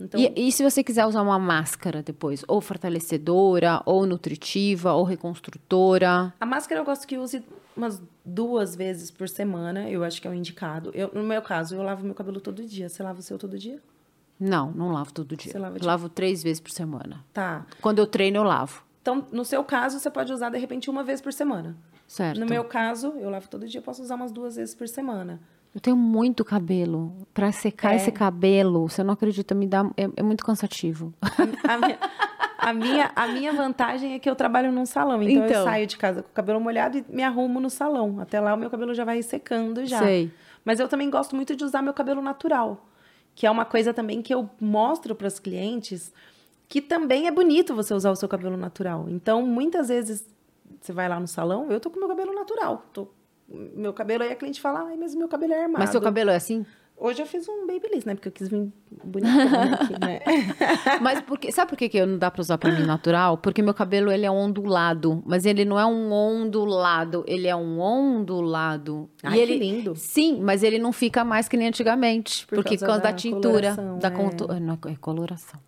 Então, 0.00 0.18
E, 0.20 0.48
e 0.48 0.52
se 0.52 0.62
você 0.62 0.82
quiser 0.82 1.06
usar 1.06 1.22
uma 1.22 1.38
máscara 1.38 2.02
depois? 2.02 2.44
Ou 2.48 2.60
fortalecedora, 2.60 3.80
ou 3.86 4.06
nutritiva, 4.06 4.92
ou 4.92 5.04
reconstrutora? 5.04 6.34
a 6.40 6.46
máscara 6.46 6.80
eu 6.80 6.84
gosto 6.84 7.06
que 7.06 7.16
use 7.18 7.44
umas 7.76 8.00
duas 8.24 8.74
vezes 8.76 9.10
por 9.10 9.28
semana. 9.28 9.88
Eu 9.90 10.02
acho 10.04 10.20
que 10.20 10.26
é 10.26 10.30
o 10.30 10.34
indicado. 10.34 10.90
Eu, 10.94 11.10
no 11.14 11.22
meu 11.22 11.42
caso, 11.42 11.74
eu 11.74 11.82
lavo 11.82 12.04
meu 12.04 12.14
cabelo 12.14 12.40
todo 12.40 12.64
dia. 12.64 12.88
Você 12.88 13.02
lava 13.02 13.20
o 13.20 13.22
seu 13.22 13.38
todo 13.38 13.58
dia? 13.58 13.80
Não, 14.38 14.70
não 14.72 14.90
lavo 14.92 15.12
todo 15.12 15.36
dia. 15.36 15.52
Você 15.52 15.58
lava 15.58 15.76
Eu 15.76 15.80
de- 15.80 15.86
lavo 15.86 16.08
três 16.08 16.42
vezes 16.42 16.60
por 16.60 16.70
semana. 16.70 17.24
Tá. 17.32 17.64
Quando 17.80 17.98
eu 18.00 18.06
treino, 18.06 18.38
eu 18.38 18.42
lavo. 18.42 18.82
Então, 19.00 19.24
no 19.30 19.44
seu 19.44 19.62
caso, 19.62 19.98
você 20.00 20.10
pode 20.10 20.32
usar, 20.32 20.50
de 20.50 20.58
repente, 20.58 20.88
uma 20.90 21.04
vez 21.04 21.20
por 21.20 21.32
semana. 21.32 21.76
Certo. 22.06 22.38
No 22.40 22.46
meu 22.46 22.64
caso, 22.64 23.14
eu 23.18 23.30
lavo 23.30 23.48
todo 23.48 23.66
dia, 23.66 23.80
posso 23.80 24.02
usar 24.02 24.14
umas 24.16 24.32
duas 24.32 24.56
vezes 24.56 24.74
por 24.74 24.88
semana. 24.88 25.40
Eu 25.74 25.80
tenho 25.80 25.96
muito 25.96 26.44
cabelo. 26.44 27.12
Pra 27.34 27.50
secar 27.50 27.94
É. 27.94 27.96
esse 27.96 28.12
cabelo, 28.12 28.88
você 28.88 29.02
não 29.02 29.14
acredita, 29.14 29.54
me 29.54 29.66
dá. 29.66 29.84
É, 29.96 30.08
é 30.16 30.22
muito 30.22 30.44
cansativo. 30.44 31.12
A 31.66 31.76
minha, 31.76 31.98
a, 32.58 32.72
minha, 32.72 33.12
a 33.16 33.26
minha 33.26 33.52
vantagem 33.52 34.14
é 34.14 34.18
que 34.20 34.30
eu 34.30 34.36
trabalho 34.36 34.70
num 34.70 34.86
salão. 34.86 35.20
Então, 35.22 35.42
eu 35.44 35.48
Então. 35.50 35.64
saio 35.64 35.86
de 35.86 35.96
casa 35.96 36.22
com 36.22 36.28
o 36.28 36.32
cabelo 36.32 36.60
molhado 36.60 36.98
e 36.98 37.04
me 37.08 37.22
arrumo 37.24 37.58
no 37.60 37.68
salão. 37.68 38.20
Até 38.20 38.38
lá, 38.40 38.54
o 38.54 38.56
meu 38.56 38.70
cabelo 38.70 38.94
já 38.94 39.04
vai 39.04 39.20
secando 39.22 39.84
já. 39.84 39.98
Sei. 39.98 40.30
Mas 40.64 40.78
eu 40.78 40.88
também 40.88 41.10
gosto 41.10 41.34
muito 41.34 41.56
de 41.56 41.64
usar 41.64 41.82
meu 41.82 41.92
cabelo 41.92 42.22
natural. 42.22 42.86
Que 43.34 43.44
é 43.46 43.50
uma 43.50 43.64
coisa 43.64 43.92
também 43.92 44.22
que 44.22 44.32
eu 44.32 44.48
mostro 44.60 45.14
para 45.14 45.26
os 45.26 45.40
clientes 45.40 46.12
que 46.68 46.80
também 46.80 47.26
é 47.26 47.30
bonito 47.32 47.74
você 47.74 47.92
usar 47.92 48.10
o 48.12 48.16
seu 48.16 48.28
cabelo 48.28 48.56
natural. 48.56 49.06
Então, 49.08 49.42
muitas 49.42 49.88
vezes, 49.88 50.24
você 50.80 50.92
vai 50.92 51.08
lá 51.08 51.18
no 51.20 51.26
salão, 51.26 51.70
eu 51.70 51.78
tô 51.80 51.90
com 51.90 51.98
meu 51.98 52.08
cabelo 52.08 52.32
natural. 52.34 52.82
Tô- 52.92 53.08
meu 53.48 53.92
cabelo 53.92 54.22
aí 54.22 54.32
a 54.32 54.36
cliente 54.36 54.60
fala, 54.60 54.86
ai, 54.88 54.96
mas 54.96 55.14
meu 55.14 55.28
cabelo 55.28 55.52
é 55.52 55.62
armado. 55.62 55.78
Mas 55.78 55.90
seu 55.90 56.00
cabelo 56.00 56.30
é 56.30 56.36
assim? 56.36 56.64
Hoje 56.96 57.20
eu 57.20 57.26
fiz 57.26 57.48
um 57.48 57.66
babyliss, 57.66 58.04
né? 58.04 58.14
Porque 58.14 58.28
eu 58.28 58.32
quis 58.32 58.48
vir 58.48 58.72
bonitona 59.04 59.74
aqui, 59.74 59.92
né? 60.00 60.20
Mas 61.02 61.20
por 61.20 61.36
quê? 61.38 61.50
sabe 61.50 61.68
por 61.68 61.76
que, 61.76 61.88
que 61.88 61.98
eu 61.98 62.06
não 62.06 62.16
dá 62.16 62.30
pra 62.30 62.40
usar 62.40 62.56
pra 62.56 62.70
mim 62.70 62.86
natural? 62.86 63.36
Porque 63.36 63.60
meu 63.60 63.74
cabelo 63.74 64.12
ele 64.12 64.24
é 64.24 64.30
ondulado, 64.30 65.20
mas 65.26 65.44
ele 65.44 65.64
não 65.64 65.78
é 65.78 65.84
um 65.84 66.12
ondulado, 66.12 67.24
ele 67.26 67.48
é 67.48 67.56
um 67.56 67.80
ondulado. 67.80 69.10
Ai, 69.24 69.38
e 69.38 69.40
ele 69.40 69.58
lindo. 69.58 69.96
Sim, 69.96 70.40
mas 70.40 70.62
ele 70.62 70.78
não 70.78 70.92
fica 70.92 71.24
mais 71.24 71.48
que 71.48 71.56
nem 71.56 71.66
antigamente, 71.66 72.46
Por 72.46 72.56
porque 72.56 72.78
causa 72.78 72.84
por 72.84 72.86
causa 72.86 73.02
da, 73.02 73.10
da 73.10 73.16
tintura, 73.16 73.76
da 74.00 74.08
é. 74.08 74.10
contu... 74.12 74.46
não 74.60 74.78
é 74.86 74.96
coloração. 75.00 75.60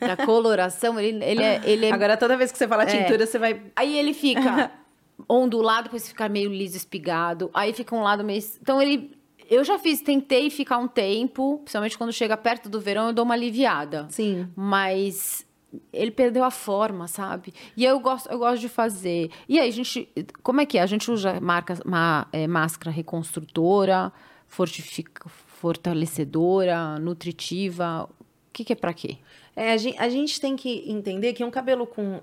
da 0.00 0.16
coloração, 0.18 1.00
ele, 1.00 1.24
ele 1.24 1.42
é, 1.42 1.60
ele 1.64 1.86
é 1.86 1.92
Agora, 1.92 2.16
toda 2.16 2.36
vez 2.36 2.52
que 2.52 2.58
você 2.58 2.68
fala 2.68 2.82
É. 2.82 2.86
tintura, 2.86 3.26
você 3.26 3.38
vai. 3.38 3.60
Aí 3.74 3.98
ele 3.98 4.12
fica 4.12 4.70
ondulado, 5.28 5.84
depois 5.84 6.08
fica 6.08 6.28
meio 6.28 6.50
liso, 6.50 6.76
espigado. 6.76 7.50
Aí 7.54 7.72
fica 7.72 7.94
um 7.94 8.02
lado 8.02 8.22
meio. 8.24 8.42
Então 8.60 8.80
ele. 8.80 9.16
Eu 9.50 9.64
já 9.64 9.78
fiz, 9.78 10.00
tentei 10.00 10.48
ficar 10.48 10.78
um 10.78 10.88
tempo, 10.88 11.58
principalmente 11.58 11.98
quando 11.98 12.12
chega 12.12 12.36
perto 12.38 12.70
do 12.70 12.80
verão, 12.80 13.08
eu 13.08 13.12
dou 13.12 13.24
uma 13.24 13.34
aliviada. 13.34 14.06
Sim. 14.08 14.48
Mas 14.56 15.44
ele 15.92 16.10
perdeu 16.10 16.42
a 16.42 16.50
forma, 16.50 17.06
sabe? 17.06 17.52
E 17.76 17.84
eu 17.84 17.98
gosto, 18.00 18.30
eu 18.30 18.38
gosto 18.38 18.60
de 18.60 18.68
fazer. 18.68 19.30
E 19.48 19.58
aí, 19.60 19.68
a 19.68 19.72
gente. 19.72 20.08
Como 20.42 20.60
é 20.60 20.66
que 20.66 20.78
é? 20.78 20.82
A 20.82 20.86
gente 20.86 21.10
usa 21.10 21.38
marca, 21.40 21.78
ma- 21.84 22.26
é, 22.32 22.46
máscara 22.46 22.90
reconstrutora, 22.90 24.10
fortifica, 24.46 25.28
fortalecedora, 25.28 26.98
nutritiva. 26.98 28.08
O 28.08 28.52
que, 28.52 28.64
que 28.64 28.72
é 28.72 28.76
pra 28.76 28.92
quê? 28.94 29.18
É, 29.56 29.72
a, 29.72 29.76
gen- 29.76 29.96
a 29.98 30.08
gente 30.08 30.40
tem 30.40 30.56
que 30.56 30.84
entender 30.90 31.32
que 31.32 31.44
um 31.44 31.50
cabelo 31.50 31.86
com. 31.86 32.20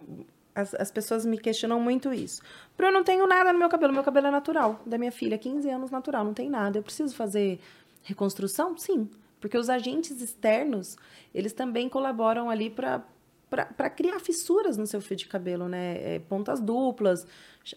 As, 0.59 0.73
as 0.75 0.91
pessoas 0.91 1.25
me 1.25 1.37
questionam 1.37 1.79
muito 1.79 2.13
isso. 2.13 2.41
Pro, 2.75 2.87
eu 2.87 2.91
não 2.91 3.03
tenho 3.03 3.25
nada 3.27 3.51
no 3.53 3.59
meu 3.59 3.69
cabelo. 3.69 3.93
Meu 3.93 4.03
cabelo 4.03 4.27
é 4.27 4.31
natural. 4.31 4.81
Da 4.85 4.97
minha 4.97 5.11
filha, 5.11 5.37
15 5.37 5.69
anos 5.69 5.91
natural, 5.91 6.23
não 6.23 6.33
tem 6.33 6.49
nada. 6.49 6.77
Eu 6.77 6.83
preciso 6.83 7.15
fazer 7.15 7.59
reconstrução? 8.03 8.77
Sim. 8.77 9.09
Porque 9.39 9.57
os 9.57 9.69
agentes 9.69 10.21
externos, 10.21 10.97
eles 11.33 11.53
também 11.53 11.87
colaboram 11.87 12.49
ali 12.49 12.69
para 12.69 13.03
para 13.49 13.89
criar 13.89 14.19
fissuras 14.19 14.77
no 14.77 14.85
seu 14.85 15.01
fio 15.01 15.17
de 15.17 15.25
cabelo, 15.25 15.67
né? 15.67 15.97
É, 16.03 16.19
pontas 16.19 16.59
duplas, 16.59 17.25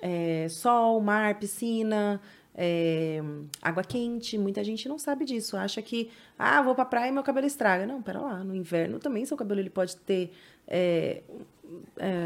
é, 0.03 0.47
sol, 0.51 1.01
mar, 1.01 1.39
piscina, 1.39 2.20
é, 2.55 3.22
água 3.61 3.82
quente. 3.82 4.36
Muita 4.38 4.62
gente 4.62 4.88
não 4.88 4.98
sabe 4.98 5.24
disso. 5.24 5.57
Acha 5.57 5.80
que, 5.82 6.11
ah, 6.38 6.62
vou 6.62 6.74
pra 6.74 6.84
praia 6.84 7.09
e 7.09 7.12
meu 7.12 7.22
cabelo 7.22 7.46
estraga. 7.46 7.86
Não, 7.86 8.03
pera 8.03 8.20
lá. 8.20 8.44
No 8.44 8.55
inverno 8.55 8.98
também 8.98 9.24
seu 9.24 9.36
cabelo 9.36 9.61
ele 9.61 9.70
pode 9.70 9.96
ter 9.96 10.32
é, 10.66 11.22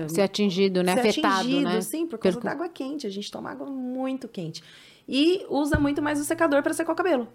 Ser 0.09 0.23
atingido, 0.23 0.83
né? 0.83 0.95
ser 0.95 1.09
Afetado, 1.09 1.41
atingido, 1.41 1.69
né? 1.71 1.81
sim, 1.81 2.07
por 2.07 2.19
causa 2.19 2.41
da 2.41 2.51
água 2.51 2.69
quente. 2.69 3.07
A 3.07 3.11
gente 3.11 3.31
toma 3.31 3.51
água 3.51 3.67
muito 3.67 4.29
quente. 4.29 4.63
E 5.09 5.47
usa 5.49 5.79
muito 5.79 6.03
mais 6.03 6.21
o 6.21 6.25
secador 6.25 6.63
para 6.63 6.75
secar 6.75 6.93
o 6.93 6.97
cabelo. 6.97 7.29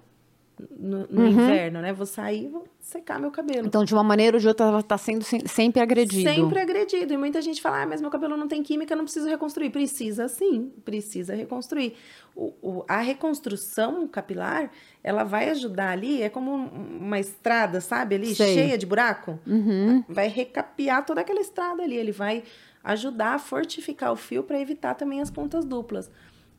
No, 0.78 1.08
no 1.10 1.28
inverno, 1.28 1.82
né? 1.82 1.92
Vou 1.92 2.06
sair 2.06 2.44
e 2.44 2.48
vou 2.48 2.68
secar 2.80 3.20
meu 3.20 3.32
cabelo. 3.32 3.66
Então, 3.66 3.84
de 3.84 3.94
uma 3.96 4.04
maneira 4.04 4.38
ou 4.38 4.42
de 4.42 4.48
outra, 4.48 4.68
ela 4.68 4.84
tá 4.84 4.96
sendo 4.98 5.24
se- 5.24 5.48
sempre 5.48 5.82
agredido. 5.82 6.30
Sempre 6.30 6.60
agredido. 6.60 7.12
E 7.14 7.18
muita 7.18 7.42
gente 7.42 7.60
fala, 7.62 7.82
ah, 7.82 7.86
mas 7.88 8.00
meu 8.00 8.12
cabelo 8.12 8.38
não 8.38 8.48
tem 8.48 8.62
química, 8.62 8.96
não 8.96 9.04
preciso 9.04 9.28
reconstruir. 9.28 9.72
Precisa 9.72 10.28
sim, 10.28 10.72
precisa 10.86 11.34
reconstruir. 11.34 11.96
O, 12.36 12.54
o- 12.62 12.86
a 12.88 13.00
reconstrução 13.00 14.08
capilar, 14.08 14.70
ela 15.04 15.24
vai 15.24 15.50
ajudar 15.50 15.90
ali, 15.92 16.22
é 16.22 16.30
como 16.30 16.52
um- 16.54 16.98
uma 17.00 17.20
estrada, 17.20 17.82
sabe? 17.82 18.16
Ali, 18.16 18.36
Sei. 18.36 18.54
cheia 18.54 18.78
de 18.78 18.86
buraco. 18.86 19.40
Uhum. 19.48 20.04
Vai 20.08 20.28
recapear 20.28 21.04
toda 21.06 21.22
aquela 21.22 21.42
estrada 21.42 21.82
ali. 21.82 21.96
Ele 21.96 22.12
vai 22.12 22.44
ajudar 22.84 23.36
a 23.36 23.40
fortificar 23.40 24.12
o 24.12 24.16
fio 24.16 24.44
para 24.44 24.60
evitar 24.60 24.94
também 24.96 25.22
as 25.22 25.32
pontas 25.32 25.66
duplas. 25.66 26.12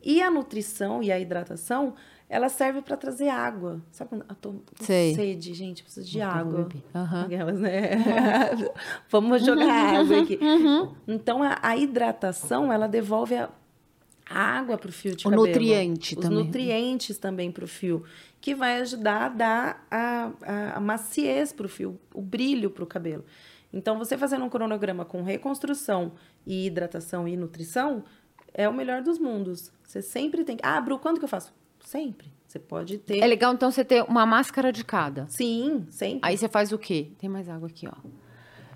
E 0.04 0.20
a 0.20 0.28
nutrição 0.30 1.00
e 1.02 1.12
a 1.12 1.20
hidratação, 1.20 1.94
ela 2.32 2.48
serve 2.48 2.80
para 2.80 2.96
trazer 2.96 3.28
água. 3.28 3.82
Sabe 3.90 4.08
quando 4.08 4.24
eu 4.26 4.34
tô 4.36 4.52
com 4.52 4.62
Sei. 4.84 5.14
sede, 5.14 5.52
gente? 5.52 5.82
Preciso 5.82 6.08
de 6.08 6.18
Vou 6.18 6.26
água. 6.26 6.68
Aquelas, 7.26 7.60
né? 7.60 7.90
Vamos 9.10 9.44
jogar 9.44 9.68
água 10.00 10.22
aqui. 10.22 10.38
Então, 11.06 11.42
a, 11.42 11.58
a 11.62 11.76
hidratação, 11.76 12.72
ela 12.72 12.88
devolve 12.88 13.34
a, 13.36 13.50
a 14.30 14.40
água 14.40 14.78
para 14.78 14.88
o 14.88 14.92
fio 14.92 15.14
de 15.14 15.26
O 15.26 15.30
cabelo. 15.30 15.46
nutriente 15.46 16.14
Os 16.14 16.22
também. 16.22 16.44
nutrientes 16.44 17.18
também 17.18 17.52
para 17.52 17.64
o 17.64 17.68
fio, 17.68 18.02
que 18.40 18.54
vai 18.54 18.80
ajudar 18.80 19.26
a 19.26 19.28
dar 19.28 19.86
a, 19.90 20.30
a, 20.42 20.76
a 20.78 20.80
maciez 20.80 21.52
para 21.52 21.66
o 21.66 21.68
fio, 21.68 22.00
o 22.14 22.22
brilho 22.22 22.70
para 22.70 22.82
o 22.82 22.86
cabelo. 22.86 23.26
Então, 23.70 23.98
você 23.98 24.16
fazendo 24.16 24.42
um 24.42 24.48
cronograma 24.48 25.04
com 25.04 25.22
reconstrução 25.22 26.12
e 26.46 26.66
hidratação 26.66 27.28
e 27.28 27.36
nutrição, 27.36 28.04
é 28.54 28.66
o 28.66 28.72
melhor 28.72 29.02
dos 29.02 29.18
mundos. 29.18 29.70
Você 29.86 30.00
sempre 30.00 30.44
tem 30.44 30.56
que... 30.56 30.64
Ah, 30.64 30.80
Bru, 30.80 30.98
quando 30.98 31.18
que 31.18 31.24
eu 31.26 31.28
faço? 31.28 31.52
Sempre. 31.84 32.32
Você 32.46 32.58
pode 32.58 32.98
ter... 32.98 33.18
É 33.18 33.26
legal, 33.26 33.52
então, 33.54 33.70
você 33.70 33.84
ter 33.84 34.02
uma 34.02 34.26
máscara 34.26 34.72
de 34.72 34.84
cada. 34.84 35.26
Sim, 35.28 35.86
sempre. 35.90 36.20
Aí 36.22 36.36
você 36.36 36.48
faz 36.48 36.72
o 36.72 36.78
quê? 36.78 37.12
Tem 37.18 37.28
mais 37.28 37.48
água 37.48 37.68
aqui, 37.68 37.88
ó. 37.88 37.92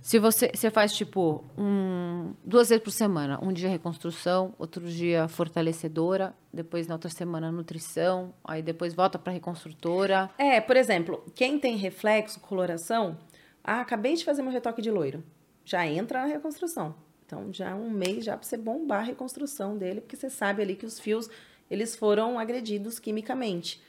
Se 0.01 0.19
você, 0.19 0.51
você 0.55 0.71
faz, 0.71 0.93
tipo, 0.93 1.45
um, 1.59 2.33
duas 2.45 2.69
vezes 2.69 2.83
por 2.83 2.93
semana. 2.93 3.39
Um 3.43 3.53
dia 3.53 3.69
reconstrução, 3.69 4.55
outro 4.57 4.87
dia 4.87 5.27
fortalecedora, 5.27 6.33
depois 6.53 6.87
na 6.87 6.95
outra 6.95 7.11
semana 7.11 7.51
nutrição, 7.51 8.33
aí 8.45 8.63
depois 8.63 8.95
volta 8.95 9.19
para 9.19 9.33
reconstrutora. 9.33 10.31
É, 10.39 10.61
por 10.61 10.77
exemplo, 10.77 11.25
quem 11.35 11.59
tem 11.59 11.77
reflexo, 11.77 12.39
coloração, 12.39 13.19
ah, 13.65 13.81
acabei 13.81 14.15
de 14.15 14.25
fazer 14.25 14.43
meu 14.43 14.53
retoque 14.53 14.81
de 14.81 14.93
loiro. 14.93 15.25
Já 15.65 15.85
entra 15.85 16.21
na 16.21 16.27
reconstrução. 16.27 16.95
Então, 17.27 17.53
já 17.53 17.71
é 17.71 17.75
um 17.75 17.91
mês 17.91 18.25
já 18.25 18.37
para 18.37 18.47
você 18.47 18.57
bombar 18.57 19.01
a 19.01 19.03
reconstrução 19.03 19.77
dele, 19.77 20.01
porque 20.01 20.15
você 20.15 20.31
sabe 20.31 20.63
ali 20.63 20.77
que 20.77 20.87
os 20.87 21.01
fios, 21.01 21.29
eles 21.71 21.97
foram 21.97 22.39
agredidos 22.39 22.99
quimicamente. 22.99 23.81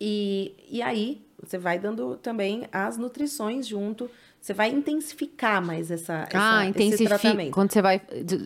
E, 0.00 0.54
e 0.68 0.82
aí, 0.82 1.22
você 1.40 1.58
vai 1.58 1.78
dando 1.78 2.16
também 2.16 2.66
as 2.72 2.96
nutrições 2.96 3.66
junto, 3.66 4.10
você 4.40 4.52
vai 4.52 4.70
intensificar 4.70 5.64
mais 5.64 5.90
essa, 5.90 6.24
ah, 6.34 6.64
essa 6.64 6.66
intensifica. 6.66 7.14
esse 7.14 7.22
tratamento. 7.22 7.52
Quando 7.52 7.72
você 7.72 7.80
vai 7.80 8.02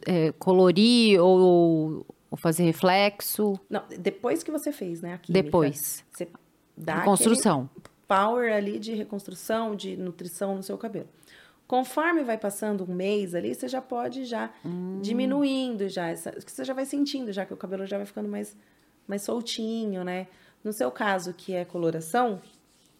é, 0.06 0.32
colorir 0.32 1.18
ou, 1.18 2.04
ou, 2.30 2.36
fazer 2.36 2.64
reflexo? 2.64 3.58
Não, 3.70 3.82
depois 3.98 4.42
que 4.42 4.50
você 4.50 4.70
fez, 4.70 5.00
né? 5.00 5.18
Química, 5.22 5.42
depois. 5.42 6.04
Você 6.12 6.28
dá 6.76 6.98
Reconstrução. 6.98 7.70
power 8.06 8.52
ali 8.52 8.78
de 8.78 8.94
reconstrução, 8.94 9.74
de 9.74 9.96
nutrição 9.96 10.56
no 10.56 10.62
seu 10.62 10.76
cabelo. 10.76 11.08
Conforme 11.66 12.22
vai 12.22 12.38
passando 12.38 12.84
um 12.88 12.94
mês 12.94 13.34
ali, 13.34 13.54
você 13.54 13.66
já 13.66 13.82
pode 13.82 14.24
já 14.24 14.50
hum. 14.64 15.00
diminuindo 15.00 15.88
já. 15.88 16.08
Essa, 16.08 16.32
você 16.32 16.64
já 16.64 16.72
vai 16.72 16.84
sentindo 16.84 17.32
já 17.32 17.44
que 17.44 17.52
o 17.52 17.56
cabelo 17.56 17.86
já 17.86 17.96
vai 17.96 18.06
ficando 18.06 18.28
mais, 18.28 18.56
mais 19.06 19.22
soltinho, 19.22 20.04
né? 20.04 20.28
No 20.62 20.72
seu 20.72 20.90
caso, 20.90 21.32
que 21.32 21.54
é 21.54 21.64
coloração, 21.64 22.40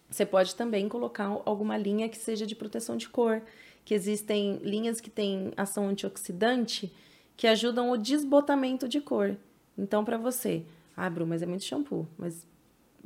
você 0.09 0.25
pode 0.25 0.55
também 0.55 0.87
colocar 0.89 1.25
alguma 1.45 1.77
linha 1.77 2.09
que 2.09 2.17
seja 2.17 2.45
de 2.45 2.55
proteção 2.55 2.97
de 2.97 3.07
cor. 3.09 3.41
Que 3.85 3.93
existem 3.93 4.57
linhas 4.57 4.99
que 4.99 5.09
têm 5.09 5.53
ação 5.55 5.87
antioxidante 5.87 6.93
que 7.37 7.47
ajudam 7.47 7.91
o 7.91 7.97
desbotamento 7.97 8.89
de 8.89 8.99
cor. 8.99 9.37
Então, 9.77 10.03
para 10.03 10.17
você, 10.17 10.65
ah, 10.95 11.09
Bru, 11.09 11.25
mas 11.25 11.43
é 11.43 11.45
muito 11.45 11.63
shampoo. 11.63 12.07
Mas 12.17 12.45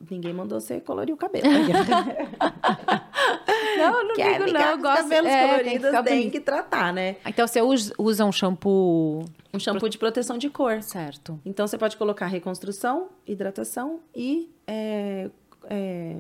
ninguém 0.10 0.34
mandou 0.34 0.60
você 0.60 0.80
colorir 0.80 1.14
o 1.14 1.18
cabelo. 1.18 1.46
não, 3.82 4.04
não 4.08 4.16
Quer 4.16 4.40
digo 4.40 4.52
não. 4.52 4.62
Eu 4.62 4.78
gosto 4.78 5.04
cabelos 5.04 5.32
é, 5.32 5.48
coloridos 5.48 5.92
tem 5.92 6.04
que, 6.04 6.10
tem 6.10 6.30
que 6.30 6.40
tratar, 6.40 6.94
né? 6.94 7.18
Então 7.26 7.48
você 7.48 7.62
usa, 7.62 7.94
usa 7.98 8.26
um 8.26 8.32
shampoo. 8.32 9.26
Um 9.54 9.60
shampoo 9.60 9.90
de 9.90 9.98
proteção 9.98 10.38
de 10.38 10.50
cor. 10.50 10.82
Certo. 10.82 11.40
Então 11.46 11.68
você 11.68 11.78
pode 11.78 11.98
colocar 11.98 12.28
reconstrução, 12.28 13.10
hidratação 13.26 14.00
e 14.16 14.50
é, 14.66 15.30
é, 15.66 16.18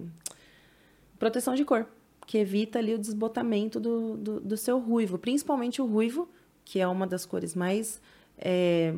proteção 1.17 1.55
de 1.55 1.63
cor, 1.63 1.85
que 2.25 2.37
evita 2.37 2.79
ali 2.79 2.93
o 2.93 2.99
desbotamento 2.99 3.79
do, 3.79 4.17
do, 4.17 4.39
do, 4.39 4.57
seu 4.57 4.79
ruivo, 4.79 5.17
principalmente 5.17 5.81
o 5.81 5.85
ruivo, 5.85 6.29
que 6.65 6.79
é 6.79 6.87
uma 6.87 7.07
das 7.07 7.25
cores 7.25 7.55
mais. 7.55 8.01
É, 8.37 8.93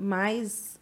mais 0.00 0.80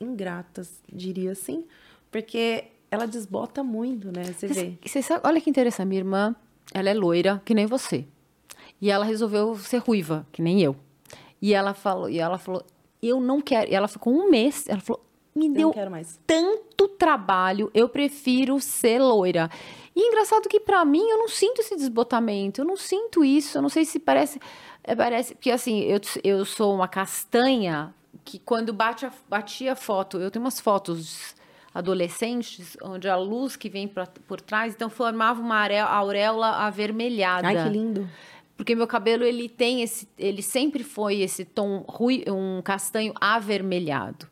ingratas, 0.00 0.82
diria 0.90 1.32
assim, 1.32 1.64
porque 2.10 2.64
ela 2.90 3.06
desbota 3.06 3.62
muito, 3.62 4.10
né? 4.10 4.24
Você 4.24 4.46
vê. 4.46 4.78
Você 4.84 5.02
sabe, 5.02 5.20
olha 5.24 5.40
que 5.40 5.48
interessante, 5.48 5.86
minha 5.86 6.00
irmã, 6.00 6.34
ela 6.74 6.90
é 6.90 6.94
loira, 6.94 7.40
que 7.44 7.54
nem 7.54 7.66
você. 7.66 8.04
E 8.80 8.90
ela 8.90 9.04
resolveu 9.04 9.56
ser 9.56 9.78
ruiva, 9.78 10.26
que 10.32 10.42
nem 10.42 10.60
eu. 10.60 10.74
E 11.40 11.54
ela 11.54 11.72
falou, 11.74 12.08
e 12.08 12.18
ela 12.18 12.38
falou, 12.38 12.64
eu 13.02 13.20
não 13.20 13.40
quero. 13.40 13.70
E 13.70 13.74
ela 13.74 13.88
ficou 13.88 14.12
um 14.12 14.30
mês, 14.30 14.68
ela 14.68 14.80
falou, 14.80 15.04
me 15.34 15.46
eu 15.46 15.52
deu 15.52 15.74
tanto 16.26 16.88
trabalho, 16.88 17.70
eu 17.72 17.88
prefiro 17.88 18.58
ser 18.58 19.00
loira. 19.00 19.48
E 19.94 20.08
engraçado 20.08 20.48
que 20.48 20.60
para 20.60 20.84
mim 20.84 21.08
eu 21.08 21.18
não 21.18 21.28
sinto 21.28 21.60
esse 21.60 21.76
desbotamento, 21.76 22.60
eu 22.60 22.64
não 22.64 22.76
sinto 22.76 23.24
isso, 23.24 23.58
eu 23.58 23.62
não 23.62 23.68
sei 23.68 23.84
se 23.84 23.98
parece, 23.98 24.40
é, 24.82 24.94
parece 24.94 25.34
porque 25.34 25.50
assim, 25.50 25.80
eu, 25.80 26.00
eu 26.24 26.44
sou 26.44 26.74
uma 26.74 26.88
castanha 26.88 27.94
que 28.24 28.38
quando 28.38 28.72
bate 28.72 29.06
a, 29.06 29.12
batia 29.28 29.72
a 29.72 29.76
foto, 29.76 30.18
eu 30.18 30.30
tenho 30.30 30.44
umas 30.44 30.60
fotos 30.60 31.34
adolescentes, 31.72 32.76
onde 32.82 33.08
a 33.08 33.16
luz 33.16 33.56
que 33.56 33.68
vem 33.68 33.86
pra, 33.86 34.06
por 34.06 34.40
trás, 34.40 34.74
então 34.74 34.90
formava 34.90 35.40
uma 35.40 35.66
auréola 35.88 36.48
avermelhada. 36.66 37.46
Ai, 37.46 37.62
que 37.62 37.68
lindo. 37.68 38.08
Porque 38.56 38.74
meu 38.74 38.86
cabelo, 38.86 39.24
ele 39.24 39.48
tem 39.48 39.82
esse, 39.82 40.06
ele 40.18 40.42
sempre 40.42 40.84
foi 40.84 41.20
esse 41.20 41.44
tom 41.44 41.84
rui, 41.88 42.24
um 42.28 42.60
castanho 42.60 43.14
avermelhado. 43.18 44.26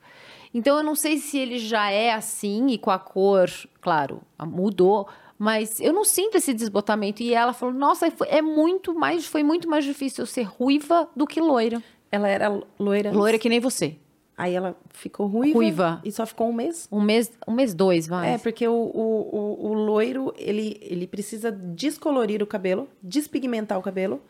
Então 0.52 0.76
eu 0.76 0.82
não 0.82 0.94
sei 0.94 1.18
se 1.18 1.38
ele 1.38 1.58
já 1.58 1.90
é 1.90 2.12
assim 2.12 2.68
e 2.68 2.78
com 2.78 2.90
a 2.90 2.98
cor, 2.98 3.48
claro, 3.80 4.20
mudou, 4.38 5.08
mas 5.38 5.80
eu 5.80 5.92
não 5.92 6.04
sinto 6.04 6.36
esse 6.36 6.52
desbotamento. 6.52 7.22
E 7.22 7.32
ela 7.32 7.52
falou: 7.52 7.74
"Nossa, 7.74 8.12
é 8.26 8.42
muito 8.42 8.94
mais, 8.94 9.26
foi 9.26 9.42
muito 9.42 9.68
mais 9.68 9.84
difícil 9.84 10.22
eu 10.22 10.26
ser 10.26 10.42
ruiva 10.42 11.08
do 11.14 11.26
que 11.26 11.40
loira". 11.40 11.82
Ela 12.10 12.28
era 12.28 12.62
loira. 12.78 13.12
Loira 13.12 13.38
que 13.38 13.48
nem 13.48 13.60
você. 13.60 13.96
Aí 14.38 14.54
ela 14.54 14.76
ficou 14.90 15.26
ruiva, 15.26 15.58
ruiva. 15.58 16.00
E 16.04 16.12
só 16.12 16.24
ficou 16.24 16.48
um 16.48 16.52
mês? 16.52 16.86
Um 16.92 17.00
mês, 17.00 17.28
um 17.44 17.52
mês 17.52 17.74
dois, 17.74 18.06
vai. 18.06 18.34
É, 18.34 18.38
porque 18.38 18.68
o, 18.68 18.72
o, 18.72 19.30
o, 19.32 19.66
o, 19.66 19.72
loiro, 19.74 20.32
ele, 20.38 20.78
ele 20.80 21.08
precisa 21.08 21.50
descolorir 21.50 22.40
o 22.40 22.46
cabelo, 22.46 22.88
despigmentar 23.02 23.76
o 23.76 23.82
cabelo. 23.82 24.22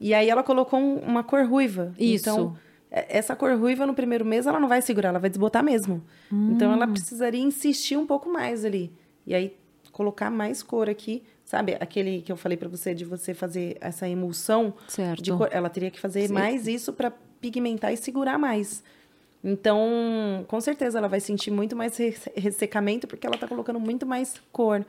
E 0.00 0.12
aí 0.12 0.28
ela 0.28 0.42
colocou 0.42 0.80
um, 0.80 0.96
uma 0.96 1.22
cor 1.22 1.46
ruiva. 1.46 1.94
Isso. 1.96 2.28
Então, 2.28 2.56
é, 2.90 3.18
essa 3.18 3.36
cor 3.36 3.56
ruiva 3.56 3.86
no 3.86 3.94
primeiro 3.94 4.24
mês, 4.24 4.48
ela 4.48 4.58
não 4.58 4.66
vai 4.66 4.82
segurar, 4.82 5.10
ela 5.10 5.20
vai 5.20 5.30
desbotar 5.30 5.62
mesmo. 5.62 6.02
Hum. 6.32 6.50
Então, 6.52 6.72
ela 6.72 6.88
precisaria 6.88 7.40
insistir 7.40 7.96
um 7.96 8.04
pouco 8.04 8.28
mais 8.28 8.64
ali. 8.64 8.92
E 9.24 9.32
aí, 9.32 9.56
colocar 9.92 10.28
mais 10.28 10.60
cor 10.60 10.90
aqui. 10.90 11.22
Sabe, 11.44 11.76
aquele 11.78 12.20
que 12.22 12.32
eu 12.32 12.36
falei 12.36 12.58
para 12.58 12.68
você 12.68 12.92
de 12.92 13.04
você 13.04 13.32
fazer 13.32 13.76
essa 13.80 14.08
emulsão 14.08 14.74
certo. 14.88 15.22
de 15.22 15.30
cor. 15.30 15.48
Ela 15.52 15.70
teria 15.70 15.92
que 15.92 16.00
fazer 16.00 16.22
certo. 16.22 16.34
mais 16.34 16.66
isso 16.66 16.92
para 16.92 17.12
pigmentar 17.40 17.92
e 17.92 17.96
segurar 17.96 18.36
mais. 18.36 18.82
Então, 19.42 20.44
com 20.48 20.60
certeza 20.60 20.98
ela 20.98 21.08
vai 21.08 21.20
sentir 21.20 21.50
muito 21.50 21.76
mais 21.76 21.96
ressecamento 22.34 23.06
porque 23.06 23.26
ela 23.26 23.38
tá 23.38 23.46
colocando 23.46 23.78
muito 23.78 24.04
mais 24.04 24.40
cor. 24.52 24.84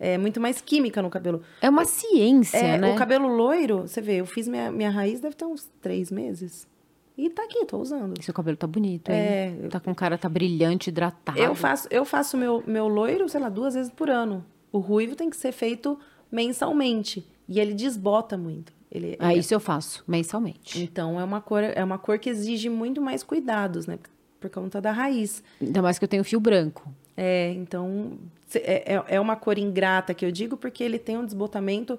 É, 0.00 0.16
muito 0.16 0.40
mais 0.40 0.60
química 0.60 1.02
no 1.02 1.10
cabelo. 1.10 1.42
É 1.60 1.68
uma 1.68 1.84
ciência, 1.84 2.56
é, 2.56 2.78
né? 2.78 2.94
O 2.94 2.96
cabelo 2.96 3.26
loiro, 3.26 3.80
você 3.82 4.00
vê, 4.00 4.20
eu 4.20 4.26
fiz 4.26 4.46
minha, 4.46 4.70
minha 4.70 4.90
raiz, 4.90 5.18
deve 5.18 5.34
ter 5.34 5.44
uns 5.44 5.68
três 5.82 6.08
meses. 6.08 6.68
E 7.16 7.28
tá 7.28 7.42
aqui, 7.42 7.64
tô 7.64 7.78
usando. 7.78 8.16
E 8.16 8.22
seu 8.22 8.32
cabelo 8.32 8.56
tá 8.56 8.68
bonito, 8.68 9.10
é, 9.10 9.48
hein? 9.48 9.68
Tá 9.68 9.80
com 9.80 9.92
cara, 9.92 10.16
tá 10.16 10.28
brilhante, 10.28 10.88
hidratado. 10.90 11.36
Eu 11.36 11.52
faço, 11.52 11.88
eu 11.90 12.04
faço 12.04 12.36
meu, 12.36 12.62
meu 12.64 12.86
loiro, 12.86 13.28
sei 13.28 13.40
lá, 13.40 13.48
duas 13.48 13.74
vezes 13.74 13.90
por 13.90 14.08
ano. 14.08 14.44
O 14.70 14.78
ruivo 14.78 15.16
tem 15.16 15.28
que 15.28 15.36
ser 15.36 15.50
feito 15.50 15.98
mensalmente. 16.30 17.26
E 17.48 17.58
ele 17.58 17.74
desbota 17.74 18.38
muito. 18.38 18.72
Ele, 18.90 19.16
ah, 19.18 19.32
ele... 19.32 19.40
isso 19.40 19.52
eu 19.52 19.60
faço 19.60 20.02
mensalmente. 20.06 20.82
Então 20.82 21.20
é 21.20 21.24
uma 21.24 21.40
cor 21.40 21.62
é 21.62 21.84
uma 21.84 21.98
cor 21.98 22.18
que 22.18 22.30
exige 22.30 22.68
muito 22.68 23.00
mais 23.00 23.22
cuidados, 23.22 23.86
né? 23.86 23.98
Por 24.40 24.48
conta 24.50 24.80
da 24.80 24.92
raiz. 24.92 25.42
Ainda 25.60 25.82
mais 25.82 25.98
que 25.98 26.04
eu 26.04 26.08
tenho 26.08 26.24
fio 26.24 26.40
branco. 26.40 26.88
É, 27.16 27.52
então 27.52 28.12
é, 28.54 28.94
é, 28.94 29.04
é 29.08 29.20
uma 29.20 29.36
cor 29.36 29.58
ingrata 29.58 30.14
que 30.14 30.24
eu 30.24 30.30
digo 30.30 30.56
porque 30.56 30.82
ele 30.82 30.98
tem 30.98 31.18
um 31.18 31.24
desbotamento 31.24 31.98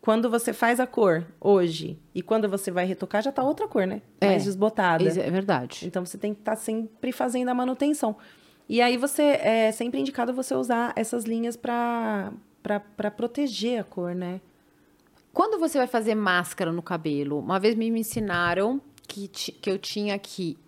quando 0.00 0.28
você 0.28 0.52
faz 0.52 0.80
a 0.80 0.86
cor 0.86 1.24
hoje 1.40 1.98
e 2.14 2.22
quando 2.22 2.48
você 2.48 2.70
vai 2.70 2.84
retocar 2.84 3.22
já 3.22 3.32
tá 3.32 3.42
outra 3.42 3.66
cor, 3.66 3.86
né? 3.86 4.02
É, 4.20 4.26
mais 4.26 4.44
desbotada. 4.44 5.04
É 5.04 5.30
verdade. 5.30 5.86
Então 5.86 6.04
você 6.04 6.18
tem 6.18 6.34
que 6.34 6.40
estar 6.40 6.56
tá 6.56 6.56
sempre 6.56 7.12
fazendo 7.12 7.48
a 7.48 7.54
manutenção. 7.54 8.16
E 8.68 8.80
aí 8.80 8.96
você 8.96 9.22
é 9.22 9.72
sempre 9.72 10.00
indicado 10.00 10.32
você 10.32 10.54
usar 10.54 10.92
essas 10.96 11.24
linhas 11.24 11.56
para 11.56 12.32
para 12.62 13.10
proteger 13.10 13.80
a 13.80 13.84
cor, 13.84 14.14
né? 14.14 14.40
Quando 15.32 15.58
você 15.58 15.78
vai 15.78 15.86
fazer 15.86 16.14
máscara 16.14 16.70
no 16.70 16.82
cabelo, 16.82 17.38
uma 17.38 17.58
vez 17.58 17.74
me 17.74 17.88
ensinaram 17.88 18.80
que, 19.08 19.28
que 19.28 19.70
eu 19.70 19.78
tinha 19.78 20.18
que. 20.18 20.58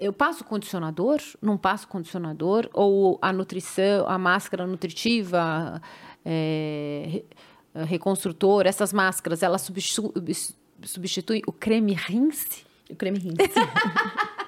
Eu 0.00 0.12
passo 0.12 0.44
condicionador? 0.44 1.20
Não 1.42 1.58
passo 1.58 1.88
condicionador? 1.88 2.68
Ou 2.72 3.18
a 3.20 3.32
nutrição, 3.32 4.06
a 4.06 4.16
máscara 4.16 4.66
nutritiva, 4.66 5.82
é, 6.24 7.24
reconstrutor, 7.74 8.66
essas 8.66 8.92
máscaras, 8.92 9.42
elas 9.42 9.62
substituem, 9.62 10.12
substituem 10.84 11.42
o 11.46 11.52
creme 11.52 11.94
rinse? 11.94 12.64
O 12.88 12.94
creme 12.94 13.18
rinse. 13.18 13.36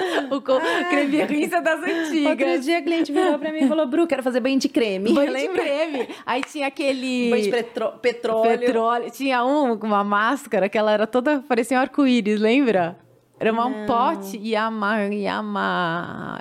o 0.30 0.40
creme 0.40 1.24
rinça 1.24 1.60
das 1.60 1.80
antigas. 1.82 2.26
Outro 2.26 2.60
dia 2.60 2.78
a 2.78 2.82
cliente 2.82 3.12
virou 3.12 3.38
pra 3.38 3.52
mim 3.52 3.64
e 3.64 3.68
falou, 3.68 3.86
Bru, 3.86 4.06
quero 4.06 4.22
fazer 4.22 4.40
banho 4.40 4.58
de 4.58 4.68
creme. 4.68 5.12
Banho 5.12 5.34
de 5.34 5.48
creme. 5.48 6.08
Aí 6.26 6.42
tinha 6.42 6.66
aquele... 6.66 7.30
Banho 7.30 7.42
de 7.42 7.50
petro... 7.50 7.92
petróleo. 8.00 8.58
Petróleo. 8.58 9.10
Tinha 9.10 9.44
um 9.44 9.76
com 9.76 9.86
uma 9.86 10.04
máscara 10.04 10.68
que 10.68 10.78
ela 10.78 10.92
era 10.92 11.06
toda... 11.06 11.40
Parecia 11.40 11.76
um 11.78 11.80
arco-íris, 11.80 12.40
lembra? 12.40 12.98
Era 13.38 13.52
uma, 13.52 13.66
um 13.66 13.86
pote 13.86 14.38
e 14.38 14.54
ama... 14.54 15.06
E 15.06 15.26
ama... 15.26 16.38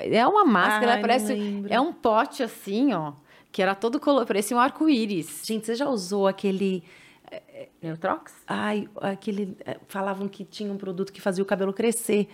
É 0.00 0.26
uma 0.26 0.44
máscara, 0.44 0.94
Ai, 0.94 1.00
parece... 1.00 1.64
É 1.68 1.80
um 1.80 1.92
pote 1.92 2.42
assim, 2.42 2.92
ó. 2.92 3.12
Que 3.50 3.62
era 3.62 3.74
todo 3.74 3.98
color... 3.98 4.26
Parecia 4.26 4.56
um 4.56 4.60
arco-íris. 4.60 5.42
Gente, 5.44 5.66
você 5.66 5.74
já 5.74 5.88
usou 5.88 6.26
aquele... 6.26 6.82
Neutrox? 7.82 8.32
Ai, 8.46 8.88
aquele. 9.00 9.56
Eh, 9.64 9.78
falavam 9.88 10.28
que 10.28 10.44
tinha 10.44 10.72
um 10.72 10.76
produto 10.76 11.12
que 11.12 11.20
fazia 11.20 11.42
o 11.42 11.46
cabelo 11.46 11.72
crescer. 11.72 12.28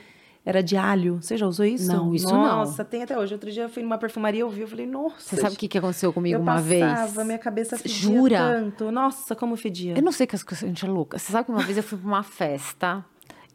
era 0.46 0.62
de 0.62 0.76
alho. 0.76 1.22
Você 1.22 1.36
já 1.38 1.46
usou 1.46 1.64
isso? 1.64 1.90
Não, 1.90 2.14
isso 2.14 2.28
não. 2.28 2.42
Nossa, 2.42 2.84
tem 2.84 3.02
até 3.02 3.18
hoje. 3.18 3.32
Outro 3.32 3.51
dia 3.51 3.62
eu 3.62 3.68
fui 3.68 3.82
numa 3.82 3.96
perfumaria, 3.96 4.42
eu 4.42 4.51
vi, 4.51 4.60
eu 4.60 4.68
falei, 4.68 4.86
nossa. 4.86 5.16
Você 5.18 5.36
sabe 5.40 5.55
o 5.55 5.59
que, 5.59 5.66
que 5.66 5.78
aconteceu 5.78 6.12
comigo 6.12 6.36
eu 6.36 6.40
uma 6.42 6.56
passava, 6.56 7.06
vez? 7.06 7.26
minha 7.26 7.38
cabeça 7.38 7.78
fedia 7.78 7.98
Jura? 7.98 8.36
tanto. 8.38 8.90
Nossa, 8.90 9.34
como 9.34 9.56
fedia. 9.56 9.96
Eu 9.96 10.02
não 10.02 10.12
sei 10.12 10.26
que 10.26 10.36
as 10.36 10.42
coisas 10.42 10.64
a 10.64 10.66
gente 10.66 10.84
é 10.84 10.88
louca. 10.88 11.18
Você 11.18 11.32
sabe 11.32 11.46
que 11.46 11.51
uma 11.51 11.62
vez 11.62 11.76
eu 11.78 11.82
fui 11.82 11.96
pra 11.96 12.06
uma 12.06 12.22
festa 12.22 13.05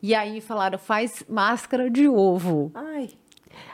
e 0.02 0.16
aí 0.16 0.32
me 0.32 0.42
falaram, 0.42 0.80
faz 0.80 1.24
máscara 1.30 1.90
de 1.92 2.08
ovo. 2.08 2.72
Ai, 2.74 3.10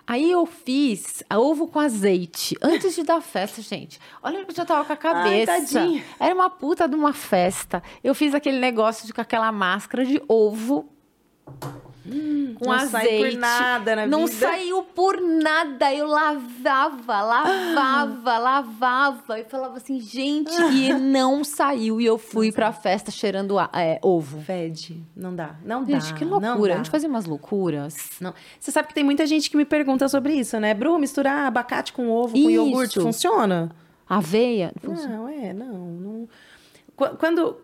Aí 0.08 0.30
eu 0.30 0.46
fiz 0.46 1.24
a 1.30 1.40
ovo 1.40 1.68
com 1.68 1.80
azeite 1.80 2.56
antes 2.62 2.94
de 2.94 3.04
dar 3.04 3.22
festa, 3.22 3.62
gente. 3.62 4.00
Olha, 4.22 4.38
eu 4.48 4.54
já 4.54 4.64
tava 4.64 4.86
com 4.86 4.94
a 4.94 4.98
cabeça. 4.98 5.52
tadinha. 5.52 6.04
Era 6.20 6.36
uma 6.36 6.50
puta 6.50 6.88
de 6.88 6.96
uma 6.96 7.12
festa. 7.14 7.82
Eu 8.04 8.14
fiz 8.14 8.36
aquele 8.36 8.60
negócio 8.60 9.08
de 9.08 9.14
com 9.14 9.22
aquela 9.22 9.52
máscara 9.52 10.06
de 10.06 10.22
ovo. 10.28 10.88
Com 12.60 12.66
não 12.66 12.72
azeite. 12.72 12.92
sai 12.92 13.18
por 13.32 13.40
nada 13.40 13.96
na 13.96 14.08
Não 14.08 14.28
vida. 14.28 14.40
saiu 14.48 14.84
por 14.84 15.20
nada. 15.22 15.94
Eu 15.94 16.08
lavava, 16.08 17.22
lavava, 17.22 18.38
lavava. 18.38 19.40
E 19.40 19.44
falava 19.46 19.78
assim, 19.78 20.00
gente, 20.00 20.54
e 20.74 20.94
não 20.94 21.44
saiu. 21.44 22.00
E 22.00 22.06
eu 22.06 22.18
fui 22.18 22.52
pra 22.52 22.72
festa 22.72 23.10
cheirando 23.12 23.56
é, 23.74 24.00
ovo. 24.04 24.40
fede. 24.42 25.04
Não 25.16 25.36
dá. 25.36 25.56
Não 25.66 25.86
Gente, 25.86 26.12
dá. 26.12 26.18
que 26.18 26.26
não 26.26 26.40
loucura. 26.40 26.74
A 26.74 26.78
gente 26.78 26.90
fazia 26.90 27.10
umas 27.10 27.26
loucuras. 27.26 27.96
Não. 28.22 28.34
Você 28.60 28.72
sabe 28.72 28.88
que 28.88 28.94
tem 28.94 29.04
muita 29.04 29.26
gente 29.26 29.50
que 29.50 29.58
me 29.58 29.66
pergunta 29.66 30.08
sobre 30.08 30.34
isso, 30.34 30.60
né? 30.60 30.74
Bru, 30.74 30.98
misturar 31.00 31.48
abacate 31.48 31.92
com 31.94 32.10
ovo, 32.10 32.34
com 32.34 32.50
iogurte, 32.50 32.98
Isso. 32.98 33.02
funciona? 33.02 33.72
Aveia. 34.08 34.72
Não, 34.84 35.28
é, 35.28 35.52
não, 35.54 35.74
não. 35.74 36.30
Qu- 36.96 37.16
Quando. 37.18 37.58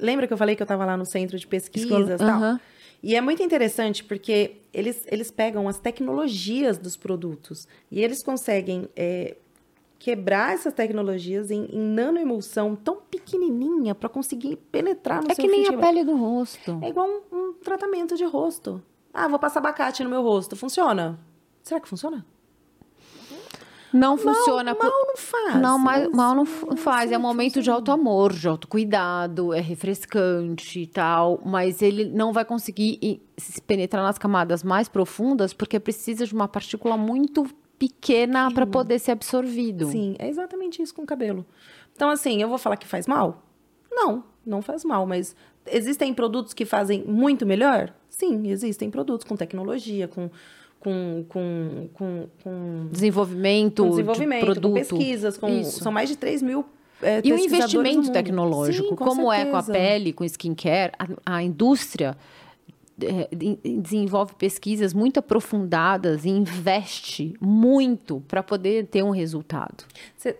Lembra 0.00 0.28
que 0.28 0.32
eu 0.32 0.36
falei 0.38 0.54
que 0.54 0.62
eu 0.62 0.64
estava 0.64 0.84
lá 0.84 0.96
no 0.96 1.04
centro 1.04 1.36
de 1.36 1.44
pesquisas 1.46 2.08
e 2.08 2.16
tal? 2.18 2.28
Aham. 2.28 2.60
E 3.02 3.14
é 3.14 3.20
muito 3.20 3.42
interessante 3.42 4.02
porque 4.02 4.56
eles, 4.72 5.04
eles 5.06 5.30
pegam 5.30 5.68
as 5.68 5.78
tecnologias 5.78 6.78
dos 6.78 6.96
produtos 6.96 7.66
e 7.90 8.02
eles 8.02 8.22
conseguem 8.22 8.88
é, 8.96 9.36
quebrar 9.98 10.54
essas 10.54 10.72
tecnologias 10.72 11.50
em, 11.50 11.66
em 11.66 11.80
nanoemulsão 11.80 12.76
tão 12.76 12.96
pequenininha 12.96 13.94
para 13.94 14.08
conseguir 14.08 14.56
penetrar 14.70 15.22
no 15.22 15.30
É 15.30 15.34
seu 15.34 15.44
que 15.44 15.50
nem 15.50 15.66
a 15.66 15.78
pele 15.78 16.04
do 16.04 16.16
rosto. 16.16 16.78
É 16.82 16.88
igual 16.88 17.08
um, 17.08 17.36
um 17.36 17.52
tratamento 17.54 18.16
de 18.16 18.24
rosto. 18.24 18.82
Ah, 19.12 19.28
vou 19.28 19.38
passar 19.38 19.60
abacate 19.60 20.04
no 20.04 20.10
meu 20.10 20.22
rosto. 20.22 20.54
Funciona? 20.56 21.18
Será 21.62 21.80
que 21.80 21.88
funciona? 21.88 22.24
Não 23.92 24.16
funciona. 24.16 24.74
Mal, 24.74 24.90
mal 24.90 25.06
não 25.06 25.16
faz. 25.16 25.60
Não, 25.60 25.78
mas 25.78 25.98
mas 26.06 26.12
mal 26.12 26.34
não 26.34 26.46
faz. 26.46 27.10
É 27.10 27.18
um 27.18 27.22
momento 27.22 27.62
de 27.62 27.70
alto 27.70 27.90
amor, 27.90 28.32
de 28.32 28.46
autocuidado, 28.46 29.52
é 29.52 29.60
refrescante 29.60 30.80
e 30.80 30.86
tal. 30.86 31.40
Mas 31.44 31.82
ele 31.82 32.04
não 32.04 32.32
vai 32.32 32.44
conseguir 32.44 33.22
se 33.36 33.60
penetrar 33.62 34.02
nas 34.02 34.18
camadas 34.18 34.62
mais 34.62 34.88
profundas 34.88 35.52
porque 35.52 35.80
precisa 35.80 36.26
de 36.26 36.34
uma 36.34 36.48
partícula 36.48 36.96
muito 36.96 37.46
pequena 37.78 38.50
para 38.52 38.66
poder 38.66 38.98
ser 38.98 39.12
absorvido. 39.12 39.86
Sim, 39.86 40.16
é 40.18 40.28
exatamente 40.28 40.82
isso 40.82 40.94
com 40.94 41.02
o 41.02 41.06
cabelo. 41.06 41.46
Então, 41.94 42.10
assim, 42.10 42.42
eu 42.42 42.48
vou 42.48 42.58
falar 42.58 42.76
que 42.76 42.86
faz 42.86 43.06
mal? 43.06 43.42
Não, 43.90 44.24
não 44.44 44.60
faz 44.60 44.84
mal, 44.84 45.06
mas 45.06 45.34
existem 45.66 46.12
produtos 46.12 46.52
que 46.52 46.64
fazem 46.64 47.04
muito 47.04 47.46
melhor? 47.46 47.92
Sim, 48.08 48.48
existem 48.48 48.90
produtos 48.90 49.26
com 49.26 49.36
tecnologia, 49.36 50.08
com, 50.08 50.30
com, 50.80 51.24
com, 51.28 51.88
com, 51.92 52.26
com, 52.42 52.88
Desenvolvimento, 52.90 53.82
com 53.82 53.88
de 53.90 53.96
desenvolvimento, 53.96 54.44
produto. 54.44 54.68
com 54.68 54.74
pesquisas, 54.74 55.36
com, 55.38 55.48
Isso. 55.48 55.82
são 55.82 55.90
mais 55.92 56.08
de 56.08 56.16
3 56.16 56.42
mil 56.42 56.64
é, 57.02 57.20
E 57.24 57.32
o 57.32 57.38
investimento 57.38 58.10
tecnológico, 58.12 58.88
Sim, 58.90 58.94
com 58.96 59.04
como 59.04 59.32
é 59.32 59.44
com 59.44 59.56
a 59.56 59.62
certeza. 59.62 59.86
pele, 59.88 60.12
com 60.12 60.24
skincare, 60.24 60.92
a, 61.24 61.36
a 61.36 61.42
indústria 61.42 62.16
é, 63.00 63.28
de- 63.34 63.56
desenvolve 63.80 64.34
pesquisas 64.34 64.92
muito 64.92 65.18
aprofundadas 65.20 66.24
e 66.24 66.28
investe 66.30 67.34
muito 67.40 68.20
para 68.26 68.42
poder 68.42 68.86
ter 68.86 69.04
um 69.04 69.10
resultado. 69.10 69.84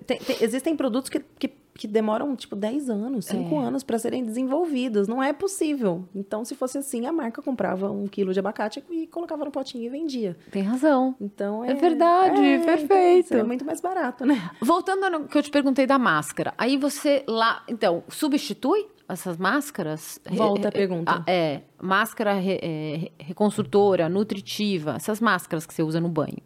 Tem- 0.05 0.19
tem- 0.19 0.37
existem 0.41 0.75
produtos 0.75 1.09
que, 1.09 1.21
que, 1.39 1.51
que 1.79 1.87
demoram, 1.87 2.35
tipo, 2.35 2.57
10 2.57 2.91
anos, 2.91 3.27
5 3.27 3.55
É. 3.55 3.59
anos 3.59 3.85
para 3.85 3.99
serem 4.01 4.25
desenvolvidos. 4.25 5.07
Não 5.07 5.23
é 5.23 5.33
possível. 5.33 6.07
Então, 6.15 6.45
se 6.45 6.57
fosse 6.57 6.77
assim, 6.77 7.07
a 7.07 7.13
marca 7.13 7.41
comprava 7.41 7.89
um 7.91 8.09
quilo 8.09 8.33
de 8.33 8.41
abacate 8.41 8.83
e 8.91 9.07
colocava 9.07 9.45
no 9.45 9.51
potinho 9.53 9.85
e 9.85 9.89
vendia. 9.89 10.37
Tem 10.51 10.61
razão. 10.63 11.15
Então, 11.21 11.65
é... 11.65 11.71
É 11.71 11.75
verdade, 11.75 12.41
então, 12.45 12.67
perfeito. 12.67 13.29
seria 13.29 13.45
muito 13.45 13.65
mais 13.65 13.81
barato, 13.81 14.27
né? 14.27 14.51
Voltando 14.61 15.09
no 15.09 15.29
que 15.29 15.39
eu 15.39 15.43
te 15.43 15.51
perguntei 15.53 15.87
da 15.87 15.99
máscara. 16.01 16.53
Aí 16.59 16.77
você 16.77 17.23
lá, 17.29 17.63
então, 17.69 18.03
substitui 18.09 18.89
essas 19.09 19.37
máscaras? 19.37 20.21
Volta 20.29 20.67
a 20.67 20.71
Re- 20.73 20.79
pergunta. 20.79 21.13
ah, 21.13 21.23
É, 21.31 21.61
máscara 21.81 22.35
re- 22.35 22.59
é, 22.61 23.11
reconstrutora, 23.23 24.09
nutritiva, 24.09 24.97
essas 24.97 25.21
máscaras 25.21 25.65
que 25.65 25.73
você 25.73 25.83
usa 25.85 26.01
no 26.01 26.09
banho. 26.09 26.43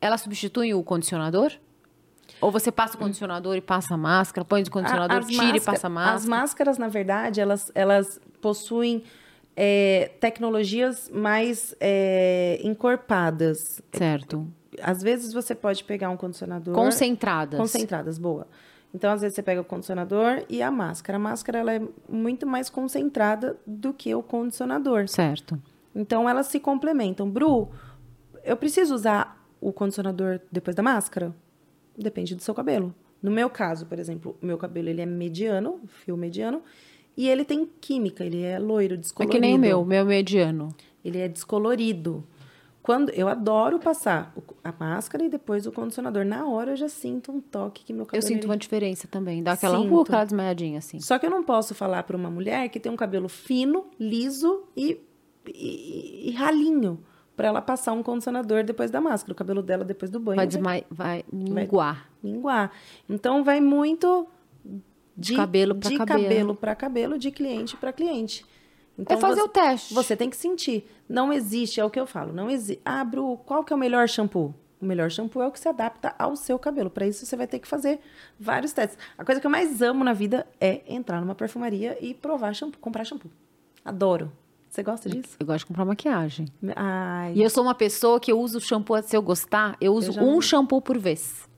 Elas 0.00 0.20
substituem 0.22 0.74
o 0.74 0.82
condicionador? 0.82 1.52
Ou 2.44 2.50
você 2.50 2.70
passa 2.70 2.94
o 2.94 2.98
condicionador 2.98 3.56
e 3.56 3.60
passa 3.62 3.94
a 3.94 3.96
máscara, 3.96 4.44
põe 4.44 4.62
o 4.62 4.70
condicionador, 4.70 5.16
as 5.16 5.26
tira 5.26 5.56
e 5.56 5.60
passa 5.62 5.86
a 5.86 5.90
máscara? 5.90 6.16
As 6.16 6.26
máscaras, 6.26 6.76
na 6.76 6.88
verdade, 6.88 7.40
elas, 7.40 7.72
elas 7.74 8.20
possuem 8.38 9.02
é, 9.56 10.10
tecnologias 10.20 11.08
mais 11.08 11.74
é, 11.80 12.60
encorpadas. 12.62 13.80
Certo. 13.90 14.46
Às 14.82 15.02
vezes 15.02 15.32
você 15.32 15.54
pode 15.54 15.84
pegar 15.84 16.10
um 16.10 16.18
condicionador... 16.18 16.74
Concentradas. 16.74 17.58
Concentradas, 17.58 18.18
boa. 18.18 18.46
Então, 18.92 19.10
às 19.10 19.22
vezes, 19.22 19.36
você 19.36 19.42
pega 19.42 19.62
o 19.62 19.64
condicionador 19.64 20.44
e 20.46 20.60
a 20.60 20.70
máscara. 20.70 21.16
A 21.16 21.18
máscara 21.18 21.60
ela 21.60 21.72
é 21.72 21.80
muito 22.06 22.46
mais 22.46 22.68
concentrada 22.68 23.56
do 23.66 23.94
que 23.94 24.14
o 24.14 24.22
condicionador. 24.22 25.08
Certo. 25.08 25.58
Então, 25.94 26.28
elas 26.28 26.48
se 26.48 26.60
complementam. 26.60 27.26
Bru, 27.26 27.70
eu 28.44 28.56
preciso 28.58 28.94
usar 28.94 29.42
o 29.62 29.72
condicionador 29.72 30.40
depois 30.52 30.76
da 30.76 30.82
máscara? 30.82 31.34
Depende 31.96 32.34
do 32.34 32.42
seu 32.42 32.54
cabelo. 32.54 32.94
No 33.22 33.30
meu 33.30 33.48
caso, 33.48 33.86
por 33.86 33.98
exemplo, 33.98 34.36
o 34.42 34.46
meu 34.46 34.58
cabelo 34.58 34.88
ele 34.88 35.00
é 35.00 35.06
mediano, 35.06 35.80
fio 35.86 36.16
mediano, 36.16 36.62
e 37.16 37.28
ele 37.28 37.44
tem 37.44 37.68
química, 37.80 38.24
ele 38.24 38.42
é 38.42 38.58
loiro, 38.58 38.94
É 38.94 38.96
descolorido. 38.96 39.32
que 39.34 39.40
nem 39.40 39.54
o 39.54 39.58
meu, 39.58 39.80
o 39.80 39.86
meu 39.86 40.02
é 40.02 40.04
mediano. 40.04 40.74
Ele 41.04 41.18
é 41.18 41.28
descolorido. 41.28 42.24
Quando 42.82 43.08
eu 43.10 43.28
adoro 43.28 43.78
passar 43.78 44.34
a 44.62 44.70
máscara 44.78 45.24
e 45.24 45.28
depois 45.30 45.66
o 45.66 45.72
condicionador. 45.72 46.22
Na 46.26 46.46
hora 46.46 46.72
eu 46.72 46.76
já 46.76 46.88
sinto 46.88 47.32
um 47.32 47.40
toque 47.40 47.82
que 47.82 47.94
meu 47.94 48.02
Eu 48.02 48.06
cabelo 48.06 48.22
sinto 48.26 48.40
ele- 48.40 48.46
uma 48.46 48.56
diferença 48.58 49.08
também. 49.08 49.42
Dá 49.42 49.52
aquela, 49.52 49.78
Sinto. 49.80 49.94
uh, 49.94 50.00
aquela 50.02 50.24
desmaiadinha 50.24 50.78
assim. 50.80 51.00
Só 51.00 51.18
que 51.18 51.24
eu 51.24 51.30
não 51.30 51.42
posso 51.42 51.74
falar 51.74 52.02
para 52.02 52.14
uma 52.14 52.28
mulher 52.28 52.68
que 52.68 52.78
tem 52.78 52.92
um 52.92 52.96
cabelo 52.96 53.26
fino, 53.28 53.86
liso 53.98 54.64
e, 54.76 55.00
e, 55.48 56.28
e 56.28 56.32
ralinho 56.32 56.98
para 57.36 57.48
ela 57.48 57.60
passar 57.62 57.92
um 57.92 58.02
condicionador 58.02 58.64
depois 58.64 58.90
da 58.90 59.00
máscara. 59.00 59.32
O 59.32 59.36
cabelo 59.36 59.62
dela 59.62 59.84
depois 59.84 60.10
do 60.10 60.20
banho 60.20 60.36
Vai, 60.36 60.46
vai 60.46 60.80
desma... 60.80 60.86
vai 60.90 61.24
minguar. 61.32 62.08
minguar. 62.22 62.72
Então 63.08 63.42
vai 63.42 63.60
muito 63.60 64.26
de, 65.16 65.34
cabelo 65.36 65.74
pra 65.74 65.90
de 65.90 65.96
cabelo. 65.98 66.22
cabelo 66.22 66.54
para 66.54 66.74
cabelo, 66.74 67.18
de 67.18 67.30
cliente 67.30 67.76
para 67.76 67.92
cliente. 67.92 68.44
Então 68.98 69.16
é 69.16 69.20
fazer 69.20 69.40
você, 69.40 69.46
o 69.46 69.48
teste. 69.48 69.94
você 69.94 70.16
tem 70.16 70.30
que 70.30 70.36
sentir. 70.36 70.88
Não 71.08 71.32
existe, 71.32 71.80
é 71.80 71.84
o 71.84 71.90
que 71.90 71.98
eu 71.98 72.06
falo. 72.06 72.32
Não 72.32 72.48
existe. 72.48 72.80
Ah, 72.84 73.04
Bru, 73.04 73.36
qual 73.38 73.64
que 73.64 73.72
é 73.72 73.76
o 73.76 73.78
melhor 73.78 74.08
shampoo? 74.08 74.54
O 74.80 74.86
melhor 74.86 75.10
shampoo 75.10 75.42
é 75.42 75.46
o 75.46 75.50
que 75.50 75.58
se 75.58 75.68
adapta 75.68 76.14
ao 76.18 76.36
seu 76.36 76.58
cabelo. 76.58 76.90
Para 76.90 77.06
isso, 77.06 77.24
você 77.24 77.36
vai 77.36 77.46
ter 77.46 77.58
que 77.58 77.66
fazer 77.66 78.00
vários 78.38 78.72
testes. 78.72 78.98
A 79.16 79.24
coisa 79.24 79.40
que 79.40 79.46
eu 79.46 79.50
mais 79.50 79.82
amo 79.82 80.04
na 80.04 80.12
vida 80.12 80.46
é 80.60 80.82
entrar 80.86 81.20
numa 81.20 81.34
perfumaria 81.34 81.96
e 82.00 82.14
provar 82.14 82.54
shampoo, 82.54 82.78
comprar 82.78 83.04
shampoo. 83.04 83.30
Adoro. 83.84 84.30
Você 84.74 84.82
gosta 84.82 85.08
disso? 85.08 85.36
Eu 85.38 85.46
gosto 85.46 85.60
de 85.60 85.66
comprar 85.66 85.84
maquiagem. 85.84 86.48
Ai, 86.74 87.32
E 87.36 87.40
eu 87.44 87.48
sou 87.48 87.62
uma 87.62 87.76
pessoa 87.76 88.18
que 88.18 88.32
eu 88.32 88.40
uso 88.40 88.60
shampoo, 88.60 89.00
se 89.04 89.16
eu 89.16 89.22
gostar, 89.22 89.76
eu 89.80 89.94
uso 89.94 90.10
já 90.10 90.20
um 90.20 90.32
não- 90.32 90.40
shampoo 90.42 90.82
por 90.82 90.98
vez. 90.98 91.48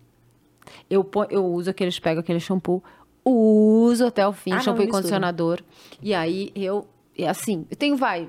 Eu, 0.90 1.08
eu 1.30 1.42
uso 1.46 1.70
aqueles, 1.70 1.98
pego 1.98 2.20
aquele 2.20 2.38
shampoo, 2.38 2.84
uso 3.24 4.04
até 4.04 4.28
o 4.28 4.34
fim, 4.34 4.52
Ah, 4.52 4.56
não, 4.56 4.62
shampoo 4.62 4.82
e 4.82 4.84
mistura. 4.84 5.00
condicionador. 5.00 5.62
E 6.02 6.12
aí 6.12 6.52
eu, 6.54 6.86
assim, 7.26 7.64
eu 7.70 7.76
tenho, 7.78 7.96
vai. 7.96 8.28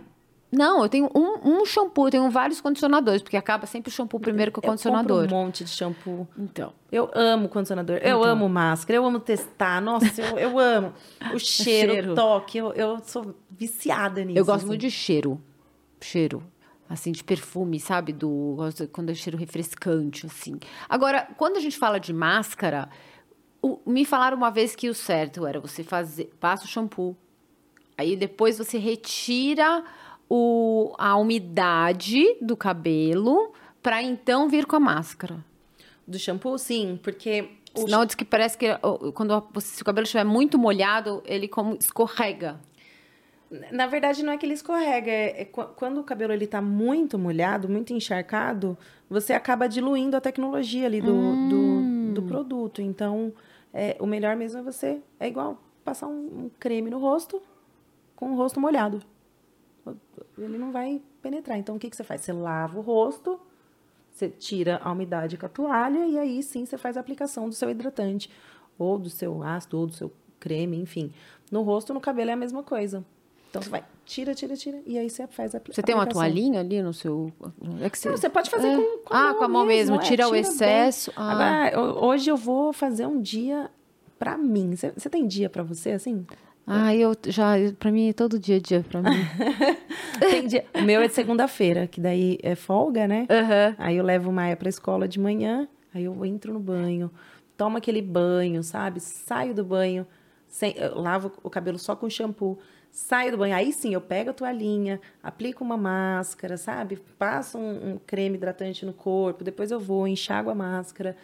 Não, 0.52 0.82
eu 0.82 0.88
tenho 0.88 1.10
um, 1.14 1.60
um 1.62 1.66
shampoo, 1.66 2.08
eu 2.08 2.12
tenho 2.12 2.30
vários 2.30 2.62
condicionadores, 2.62 3.22
porque 3.22 3.36
acaba 3.36 3.66
sempre 3.66 3.90
o 3.90 3.92
shampoo 3.94 4.18
primeiro 4.20 4.50
que 4.52 4.60
o 4.60 4.62
eu 4.64 4.70
condicionador. 4.70 5.22
compro 5.24 5.36
um 5.36 5.40
monte 5.46 5.64
de 5.66 5.70
shampoo. 5.70 6.26
Então. 6.38 6.72
Eu 6.90 7.12
amo 7.14 7.50
condicionador, 7.50 7.98
eu 7.98 8.20
Então. 8.20 8.24
amo 8.24 8.48
máscara, 8.48 8.96
eu 8.98 9.06
amo 9.06 9.20
testar. 9.20 9.82
Nossa, 9.82 10.22
eu, 10.22 10.40
eu 10.40 10.58
amo 10.60 10.94
o 11.34 11.38
cheiro, 11.40 11.92
Cheiro. 11.92 12.12
o 12.14 12.16
toque. 12.16 12.58
Eu, 12.58 12.72
eu 12.74 13.00
sou 13.04 13.36
viciada 13.52 14.24
nisso. 14.24 14.40
Eu 14.40 14.46
gosto 14.46 14.60
assim. 14.60 14.68
muito 14.68 14.82
de 14.82 14.90
cheiro. 14.92 15.42
Cheiro. 16.00 16.42
Assim, 16.90 17.12
de 17.12 17.22
perfume, 17.26 17.78
sabe? 17.82 18.14
Do, 18.14 18.56
quando 18.94 19.10
é 19.10 19.14
cheiro 19.14 19.38
refrescante, 19.38 20.26
assim. 20.26 20.58
Agora, 20.88 21.28
quando 21.36 21.58
a 21.58 21.60
gente 21.60 21.78
fala 21.78 22.00
de 22.00 22.14
máscara, 22.14 22.88
o- 23.62 23.82
me 23.86 24.06
falaram 24.06 24.38
uma 24.38 24.50
vez 24.50 24.74
que 24.78 24.88
o 24.90 24.94
certo 24.94 25.46
era 25.46 25.60
você 25.60 25.84
fazer, 25.84 26.32
passa 26.40 26.64
o 26.64 26.68
shampoo, 26.70 27.18
aí 27.98 28.16
depois 28.16 28.58
você 28.58 28.78
retira 28.78 29.84
o, 30.30 30.94
a 30.98 31.16
umidade 31.18 32.38
do 32.42 32.56
cabelo 32.58 33.54
para 33.82 34.02
então 34.02 34.50
vir 34.50 34.66
com 34.66 34.76
a 34.76 34.80
máscara. 34.80 35.44
Do 36.06 36.18
shampoo, 36.18 36.58
sim, 36.58 37.00
porque 37.02 37.50
o 37.76 37.82
Senão 37.82 38.06
diz 38.06 38.16
que 38.16 38.26
parece 38.26 38.58
que 38.58 38.68
quando 39.14 39.44
se 39.60 39.82
o 39.82 39.86
cabelo 39.86 40.06
estiver 40.06 40.24
muito 40.24 40.58
molhado, 40.58 41.22
ele 41.26 41.48
como 41.48 41.76
escorrega. 41.76 42.60
Na 43.72 43.88
verdade, 43.88 44.24
não 44.24 44.34
é 44.34 44.38
que 44.38 44.46
ele 44.46 44.54
escorrega. 44.54 45.10
É, 45.10 45.42
é 45.42 45.46
quando 45.46 46.00
o 46.00 46.04
cabelo 46.04 46.34
ele 46.34 46.48
tá 46.48 46.62
muito 46.62 47.18
molhado, 47.18 47.70
muito 47.70 47.94
encharcado, 47.94 48.78
você 49.10 49.34
acaba 49.34 49.68
diluindo 49.68 50.18
a 50.18 50.22
tecnologia 50.22 50.86
ali 50.86 51.02
do, 51.02 51.14
hum. 51.14 52.14
do, 52.14 52.22
do, 52.22 52.28
produto. 52.28 52.82
Então, 52.82 53.32
é, 53.74 53.96
o 54.00 54.06
melhor 54.06 54.36
mesmo 54.36 54.60
é 54.60 54.64
você. 54.64 55.00
É 55.20 55.28
igual 55.28 55.62
passar 55.86 56.08
um, 56.08 56.46
um 56.46 56.52
creme 56.60 56.90
no 56.90 57.00
rosto 57.00 57.42
com 58.16 58.32
o 58.32 58.36
rosto 58.36 58.60
molhado. 58.60 59.02
Ele 60.38 60.58
não 60.58 60.72
vai 60.72 61.02
penetrar. 61.22 61.58
Então, 61.58 61.76
o 61.76 61.80
que, 61.80 61.90
que 61.90 61.96
você 61.96 62.04
faz? 62.04 62.22
Você 62.22 62.34
lava 62.34 62.78
o 62.78 62.82
rosto, 62.82 63.40
você 64.12 64.30
tira 64.30 64.80
a 64.84 64.92
umidade 64.92 65.38
com 65.38 65.46
a 65.46 65.50
toalha 65.50 66.06
e 66.06 66.18
aí 66.18 66.42
sim 66.42 66.66
você 66.66 66.78
faz 66.78 66.98
a 66.98 67.00
aplicação 67.00 67.48
do 67.48 67.56
seu 67.56 67.70
hidratante, 67.70 68.30
ou 68.78 68.98
do 68.98 69.10
seu 69.10 69.44
ácido, 69.44 69.80
ou 69.80 69.88
do 69.88 69.94
seu 69.94 70.12
creme, 70.40 70.78
enfim. 70.78 71.12
No 71.52 71.62
rosto, 71.62 71.94
no 71.94 72.02
cabelo 72.02 72.30
é 72.30 72.34
a 72.34 72.38
mesma 72.38 72.64
coisa. 72.64 73.06
Então 73.50 73.62
você 73.62 73.70
vai, 73.70 73.84
tira, 74.06 74.36
tira, 74.36 74.56
tira, 74.56 74.82
e 74.86 74.98
aí 74.98 75.10
você 75.10 75.26
faz 75.28 75.56
a 75.56 75.62
Você 75.66 75.82
tem 75.82 75.96
uma 75.96 76.06
toalhinha 76.06 76.60
ali 76.60 76.82
no 76.82 76.94
seu. 76.94 77.32
É 77.82 77.90
que 77.90 77.98
você... 77.98 78.10
Não, 78.10 78.18
você 78.18 78.30
pode 78.30 78.50
fazer 78.50 78.68
é. 78.68 78.76
com, 78.76 78.98
com, 79.06 79.14
ah, 79.14 79.34
com 79.34 79.44
a 79.44 79.48
mão 79.48 79.66
mesmo, 79.66 79.96
mesmo. 79.96 80.08
tira, 80.08 80.24
é, 80.24 80.26
tira 80.26 80.30
o 80.30 80.36
excesso. 80.36 81.12
Ah. 81.16 81.32
Agora, 81.32 82.06
hoje 82.06 82.30
eu 82.30 82.38
vou 82.38 82.74
fazer 82.74 83.06
um 83.06 83.22
dia 83.22 83.72
para 84.20 84.38
mim. 84.38 84.76
Você, 84.76 84.92
você 84.92 85.10
tem 85.10 85.26
dia 85.26 85.50
para 85.50 85.64
você 85.64 85.92
assim? 85.92 86.26
Ah, 86.70 86.94
eu 86.94 87.16
já, 87.28 87.54
para 87.80 87.90
mim, 87.90 88.12
todo 88.12 88.38
dia 88.38 88.58
é 88.58 88.60
dia 88.60 88.84
para 88.88 89.02
mim. 89.02 89.10
Dia. 90.50 90.66
O 90.74 90.82
meu 90.82 91.02
é 91.02 91.08
de 91.08 91.14
segunda-feira, 91.14 91.88
que 91.88 92.02
daí 92.02 92.40
é 92.42 92.56
folga, 92.56 93.08
né? 93.08 93.28
Uhum. 93.30 93.76
Aí 93.78 93.98
eu 93.98 94.04
levo 94.04 94.30
o 94.30 94.34
Maia 94.34 94.56
pra 94.56 94.68
escola 94.68 95.08
de 95.08 95.20
manhã, 95.20 95.68
aí 95.94 96.06
eu 96.06 96.26
entro 96.26 96.52
no 96.52 96.60
banho, 96.60 97.12
tomo 97.56 97.78
aquele 97.78 98.02
banho, 98.02 98.64
sabe? 98.64 99.00
Saio 99.00 99.54
do 99.54 99.64
banho, 99.64 100.08
sem, 100.48 100.76
lavo 100.94 101.32
o 101.44 101.50
cabelo 101.50 101.78
só 101.78 101.96
com 101.96 102.10
shampoo, 102.10 102.58
saio 102.90 103.32
do 103.32 103.38
banho, 103.38 103.56
aí 103.56 103.72
sim 103.72 103.94
eu 103.94 104.02
pego 104.02 104.32
a 104.32 104.34
toalhinha, 104.34 105.00
aplico 105.22 105.64
uma 105.64 105.78
máscara, 105.78 106.58
sabe? 106.58 106.98
Passo 107.20 107.58
um, 107.60 107.92
um 107.92 108.00
creme 108.06 108.38
hidratante 108.38 108.86
no 108.86 108.94
corpo, 108.94 109.44
depois 109.44 109.70
eu 109.70 109.80
vou, 109.80 110.08
enxago 110.08 110.50
a 110.50 110.56
máscara. 110.56 111.16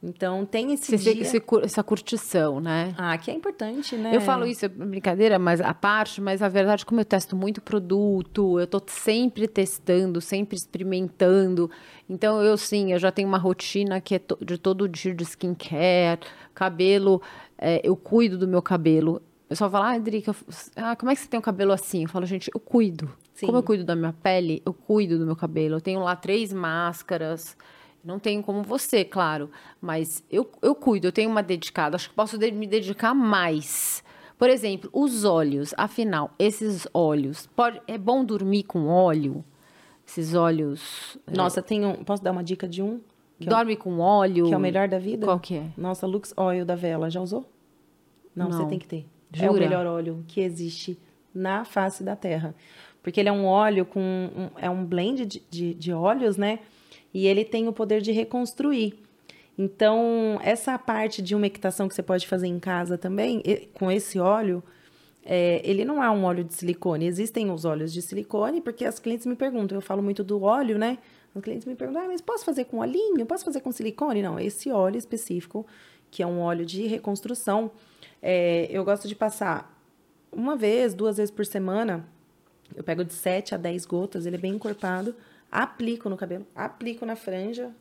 Então, 0.00 0.46
tem 0.46 0.72
esse 0.72 0.96
Você, 0.96 1.12
dia... 1.12 1.22
Esse, 1.22 1.42
essa 1.62 1.82
curtição, 1.82 2.60
né? 2.60 2.94
Ah, 2.96 3.18
que 3.18 3.30
é 3.30 3.34
importante, 3.34 3.96
né? 3.96 4.14
Eu 4.14 4.20
falo 4.20 4.46
isso, 4.46 4.64
é 4.64 4.68
brincadeira, 4.68 5.38
mas 5.40 5.60
a 5.60 5.74
parte, 5.74 6.20
mas 6.20 6.40
a 6.40 6.48
verdade, 6.48 6.86
como 6.86 7.00
eu 7.00 7.04
testo 7.04 7.34
muito 7.34 7.60
produto, 7.60 8.60
eu 8.60 8.66
tô 8.66 8.80
sempre 8.86 9.48
testando, 9.48 10.20
sempre 10.20 10.56
experimentando. 10.56 11.68
Então, 12.08 12.40
eu 12.40 12.56
sim, 12.56 12.92
eu 12.92 12.98
já 12.98 13.10
tenho 13.10 13.26
uma 13.26 13.38
rotina 13.38 14.00
que 14.00 14.14
é 14.14 14.20
de 14.40 14.56
todo 14.56 14.88
dia 14.88 15.12
de 15.12 15.24
skincare, 15.24 16.20
cabelo, 16.54 17.20
é, 17.56 17.80
eu 17.82 17.96
cuido 17.96 18.38
do 18.38 18.46
meu 18.46 18.62
cabelo. 18.62 19.20
Eu 19.50 19.56
só 19.56 19.68
falo, 19.68 19.84
ah, 19.84 19.98
Drica, 19.98 20.34
ah, 20.76 20.94
como 20.94 21.10
é 21.10 21.14
que 21.14 21.22
você 21.22 21.28
tem 21.28 21.38
o 21.38 21.40
um 21.40 21.44
cabelo 21.44 21.72
assim? 21.72 22.02
Eu 22.02 22.08
falo, 22.08 22.24
gente, 22.24 22.50
eu 22.54 22.60
cuido. 22.60 23.10
Sim. 23.34 23.46
Como 23.46 23.58
eu 23.58 23.62
cuido 23.62 23.84
da 23.84 23.96
minha 23.96 24.12
pele, 24.12 24.62
eu 24.64 24.72
cuido 24.72 25.18
do 25.18 25.26
meu 25.26 25.34
cabelo. 25.34 25.76
Eu 25.76 25.80
tenho 25.80 26.00
lá 26.00 26.14
três 26.14 26.52
máscaras 26.52 27.56
não 28.04 28.18
tenho 28.18 28.42
como 28.42 28.62
você, 28.62 29.04
claro, 29.04 29.50
mas 29.80 30.24
eu, 30.30 30.50
eu 30.62 30.74
cuido, 30.74 31.06
eu 31.06 31.12
tenho 31.12 31.30
uma 31.30 31.42
dedicada, 31.42 31.96
acho 31.96 32.08
que 32.08 32.14
posso 32.14 32.38
de, 32.38 32.50
me 32.50 32.66
dedicar 32.66 33.14
mais. 33.14 34.02
Por 34.38 34.48
exemplo, 34.48 34.88
os 34.92 35.24
olhos, 35.24 35.74
afinal, 35.76 36.30
esses 36.38 36.86
olhos, 36.94 37.46
pode, 37.56 37.80
é 37.88 37.98
bom 37.98 38.24
dormir 38.24 38.62
com 38.62 38.86
óleo? 38.86 39.44
Esses 40.06 40.34
olhos. 40.34 41.18
É 41.26 41.36
Nossa, 41.36 41.60
é... 41.60 41.62
tem 41.62 41.84
um. 41.84 42.02
Posso 42.02 42.22
dar 42.22 42.30
uma 42.30 42.42
dica 42.42 42.66
de 42.66 42.82
um? 42.82 43.00
Dorme 43.38 43.74
é 43.74 43.76
o, 43.76 43.78
com 43.78 43.98
óleo. 43.98 44.46
Que 44.46 44.54
é 44.54 44.56
o 44.56 44.60
melhor 44.60 44.88
da 44.88 44.98
vida? 44.98 45.26
Qual 45.26 45.38
que 45.38 45.56
é? 45.56 45.66
Nossa, 45.76 46.06
Lux 46.06 46.32
Oil 46.36 46.64
da 46.64 46.74
Vela, 46.74 47.10
já 47.10 47.20
usou? 47.20 47.44
Não, 48.34 48.48
Não. 48.48 48.56
você 48.56 48.66
tem 48.66 48.78
que 48.78 48.86
ter. 48.86 49.06
Jura? 49.32 49.46
É 49.46 49.50
o 49.50 49.54
melhor 49.54 49.86
óleo 49.86 50.24
que 50.26 50.40
existe 50.40 50.98
na 51.34 51.64
face 51.64 52.02
da 52.02 52.16
Terra. 52.16 52.54
Porque 53.02 53.20
ele 53.20 53.28
é 53.28 53.32
um 53.32 53.44
óleo 53.44 53.84
com. 53.84 54.00
Um, 54.00 54.48
é 54.56 54.70
um 54.70 54.84
blend 54.84 55.26
de, 55.26 55.42
de, 55.50 55.74
de 55.74 55.92
óleos, 55.92 56.36
né? 56.36 56.60
E 57.12 57.26
ele 57.26 57.44
tem 57.44 57.68
o 57.68 57.72
poder 57.72 58.00
de 58.00 58.12
reconstruir. 58.12 58.98
Então, 59.58 60.38
essa 60.42 60.78
parte 60.78 61.20
de 61.20 61.34
umectação 61.34 61.88
que 61.88 61.94
você 61.94 62.02
pode 62.02 62.28
fazer 62.28 62.46
em 62.46 62.60
casa 62.60 62.96
também, 62.96 63.42
com 63.74 63.90
esse 63.90 64.18
óleo, 64.18 64.62
é, 65.24 65.60
ele 65.64 65.84
não 65.84 66.02
é 66.02 66.08
um 66.10 66.24
óleo 66.24 66.44
de 66.44 66.54
silicone. 66.54 67.06
Existem 67.06 67.50
os 67.50 67.64
óleos 67.64 67.92
de 67.92 68.00
silicone, 68.00 68.60
porque 68.60 68.84
as 68.84 69.00
clientes 69.00 69.26
me 69.26 69.34
perguntam, 69.34 69.76
eu 69.76 69.82
falo 69.82 70.00
muito 70.00 70.22
do 70.22 70.42
óleo, 70.42 70.78
né? 70.78 70.98
Os 71.34 71.42
clientes 71.42 71.66
me 71.66 71.74
perguntam, 71.74 72.02
ah, 72.02 72.06
mas 72.06 72.20
posso 72.20 72.44
fazer 72.44 72.64
com 72.66 72.78
olhinho? 72.78 73.26
Posso 73.26 73.44
fazer 73.44 73.60
com 73.60 73.72
silicone? 73.72 74.22
Não, 74.22 74.38
esse 74.38 74.70
óleo 74.70 74.96
específico, 74.96 75.66
que 76.10 76.22
é 76.22 76.26
um 76.26 76.40
óleo 76.40 76.64
de 76.64 76.86
reconstrução, 76.86 77.70
é, 78.22 78.68
eu 78.70 78.84
gosto 78.84 79.08
de 79.08 79.14
passar 79.14 79.76
uma 80.30 80.56
vez, 80.56 80.94
duas 80.94 81.16
vezes 81.16 81.30
por 81.30 81.44
semana. 81.44 82.06
Eu 82.76 82.84
pego 82.84 83.04
de 83.04 83.12
7 83.12 83.54
a 83.54 83.58
10 83.58 83.86
gotas, 83.86 84.24
ele 84.24 84.36
é 84.36 84.38
bem 84.38 84.54
encorpado 84.54 85.14
Aplico 85.50 86.08
no 86.08 86.16
cabelo, 86.16 86.46
aplico 86.54 87.06
na 87.06 87.16
franja. 87.16 87.74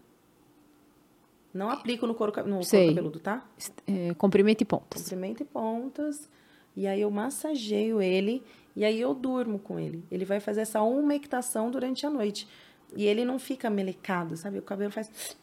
Não 1.54 1.70
aplico 1.70 2.06
no 2.06 2.14
couro, 2.14 2.32
no 2.46 2.60
couro 2.60 2.88
cabeludo, 2.88 3.20
tá? 3.20 3.46
É, 3.86 4.14
comprimento 4.14 4.62
e 4.62 4.66
pontas. 4.66 5.02
Comprimento 5.02 5.42
e 5.44 5.46
pontas. 5.46 6.30
E 6.76 6.86
aí 6.86 7.02
eu 7.02 7.10
massageio 7.10 8.02
ele 8.02 8.44
e 8.76 8.86
aí 8.86 9.02
eu 9.02 9.14
durmo 9.14 9.58
com 9.58 9.80
ele. 9.80 10.06
Ele 10.12 10.24
vai 10.24 10.40
fazer 10.40 10.62
essa 10.62 10.82
umectação 10.82 11.72
durante 11.72 12.06
a 12.06 12.10
noite. 12.10 12.48
E 12.96 13.06
ele 13.06 13.26
não 13.26 13.40
fica 13.40 13.70
melecado, 13.70 14.38
sabe? 14.38 14.60
O 14.60 14.62
cabelo 14.62 14.92
faz. 14.92 15.36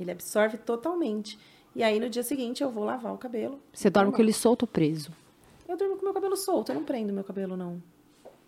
Ele 0.00 0.10
absorve 0.10 0.56
totalmente. 0.56 1.38
E 1.74 1.82
aí 1.82 2.00
no 2.00 2.08
dia 2.08 2.22
seguinte 2.22 2.62
eu 2.62 2.70
vou 2.70 2.84
lavar 2.84 3.12
o 3.12 3.18
cabelo. 3.18 3.60
Você 3.72 3.90
dorme 3.90 4.10
com 4.10 4.22
ele 4.22 4.32
solto 4.32 4.62
ou 4.62 4.68
preso? 4.68 5.10
Eu 5.68 5.76
durmo 5.76 5.96
com 5.96 6.04
meu 6.04 6.14
cabelo 6.14 6.36
solto, 6.36 6.70
eu 6.70 6.76
não 6.76 6.84
prendo 6.84 7.12
meu 7.12 7.24
cabelo, 7.24 7.56
não. 7.56 7.82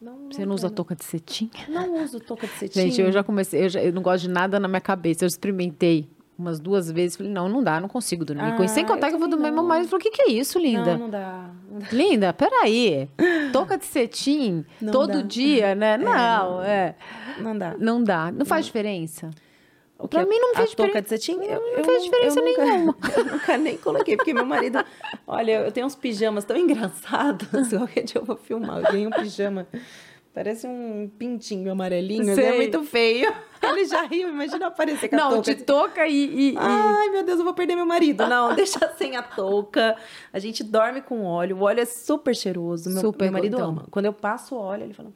Não, 0.01 0.17
não 0.17 0.33
Você 0.33 0.47
não 0.47 0.55
usa 0.55 0.71
touca 0.71 0.95
de 0.95 1.05
cetim? 1.05 1.51
Não 1.69 2.03
uso 2.03 2.21
touca 2.21 2.47
de 2.47 2.53
cetim. 2.53 2.81
Gente, 2.81 3.01
eu 3.01 3.11
já 3.11 3.25
comecei, 3.25 3.65
eu, 3.65 3.69
já, 3.69 3.83
eu 3.83 3.93
não 3.93 4.01
gosto 4.01 4.23
de 4.23 4.31
nada 4.31 4.61
na 4.61 4.69
minha 4.69 4.81
cabeça. 4.81 5.25
Eu 5.25 5.27
experimentei 5.27 6.09
umas 6.39 6.61
duas 6.61 6.91
vezes. 6.91 7.17
Falei, 7.17 7.33
não, 7.33 7.49
não 7.49 7.63
dá, 7.63 7.81
não 7.81 7.89
consigo 7.89 8.25
dormir 8.25 8.43
ah, 8.43 8.57
com 8.57 8.63
isso. 8.63 8.75
Sem 8.75 8.85
ah, 8.85 8.87
contar 8.87 9.09
que 9.09 9.17
eu 9.17 9.19
vou 9.19 9.29
dormir 9.29 9.51
mais. 9.51 9.91
Falei, 9.91 10.07
o 10.07 10.11
que, 10.11 10.17
que 10.17 10.23
é 10.23 10.31
isso, 10.31 10.59
linda? 10.59 10.93
Não, 10.93 10.99
não 10.99 11.11
dá. 11.11 11.51
Não 11.69 11.79
dá. 11.81 11.89
Linda, 11.91 12.33
peraí. 12.33 13.09
Touca 13.53 13.77
de 13.77 13.87
cetim 13.87 14.65
não 14.81 14.93
todo 14.93 15.15
dá. 15.15 15.23
dia, 15.23 15.75
né? 15.75 15.95
É, 15.95 15.99
não, 15.99 16.63
é. 16.63 16.95
Não 17.41 17.59
dá. 17.59 17.75
Não 17.77 18.05
dá. 18.05 18.31
Não 18.31 18.47
faz 18.47 18.67
diferença. 18.67 19.31
O 19.99 20.07
pra 20.07 20.25
mim 20.25 20.39
não 20.39 20.55
fez 20.55 20.71
diferença. 20.71 21.03
de 21.03 21.09
cetim? 21.09 21.39
Eu, 21.43 21.77
não 21.77 21.85
fez 21.85 22.05
diferença 22.05 22.39
eu 22.39 22.45
nunca, 22.45 22.65
nenhuma. 22.65 22.97
Eu 23.17 23.25
nunca 23.25 23.59
nem 23.59 23.77
coloquei, 23.77 24.17
porque 24.17 24.33
meu 24.33 24.47
marido. 24.47 24.85
Olha, 25.27 25.67
eu 25.67 25.73
tenho 25.73 25.87
uns 25.87 25.97
pijamas 25.97 26.45
tão 26.45 26.57
engraçados. 26.57 27.49
Qualquer 27.77 28.05
dia 28.05 28.21
eu 28.21 28.25
vou 28.25 28.37
filmar. 28.37 28.79
Eu 28.79 28.93
ganhei 28.93 29.07
um 29.07 29.11
pijama 29.11 29.67
Parece 30.39 30.69
um 30.69 31.11
pintinho 31.19 31.73
amarelinho, 31.73 32.33
Sei. 32.37 32.45
é 32.45 32.57
muito 32.57 32.85
feio. 32.85 33.35
Ele 33.61 33.85
já 33.87 34.03
riu, 34.03 34.29
imagina 34.29 34.69
aparecer 34.69 35.09
com 35.09 35.17
a 35.17 35.19
não, 35.19 35.31
touca. 35.31 35.51
Não, 35.51 35.57
de 35.59 35.65
touca 35.65 36.07
e, 36.07 36.53
e, 36.53 36.55
Ai, 36.57 37.09
meu 37.09 37.25
Deus, 37.25 37.41
eu 37.41 37.45
vou 37.45 37.55
perder 37.55 37.75
meu 37.75 37.85
marido. 37.85 38.25
Não, 38.25 38.55
deixa 38.55 38.79
sem 38.97 39.17
a 39.17 39.23
touca. 39.23 39.97
A 40.33 40.39
gente 40.39 40.63
dorme 40.63 41.03
com 41.03 41.25
óleo. 41.25 41.57
O 41.57 41.63
óleo 41.63 41.81
é 41.81 41.85
super 41.85 42.37
cheiroso. 42.37 42.89
Meu, 42.89 43.01
super, 43.01 43.25
meu 43.25 43.33
marido 43.33 43.59
ama. 43.59 43.87
Quando 43.91 44.05
eu 44.05 44.13
passo 44.13 44.55
o 44.55 44.59
óleo, 44.59 44.85
ele 44.85 44.95
fala... 44.95 45.11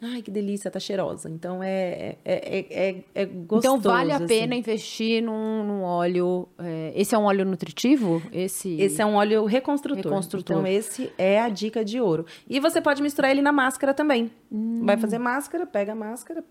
Ai, 0.00 0.22
que 0.22 0.30
delícia, 0.30 0.70
tá 0.70 0.78
cheirosa. 0.78 1.30
Então 1.30 1.62
é, 1.62 2.16
é, 2.24 2.58
é, 2.58 2.88
é, 2.88 3.04
é 3.14 3.24
gostoso. 3.24 3.78
Então 3.78 3.92
vale 3.92 4.12
a 4.12 4.16
assim. 4.16 4.26
pena 4.26 4.54
investir 4.54 5.22
num, 5.22 5.64
num 5.64 5.82
óleo. 5.82 6.48
É, 6.58 6.92
esse 6.94 7.14
é 7.14 7.18
um 7.18 7.24
óleo 7.24 7.44
nutritivo? 7.44 8.22
Esse... 8.32 8.80
esse 8.80 9.00
é 9.00 9.06
um 9.06 9.14
óleo 9.14 9.44
reconstrutor. 9.44 10.04
reconstrutor. 10.04 10.56
Então, 10.56 10.66
esse 10.66 11.12
é 11.16 11.40
a 11.40 11.48
dica 11.48 11.84
de 11.84 12.00
ouro. 12.00 12.26
E 12.48 12.60
você 12.60 12.80
pode 12.80 13.02
misturar 13.02 13.30
ele 13.30 13.42
na 13.42 13.52
máscara 13.52 13.94
também. 13.94 14.30
Hum. 14.50 14.84
Vai 14.84 14.96
fazer 14.96 15.18
máscara, 15.18 15.66
pega 15.66 15.92
a 15.92 15.96
máscara, 15.96 16.44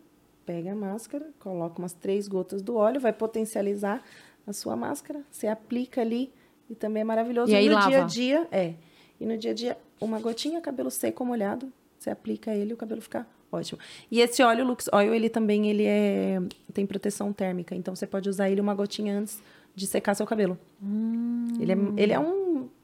pega 0.46 0.72
a 0.72 0.76
máscara, 0.76 1.30
coloca 1.40 1.80
umas 1.80 1.94
três 1.94 2.28
gotas 2.28 2.62
do 2.62 2.76
óleo, 2.76 3.00
vai 3.00 3.14
potencializar 3.14 4.02
a 4.48 4.54
sua 4.54 4.76
máscara. 4.76 5.22
Você 5.30 5.48
aplica 5.48 6.02
ali 6.02 6.32
e 6.70 6.76
também 6.76 7.02
é 7.02 7.04
maravilhoso. 7.04 7.52
E 7.52 7.56
aí 7.56 7.68
no 7.68 7.76
lava. 7.76 7.90
dia 7.90 8.04
a 8.04 8.06
dia, 8.06 8.48
é. 8.52 8.74
E 9.20 9.26
no 9.26 9.38
dia 9.38 9.52
a 9.52 9.54
dia, 9.54 9.78
uma 10.02 10.20
gotinha, 10.20 10.60
cabelo 10.60 10.90
seco 10.90 11.24
molhado, 11.24 11.72
você 12.04 12.10
aplica 12.10 12.54
ele 12.54 12.72
e 12.72 12.74
o 12.74 12.78
cabelo 12.78 13.02
fica 13.02 13.26
ótimo. 13.52 13.80
E 14.12 14.20
esse 14.20 14.44
óleo 14.44 14.66
Lux 14.66 14.90
Oil, 14.92 15.14
ele 15.14 15.30
também 15.30 15.70
ele 15.70 15.86
é, 15.86 16.42
tem 16.74 16.86
proteção 16.86 17.32
térmica. 17.32 17.76
Então, 17.76 17.96
você 17.96 18.06
pode 18.06 18.30
usar 18.30 18.50
ele 18.50 18.62
uma 18.62 18.74
gotinha 18.74 19.18
antes 19.18 19.42
de 19.76 19.88
secar 19.88 20.14
seu 20.14 20.26
cabelo. 20.26 20.58
Hum. 20.82 21.48
Ele, 21.60 21.72
é, 21.72 21.78
ele 21.98 22.14
é 22.14 22.20
um 22.20 22.44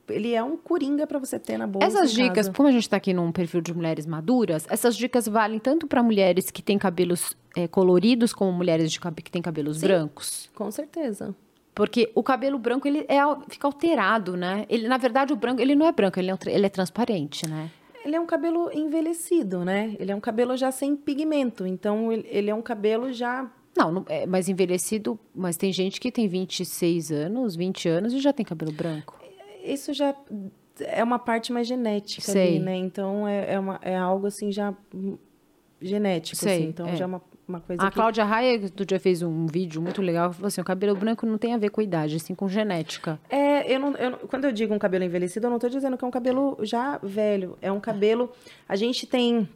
ele 0.10 0.34
é 0.34 0.44
um 0.44 0.58
coringa 0.58 1.06
para 1.06 1.20
você 1.20 1.38
ter 1.38 1.56
na 1.58 1.68
bolsa. 1.68 1.88
Essas 1.88 2.12
dicas, 2.12 2.48
casa. 2.48 2.52
como 2.52 2.68
a 2.68 2.72
gente 2.72 2.82
está 2.82 2.98
aqui 2.98 3.14
num 3.14 3.32
perfil 3.32 3.62
de 3.62 3.72
mulheres 3.74 4.08
maduras, 4.08 4.66
essas 4.68 4.98
dicas 4.98 5.28
valem 5.28 5.60
tanto 5.60 5.86
para 5.86 6.02
mulheres 6.02 6.50
que 6.50 6.64
têm 6.64 6.80
cabelos 6.80 7.38
é, 7.56 7.68
coloridos 7.68 8.34
como 8.34 8.52
mulheres 8.52 8.92
de, 8.92 9.00
que 9.00 9.32
têm 9.32 9.42
cabelos 9.42 9.78
Sim, 9.78 9.86
brancos. 9.86 10.50
Com 10.56 10.72
certeza. 10.72 11.36
Porque 11.76 12.12
o 12.16 12.24
cabelo 12.24 12.58
branco 12.58 12.88
ele 12.88 13.06
é, 13.08 13.20
fica 13.48 13.68
alterado, 13.68 14.36
né? 14.36 14.66
Ele, 14.68 14.88
na 14.88 14.98
verdade, 14.98 15.32
o 15.32 15.36
branco 15.36 15.62
ele 15.62 15.76
não 15.76 15.86
é 15.86 15.92
branco, 15.92 16.20
ele 16.20 16.32
é, 16.32 16.38
ele 16.48 16.66
é 16.66 16.70
transparente, 16.70 17.48
né? 17.48 17.70
Ele 18.10 18.16
é 18.16 18.20
um 18.20 18.26
cabelo 18.26 18.72
envelhecido, 18.74 19.64
né? 19.64 19.96
Ele 20.00 20.12
é 20.12 20.16
um 20.16 20.20
cabelo 20.20 20.58
já 20.58 20.72
sem 20.72 20.96
pigmento. 20.96 21.66
Então, 21.66 22.12
ele 22.12 22.50
é 22.50 22.56
um 22.56 22.62
cabelo 22.62 23.14
já. 23.14 23.50
Não, 23.78 23.92
não 23.92 24.06
é 24.10 24.26
mais 24.26 24.50
envelhecido, 24.50 25.18
mas 25.34 25.56
tem 25.56 25.72
gente 25.72 26.02
que 26.02 26.12
tem 26.12 26.28
26 26.28 27.12
anos, 27.12 27.56
20 27.56 27.88
anos 27.88 28.14
e 28.14 28.20
já 28.20 28.34
tem 28.34 28.44
cabelo 28.44 28.72
branco. 28.72 29.18
Isso 29.64 29.94
já 29.94 30.16
é 30.80 31.04
uma 31.04 31.20
parte 31.20 31.54
mais 31.54 31.68
genética 31.68 32.32
Sei. 32.32 32.56
ali, 32.56 32.60
né? 32.60 32.76
Então 32.78 33.28
é, 33.28 33.54
é, 33.54 33.60
uma, 33.60 33.80
é 33.84 33.96
algo 33.96 34.26
assim 34.26 34.52
já 34.52 34.74
genético, 35.80 36.38
Sei, 36.38 36.54
assim. 36.58 36.68
Então 36.68 36.88
é. 36.88 36.96
já 36.96 37.04
é 37.04 37.08
uma, 37.08 37.22
uma 37.50 37.60
coisa 37.60 37.82
A 37.82 37.90
que... 37.90 37.96
Cláudia 37.96 38.24
Raia, 38.24 38.60
do 38.70 38.86
dia 38.86 39.00
fez 39.00 39.22
um 39.22 39.48
vídeo 39.48 39.82
muito 39.82 40.02
legal, 40.02 40.32
falou 40.32 40.48
assim, 40.48 40.62
o 40.62 40.64
cabelo 40.64 40.96
branco 40.96 41.26
não 41.26 41.38
tem 41.38 41.54
a 41.54 41.58
ver 41.58 41.70
com 41.70 41.82
idade, 41.82 42.16
assim, 42.16 42.36
com 42.36 42.48
genética. 42.48 43.20
É, 43.30 43.74
eu 43.74 43.80
não, 43.80 43.96
eu 43.96 44.18
quando 44.28 44.46
eu 44.46 44.52
digo 44.52 44.74
um 44.74 44.80
cabelo 44.80 45.04
envelhecido, 45.04 45.48
eu 45.48 45.50
não 45.50 45.58
estou 45.58 45.70
dizendo 45.70 45.98
que 45.98 46.06
é 46.06 46.08
um 46.08 46.12
cabelo 46.12 46.58
já 46.62 47.00
velho. 47.00 47.58
É 47.62 47.72
um 47.72 47.80
cabelo. 47.80 48.32
A 48.68 48.76
gente 48.76 49.08
tem. 49.08 49.50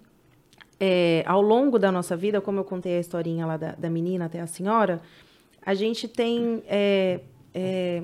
é, 0.80 1.24
ao 1.28 1.42
longo 1.42 1.78
da 1.78 1.92
nossa 1.92 2.18
vida, 2.18 2.42
como 2.42 2.60
eu 2.60 2.64
contei 2.64 2.98
a 2.98 3.00
historinha 3.00 3.46
lá 3.46 3.58
da, 3.58 3.74
da 3.74 3.90
menina 3.90 4.26
até 4.26 4.42
a 4.42 4.48
senhora, 4.48 5.00
a 5.62 5.74
gente 5.74 6.08
tem. 6.08 6.64
é, 6.68 7.20
é, 7.54 8.04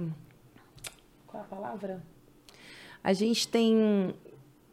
qual 1.25 1.41
é 1.41 1.45
a 1.45 1.49
palavra? 1.49 2.03
A 3.03 3.13
gente 3.13 3.47
tem 3.47 4.13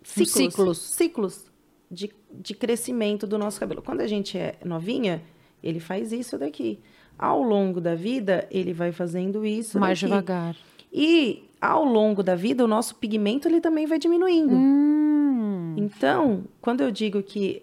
ciclos. 0.03 0.33
ciclos. 0.33 0.79
Ciclos 0.79 1.46
de, 1.91 2.11
de 2.33 2.55
crescimento 2.55 3.27
do 3.27 3.39
nosso 3.39 3.59
cabelo. 3.61 3.83
Quando 3.83 4.01
a 4.01 4.07
gente 4.07 4.37
é 4.39 4.57
novinha, 4.65 5.23
ele 5.63 5.81
faz 5.81 6.13
isso 6.13 6.37
daqui. 6.39 6.79
Ao 7.19 7.43
longo 7.43 7.81
da 7.81 7.95
vida, 7.95 8.47
ele 8.51 8.73
vai 8.73 8.93
fazendo 8.93 9.45
isso 9.47 9.79
mais 9.81 9.99
daqui. 10.01 10.11
devagar. 10.11 10.57
E 10.93 11.45
ao 11.61 11.85
longo 11.85 12.23
da 12.23 12.35
vida, 12.35 12.65
o 12.65 12.69
nosso 12.69 12.95
pigmento 12.97 13.49
ele 13.49 13.61
também 13.61 13.87
vai 13.87 13.99
diminuindo. 13.99 14.55
Hum, 14.55 15.75
Então, 15.77 16.45
quando 16.61 16.81
eu 16.83 16.91
digo 16.91 17.23
que 17.23 17.63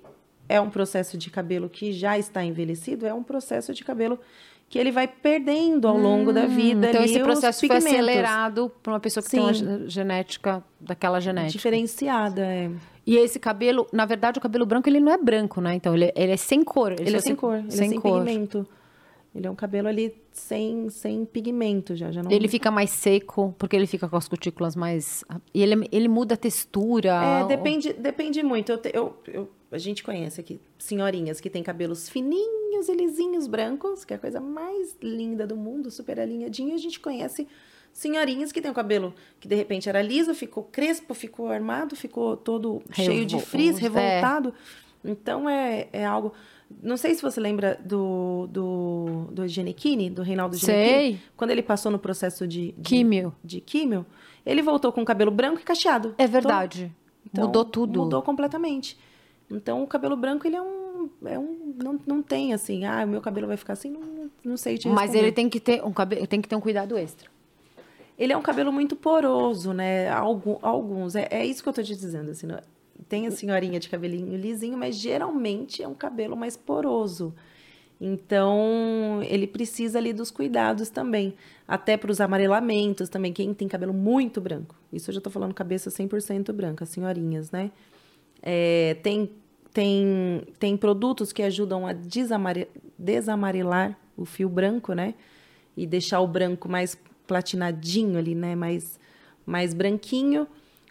é 0.50 0.60
um 0.60 0.70
processo 0.70 1.18
de 1.18 1.30
cabelo 1.30 1.70
que 1.70 1.92
já 1.94 2.18
está 2.18 2.44
envelhecido, 2.44 3.06
é 3.06 3.14
um 3.14 3.24
processo 3.24 3.74
de 3.74 3.84
cabelo 3.84 4.20
que 4.70 4.80
ele 4.80 4.92
vai 4.92 5.08
perdendo 5.08 5.88
ao 5.88 5.98
longo 5.98 6.34
da 6.34 6.46
vida. 6.48 6.90
então 6.90 7.04
esse 7.04 7.20
processo 7.20 7.66
foi 7.68 7.78
acelerado 7.78 8.72
para 8.82 8.94
uma 8.94 9.00
pessoa 9.00 9.24
que 9.24 9.30
tem 9.30 9.40
uma 9.40 9.54
Sim. 9.54 9.66
ge- 9.84 9.90
genética 9.90 10.64
daquela 10.82 11.20
genética. 11.20 11.52
Diferenciada, 11.52 12.42
é. 12.44 12.72
E 13.06 13.18
esse 13.18 13.40
cabelo, 13.40 13.86
na 13.92 14.06
verdade, 14.06 14.40
o 14.40 14.42
cabelo 14.42 14.66
branco 14.66 14.88
ele 14.90 15.00
não 15.00 15.12
é 15.12 15.18
branco, 15.18 15.60
né? 15.60 15.76
Então 15.76 15.94
ele, 15.94 16.12
ele 16.16 16.32
é 16.32 16.38
sem 16.38 16.64
cor. 16.64 16.94
Ele 16.94 17.12
só 17.12 17.18
é 17.18 17.20
se- 17.20 17.28
sem 17.28 17.36
cor, 17.36 17.56
ele 17.58 17.68
é 17.68 17.72
sem 17.72 18.00
pigmento. 18.00 18.68
Ele 19.36 19.48
é 19.48 19.50
um 19.50 19.56
cabelo 19.56 19.88
ali 19.88 20.16
sem, 20.32 20.90
sem 20.92 21.26
pigmento 21.26 21.96
já, 21.96 22.12
já 22.12 22.22
não... 22.22 22.32
Ele 22.32 22.48
fica 22.48 22.70
mais 22.70 22.92
seco, 22.92 23.54
porque 23.58 23.76
ele 23.76 23.88
fica 23.88 24.08
com 24.08 24.16
as 24.16 24.28
cutículas 24.28 24.76
mais. 24.76 25.26
E 25.54 25.64
ele, 25.64 25.88
ele 25.92 26.08
muda 26.08 26.36
a 26.36 26.38
textura. 26.38 27.42
É, 27.42 27.46
depende, 27.48 27.94
depende 27.94 28.44
muito. 28.44 28.72
Eu, 28.72 28.78
te- 28.78 28.92
eu- 28.94 29.18
eu- 29.28 29.50
a 29.72 29.78
gente 29.80 30.04
conhece 30.04 30.40
aqui 30.40 30.62
senhorinhas 30.78 31.42
que 31.42 31.50
têm 31.50 31.64
cabelos 31.64 32.08
fininhos 32.08 32.88
e 32.88 32.94
lisinhos 32.94 33.48
brancos, 33.48 34.06
que 34.06 34.14
é 34.14 34.18
a 34.18 34.20
coisa 34.20 34.40
mais 34.40 34.96
linda 35.02 35.48
do 35.48 35.58
mundo, 35.58 35.90
super 35.90 36.20
alinhadinho. 36.20 36.76
A 36.76 36.78
gente 36.78 37.00
conhece 37.00 37.48
senhorinhas 37.94 38.52
que 38.52 38.60
têm 38.60 38.72
o 38.72 38.74
cabelo 38.74 39.14
que 39.40 39.48
de 39.48 39.56
repente 39.56 39.88
era 39.88 40.02
liso, 40.02 40.34
ficou 40.34 40.64
crespo, 40.64 41.14
ficou 41.14 41.48
armado, 41.48 41.96
ficou 41.96 42.36
todo 42.36 42.82
cheio 42.92 43.26
de 43.26 43.40
frizz, 43.40 43.78
é. 43.78 43.82
revoltado. 43.82 44.54
Então 45.06 45.48
é, 45.48 45.88
é 45.94 46.06
algo. 46.06 46.34
Não 46.82 46.98
sei 46.98 47.14
se 47.14 47.22
você 47.22 47.40
lembra 47.40 47.80
do, 47.86 48.48
do, 48.50 49.28
do 49.32 49.48
Giannichini, 49.48 50.10
do 50.10 50.24
Reinaldo 50.24 50.58
Giannichini. 50.58 51.12
Sei. 51.14 51.20
Quando 51.38 51.52
ele 51.52 51.62
passou 51.62 51.92
no 51.92 52.00
processo 52.00 52.48
de, 52.48 52.72
de 52.72 52.82
Químio. 52.82 53.34
de 53.44 53.62
químio, 53.62 54.06
ele 54.44 54.64
voltou 54.64 54.92
com 54.92 55.02
o 55.02 55.06
cabelo 55.06 55.30
branco 55.30 55.62
e 55.62 55.64
cacheado. 55.64 56.16
É 56.18 56.26
verdade. 56.26 56.92
Então, 57.26 57.46
Mudou 57.46 57.64
tudo. 57.64 58.00
Mudou 58.02 58.24
completamente. 58.24 58.98
Então, 59.52 59.84
o 59.84 59.88
cabelo 59.88 60.16
branco, 60.16 60.48
ele 60.48 60.56
é 60.56 60.62
um... 60.62 61.10
É 61.26 61.38
um 61.38 61.76
não, 61.76 62.00
não 62.08 62.24
tem, 62.24 62.54
assim, 62.54 62.86
ah, 62.86 63.04
o 63.04 63.08
meu 63.08 63.20
cabelo 63.20 63.46
vai 63.48 63.58
ficar 63.58 63.74
assim, 63.74 63.90
não, 63.90 64.32
não 64.44 64.56
sei 64.56 64.78
te 64.78 64.88
Mas 64.88 65.14
ele 65.14 65.32
tem 65.32 65.50
que 65.50 65.60
ter 65.60 65.84
um 65.84 65.92
cabelo, 65.92 66.26
tem 66.28 66.42
que 66.42 66.48
ter 66.48 66.56
um 66.56 66.62
cuidado 66.62 66.98
extra. 66.98 67.30
Ele 68.18 68.32
é 68.34 68.38
um 68.38 68.42
cabelo 68.42 68.72
muito 68.72 68.96
poroso, 68.96 69.74
né? 69.74 70.10
Algu- 70.10 70.60
Alguns. 70.62 71.16
É, 71.16 71.28
é 71.32 71.46
isso 71.46 71.64
que 71.64 71.70
eu 71.70 71.74
tô 71.74 71.82
te 71.84 71.96
dizendo, 71.96 72.32
assim. 72.32 72.46
não- 72.48 72.60
Tem 73.10 73.28
a 73.28 73.32
senhorinha 73.32 73.80
de 73.80 73.90
cabelinho 73.90 74.38
lisinho, 74.38 74.78
mas 74.78 74.96
geralmente 74.96 75.82
é 75.84 75.88
um 75.88 75.94
cabelo 75.96 76.36
mais 76.38 76.56
poroso. 76.56 77.34
Então, 78.00 79.22
ele 79.24 79.48
precisa 79.48 79.98
ali 79.98 80.14
dos 80.14 80.30
cuidados 80.30 80.90
também. 80.90 81.34
Até 81.68 81.96
para 81.98 82.12
os 82.12 82.20
amarelamentos 82.20 83.10
também. 83.10 83.32
Quem 83.34 83.54
tem 83.54 83.68
cabelo 83.68 83.94
muito 83.94 84.42
branco. 84.42 84.76
Isso 84.92 85.10
eu 85.10 85.16
já 85.16 85.22
tô 85.22 85.30
falando 85.30 85.54
cabeça 85.54 85.90
100% 85.90 86.52
branca, 86.54 86.86
senhorinhas, 86.86 87.50
né? 87.52 87.72
É, 88.42 88.98
tem, 89.02 89.30
tem, 89.74 90.44
tem 90.60 90.76
produtos 90.78 91.32
que 91.32 91.42
ajudam 91.42 91.88
a 91.88 91.94
desamare- 91.94 92.68
desamarelar 93.00 93.98
o 94.18 94.26
fio 94.26 94.50
branco, 94.50 94.94
né? 94.94 95.14
E 95.76 95.88
deixar 95.88 96.20
o 96.20 96.28
branco 96.28 96.68
mais 96.70 96.98
platinadinho 97.34 98.18
ali, 98.20 98.36
né? 98.36 98.56
Mais, 98.56 99.00
mais 99.46 99.74
branquinho. 99.74 100.46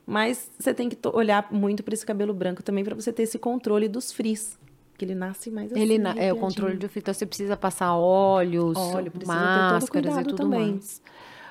Mas 0.04 0.50
você 0.58 0.74
tem 0.74 0.88
que 0.88 0.98
olhar 1.12 1.46
muito 1.52 1.82
para 1.84 1.94
esse 1.94 2.04
cabelo 2.04 2.34
branco 2.34 2.62
também 2.62 2.82
para 2.84 2.94
você 2.96 3.12
ter 3.12 3.22
esse 3.22 3.38
controle 3.38 3.86
dos 3.88 4.10
frizz. 4.10 4.58
Que 4.98 5.04
ele 5.04 5.14
nasce 5.14 5.50
mais 5.50 5.70
assim. 5.72 5.80
ele 5.80 5.98
na- 5.98 6.14
é 6.16 6.32
o 6.32 6.36
controle 6.36 6.76
do 6.76 6.88
fio, 6.88 6.98
então 7.00 7.14
você 7.14 7.24
precisa 7.24 7.56
passar 7.56 7.94
óleos, 7.96 8.76
Óleo, 8.76 9.10
precisa 9.10 9.32
máscaras 9.32 10.16
e 10.18 10.24
tudo 10.24 10.36
também. 10.36 10.72
mais. 10.72 11.00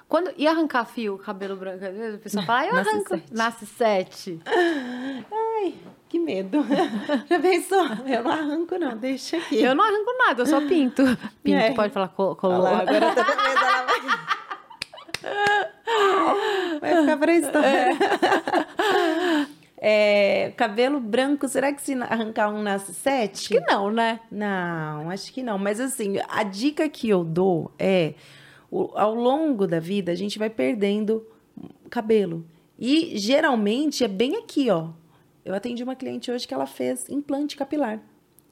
Quando 0.07 0.31
e 0.37 0.45
arrancar 0.45 0.83
fio, 0.85 1.17
cabelo 1.17 1.55
branco, 1.55 1.83
a 1.85 2.17
pessoa 2.17 2.43
fala, 2.45 2.59
ah, 2.61 2.67
eu 2.67 2.75
arranco, 2.75 3.09
sete. 3.15 3.33
nasce 3.33 3.65
sete. 3.65 4.39
Ai, 4.45 5.73
que 6.09 6.19
medo. 6.19 6.57
Já 7.29 7.39
pensou? 7.39 7.85
Eu 8.05 8.23
não 8.23 8.31
arranco, 8.31 8.77
não. 8.77 8.97
Deixa 8.97 9.37
aqui. 9.37 9.61
Eu 9.61 9.73
não 9.73 9.83
arranco 9.85 10.11
nada, 10.27 10.41
eu 10.41 10.45
só 10.45 10.59
pinto. 10.67 11.01
Pinto, 11.41 11.57
É. 11.57 11.73
pode 11.73 11.93
falar 11.93 12.09
co 12.09 12.23
Olha 12.23 12.35
color. 12.35 12.59
lá, 12.61 12.79
agora 12.81 13.05
eu 13.07 13.15
tô 13.15 13.23
com 13.23 13.41
medo. 13.43 13.61
Vai... 16.79 17.01
ficar 17.01 17.17
pra 17.17 17.35
história. 17.35 17.97
É, 19.83 20.53
cabelo 20.57 20.99
branco, 20.99 21.47
será 21.47 21.73
que 21.73 21.81
se 21.81 21.93
arrancar 21.93 22.53
um 22.53 22.61
nasce 22.61 22.93
sete? 22.93 23.49
Que 23.49 23.59
não, 23.61 23.89
né? 23.89 24.19
Não, 24.31 25.09
acho 25.09 25.33
que 25.33 25.41
não. 25.41 25.57
Mas 25.57 25.79
assim, 25.79 26.17
a 26.29 26.43
dica 26.43 26.87
que 26.87 27.09
eu 27.09 27.23
dou 27.23 27.71
é: 27.79 28.13
ao 28.93 29.15
longo 29.15 29.65
da 29.65 29.79
vida, 29.79 30.11
a 30.11 30.15
gente 30.15 30.37
vai 30.37 30.51
perdendo 30.51 31.25
cabelo. 31.89 32.45
E 32.77 33.17
geralmente 33.17 34.03
é 34.03 34.07
bem 34.07 34.35
aqui, 34.35 34.69
ó. 34.69 34.89
Eu 35.43 35.55
atendi 35.55 35.83
uma 35.83 35.95
cliente 35.95 36.29
hoje 36.29 36.47
que 36.47 36.53
ela 36.53 36.67
fez 36.67 37.09
implante 37.09 37.57
capilar. 37.57 37.99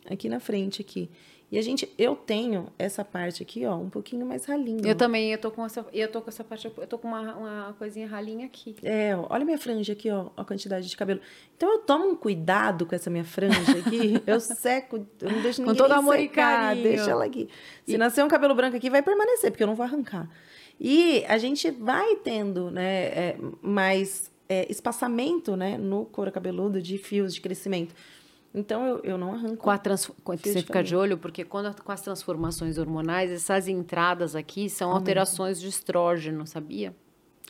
Aqui 0.10 0.28
na 0.28 0.40
frente, 0.40 0.82
aqui. 0.82 1.12
E 1.52 1.58
a 1.58 1.62
gente, 1.64 1.92
eu 1.98 2.16
tenho 2.16 2.68
essa 2.78 3.04
parte 3.04 3.42
aqui, 3.42 3.66
ó, 3.66 3.76
um 3.76 3.90
pouquinho 3.90 4.24
mais 4.24 4.46
ralinha. 4.46 4.82
Eu 4.86 4.94
também, 4.94 5.32
eu 5.32 5.38
tô 5.40 5.50
com 5.50 5.66
essa, 5.66 5.84
eu 5.92 6.08
tô 6.12 6.22
com 6.22 6.30
essa 6.30 6.44
parte, 6.44 6.72
eu 6.78 6.88
tô 6.88 6.98
com 7.00 7.08
uma, 7.08 7.36
uma 7.36 7.76
coisinha 7.80 8.08
ralinha 8.08 8.46
aqui. 8.46 8.76
É, 8.84 9.16
ó, 9.16 9.26
olha 9.32 9.44
minha 9.44 9.58
franja 9.58 9.94
aqui, 9.94 10.12
ó, 10.12 10.30
a 10.38 10.46
quantidade 10.46 10.88
de 10.88 10.96
cabelo. 10.96 11.20
Então 11.58 11.72
eu 11.72 11.80
tomo 11.80 12.06
um 12.06 12.16
cuidado 12.16 12.86
com 12.86 12.94
essa 12.94 13.10
minha 13.10 13.24
franja 13.24 13.80
aqui. 13.80 14.22
eu 14.28 14.40
seco, 14.40 15.08
eu 15.20 15.32
não 15.32 15.42
deixo 15.42 15.64
Com 15.64 15.72
ninguém 15.72 15.82
todo 15.82 15.92
amor 15.92 16.20
e 16.20 16.28
secar, 16.28 16.68
carinho. 16.68 16.84
deixa 16.84 17.10
ela 17.10 17.26
aqui. 17.26 17.50
Se 17.84 17.98
nascer 17.98 18.24
um 18.24 18.28
cabelo 18.28 18.54
branco 18.54 18.78
aqui, 18.78 18.90
vai 18.90 19.02
permanecer, 19.02 19.50
porque 19.50 19.64
eu 19.64 19.68
não 19.68 19.76
vou 19.76 19.84
arrancar. 19.84 20.30
E 20.80 21.26
a 21.28 21.40
gente 21.40 21.72
vai 21.72 22.16
tendo, 22.18 22.70
né, 22.70 23.06
é, 23.06 23.38
mais 23.62 24.32
é, 24.48 24.72
espaçamento, 24.72 25.58
né, 25.58 25.80
no 25.80 26.06
couro 26.06 26.32
cabeludo 26.32 26.80
de 26.80 26.98
fios 27.00 27.34
de 27.34 27.42
crescimento. 27.42 27.94
Então 28.54 28.86
eu, 28.86 29.00
eu 29.04 29.18
não 29.18 29.34
arranco. 29.34 29.58
Com 29.58 29.70
a 29.70 29.78
trans... 29.78 30.12
Você 30.26 30.54
de 30.56 30.62
fica 30.64 30.84
de 30.84 30.96
olho, 30.96 31.18
porque 31.18 31.44
quando 31.44 31.74
com 31.84 31.92
as 31.92 32.02
transformações 32.02 32.78
hormonais, 32.78 33.32
essas 33.32 33.68
entradas 33.68 34.36
aqui 34.36 34.70
são 34.70 34.92
alterações 34.92 35.60
de 35.60 35.68
estrógeno, 35.68 36.48
sabia? 36.48 36.96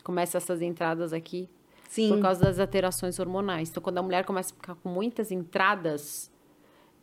Começa 0.04 0.36
essas 0.36 0.60
entradas 0.60 1.12
aqui 1.12 1.48
Sim. 1.88 2.10
por 2.10 2.20
causa 2.20 2.42
das 2.42 2.58
alterações 2.58 3.18
hormonais. 3.18 3.70
Então, 3.70 3.82
quando 3.82 3.98
a 3.98 4.02
mulher 4.02 4.24
começa 4.24 4.52
a 4.52 4.54
ficar 4.54 4.74
com 4.74 4.88
muitas 4.88 5.30
entradas, 5.30 6.30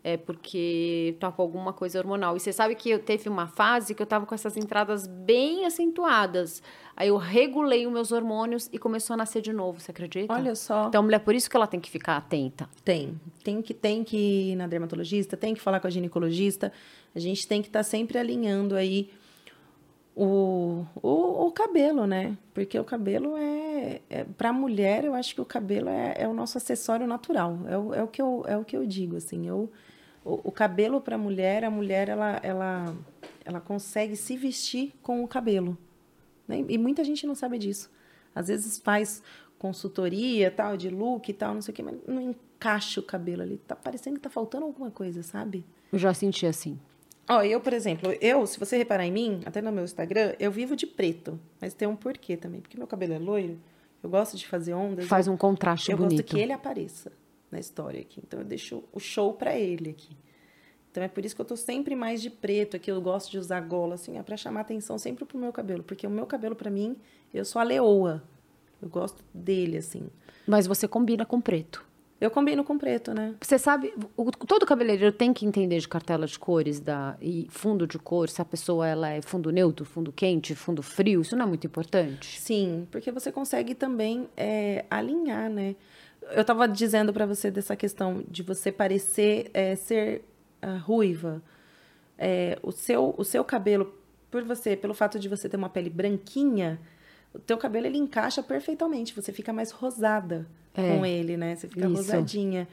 é 0.08 0.16
porque 0.16 1.18
tá 1.20 1.30
com 1.30 1.42
alguma 1.42 1.74
coisa 1.74 2.00
hormonal. 2.00 2.38
E 2.38 2.40
você 2.40 2.54
sabe 2.54 2.76
que 2.76 2.90
eu 2.90 3.00
teve 3.00 3.28
uma 3.28 3.46
fase 3.46 3.94
que 3.94 4.02
eu 4.02 4.06
tava 4.06 4.26
com 4.26 4.34
essas 4.34 4.56
entradas 4.56 5.06
bem 5.06 5.66
acentuadas. 5.66 6.64
Aí 6.96 7.10
eu 7.10 7.18
regulei 7.18 7.86
os 7.86 7.92
meus 7.92 8.14
hormônios 8.14 8.70
e 8.72 8.80
começou 8.80 9.16
a 9.16 9.18
nascer 9.18 9.42
de 9.42 9.52
novo, 9.52 9.82
você 9.82 9.92
acredita? 9.92 10.34
Olha 10.34 10.56
só. 10.56 10.88
Então, 10.88 11.04
mulher, 11.04 11.20
por 11.20 11.36
isso 11.36 11.50
que 11.50 11.58
ela 11.58 11.68
tem 11.68 11.82
que 11.82 11.90
ficar 11.90 12.16
atenta. 12.16 12.70
Tem. 12.86 13.20
Tem 13.44 13.62
que, 13.62 13.74
tem 13.74 14.02
que 14.02 14.52
ir 14.52 14.56
na 14.56 14.66
dermatologista, 14.66 15.36
tem 15.36 15.54
que 15.54 15.60
falar 15.60 15.82
com 15.82 15.88
a 15.88 15.90
ginecologista. 15.90 16.72
A 17.14 17.20
gente 17.20 17.46
tem 17.46 17.62
que 17.62 17.68
estar 17.68 17.84
sempre 17.84 18.18
alinhando 18.18 18.78
aí 18.78 19.12
o, 20.16 20.86
o, 21.04 21.48
o 21.48 21.52
cabelo, 21.52 22.08
né? 22.08 22.38
Porque 22.54 22.80
o 22.80 22.84
cabelo 22.86 23.36
é, 23.36 24.02
é 24.10 24.24
para 24.24 24.54
mulher, 24.54 25.04
eu 25.04 25.14
acho 25.14 25.36
que 25.36 25.42
o 25.42 25.46
cabelo 25.46 25.90
é, 25.90 26.16
é 26.18 26.28
o 26.30 26.34
nosso 26.34 26.58
acessório 26.58 27.06
natural. 27.06 27.60
É 27.68 27.78
o, 27.78 27.94
é 27.94 28.02
o 28.02 28.08
que 28.08 28.22
eu 28.22 28.46
é 28.48 28.58
o 28.58 28.64
que 28.64 28.78
eu 28.78 28.86
digo 28.86 29.18
assim. 29.18 29.46
Eu, 29.46 29.70
o, 30.28 30.50
o 30.50 30.52
cabelo 30.52 31.00
para 31.00 31.18
mulher, 31.18 31.64
a 31.64 31.70
mulher 31.70 32.10
ela, 32.10 32.40
ela 32.44 32.96
ela 33.48 33.62
consegue 33.62 34.18
se 34.18 34.36
vestir 34.36 34.94
com 35.02 35.24
o 35.24 35.28
cabelo. 35.28 35.78
Né? 36.46 36.66
E 36.68 36.78
muita 36.78 37.02
gente 37.04 37.26
não 37.26 37.34
sabe 37.34 37.58
disso. 37.58 37.90
Às 38.36 38.50
vezes 38.50 38.78
faz 38.78 39.24
consultoria, 39.58 40.52
tal, 40.52 40.76
de 40.76 40.90
look 40.90 41.30
e 41.30 41.34
tal, 41.34 41.54
não 41.54 41.62
sei 41.62 41.72
o 41.72 41.76
quê, 41.76 41.82
mas 41.82 41.96
não 42.06 42.22
encaixa 42.22 43.00
o 43.00 43.04
cabelo 43.04 43.42
ali. 43.42 43.58
Tá 43.66 43.74
parecendo 43.76 44.18
que 44.18 44.22
tá 44.22 44.30
faltando 44.30 44.66
alguma 44.66 44.92
coisa, 44.92 45.24
sabe? 45.24 45.66
Eu 45.92 45.98
já 45.98 46.14
senti 46.14 46.46
assim. 46.46 46.78
Ó, 47.30 47.42
eu, 47.42 47.62
por 47.62 47.72
exemplo, 47.72 48.12
eu, 48.20 48.46
se 48.46 48.60
você 48.60 48.78
reparar 48.78 49.06
em 49.06 49.12
mim, 49.12 49.42
até 49.46 49.62
no 49.62 49.72
meu 49.72 49.86
Instagram, 49.86 50.34
eu 50.40 50.52
vivo 50.52 50.76
de 50.76 50.86
preto. 50.86 51.40
Mas 51.60 51.74
tem 51.74 51.88
um 51.88 51.96
porquê 51.96 52.36
também. 52.36 52.60
Porque 52.60 52.78
meu 52.78 52.88
cabelo 52.88 53.14
é 53.14 53.20
loiro 53.20 53.58
Eu 54.04 54.10
gosto 54.10 54.36
de 54.36 54.46
fazer 54.46 54.74
ondas. 54.74 55.08
Faz 55.08 55.28
eu, 55.28 55.34
um 55.34 55.38
contraste 55.38 55.90
eu 55.90 55.98
bonito. 55.98 56.22
gosto 56.22 56.36
que 56.36 56.40
ele 56.40 56.52
apareça 56.52 57.12
na 57.52 57.60
história 57.60 58.02
aqui. 58.02 58.22
Então 58.26 58.40
eu 58.40 58.46
deixo 58.46 58.84
o 58.92 59.00
show 59.00 59.34
para 59.34 59.58
ele 59.58 59.90
aqui. 59.92 60.16
Então 60.92 61.04
é 61.04 61.08
por 61.08 61.24
isso 61.24 61.36
que 61.36 61.42
eu 61.42 61.46
tô 61.46 61.56
sempre 61.56 61.96
mais 61.96 62.22
de 62.22 62.30
preto 62.30 62.76
aqui. 62.76 62.90
Eu 62.92 63.00
gosto 63.02 63.30
de 63.32 63.38
usar 63.38 63.60
gola, 63.62 63.96
assim, 63.96 64.18
é 64.18 64.24
pra 64.24 64.36
chamar 64.38 64.62
atenção 64.62 64.98
sempre 64.98 65.26
pro 65.26 65.38
meu 65.38 65.52
cabelo. 65.54 65.84
Porque 65.84 66.08
o 66.08 66.10
meu 66.10 66.26
cabelo, 66.26 66.56
para 66.56 66.72
mim, 66.72 66.96
eu 67.34 67.46
sou 67.46 67.60
a 67.60 67.64
leoa. 67.64 68.24
Eu 68.82 68.90
gosto 68.90 69.24
dele, 69.34 69.78
assim. 69.78 70.10
Mas 70.48 70.66
você 70.68 70.88
combina 70.88 71.26
com 71.26 71.40
preto. 71.42 71.86
Eu 72.20 72.32
combino 72.32 72.64
com 72.64 72.80
preto, 72.80 73.14
né? 73.14 73.36
Você 73.40 73.60
sabe, 73.60 73.94
o- 74.16 74.32
todo 74.32 74.66
cabeleireiro 74.66 75.14
tem 75.16 75.32
que 75.32 75.46
entender 75.46 75.78
de 75.80 75.88
cartela 75.88 76.26
de 76.26 76.40
cores 76.40 76.80
da, 76.80 77.16
e 77.22 77.46
fundo 77.52 77.86
de 77.86 78.00
cor, 78.00 78.28
se 78.28 78.42
a 78.42 78.46
pessoa 78.46 78.88
ela 78.88 79.10
é 79.12 79.22
fundo 79.22 79.52
neutro, 79.52 79.86
fundo 79.86 80.12
quente, 80.12 80.56
fundo 80.56 80.82
frio, 80.82 81.22
isso 81.22 81.36
não 81.36 81.46
é 81.46 81.48
muito 81.48 81.68
importante? 81.68 82.40
Sim, 82.42 82.88
porque 82.90 83.12
você 83.12 83.32
consegue 83.32 83.76
também 83.76 84.28
é, 84.36 84.84
alinhar, 84.90 85.48
né? 85.48 85.76
Eu 86.32 86.44
tava 86.44 86.68
dizendo 86.68 87.14
para 87.14 87.26
você 87.26 87.50
dessa 87.52 87.76
questão 87.76 88.24
de 88.30 88.44
você 88.44 88.72
parecer 88.72 89.50
é, 89.54 89.76
ser 89.76 90.24
ah, 90.62 90.78
ruiva. 90.78 91.42
É, 92.18 92.58
o, 92.64 92.72
seu, 92.72 93.14
o 93.18 93.24
seu 93.24 93.44
cabelo, 93.44 93.94
por 94.32 94.44
você, 94.44 94.76
pelo 94.76 94.94
fato 94.94 95.20
de 95.20 95.30
você 95.30 95.48
ter 95.48 95.58
uma 95.58 95.70
pele 95.70 95.90
branquinha, 95.90 96.80
o 97.34 97.40
teu 97.40 97.58
cabelo 97.58 97.86
ele 97.86 97.98
encaixa 97.98 98.42
perfeitamente. 98.42 99.14
Você 99.16 99.32
fica 99.32 99.54
mais 99.54 99.72
rosada 99.72 100.48
É, 100.74 100.96
com 100.98 101.06
ele, 101.06 101.38
né? 101.38 101.56
Você 101.56 101.68
fica 101.68 101.86
isso. 101.88 101.96
rosadinha. 101.96 102.68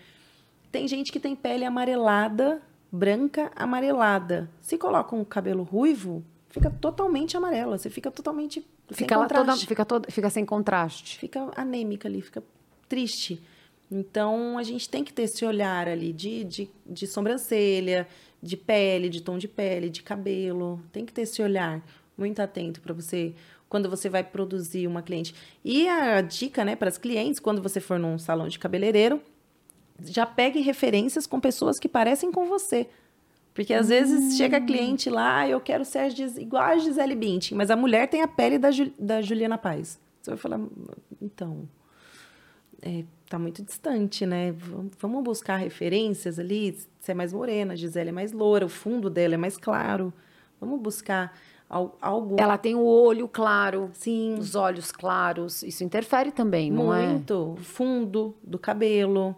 Tem 0.72 0.88
gente 0.88 1.12
que 1.12 1.20
tem 1.20 1.36
pele 1.36 1.64
amarelada, 1.64 2.60
branca, 2.90 3.52
amarelada. 3.54 4.50
Se 4.60 4.76
coloca 4.78 5.14
um 5.14 5.24
cabelo 5.24 5.62
ruivo, 5.62 6.24
fica 6.48 6.70
totalmente 6.70 7.36
amarela. 7.36 7.78
Você 7.78 7.90
fica 7.90 8.10
totalmente 8.10 8.60
sem 8.90 8.96
Fica 8.98 9.14
toda, 9.16 9.28
contraste 9.28 9.66
fica 9.66 9.84
toda, 9.84 10.10
fica 10.10 10.30
sem 10.30 10.44
contraste. 10.44 11.18
fica 11.18 11.50
anêmica 11.56 12.08
ali, 12.08 12.20
fica 12.20 12.42
triste. 12.86 13.42
Então, 13.90 14.58
a 14.58 14.62
gente 14.62 14.88
tem 14.88 15.04
que 15.04 15.12
ter 15.12 15.22
esse 15.22 15.44
olhar 15.44 15.86
ali 15.88 16.12
de, 16.12 16.44
de, 16.44 16.70
de 16.86 17.06
sobrancelha, 17.06 18.06
de 18.42 18.56
pele, 18.56 19.08
de 19.08 19.20
tom 19.22 19.38
de 19.38 19.46
pele, 19.48 19.88
de 19.90 20.02
cabelo. 20.02 20.80
Tem 20.92 21.04
que 21.04 21.12
ter 21.12 21.22
esse 21.22 21.42
olhar 21.42 21.82
muito 22.16 22.40
atento 22.40 22.80
para 22.80 22.94
você, 22.94 23.34
quando 23.68 23.88
você 23.90 24.08
vai 24.08 24.24
produzir 24.24 24.86
uma 24.86 25.02
cliente. 25.02 25.34
E 25.64 25.88
a 25.88 26.20
dica, 26.20 26.64
né, 26.64 26.74
para 26.76 26.88
as 26.88 26.98
clientes, 26.98 27.38
quando 27.40 27.62
você 27.62 27.80
for 27.80 27.98
num 27.98 28.18
salão 28.18 28.48
de 28.48 28.58
cabeleireiro, 28.58 29.20
já 30.04 30.26
pegue 30.26 30.60
referências 30.60 31.26
com 31.26 31.38
pessoas 31.40 31.78
que 31.78 31.88
parecem 31.88 32.32
com 32.32 32.46
você. 32.46 32.88
Porque 33.52 33.72
às 33.72 33.88
vezes 33.88 34.36
chega 34.36 34.60
cliente 34.60 35.08
lá, 35.08 35.38
"Ah, 35.40 35.48
eu 35.48 35.60
quero 35.60 35.84
ser 35.84 36.12
igual 36.38 36.62
a 36.64 36.76
Gisele 36.78 37.14
Bündchen, 37.14 37.56
mas 37.56 37.70
a 37.70 37.76
mulher 37.76 38.08
tem 38.08 38.20
a 38.22 38.26
pele 38.26 38.58
da, 38.58 38.72
Ju- 38.72 38.92
da 38.98 39.22
Juliana 39.22 39.56
Paz. 39.56 40.00
Você 40.20 40.30
vai 40.32 40.38
falar, 40.38 40.60
então, 41.22 41.68
é, 42.84 43.04
tá 43.28 43.38
muito 43.38 43.62
distante, 43.62 44.26
né? 44.26 44.52
Vam- 44.52 44.90
Vamos 45.00 45.24
buscar 45.24 45.56
referências 45.56 46.38
ali. 46.38 46.76
Você 47.00 47.12
é 47.12 47.14
mais 47.14 47.32
morena, 47.32 47.72
a 47.72 47.76
Gisele 47.76 48.10
é 48.10 48.12
mais 48.12 48.32
loura, 48.32 48.66
o 48.66 48.68
fundo 48.68 49.08
dela 49.10 49.34
é 49.34 49.36
mais 49.38 49.56
claro. 49.56 50.12
Vamos 50.60 50.80
buscar 50.80 51.36
al- 51.68 51.96
algo. 52.00 52.36
Ela 52.38 52.56
tem 52.58 52.74
o 52.74 52.84
olho 52.84 53.26
claro, 53.26 53.90
Sim, 53.94 54.34
os 54.38 54.54
olhos 54.54 54.92
claros, 54.92 55.62
isso 55.62 55.82
interfere 55.82 56.30
também, 56.30 56.70
não 56.70 56.94
é? 56.94 57.08
muito. 57.08 57.52
O 57.52 57.56
fundo 57.56 58.34
do 58.42 58.58
cabelo. 58.58 59.34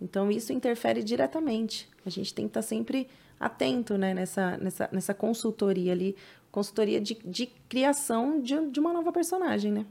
Então, 0.00 0.30
isso 0.30 0.52
interfere 0.52 1.02
diretamente. 1.02 1.88
A 2.04 2.10
gente 2.10 2.34
tem 2.34 2.44
que 2.46 2.50
estar 2.50 2.62
sempre 2.62 3.08
atento 3.40 3.96
né, 3.96 4.12
nessa, 4.14 4.56
nessa, 4.58 4.88
nessa 4.92 5.14
consultoria 5.14 5.92
ali 5.92 6.14
consultoria 6.52 7.00
de, 7.00 7.14
de 7.24 7.46
criação 7.68 8.40
de, 8.40 8.70
de 8.70 8.78
uma 8.78 8.92
nova 8.92 9.10
personagem, 9.10 9.72
né? 9.72 9.84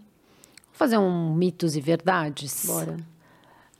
Vou 0.74 0.78
fazer 0.80 0.98
um 0.98 1.34
mitos 1.36 1.76
e 1.76 1.82
verdades. 1.82 2.66
Bora. 2.66 2.98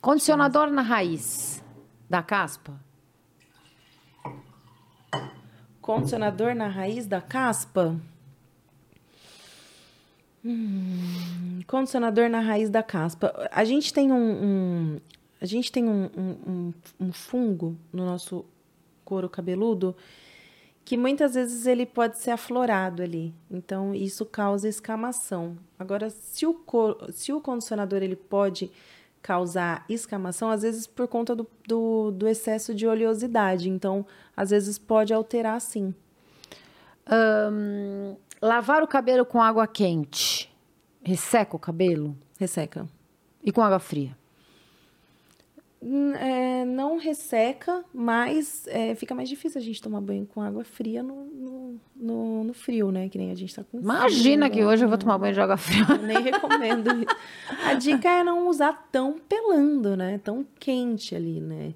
Condicionador 0.00 0.70
na 0.70 0.80
raiz 0.80 1.60
da 2.08 2.22
caspa? 2.22 2.78
Condicionador 5.80 6.54
na 6.54 6.68
raiz 6.68 7.06
da 7.06 7.20
caspa. 7.20 7.96
Hum, 10.44 11.60
condicionador 11.66 12.28
na 12.28 12.40
raiz 12.40 12.70
da 12.70 12.82
caspa. 12.82 13.48
A 13.50 13.64
gente 13.64 13.92
tem 13.92 14.12
um, 14.12 14.16
um- 14.44 15.00
a 15.40 15.46
gente 15.46 15.72
tem 15.72 15.88
um- 15.88 16.08
um- 16.16 16.72
um 17.00 17.12
fungo 17.12 17.76
no 17.92 18.04
nosso 18.06 18.44
couro 19.04 19.28
cabeludo 19.28 19.96
que 20.84 20.96
muitas 20.96 21.34
vezes 21.34 21.66
ele 21.66 21.86
pode 21.86 22.18
ser 22.18 22.32
aflorado 22.32 23.02
ali. 23.02 23.34
Então 23.50 23.94
isso 23.94 24.26
causa 24.26 24.68
escamação. 24.68 25.56
Agora, 25.78 26.10
se 26.10 26.46
o, 26.46 26.64
se 27.12 27.32
o 27.32 27.40
condicionador 27.40 28.02
ele 28.02 28.16
pode 28.16 28.70
causar 29.22 29.86
escamação, 29.88 30.50
às 30.50 30.60
vezes 30.60 30.86
por 30.86 31.08
conta 31.08 31.34
do, 31.34 31.48
do, 31.66 32.10
do 32.10 32.28
excesso 32.28 32.74
de 32.74 32.86
oleosidade. 32.86 33.70
Então, 33.70 34.04
às 34.36 34.50
vezes 34.50 34.78
pode 34.78 35.14
alterar 35.14 35.58
sim. 35.62 35.94
Ahn, 37.06 38.16
lavar 38.42 38.82
o 38.82 38.86
cabelo 38.86 39.24
com 39.24 39.40
água 39.40 39.66
quente 39.66 40.54
resseca 41.04 41.54
o 41.54 41.58
cabelo? 41.58 42.16
Resseca. 42.38 42.88
E 43.42 43.52
com 43.52 43.62
água 43.62 43.78
fria? 43.78 44.16
É, 46.18 46.64
não 46.64 46.96
resseca, 46.98 47.84
mas 47.92 48.66
é, 48.68 48.94
fica 48.94 49.14
mais 49.14 49.28
difícil 49.28 49.60
a 49.60 49.64
gente 49.64 49.82
tomar 49.82 50.00
banho 50.00 50.24
com 50.24 50.40
água 50.40 50.64
fria 50.64 51.02
no, 51.02 51.26
no, 51.26 51.80
no- 51.94 52.44
no 52.44 52.54
frio, 52.54 52.90
né? 52.90 53.08
Que 53.10 53.18
nem 53.18 53.30
a 53.30 53.34
gente 53.34 53.54
tá 53.54 53.62
com 53.64 53.78
Imagina 53.80 54.46
frio, 54.46 54.54
que 54.54 54.60
né? 54.64 54.66
hoje 54.66 54.84
eu 54.84 54.88
vou 54.88 54.96
tomar 54.96 55.18
banho 55.18 55.34
de 55.34 55.40
água 55.40 55.58
fria. 55.58 55.84
Eu 55.90 55.98
nem 56.02 56.22
recomendo. 56.22 56.88
A 57.66 57.74
dica 57.74 58.08
é 58.08 58.24
não 58.24 58.48
usar 58.48 58.88
tão 58.90 59.18
pelando, 59.18 59.94
né? 59.94 60.18
Tão 60.24 60.46
quente 60.58 61.14
ali, 61.14 61.38
né? 61.40 61.74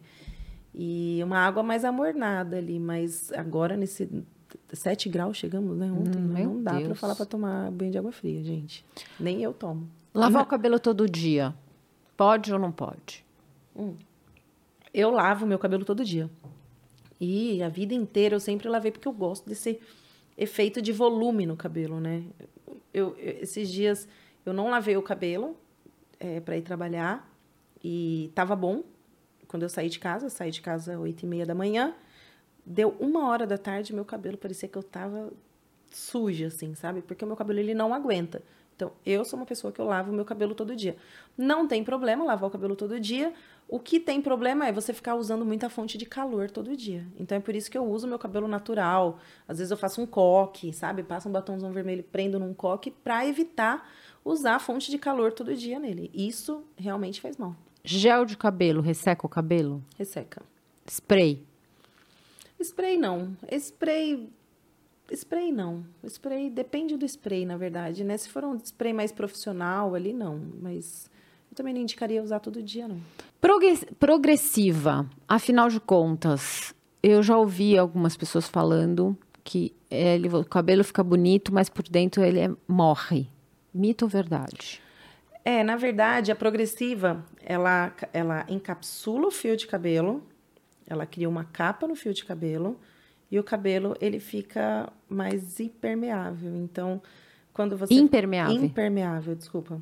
E 0.74 1.20
uma 1.22 1.39
água 1.40 1.62
mais 1.62 1.85
amornada 1.85 2.56
ali, 2.56 2.78
mas 2.80 3.30
agora 3.32 3.76
nesse 3.76 4.09
7 4.72 5.09
graus 5.10 5.36
chegamos, 5.36 5.76
né? 5.76 5.90
Ontem, 5.93 6.18
Hum, 6.22 6.28
meu 6.28 6.44
não 6.55 6.62
dá 6.62 6.70
pra 6.72 6.80
Deus. 6.80 6.98
falar 6.98 7.14
pra 7.14 7.26
tomar 7.26 7.70
banho 7.72 7.90
de 7.90 7.98
água 7.98 8.12
fria, 8.12 8.43
gente. 8.43 8.85
Nem 9.20 9.43
eu 9.43 9.52
tomo. 9.52 9.86
Lavar 10.14 10.43
o 10.43 10.47
cabelo 10.47 10.78
todo 10.80 11.06
dia. 11.09 11.55
Pode 12.16 12.52
ou 12.52 12.59
não 12.59 12.72
pode? 12.72 13.24
Eu 14.92 15.10
lavo 15.10 15.46
meu 15.46 15.59
cabelo 15.59 15.84
todo 15.84 16.05
dia. 16.05 16.30
E 17.20 17.62
a 17.62 17.68
vida 17.68 17.94
inteira 17.94 18.36
eu 18.36 18.40
sempre 18.40 18.68
lavei 18.68 18.90
porque 18.90 19.09
eu 19.09 19.12
gosto 19.12 19.48
desse 19.48 19.80
efeito 20.36 20.80
de 20.80 20.92
volume 20.92 21.46
no 21.46 21.56
cabelo, 21.56 22.00
né? 22.00 22.24
Eu, 22.92 23.16
eu- 23.18 23.36
esses 23.42 23.70
dias 23.70 24.09
eu 24.46 24.52
não 24.52 24.70
lavei 24.70 24.96
o 24.96 25.02
cabelo 25.02 25.56
é, 26.18 26.40
para 26.40 26.56
ir 26.56 26.62
trabalhar 26.62 27.28
e 27.82 28.30
tava 28.34 28.55
bom. 28.56 28.82
Quando 29.46 29.62
eu 29.62 29.68
saí 29.68 29.88
de 29.88 29.98
casa, 29.98 30.28
saí 30.28 30.50
de 30.50 30.60
casa 30.60 30.98
oito 30.98 31.22
e 31.22 31.26
meia 31.26 31.44
da 31.46 31.55
manhã, 31.55 31.94
deu 32.64 32.94
uma 33.00 33.28
hora 33.28 33.46
da 33.46 33.59
tarde 33.59 33.94
meu 33.94 34.05
cabelo 34.05 34.36
parecia 34.36 34.68
que 34.68 34.76
eu 34.78 34.82
tava 34.82 35.32
suja, 35.90 36.46
assim, 36.48 36.74
sabe? 36.74 37.02
Porque 37.02 37.24
o 37.24 37.28
meu 37.28 37.36
cabelo 37.36 37.59
ele 37.59 37.74
não 37.74 37.92
aguenta. 37.94 38.42
Então, 38.76 38.92
eu 39.05 39.24
sou 39.24 39.38
uma 39.38 39.46
pessoa 39.46 39.72
que 39.72 39.80
eu 39.80 39.86
lavo 39.86 40.12
meu 40.12 40.24
cabelo 40.24 40.55
todo 40.55 40.76
dia. 40.76 40.96
Não 41.36 41.66
tem 41.66 41.82
problema 41.82 42.24
lavar 42.24 42.48
o 42.48 42.52
cabelo 42.52 42.76
todo 42.76 43.00
dia. 43.00 43.32
O 43.69 43.78
que 43.78 44.01
tem 44.01 44.23
problema 44.23 44.66
é 44.66 44.73
você 44.73 44.95
ficar 44.95 45.15
usando 45.15 45.45
muita 45.45 45.69
fonte 45.69 45.99
de 45.99 46.07
calor 46.07 46.51
todo 46.51 46.74
dia. 46.74 47.07
Então, 47.19 47.36
é 47.36 47.40
por 47.40 47.55
isso 47.55 47.70
que 47.70 47.77
eu 47.77 47.85
uso 47.85 48.09
meu 48.09 48.19
cabelo 48.19 48.49
natural. 48.49 49.19
Às 49.47 49.59
vezes 49.59 49.70
eu 49.70 49.77
faço 49.77 50.01
um 50.01 50.07
coque, 50.07 50.73
sabe? 50.73 51.03
Passo 51.03 51.28
um 51.28 51.32
batomzão 51.32 51.70
vermelho, 51.70 52.03
prendo 52.03 52.39
num 52.39 52.55
coque 52.55 52.90
para 52.90 53.27
evitar 53.27 53.86
usar 54.24 54.55
a 54.55 54.59
fonte 54.59 54.90
de 54.90 54.97
calor 54.97 55.32
todo 55.32 55.55
dia 55.55 55.78
nele. 55.78 56.11
Isso 56.15 56.65
realmente 56.78 57.20
faz 57.20 57.36
mal. 57.36 57.55
Gel 57.85 58.24
de 58.24 58.39
cabelo 58.39 58.81
resseca 58.81 59.27
o 59.27 59.28
cabelo? 59.28 59.85
Resseca. 59.99 60.43
Spray. 60.86 61.47
Spray 62.62 62.97
não. 62.97 63.36
Spray. 63.53 64.31
Spray 65.12 65.53
não. 65.53 65.85
Spray 66.07 66.49
depende 66.49 66.97
do 66.97 67.05
spray, 67.05 67.45
na 67.45 67.57
verdade, 67.59 68.03
né? 68.03 68.16
Se 68.16 68.28
for 68.28 68.45
um 68.45 68.57
spray 68.57 68.95
mais 68.95 69.12
profissional 69.12 69.95
ali, 69.95 70.12
não. 70.12 70.40
Mas 70.61 71.11
também 71.59 71.74
não 71.74 71.80
indicaria 71.82 72.22
usar 72.22 72.40
todo 72.40 72.62
dia, 72.62 72.89
não. 72.89 72.98
Progre- 73.40 73.86
progressiva. 73.98 75.09
Afinal 75.28 75.68
de 75.68 75.78
contas, 75.80 76.74
eu 77.02 77.22
já 77.22 77.36
ouvi 77.36 77.76
algumas 77.76 78.16
pessoas 78.16 78.48
falando 78.48 79.16
que 79.44 79.74
ele- 79.90 80.28
o 80.28 80.44
cabelo 80.44 80.82
fica 80.85 81.02
bonito, 81.02 81.52
mas 81.52 81.68
por 81.68 81.85
dentro 81.89 82.22
ele 82.24 82.40
é- 82.40 82.51
morre. 82.66 83.28
Mito 83.72 84.05
ou 84.05 84.09
verdade? 84.09 84.80
É, 85.44 85.62
na 85.62 85.76
verdade, 85.76 86.30
a 86.32 86.36
progressiva, 86.36 87.24
ela, 87.43 87.93
ela 88.12 88.44
encapsula 88.48 89.28
o 89.28 89.30
fio 89.30 89.56
de 89.56 89.66
cabelo, 89.66 90.22
ela 90.86 91.06
cria 91.06 91.28
uma 91.28 91.44
capa 91.44 91.86
no 91.86 91.94
fio 91.94 92.12
de 92.12 92.24
cabelo 92.24 92.78
e 93.30 93.39
o 93.39 93.44
cabelo, 93.44 93.94
ele 94.01 94.18
fica 94.20 94.93
mais 95.09 95.59
impermeável. 95.60 96.55
Então, 96.56 97.01
quando 97.55 97.76
você... 97.76 97.94
Impermeável. 97.94 98.55
Impermeável, 98.64 99.35
desculpa. 99.35 99.80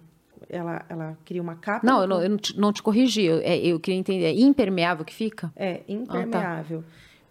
Ela, 0.48 0.84
ela 0.88 1.18
cria 1.24 1.42
uma 1.42 1.56
capa... 1.56 1.86
Não, 1.86 2.02
eu 2.02 2.06
não, 2.06 2.22
eu 2.22 2.30
não 2.30 2.36
te, 2.36 2.58
não 2.58 2.72
te 2.72 2.82
corrigi. 2.82 3.24
Eu, 3.24 3.38
é, 3.38 3.56
eu 3.58 3.78
queria 3.80 3.98
entender. 3.98 4.24
É 4.26 4.32
impermeável 4.32 5.04
que 5.04 5.14
fica? 5.14 5.52
É, 5.56 5.82
impermeável. 5.88 6.84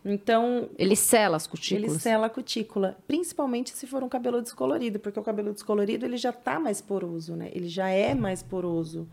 Então, 0.03 0.69
Ele 0.77 0.95
sela 0.95 1.35
as 1.35 1.45
ele 1.45 1.51
cutículas. 1.51 2.01
sela 2.01 2.27
a 2.27 2.29
cutícula, 2.29 2.95
principalmente 3.07 3.71
se 3.71 3.87
for 3.87 4.03
um 4.03 4.09
cabelo 4.09 4.39
descolorido, 4.39 4.99
porque 4.99 5.19
o 5.19 5.23
cabelo 5.23 5.51
descolorido 5.51 6.05
ele 6.05 6.17
já 6.17 6.31
tá 6.31 6.59
mais 6.59 6.79
poroso, 6.79 7.35
né? 7.35 7.49
Ele 7.51 7.67
já 7.67 7.89
é 7.89 8.13
mais 8.13 8.43
poroso. 8.43 9.07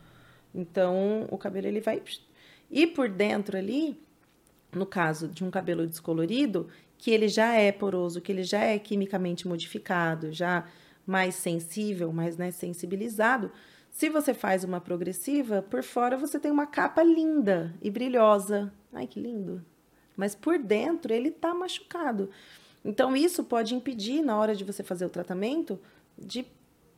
Então, 0.55 1.27
o 1.31 1.39
cabelo 1.39 1.67
ele 1.67 1.81
vai 1.81 2.03
e 2.73 2.87
por 2.87 3.11
dentro 3.11 3.59
ali, 3.59 4.01
no 4.73 4.87
caso 4.87 5.29
de 5.29 5.45
um 5.45 5.51
cabelo 5.51 5.87
descolorido, 5.87 6.69
que 6.97 7.11
ele 7.11 7.29
já 7.29 7.53
é 7.53 7.71
poroso, 7.71 8.21
que 8.21 8.33
ele 8.33 8.43
já 8.43 8.61
é 8.61 8.79
quimicamente 8.79 9.47
modificado, 9.47 10.33
já 10.33 10.65
mais 11.07 11.35
sensível, 11.35 12.11
mais 12.13 12.39
né, 12.39 12.51
sensibilizado. 12.51 13.53
Se 13.93 14.09
você 14.09 14.33
faz 14.35 14.65
uma 14.65 14.81
progressiva, 14.81 15.63
por 15.63 15.83
fora 15.85 16.17
você 16.17 16.41
tem 16.41 16.51
uma 16.51 16.67
capa 16.67 17.03
linda 17.03 17.73
e 17.81 17.91
brilhosa. 17.91 18.73
Ai, 18.93 19.07
que 19.07 19.21
lindo! 19.21 19.63
Mas 20.17 20.35
por 20.35 20.59
dentro 20.59 21.13
ele 21.13 21.31
tá 21.31 21.55
machucado. 21.55 22.29
Então 22.85 23.15
isso 23.15 23.45
pode 23.45 23.75
impedir 23.75 24.23
na 24.23 24.37
hora 24.37 24.57
de 24.57 24.65
você 24.65 24.83
fazer 24.83 25.05
o 25.05 25.11
tratamento 25.11 25.79
de 26.19 26.45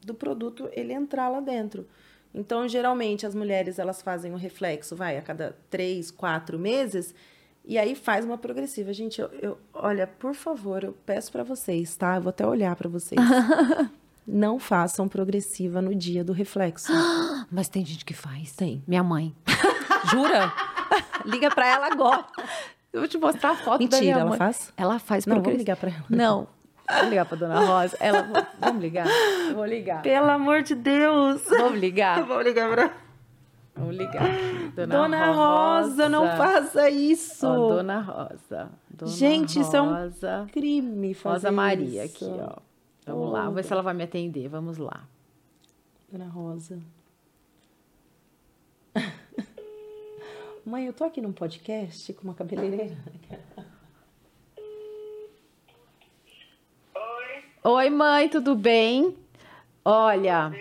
do 0.02 0.14
produto 0.14 0.68
ele 0.72 0.92
entrar 0.92 1.28
lá 1.28 1.40
dentro. 1.40 1.86
Então 2.32 2.66
geralmente 2.68 3.26
as 3.26 3.34
mulheres 3.34 3.78
elas 3.78 4.00
fazem 4.00 4.32
o 4.32 4.36
reflexo, 4.36 4.94
vai 4.96 5.18
a 5.18 5.22
cada 5.22 5.56
três, 5.68 6.10
quatro 6.12 6.58
meses 6.58 7.12
e 7.64 7.76
aí 7.76 7.94
faz 7.96 8.24
uma 8.24 8.38
progressiva. 8.38 8.92
Gente, 8.92 9.20
eu, 9.20 9.28
eu- 9.42 9.58
olha, 9.72 10.06
por 10.06 10.34
favor, 10.34 10.84
eu 10.84 10.92
peço 11.04 11.32
para 11.32 11.42
vocês, 11.42 11.96
tá? 11.96 12.16
Eu 12.16 12.22
vou 12.22 12.30
até 12.30 12.46
olhar 12.46 12.74
para 12.76 12.88
vocês. 12.88 13.20
Não 14.26 14.58
façam 14.58 15.06
progressiva 15.08 15.82
no 15.82 15.94
dia 15.94 16.24
do 16.24 16.32
reflexo. 16.32 16.90
Mas 17.50 17.68
tem 17.68 17.84
gente 17.84 18.04
que 18.04 18.14
faz. 18.14 18.52
Tem. 18.52 18.82
Minha 18.86 19.02
mãe. 19.02 19.34
Jura? 20.10 20.52
Liga 21.24 21.50
para 21.50 21.66
ela 21.66 21.86
agora. 21.86 22.24
Eu 22.92 23.00
vou 23.00 23.08
te 23.08 23.18
mostrar 23.18 23.50
a 23.50 23.56
foto 23.56 23.78
da 23.78 23.78
Mentira, 23.78 24.00
minha 24.00 24.14
ela 24.14 24.30
mãe. 24.30 24.38
faz? 24.38 24.72
Ela 24.76 24.98
faz 24.98 25.26
Não, 25.26 25.42
vamos 25.42 25.58
ligar 25.58 25.76
para 25.76 25.90
ela. 25.90 26.04
Não. 26.08 26.46
Vou 27.00 27.08
ligar 27.08 27.24
pra 27.24 27.36
Dona 27.36 27.60
Rosa. 27.60 27.96
Ela... 27.98 28.48
Vamos 28.60 28.82
ligar? 28.82 29.06
Eu 29.48 29.54
Vou 29.54 29.64
ligar. 29.64 30.02
Pelo 30.02 30.30
amor 30.30 30.62
de 30.62 30.74
Deus. 30.74 31.42
Vamos 31.48 31.80
ligar? 31.80 32.22
Vou 32.24 32.40
ligar 32.40 32.70
pra 32.70 32.92
Vamos 33.76 33.96
ligar. 33.96 34.22
Dona, 34.76 34.86
Dona 34.96 35.32
Rosa, 35.32 36.08
não 36.08 36.36
faça 36.36 36.88
isso. 36.88 37.46
Ó, 37.46 37.68
Dona 37.74 38.00
Rosa. 38.00 38.70
Dona 38.88 39.10
Gente, 39.10 39.58
isso 39.58 39.74
é 39.74 39.82
um 39.82 39.92
Rosa. 39.92 40.46
crime 40.52 41.12
fazer 41.14 41.46
Rosa 41.48 41.52
Maria 41.52 42.04
isso. 42.04 42.24
aqui, 42.24 42.40
ó. 42.40 42.56
Vamos 43.06 43.32
lá, 43.32 43.40
vamos 43.40 43.56
ver 43.56 43.64
se 43.64 43.72
ela 43.72 43.82
vai 43.82 43.92
me 43.92 44.04
atender. 44.04 44.48
Vamos 44.48 44.78
lá. 44.78 45.04
Dona 46.10 46.28
Rosa. 46.28 46.80
Mãe, 50.64 50.86
eu 50.86 50.92
tô 50.92 51.02
aqui 51.04 51.20
num 51.20 51.32
podcast 51.32 52.12
com 52.14 52.22
uma 52.22 52.34
cabeleireira. 52.34 52.96
Oi, 57.62 57.90
mãe, 57.90 58.28
tudo 58.28 58.54
bem? 58.54 59.16
Olha, 59.84 60.52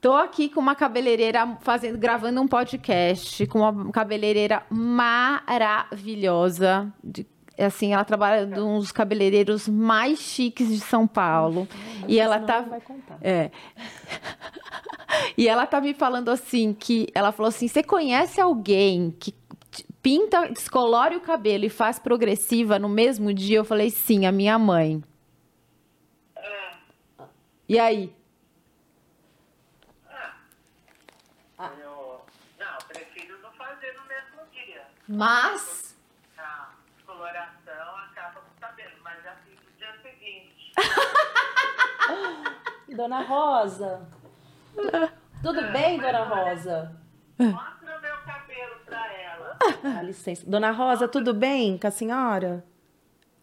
tô 0.00 0.14
aqui 0.14 0.48
com 0.48 0.60
uma 0.60 0.74
cabeleireira 0.74 1.58
fazendo, 1.60 1.98
gravando 1.98 2.40
um 2.40 2.48
podcast 2.48 3.46
com 3.48 3.58
uma 3.60 3.92
cabeleireira 3.92 4.64
maravilhosa. 4.70 6.90
De, 7.02 7.26
assim, 7.64 7.92
ela 7.92 8.04
trabalha 8.04 8.46
de 8.46 8.60
uns 8.60 8.92
cabeleireiros 8.92 9.68
mais 9.68 10.18
chiques 10.20 10.68
de 10.68 10.80
São 10.80 11.06
Paulo. 11.06 11.66
e 12.06 12.18
ela 12.18 12.40
tá 12.40 12.62
não 12.62 12.70
vai 12.70 12.80
contar. 12.80 13.18
É. 13.22 13.50
E 15.36 15.48
ela 15.48 15.66
tá 15.66 15.80
me 15.80 15.94
falando 15.94 16.28
assim 16.28 16.72
que 16.72 17.08
ela 17.14 17.32
falou 17.32 17.48
assim: 17.48 17.66
"Você 17.66 17.82
conhece 17.82 18.40
alguém 18.40 19.10
que 19.18 19.34
pinta, 20.02 20.48
descolore 20.48 21.16
o 21.16 21.20
cabelo 21.20 21.64
e 21.64 21.68
faz 21.68 21.98
progressiva 21.98 22.78
no 22.78 22.88
mesmo 22.88 23.32
dia?" 23.32 23.58
Eu 23.58 23.64
falei: 23.64 23.90
"Sim, 23.90 24.26
a 24.26 24.32
minha 24.32 24.58
mãe." 24.58 25.02
E 27.68 27.78
aí? 27.78 28.14
Eu, 31.80 32.20
não, 32.58 32.78
prefiro 32.86 33.38
não 33.42 33.50
fazer 33.52 33.92
no 33.94 34.06
mesmo 34.06 34.46
dia. 34.52 34.82
Mas 35.08 35.96
A 36.36 36.70
coloração 37.04 37.96
acaba 38.10 38.40
com 38.40 38.56
o 38.56 38.60
cabelo, 38.60 38.92
mas 39.02 39.22
já 39.24 39.34
fiz 39.44 39.58
no 39.64 39.72
dia 39.76 39.92
seguinte. 40.02 40.72
Dona 42.94 43.22
Rosa. 43.22 44.00
Tudo 45.42 45.72
bem, 45.72 45.98
Dona 45.98 46.24
Rosa? 46.24 46.96
Mostra 47.38 47.98
o 47.98 48.02
meu 48.02 48.16
cabelo 48.24 48.74
pra 48.84 49.12
ela. 49.12 49.56
Dá 49.82 50.02
licença. 50.02 50.44
Dona 50.46 50.70
Rosa, 50.70 51.06
tudo 51.06 51.32
bem 51.34 51.78
com 51.78 51.86
a 51.86 51.90
senhora? 51.90 52.64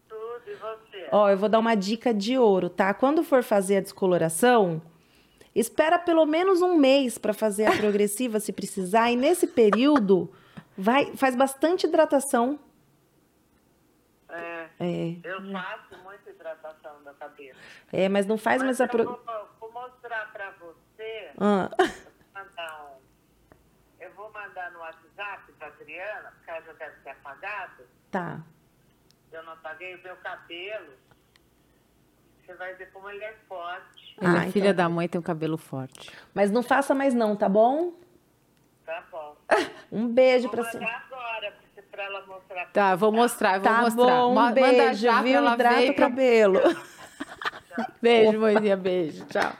Tudo, 0.08 0.42
e 0.46 0.54
você? 0.54 1.08
Ó, 1.12 1.30
eu 1.30 1.38
vou 1.38 1.48
dar 1.48 1.58
uma 1.58 1.74
dica 1.74 2.12
de 2.12 2.36
ouro, 2.36 2.68
tá? 2.68 2.92
Quando 2.92 3.22
for 3.22 3.42
fazer 3.42 3.78
a 3.78 3.80
descoloração, 3.80 4.82
espera 5.54 5.98
pelo 5.98 6.26
menos 6.26 6.60
um 6.60 6.76
mês 6.76 7.16
para 7.16 7.32
fazer 7.32 7.66
a 7.66 7.72
progressiva 7.78 8.40
se 8.40 8.52
precisar. 8.52 9.10
E 9.10 9.16
nesse 9.16 9.46
período, 9.46 10.30
vai, 10.76 11.16
faz 11.16 11.34
bastante 11.34 11.86
hidratação. 11.86 12.58
É, 14.78 15.16
eu 15.24 15.52
faço 15.52 15.96
muita 16.02 16.30
hidratação 16.30 17.02
do 17.02 17.14
cabelo. 17.14 17.58
é 17.92 18.08
mas 18.08 18.26
não 18.26 18.36
faz 18.36 18.62
mais 18.62 18.80
a 18.80 18.84
eu 18.84 18.88
pro... 18.88 19.04
vou, 19.04 19.48
vou 19.60 19.72
mostrar 19.72 20.30
pra 20.32 20.50
você. 20.60 21.30
Ah, 21.40 21.70
Mandar 22.34 22.84
um, 22.92 22.96
eu 23.98 24.12
vou 24.14 24.30
mandar 24.32 24.70
no 24.72 24.80
WhatsApp 24.80 25.50
pra 25.58 25.68
Adriana, 25.68 26.30
porque 26.36 26.50
ela 26.50 26.60
já 26.60 26.72
deve 26.74 26.96
ter 27.00 27.10
apagado. 27.10 27.84
tá. 28.10 28.40
Eu 29.32 29.42
não 29.42 29.54
apaguei 29.54 29.96
o 29.96 30.02
meu 30.02 30.16
cabelo. 30.16 30.92
Você 32.44 32.54
vai 32.54 32.74
ver 32.74 32.90
como 32.92 33.10
ele 33.10 33.24
é 33.24 33.34
forte. 33.48 34.16
Ah, 34.20 34.46
é 34.46 34.50
filha 34.52 34.70
então. 34.70 34.76
da 34.76 34.88
mãe, 34.88 35.08
tem 35.08 35.18
um 35.18 35.22
cabelo 35.22 35.58
forte. 35.58 36.12
Mas 36.32 36.50
não 36.50 36.62
faça 36.62 36.94
mais 36.94 37.12
não, 37.12 37.34
tá 37.36 37.48
bom? 37.48 37.92
Tá 38.84 39.02
bom. 39.10 39.36
Um 39.90 40.08
beijo 40.08 40.48
Vou 40.48 40.52
pra 40.52 40.62
mandar 40.64 40.78
você. 40.78 40.84
agora 41.14 41.52
pra 41.96 42.04
ela 42.04 42.24
mostrar. 42.26 42.66
Tá, 42.72 42.94
vou 42.94 43.10
mostrar, 43.10 43.56
eu 43.56 43.60
vou 43.62 43.72
Tá 43.72 43.80
mostrar. 43.82 44.04
bom, 44.04 44.38
um 44.38 44.52
beijo, 44.52 44.76
Manda 44.76 44.94
já 44.94 45.22
viu? 45.22 45.34
ela 45.36 45.54
Hidrata 45.54 45.76
ver 45.80 45.90
o 45.90 45.94
cabelo. 45.96 46.60
Beijo, 48.00 48.38
mãezinha, 48.38 48.76
beijo. 48.76 49.24
Tchau. 49.26 49.52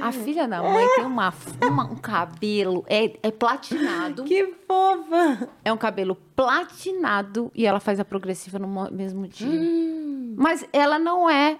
A 0.00 0.12
filha 0.12 0.46
da 0.46 0.62
mãe 0.62 0.86
tem 0.94 1.04
uma, 1.04 1.34
uma- 1.66 1.84
um 1.90 1.96
cabelo, 1.96 2.84
é, 2.86 3.16
é 3.24 3.30
platinado. 3.32 4.22
Que 4.22 4.54
fofa! 4.68 5.48
É 5.64 5.72
um 5.72 5.76
cabelo 5.76 6.14
platinado 6.36 7.50
e 7.54 7.66
ela 7.66 7.80
faz 7.80 7.98
a 7.98 8.04
progressiva 8.04 8.56
no 8.58 8.68
mo- 8.68 8.90
mesmo 8.92 9.26
dia. 9.26 9.48
Hum. 9.48 10.34
Mas 10.38 10.64
ela 10.72 10.96
não 10.98 11.28
é 11.28 11.58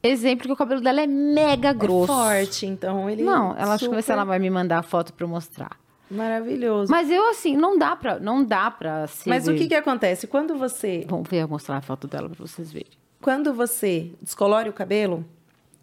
exemplo 0.00 0.46
que 0.46 0.52
o 0.52 0.56
cabelo 0.56 0.80
dela 0.80 1.00
é 1.00 1.08
mega 1.08 1.72
grosso. 1.72 2.06
Forte, 2.12 2.66
então 2.66 3.10
ele 3.10 3.24
Não, 3.24 3.56
ela 3.56 3.74
acho 3.74 3.84
que 3.84 3.88
vai 3.88 3.96
ver 3.96 4.02
se 4.02 4.06
super 4.06 4.12
ela 4.12 4.24
vai 4.24 4.38
me 4.38 4.48
mandar 4.50 4.78
a 4.78 4.82
foto 4.82 5.12
pra 5.12 5.24
eu 5.24 5.28
mostrar. 5.28 5.70
Maravilhoso. 6.10 6.90
Mas 6.90 7.10
eu 7.10 7.28
assim, 7.28 7.56
não 7.56 7.76
dá 7.76 7.94
pra, 7.94 8.18
não 8.18 8.44
dá 8.44 8.70
pra 8.70 9.06
ser. 9.06 9.28
Mas 9.28 9.46
o 9.46 9.54
que 9.54 9.68
que 9.68 9.74
acontece? 9.74 10.26
Quando 10.26 10.56
você, 10.56 11.04
Vamos 11.08 11.28
ver, 11.28 11.42
eu 11.42 11.48
mostrar 11.48 11.76
a 11.76 11.80
foto 11.82 12.06
dela 12.06 12.28
pra 12.28 12.46
vocês 12.46 12.72
verem. 12.72 12.90
quando 13.20 13.52
você 13.52 14.10
descolore 14.22 14.68
o 14.68 14.72
cabelo, 14.72 15.24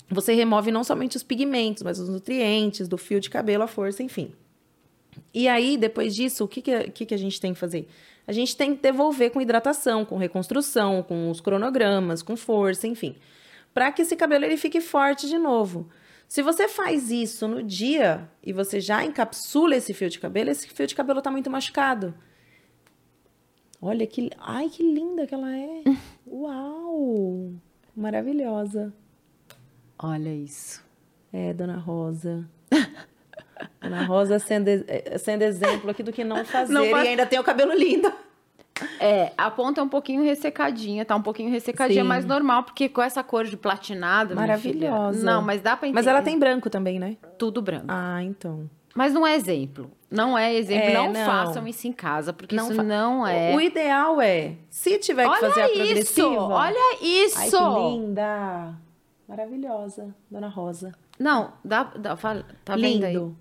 você 0.10 0.34
remove 0.34 0.72
não 0.72 0.84
somente 0.84 1.18
os 1.18 1.24
pigmentos, 1.24 1.84
mas 1.84 2.00
os 2.00 2.10
nutrientes 2.10 2.88
do 2.88 2.98
fio 2.98 3.20
de 3.20 3.30
cabelo, 3.30 3.64
a 3.64 3.68
força, 3.68 4.02
enfim. 4.04 4.32
E 5.34 5.48
aí, 5.48 5.78
depois 5.78 6.16
disso, 6.16 6.44
o 6.44 6.48
que 6.48 6.62
que, 6.62 6.92
que 6.92 7.06
que 7.06 7.14
a 7.14 7.18
gente 7.18 7.40
tem 7.40 7.54
que 7.54 7.60
fazer? 7.60 7.88
A 8.28 8.32
gente 8.32 8.56
tem 8.58 8.76
que 8.76 8.82
devolver 8.82 9.32
com 9.32 9.42
hidratação, 9.42 10.04
com 10.04 10.18
reconstrução, 10.18 11.04
com 11.04 11.30
os 11.30 11.40
cronogramas, 11.40 12.22
com 12.24 12.36
força, 12.36 12.88
enfim. 12.88 13.16
Para 13.74 13.92
que 13.92 14.02
esse 14.02 14.16
cabelo 14.16 14.46
ele 14.46 14.58
fique 14.58 14.82
forte 14.82 15.28
de 15.28 15.38
novo. 15.38 15.88
Se 16.28 16.42
você 16.42 16.68
faz 16.68 17.12
isso 17.12 17.48
no 17.48 17.64
dia 17.64 18.30
e 18.44 18.52
você 18.52 18.80
já 18.80 19.06
encapsula 19.06 19.76
esse 19.76 19.94
fio 19.94 20.10
de 20.10 20.20
cabelo, 20.20 20.50
esse 20.50 20.68
fio 20.68 20.88
de 20.88 20.96
cabelo 20.96 21.22
tá 21.22 21.32
muito 21.32 21.50
machucado. 21.50 22.14
Olha 23.82 24.06
que. 24.08 24.32
Ai, 24.40 24.70
que 24.70 24.82
linda 24.82 25.28
que 25.28 25.34
ela 25.34 25.56
é! 25.56 25.84
Uau! 26.26 27.54
Maravilhosa. 27.96 28.94
Olha 29.98 30.34
isso. 30.34 30.84
É, 31.32 31.54
Dona 31.54 31.78
Rosa. 31.78 32.50
Dona 33.82 34.04
Rosa 34.06 34.40
sendo, 34.40 34.70
eh, 34.70 35.18
sendo 35.18 35.44
exemplo 35.44 35.90
aqui 35.90 36.04
do 36.04 36.12
que 36.12 36.24
não 36.24 36.44
fazer 36.44 36.74
Não 36.74 36.86
e 36.86 36.94
ainda 36.94 37.26
tem 37.26 37.40
o 37.40 37.44
cabelo 37.44 37.74
lindo. 37.74 38.12
É, 39.00 39.32
a 39.38 39.50
ponta 39.50 39.80
é 39.80 39.84
um 39.84 39.88
pouquinho 39.90 40.24
ressecadinha, 40.24 41.06
tá 41.06 41.16
um 41.16 41.22
pouquinho 41.22 41.50
ressecadinha, 41.50 42.02
Sim. 42.04 42.08
mas 42.08 42.26
normal, 42.26 42.64
porque 42.64 42.90
com 42.90 43.02
essa 43.02 43.24
cor 43.24 43.46
de 43.46 43.56
platinado, 43.56 44.30
filha- 44.30 44.42
Maravilhosa. 44.42 45.24
Não, 45.26 45.42
mas 45.42 45.62
dá 45.62 45.78
pra 45.78 45.88
entender. 45.88 45.96
Mas 46.02 46.08
ela 46.08 46.22
tem 46.22 46.38
branco 46.38 46.70
também, 46.70 47.00
né? 47.00 47.16
tudo 47.38 47.62
branco. 47.62 47.86
Ah, 47.88 48.22
então. 48.22 48.70
Mas 48.94 49.14
não 49.14 49.26
é 49.26 49.36
exemplo. 49.36 49.92
Não 50.10 50.38
é 50.38 50.54
exemplo. 50.54 50.90
É, 50.90 50.94
não, 50.94 51.12
não. 51.12 51.26
façam 51.26 51.68
isso 51.68 51.88
em 51.88 51.92
casa, 51.94 52.32
porque 52.32 52.56
Não 52.56 52.72
isso 52.72 52.82
não 52.84 53.26
é. 53.28 53.54
O 53.56 53.60
ideal 53.62 54.22
é, 54.22 54.56
se 54.70 54.98
tiver 55.00 55.24
que 55.24 55.30
olha 55.30 55.40
fazer 55.42 55.62
a 55.62 55.68
isso! 55.70 55.76
progressiva. 55.84 56.42
Olha 56.54 56.98
isso! 57.02 57.38
Ai, 57.40 57.50
que 57.50 57.90
linda! 57.98 58.74
Maravilhosa, 59.28 60.14
Dona 60.30 60.48
Rosa. 60.48 60.94
Não, 61.20 61.54
dá, 61.64 61.84
dá 61.98 62.16
fala- 62.16 62.46
tá? 62.64 62.76
Lindo. 62.76 63.36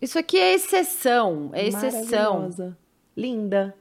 Isso 0.00 0.18
aqui 0.18 0.38
é 0.38 0.54
exceção, 0.54 1.50
é 1.52 1.66
exceção. 1.66 2.34
Maravilhosa. 2.34 2.76
Linda. 3.16 3.74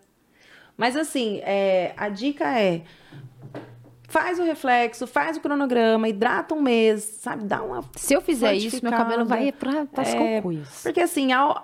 Mas 0.77 0.95
assim, 0.95 1.39
é, 1.43 1.93
a 1.95 2.09
dica 2.09 2.45
é 2.59 2.81
faz 4.07 4.39
o 4.39 4.43
reflexo, 4.43 5.05
faz 5.07 5.37
o 5.37 5.41
cronograma, 5.41 6.07
hidrata 6.07 6.53
um 6.55 6.61
mês, 6.61 7.03
sabe? 7.03 7.43
Dá 7.45 7.61
uma. 7.61 7.83
Se 7.95 8.13
eu 8.13 8.21
fizer 8.21 8.53
isso, 8.53 8.79
meu 8.81 8.91
cabelo 8.91 9.25
vai 9.25 9.51
para 9.51 9.87
as 9.97 10.13
É, 10.13 10.37
cocuias. 10.37 10.81
Porque 10.83 11.01
assim, 11.01 11.31
ao- 11.31 11.61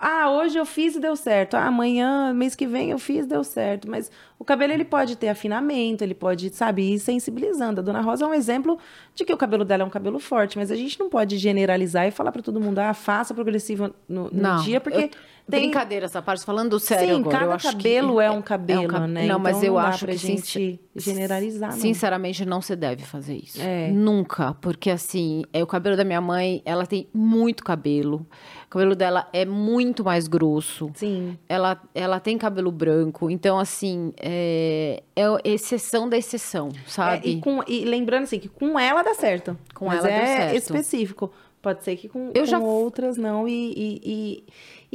ah, 0.00 0.30
hoje 0.30 0.58
eu 0.58 0.66
fiz 0.66 0.96
e 0.96 1.00
deu 1.00 1.14
certo. 1.16 1.54
Ah, 1.54 1.66
amanhã, 1.66 2.32
mês 2.34 2.54
que 2.54 2.66
vem 2.66 2.90
eu 2.90 2.98
fiz 2.98 3.24
e 3.24 3.28
deu 3.28 3.44
certo. 3.44 3.88
Mas 3.88 4.10
o 4.38 4.44
cabelo 4.44 4.72
ele 4.72 4.84
pode 4.84 5.16
ter 5.16 5.28
afinamento, 5.28 6.02
ele 6.04 6.14
pode, 6.14 6.50
sabe, 6.50 6.94
ir 6.94 6.98
sensibilizando. 6.98 7.80
A 7.80 7.84
Dona 7.84 8.00
Rosa 8.00 8.24
é 8.24 8.28
um 8.28 8.34
exemplo 8.34 8.78
de 9.14 9.24
que 9.24 9.32
o 9.32 9.36
cabelo 9.36 9.64
dela 9.64 9.82
é 9.82 9.86
um 9.86 9.90
cabelo 9.90 10.18
forte, 10.18 10.58
mas 10.58 10.70
a 10.70 10.76
gente 10.76 10.98
não 10.98 11.08
pode 11.08 11.38
generalizar 11.38 12.06
e 12.06 12.10
falar 12.10 12.32
para 12.32 12.42
todo 12.42 12.60
mundo, 12.60 12.78
ah, 12.80 12.92
faça 12.92 13.32
progressiva 13.32 13.94
no, 14.08 14.28
no 14.30 14.62
dia, 14.62 14.80
porque 14.80 15.04
eu- 15.04 15.10
tem 15.46 15.60
Brincadeira 15.64 16.06
essa 16.06 16.22
parte, 16.22 16.42
falando 16.42 16.80
sério 16.80 17.16
Sim, 17.16 17.20
agora. 17.20 17.38
cada 17.40 17.58
cabelo 17.58 18.14
que 18.16 18.22
é 18.22 18.30
um 18.30 18.40
cabelo, 18.40 18.88
cab- 18.88 19.06
né? 19.10 19.26
Não, 19.26 19.38
mas 19.38 19.58
Então 19.58 19.66
eu 19.68 19.72
não 19.74 19.78
acho 19.80 20.06
que 20.06 20.16
gente 20.16 20.40
sincer- 20.40 20.80
generalizar, 20.96 21.70
não. 21.72 21.78
Sinceramente, 21.78 22.46
não 22.46 22.62
se 22.62 22.74
deve 22.74 23.02
fazer 23.04 23.36
isso. 23.36 23.60
É. 23.60 23.90
Nunca, 23.90 24.54
porque 24.54 24.88
assim, 24.88 25.44
é 25.52 25.62
o 25.62 25.66
cabelo 25.66 25.98
da 25.98 26.04
minha 26.04 26.20
mãe, 26.20 26.62
ela 26.64 26.86
tem 26.86 27.08
muito 27.12 27.62
cabelo. 27.62 28.26
O 28.66 28.68
cabelo 28.68 28.94
dela 28.96 29.28
é 29.32 29.44
muito 29.44 30.02
mais 30.04 30.26
grosso. 30.26 30.90
Sim. 30.94 31.38
Ela, 31.48 31.80
ela 31.94 32.18
tem 32.18 32.36
cabelo 32.36 32.72
branco, 32.72 33.30
então 33.30 33.58
assim, 33.58 34.12
é, 34.20 35.02
é 35.14 35.22
exceção 35.44 36.08
da 36.08 36.16
exceção, 36.16 36.70
sabe? 36.86 37.26
É, 37.28 37.30
e, 37.32 37.40
com- 37.40 37.62
e 37.68 37.84
lembrando 37.84 38.24
assim, 38.24 38.38
que 38.38 38.48
com 38.48 38.78
ela 38.78 39.02
dá 39.02 39.14
certo. 39.14 39.56
Com 39.74 39.86
mas 39.86 39.98
ela 40.04 40.08
deu 40.08 40.16
é 40.16 40.26
certo. 40.36 40.56
específico. 40.56 41.30
Pode 41.62 41.82
ser 41.82 41.96
que 41.96 42.08
com, 42.08 42.30
com 42.32 42.44
já- 42.44 42.58
outras 42.58 43.16
não. 43.16 43.48
E, 43.48 43.72
e, 43.74 44.00
e, 44.04 44.44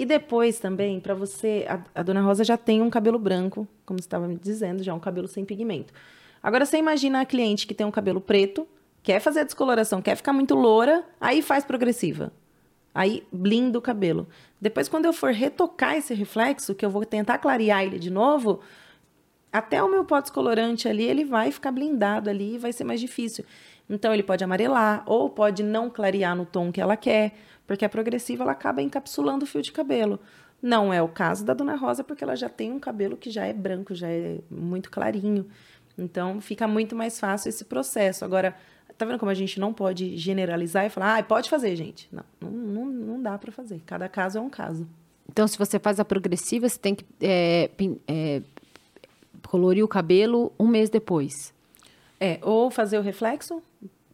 e 0.04 0.06
depois 0.06 0.60
também, 0.60 1.00
pra 1.00 1.16
você. 1.16 1.66
A, 1.68 1.80
a 1.96 2.04
dona 2.04 2.22
Rosa 2.22 2.44
já 2.44 2.58
tem 2.58 2.82
um 2.82 2.90
cabelo 2.92 3.18
branco, 3.18 3.68
como 3.86 4.00
você 4.00 4.06
estava 4.06 4.28
me 4.28 4.36
dizendo, 4.36 4.84
já 4.84 4.94
um 4.94 5.00
cabelo 5.00 5.28
sem 5.28 5.44
pigmento. 5.46 5.92
Agora 6.44 6.66
você 6.66 6.78
imagina 6.78 7.22
a 7.22 7.26
cliente 7.26 7.66
que 7.66 7.74
tem 7.74 7.88
um 7.88 7.92
cabelo 7.92 8.22
preto, 8.22 8.68
quer 9.02 9.20
fazer 9.20 9.40
a 9.40 9.44
descoloração, 9.44 10.00
quer 10.02 10.16
ficar 10.16 10.32
muito 10.32 10.54
loura, 10.54 11.04
aí 11.20 11.42
faz 11.42 11.64
progressiva. 11.66 12.32
Aí 12.94 13.26
blinda 13.32 13.78
o 13.78 13.82
cabelo. 13.82 14.28
Depois, 14.60 14.90
quando 14.90 15.06
eu 15.06 15.14
for 15.14 15.32
retocar 15.32 15.96
esse 15.96 16.14
reflexo, 16.14 16.76
que 16.76 16.86
eu 16.86 16.90
vou 16.90 17.06
tentar 17.06 17.38
clarear 17.38 17.84
ele 17.84 18.00
de 18.00 18.10
novo, 18.10 18.62
até 19.52 19.82
o 19.82 19.90
meu 19.90 20.04
pó 20.06 20.20
descolorante 20.20 20.88
ali, 20.88 21.04
ele 21.04 21.24
vai 21.24 21.52
ficar 21.52 21.72
blindado 21.72 22.30
ali 22.30 22.56
e 22.56 22.58
vai 22.58 22.74
ser 22.74 22.84
mais 22.84 23.00
difícil. 23.00 23.46
Então, 23.90 24.14
ele 24.14 24.24
pode 24.24 24.44
amarelar 24.44 25.04
ou 25.06 25.30
pode 25.30 25.64
não 25.64 25.90
clarear 25.90 26.36
no 26.36 26.46
tom 26.46 26.72
que 26.72 26.80
ela 26.80 26.96
quer, 26.96 27.34
porque 27.66 27.84
a 27.84 27.90
progressiva 27.90 28.44
ela 28.44 28.52
acaba 28.52 28.82
encapsulando 28.82 29.46
o 29.46 29.48
fio 29.48 29.62
de 29.62 29.72
cabelo. 29.72 30.20
Não 30.62 30.94
é 30.94 31.02
o 31.02 31.08
caso 31.08 31.46
da 31.46 31.54
Dona 31.54 31.76
Rosa, 31.76 32.04
porque 32.04 32.24
ela 32.24 32.36
já 32.36 32.50
tem 32.50 32.72
um 32.72 32.80
cabelo 32.80 33.16
que 33.16 33.32
já 33.32 33.46
é 33.46 33.54
branco, 33.54 33.96
já 33.96 34.10
é 34.10 34.40
muito 34.52 34.92
clarinho. 34.92 35.48
Então, 35.98 36.40
fica 36.40 36.68
muito 36.68 36.96
mais 36.96 37.20
fácil 37.20 37.50
esse 37.50 37.66
processo. 37.66 38.24
Agora, 38.24 38.56
tá 39.00 39.06
vendo 39.06 39.18
como 39.18 39.32
a 39.32 39.36
gente 39.36 39.60
não 39.60 39.74
pode 39.74 40.18
generalizar 40.18 40.86
e 40.86 40.90
falar, 40.90 41.18
ah, 41.18 41.24
pode 41.24 41.50
fazer, 41.50 41.76
gente? 41.76 42.10
Não, 42.12 42.24
não, 42.42 42.86
não, 42.86 43.22
dá 43.22 43.38
para 43.38 43.52
fazer. 43.52 43.82
Cada 43.86 44.10
caso 44.10 44.38
é 44.38 44.42
um 44.42 44.50
caso. 44.50 44.86
Então, 45.32 45.48
se 45.48 45.58
você 45.58 45.80
faz 45.80 46.00
a 46.00 46.06
progressiva, 46.06 46.68
você 46.68 46.78
tem 46.78 46.94
que 46.94 47.06
é, 47.22 47.70
é, 48.08 48.42
colorir 49.48 49.84
o 49.86 49.88
cabelo 49.88 50.52
um 50.60 50.68
mês 50.68 50.90
depois. 50.90 51.54
É, 52.20 52.40
ou 52.42 52.70
fazer 52.70 52.98
o 52.98 53.02
reflexo, 53.02 53.64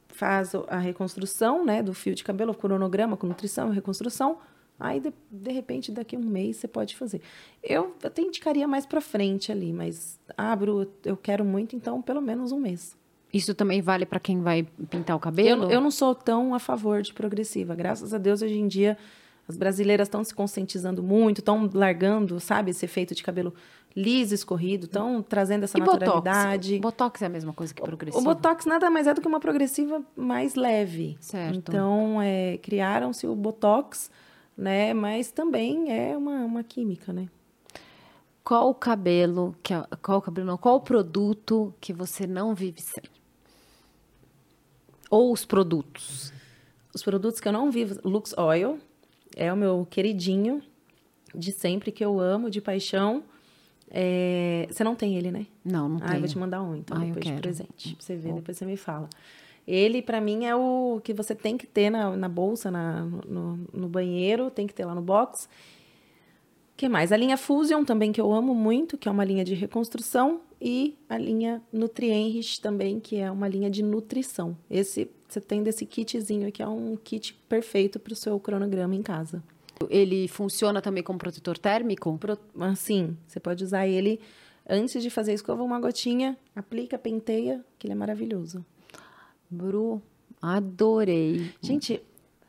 faz 0.09 0.53
a 0.67 0.77
reconstrução, 0.77 1.65
né, 1.65 1.81
do 1.81 1.93
fio 1.93 2.13
de 2.13 2.23
cabelo, 2.23 2.51
o 2.51 2.55
cronograma 2.55 3.17
com 3.17 3.25
nutrição 3.25 3.71
e 3.71 3.75
reconstrução. 3.75 4.37
Aí, 4.79 4.99
de, 4.99 5.11
de 5.31 5.51
repente, 5.51 5.91
daqui 5.91 6.15
a 6.15 6.19
um 6.19 6.23
mês 6.23 6.57
você 6.57 6.67
pode 6.67 6.95
fazer. 6.95 7.21
Eu 7.63 7.95
até 8.03 8.21
indicaria 8.21 8.67
mais 8.67 8.85
pra 8.85 9.01
frente 9.01 9.51
ali, 9.51 9.73
mas, 9.73 10.19
Bru, 10.59 10.87
eu 11.03 11.17
quero 11.17 11.43
muito, 11.43 11.75
então, 11.75 12.03
pelo 12.03 12.21
menos 12.21 12.51
um 12.51 12.59
mês. 12.59 12.95
Isso 13.35 13.53
também 13.53 13.81
vale 13.81 14.05
para 14.05 14.19
quem 14.19 14.39
vai 14.39 14.63
pintar 14.89 15.15
o 15.15 15.17
Eu, 15.17 15.21
cabelo? 15.21 15.69
eu 15.69 15.81
não 15.81 15.91
sou 15.91 16.15
tão 16.15 16.55
a 16.55 16.59
favor 16.59 17.01
de 17.01 17.13
progressiva. 17.13 17.75
Graças 17.75 18.13
a 18.13 18.17
Deus, 18.17 18.41
hoje 18.41 18.57
em 18.57 18.65
dia, 18.67 18.97
as 19.45 19.57
brasileiras 19.57 20.07
estão 20.07 20.23
se 20.23 20.33
conscientizando 20.33 21.03
muito, 21.03 21.39
estão 21.39 21.69
largando, 21.73 22.39
sabe, 22.39 22.71
esse 22.71 22.85
efeito 22.85 23.13
de 23.13 23.21
cabelo 23.21 23.53
liso, 23.93 24.33
escorrido, 24.33 24.85
estão 24.85 25.21
trazendo 25.21 25.63
essa 25.65 25.77
E 25.77 25.81
botox? 25.81 25.99
naturalidade. 25.99 26.79
Botox 26.79 27.21
é 27.21 27.25
a 27.25 27.29
mesma 27.29 27.51
coisa 27.51 27.73
que 27.73 27.81
progressiva? 27.81 28.21
O 28.21 28.23
Botox 28.33 28.65
nada 28.65 28.89
mais 28.89 29.05
é 29.05 29.13
do 29.13 29.19
que 29.21 29.27
uma 29.27 29.39
progressiva 29.41 30.01
mais 30.15 30.55
leve. 30.55 31.17
Certo. 31.19 31.57
Então, 31.57 32.21
é, 32.21 32.57
criaram-se 32.59 33.27
o 33.27 33.35
Botox, 33.35 34.09
né? 34.57 34.93
Mas 34.93 35.29
também 35.31 35.91
é 35.91 36.15
uma, 36.17 36.39
uma 36.45 36.63
química, 36.63 37.11
né? 37.11 37.27
Qual 38.43 38.69
o 38.69 38.75
cabelo, 38.75 39.55
que 39.63 39.73
qual 40.01 40.19
o 40.19 40.21
cabelo 40.21 40.47
não, 40.47 40.57
qual 40.57 40.75
o 40.75 40.81
produto 40.81 41.73
que 41.81 41.91
você 41.91 42.27
não 42.27 42.53
vive 42.53 42.79
sem? 42.81 43.03
Ou 45.09 45.31
os 45.31 45.45
produtos? 45.45 46.33
Os 46.93 47.03
produtos 47.03 47.39
que 47.39 47.47
eu 47.47 47.51
não 47.51 47.69
vivo, 47.71 47.99
Lux 48.03 48.33
Oil, 48.37 48.79
é 49.35 49.51
o 49.51 49.57
meu 49.57 49.85
queridinho 49.89 50.61
de 51.33 51.51
sempre, 51.51 51.91
que 51.91 52.03
eu 52.03 52.19
amo, 52.19 52.49
de 52.49 52.61
paixão. 52.61 53.23
É, 53.91 54.67
Você 54.71 54.83
não 54.83 54.95
tem 54.95 55.15
ele, 55.15 55.31
né? 55.31 55.45
Não, 55.63 55.87
não 55.87 55.97
Ah, 55.97 56.07
tem. 56.07 56.13
eu 56.15 56.19
vou 56.21 56.29
te 56.29 56.37
mandar 56.37 56.61
um, 56.63 56.75
então, 56.75 56.97
Ah, 56.97 57.01
depois 57.05 57.25
de 57.25 57.33
presente. 57.33 57.95
Pra 57.95 58.03
você 58.05 58.15
ver, 58.15 58.33
depois 58.33 58.57
você 58.57 58.65
me 58.65 58.77
fala. 58.77 59.09
Ele, 59.67 60.01
pra 60.01 60.21
mim, 60.21 60.45
é 60.45 60.55
o 60.55 61.01
que 61.03 61.13
você 61.13 61.33
tem 61.35 61.57
que 61.57 61.65
ter 61.67 61.89
na, 61.89 62.15
na 62.15 62.29
bolsa, 62.29 62.69
na, 62.71 63.01
no, 63.03 63.59
no 63.73 63.87
banheiro, 63.87 64.49
tem 64.51 64.65
que 64.67 64.73
ter 64.73 64.85
lá 64.85 64.93
no 64.95 65.01
box. 65.01 65.49
que 66.77 66.87
mais? 66.87 67.11
A 67.11 67.17
linha 67.17 67.35
Fusion 67.37 67.83
também, 67.83 68.11
que 68.11 68.21
eu 68.21 68.31
amo 68.31 68.53
muito, 68.55 68.97
que 68.97 69.07
é 69.07 69.11
uma 69.11 69.23
linha 69.23 69.43
de 69.43 69.53
reconstrução. 69.53 70.41
E 70.59 70.97
a 71.09 71.17
linha 71.17 71.61
Nutrienrich 71.71 72.61
também, 72.61 72.99
que 72.99 73.17
é 73.17 73.29
uma 73.29 73.47
linha 73.47 73.69
de 73.69 73.83
nutrição. 73.83 74.57
Esse, 74.69 75.09
você 75.27 75.39
tem 75.41 75.61
desse 75.61 75.85
kitzinho 75.85 76.47
aqui, 76.47 76.61
é 76.63 76.67
um 76.67 76.95
kit 76.95 77.33
perfeito 77.49 77.99
para 77.99 78.13
o 78.13 78.15
seu 78.15 78.39
cronograma 78.39 78.95
em 78.95 79.01
casa. 79.01 79.43
Ele 79.89 80.27
funciona 80.27 80.81
também 80.81 81.03
como 81.03 81.19
protetor 81.19 81.57
térmico? 81.57 82.17
Pro- 82.17 82.39
Assim, 82.59 83.15
você 83.27 83.39
pode 83.39 83.63
usar 83.63 83.85
ele 83.85 84.19
antes 84.67 85.03
de 85.03 85.09
fazer 85.09 85.31
a 85.31 85.35
escova, 85.35 85.61
uma 85.61 85.79
gotinha, 85.79 86.37
aplica, 86.55 86.97
penteia, 86.97 87.63
que 87.77 87.85
ele 87.85 87.91
é 87.91 87.95
maravilhoso. 87.95 88.65
Bru, 89.49 90.01
adorei. 90.41 91.51
Gente, 91.61 92.01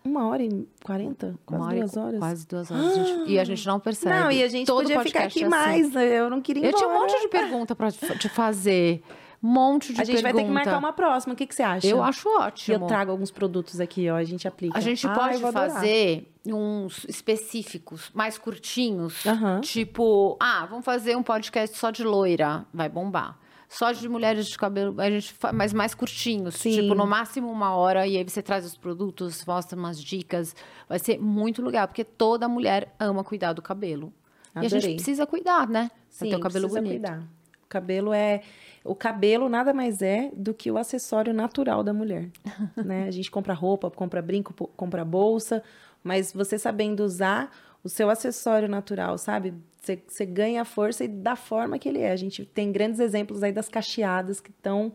uma 0.06 0.28
hora 0.28 0.42
e 0.42 0.68
quarenta? 0.84 1.34
Quase 1.44 1.62
hora 1.64 1.76
e 1.76 1.80
duas 1.80 1.96
horas. 1.96 2.18
Quase 2.18 2.46
duas 2.46 2.70
horas. 2.70 2.94
gente. 2.94 3.30
E 3.30 3.38
a 3.38 3.44
gente 3.44 3.66
não 3.66 3.78
percebe. 3.80 4.14
Não, 4.14 4.30
e 4.30 4.42
a 4.42 4.48
gente 4.48 4.66
Todo 4.66 4.82
podia 4.82 5.00
ficar 5.02 5.24
aqui 5.24 5.42
é 5.42 5.46
assim. 5.46 5.50
mais, 5.50 5.92
né? 5.92 6.04
eu 6.18 6.30
não 6.30 6.40
queria 6.40 6.64
ir 6.64 6.68
Eu 6.68 6.72
tinha 6.74 6.88
um 6.88 6.92
embora. 6.92 7.10
monte 7.12 7.20
de 7.22 7.28
pergunta 7.28 7.74
para 7.74 7.90
te 7.92 8.28
fazer. 8.28 9.02
Um 9.42 9.48
monte 9.48 9.92
de 9.92 10.00
A 10.00 10.04
gente 10.04 10.22
vai 10.22 10.32
ter 10.32 10.38
que 10.38 10.44
pergunta. 10.44 10.64
marcar 10.64 10.78
uma 10.78 10.92
próxima, 10.94 11.34
o 11.34 11.36
que, 11.36 11.46
que 11.46 11.54
você 11.54 11.62
acha? 11.62 11.86
Eu 11.86 12.02
acho 12.02 12.26
ótimo. 12.38 12.74
Eu 12.84 12.86
trago 12.86 13.10
alguns 13.10 13.30
produtos 13.30 13.78
aqui, 13.80 14.08
ó, 14.08 14.16
a 14.16 14.24
gente 14.24 14.48
aplica. 14.48 14.76
A 14.76 14.80
gente 14.80 15.06
Ah, 15.06 15.10
pode 15.14 15.38
fazer 15.52 16.32
uns 16.46 17.04
específicos, 17.08 18.10
mais 18.14 18.38
curtinhos. 18.38 19.24
Aham. 19.26 19.60
Tipo, 19.60 20.36
ah, 20.40 20.66
vamos 20.68 20.84
fazer 20.84 21.16
um 21.16 21.22
podcast 21.22 21.76
só 21.76 21.90
de 21.90 22.02
loira. 22.02 22.64
Vai 22.72 22.88
bombar. 22.88 23.38
Só 23.68 23.93
de 23.93 24.09
mulheres 24.09 24.47
de 24.47 24.56
cabelo, 24.56 25.01
a 25.01 25.10
gente 25.10 25.32
faz, 25.32 25.55
mas 25.55 25.72
mais 25.72 25.94
curtinhos. 25.94 26.55
Sim. 26.56 26.82
Tipo, 26.82 26.94
no 26.94 27.06
máximo 27.06 27.51
uma 27.51 27.74
hora. 27.74 28.06
E 28.06 28.16
aí 28.16 28.24
você 28.24 28.40
traz 28.43 28.64
os 28.64 28.76
produtos, 28.76 29.44
mostra 29.44 29.78
umas 29.78 30.01
dicas. 30.01 30.55
Vai 30.88 30.98
ser 30.98 31.18
muito 31.18 31.62
legal, 31.62 31.86
porque 31.88 32.05
toda 32.05 32.48
mulher 32.48 32.94
ama 32.98 33.24
cuidar 33.24 33.52
do 33.52 33.62
cabelo. 33.62 34.12
E 34.55 34.59
a 34.60 34.62
gente 34.62 34.76
Adorei. 34.76 34.94
precisa 34.94 35.26
cuidar, 35.26 35.68
né? 35.68 35.88
Pra 35.88 35.98
Sim, 36.09 36.30
ter 36.30 36.36
o 36.36 36.40
cabelo 36.40 36.68
precisa 36.68 36.80
bonito. 36.80 37.01
cuidar. 37.01 37.20
O 37.64 37.68
cabelo 37.68 38.12
é... 38.12 38.43
O 38.84 38.94
cabelo 38.94 39.48
nada 39.48 39.74
mais 39.74 40.01
é 40.01 40.30
do 40.32 40.55
que 40.55 40.70
o 40.70 40.78
acessório 40.78 41.34
natural 41.34 41.82
da 41.82 41.93
mulher, 41.93 42.30
né? 42.76 43.09
A 43.09 43.10
gente 43.10 43.28
compra 43.30 43.52
roupa, 43.52 43.90
compra 43.90 44.22
brinco, 44.22 44.55
compra 44.76 45.05
bolsa, 45.05 45.60
mas 46.05 46.32
você 46.32 46.56
sabendo 46.56 47.01
usar 47.01 47.51
o 47.82 47.88
seu 47.88 48.09
acessório 48.09 48.68
natural, 48.68 49.18
sabe? 49.18 49.52
Você, 49.86 50.02
você 50.08 50.26
ganha 50.26 50.62
a 50.62 50.64
força 50.64 51.04
e 51.04 51.08
da 51.08 51.36
forma 51.36 51.78
que 51.78 51.88
ele 51.88 52.00
é. 52.00 52.10
A 52.10 52.16
gente 52.16 52.44
tem 52.44 52.72
grandes 52.72 52.98
exemplos 52.98 53.40
aí 53.42 53.52
das 53.52 53.68
cacheadas 53.68 54.40
que 54.40 54.50
estão 54.50 54.92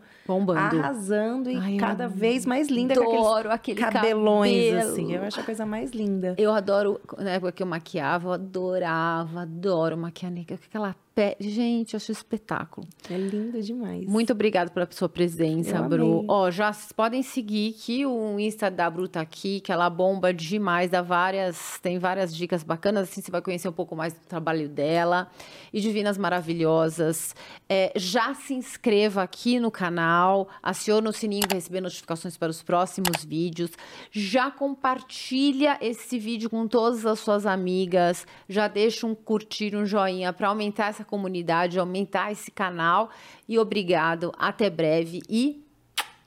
arrasando 0.58 1.50
e 1.50 1.56
Ai, 1.56 1.78
cada 1.78 2.08
vez 2.08 2.46
mais 2.46 2.68
linda 2.68 2.94
com 2.96 3.02
adoro 3.04 3.50
aqueles 3.52 3.82
aquele 3.82 4.00
cabelões, 4.02 4.72
cabelo. 4.74 4.92
assim. 4.92 5.14
Eu 5.14 5.24
acho 5.24 5.40
a 5.40 5.44
coisa 5.44 5.66
mais 5.66 5.92
linda. 5.92 6.36
Eu 6.38 6.52
adoro, 6.52 7.00
na 7.18 7.32
época 7.32 7.52
que 7.52 7.64
eu 7.64 7.68
maquiava, 7.68 8.28
eu 8.30 8.34
adorava, 8.34 9.42
adoro 9.42 9.98
maquiar 9.98 10.32
com 10.34 10.54
aquela 10.54 10.96
pele. 11.16 11.36
Gente, 11.42 11.94
eu 11.94 11.98
acho 11.98 12.12
espetáculo. 12.12 12.88
É 13.10 13.18
lindo 13.18 13.62
demais. 13.62 14.06
Muito 14.06 14.32
obrigada 14.32 14.70
pela 14.72 14.88
sua 14.92 15.10
presença, 15.10 15.78
Eu 15.78 15.84
Bru. 15.90 16.04
amei. 16.20 16.26
Ó, 16.30 16.50
já 16.52 16.70
s- 16.70 16.94
podem 16.94 17.22
seguir 17.22 17.74
que 17.74 18.06
o 18.06 18.40
Insta 18.40 18.70
da 18.72 18.90
Bru 18.90 19.08
tá 19.08 19.20
aqui, 19.22 19.60
que 19.60 19.72
ela 19.72 19.90
bomba 19.90 20.34
demais, 20.34 20.90
dá 20.90 21.02
várias, 21.02 21.80
tem 21.82 22.00
várias 22.00 22.34
dicas 22.36 22.64
bacanas, 22.64 23.10
assim 23.10 23.22
você 23.22 23.30
vai 23.32 23.42
conhecer 23.42 23.68
um 23.68 23.74
pouco 23.74 23.96
mais 23.96 24.14
do 24.14 24.20
trabalho 24.26 24.70
dela. 24.70 24.81
Dela. 24.82 25.30
E 25.72 25.80
Divinas 25.80 26.18
Maravilhosas, 26.18 27.34
é, 27.70 27.94
já 27.96 28.34
se 28.34 28.54
inscreva 28.54 29.22
aqui 29.22 29.58
no 29.58 29.72
canal, 29.72 30.50
aciona 30.62 31.10
o 31.10 31.14
sininho 31.14 31.48
para 31.48 31.56
receber 31.56 31.80
notificações 31.80 32.36
para 32.36 32.50
os 32.50 32.62
próximos 32.62 33.24
vídeos. 33.24 33.72
Já 34.12 34.52
compartilha 34.52 35.78
esse 35.80 36.20
vídeo 36.20 36.50
com 36.50 36.68
todas 36.68 37.06
as 37.06 37.20
suas 37.20 37.46
amigas. 37.46 38.26
Já 38.50 38.68
deixa 38.68 39.08
um 39.08 39.16
curtir, 39.16 39.74
um 39.76 39.86
joinha 39.86 40.34
para 40.34 40.50
aumentar 40.50 40.88
essa 40.88 41.06
comunidade, 41.06 41.80
aumentar 41.80 42.32
esse 42.32 42.52
canal. 42.52 43.10
E 43.48 43.58
obrigado, 43.58 44.34
até 44.38 44.70
breve 44.70 45.22
e 45.30 45.64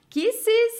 kisses! 0.09 0.73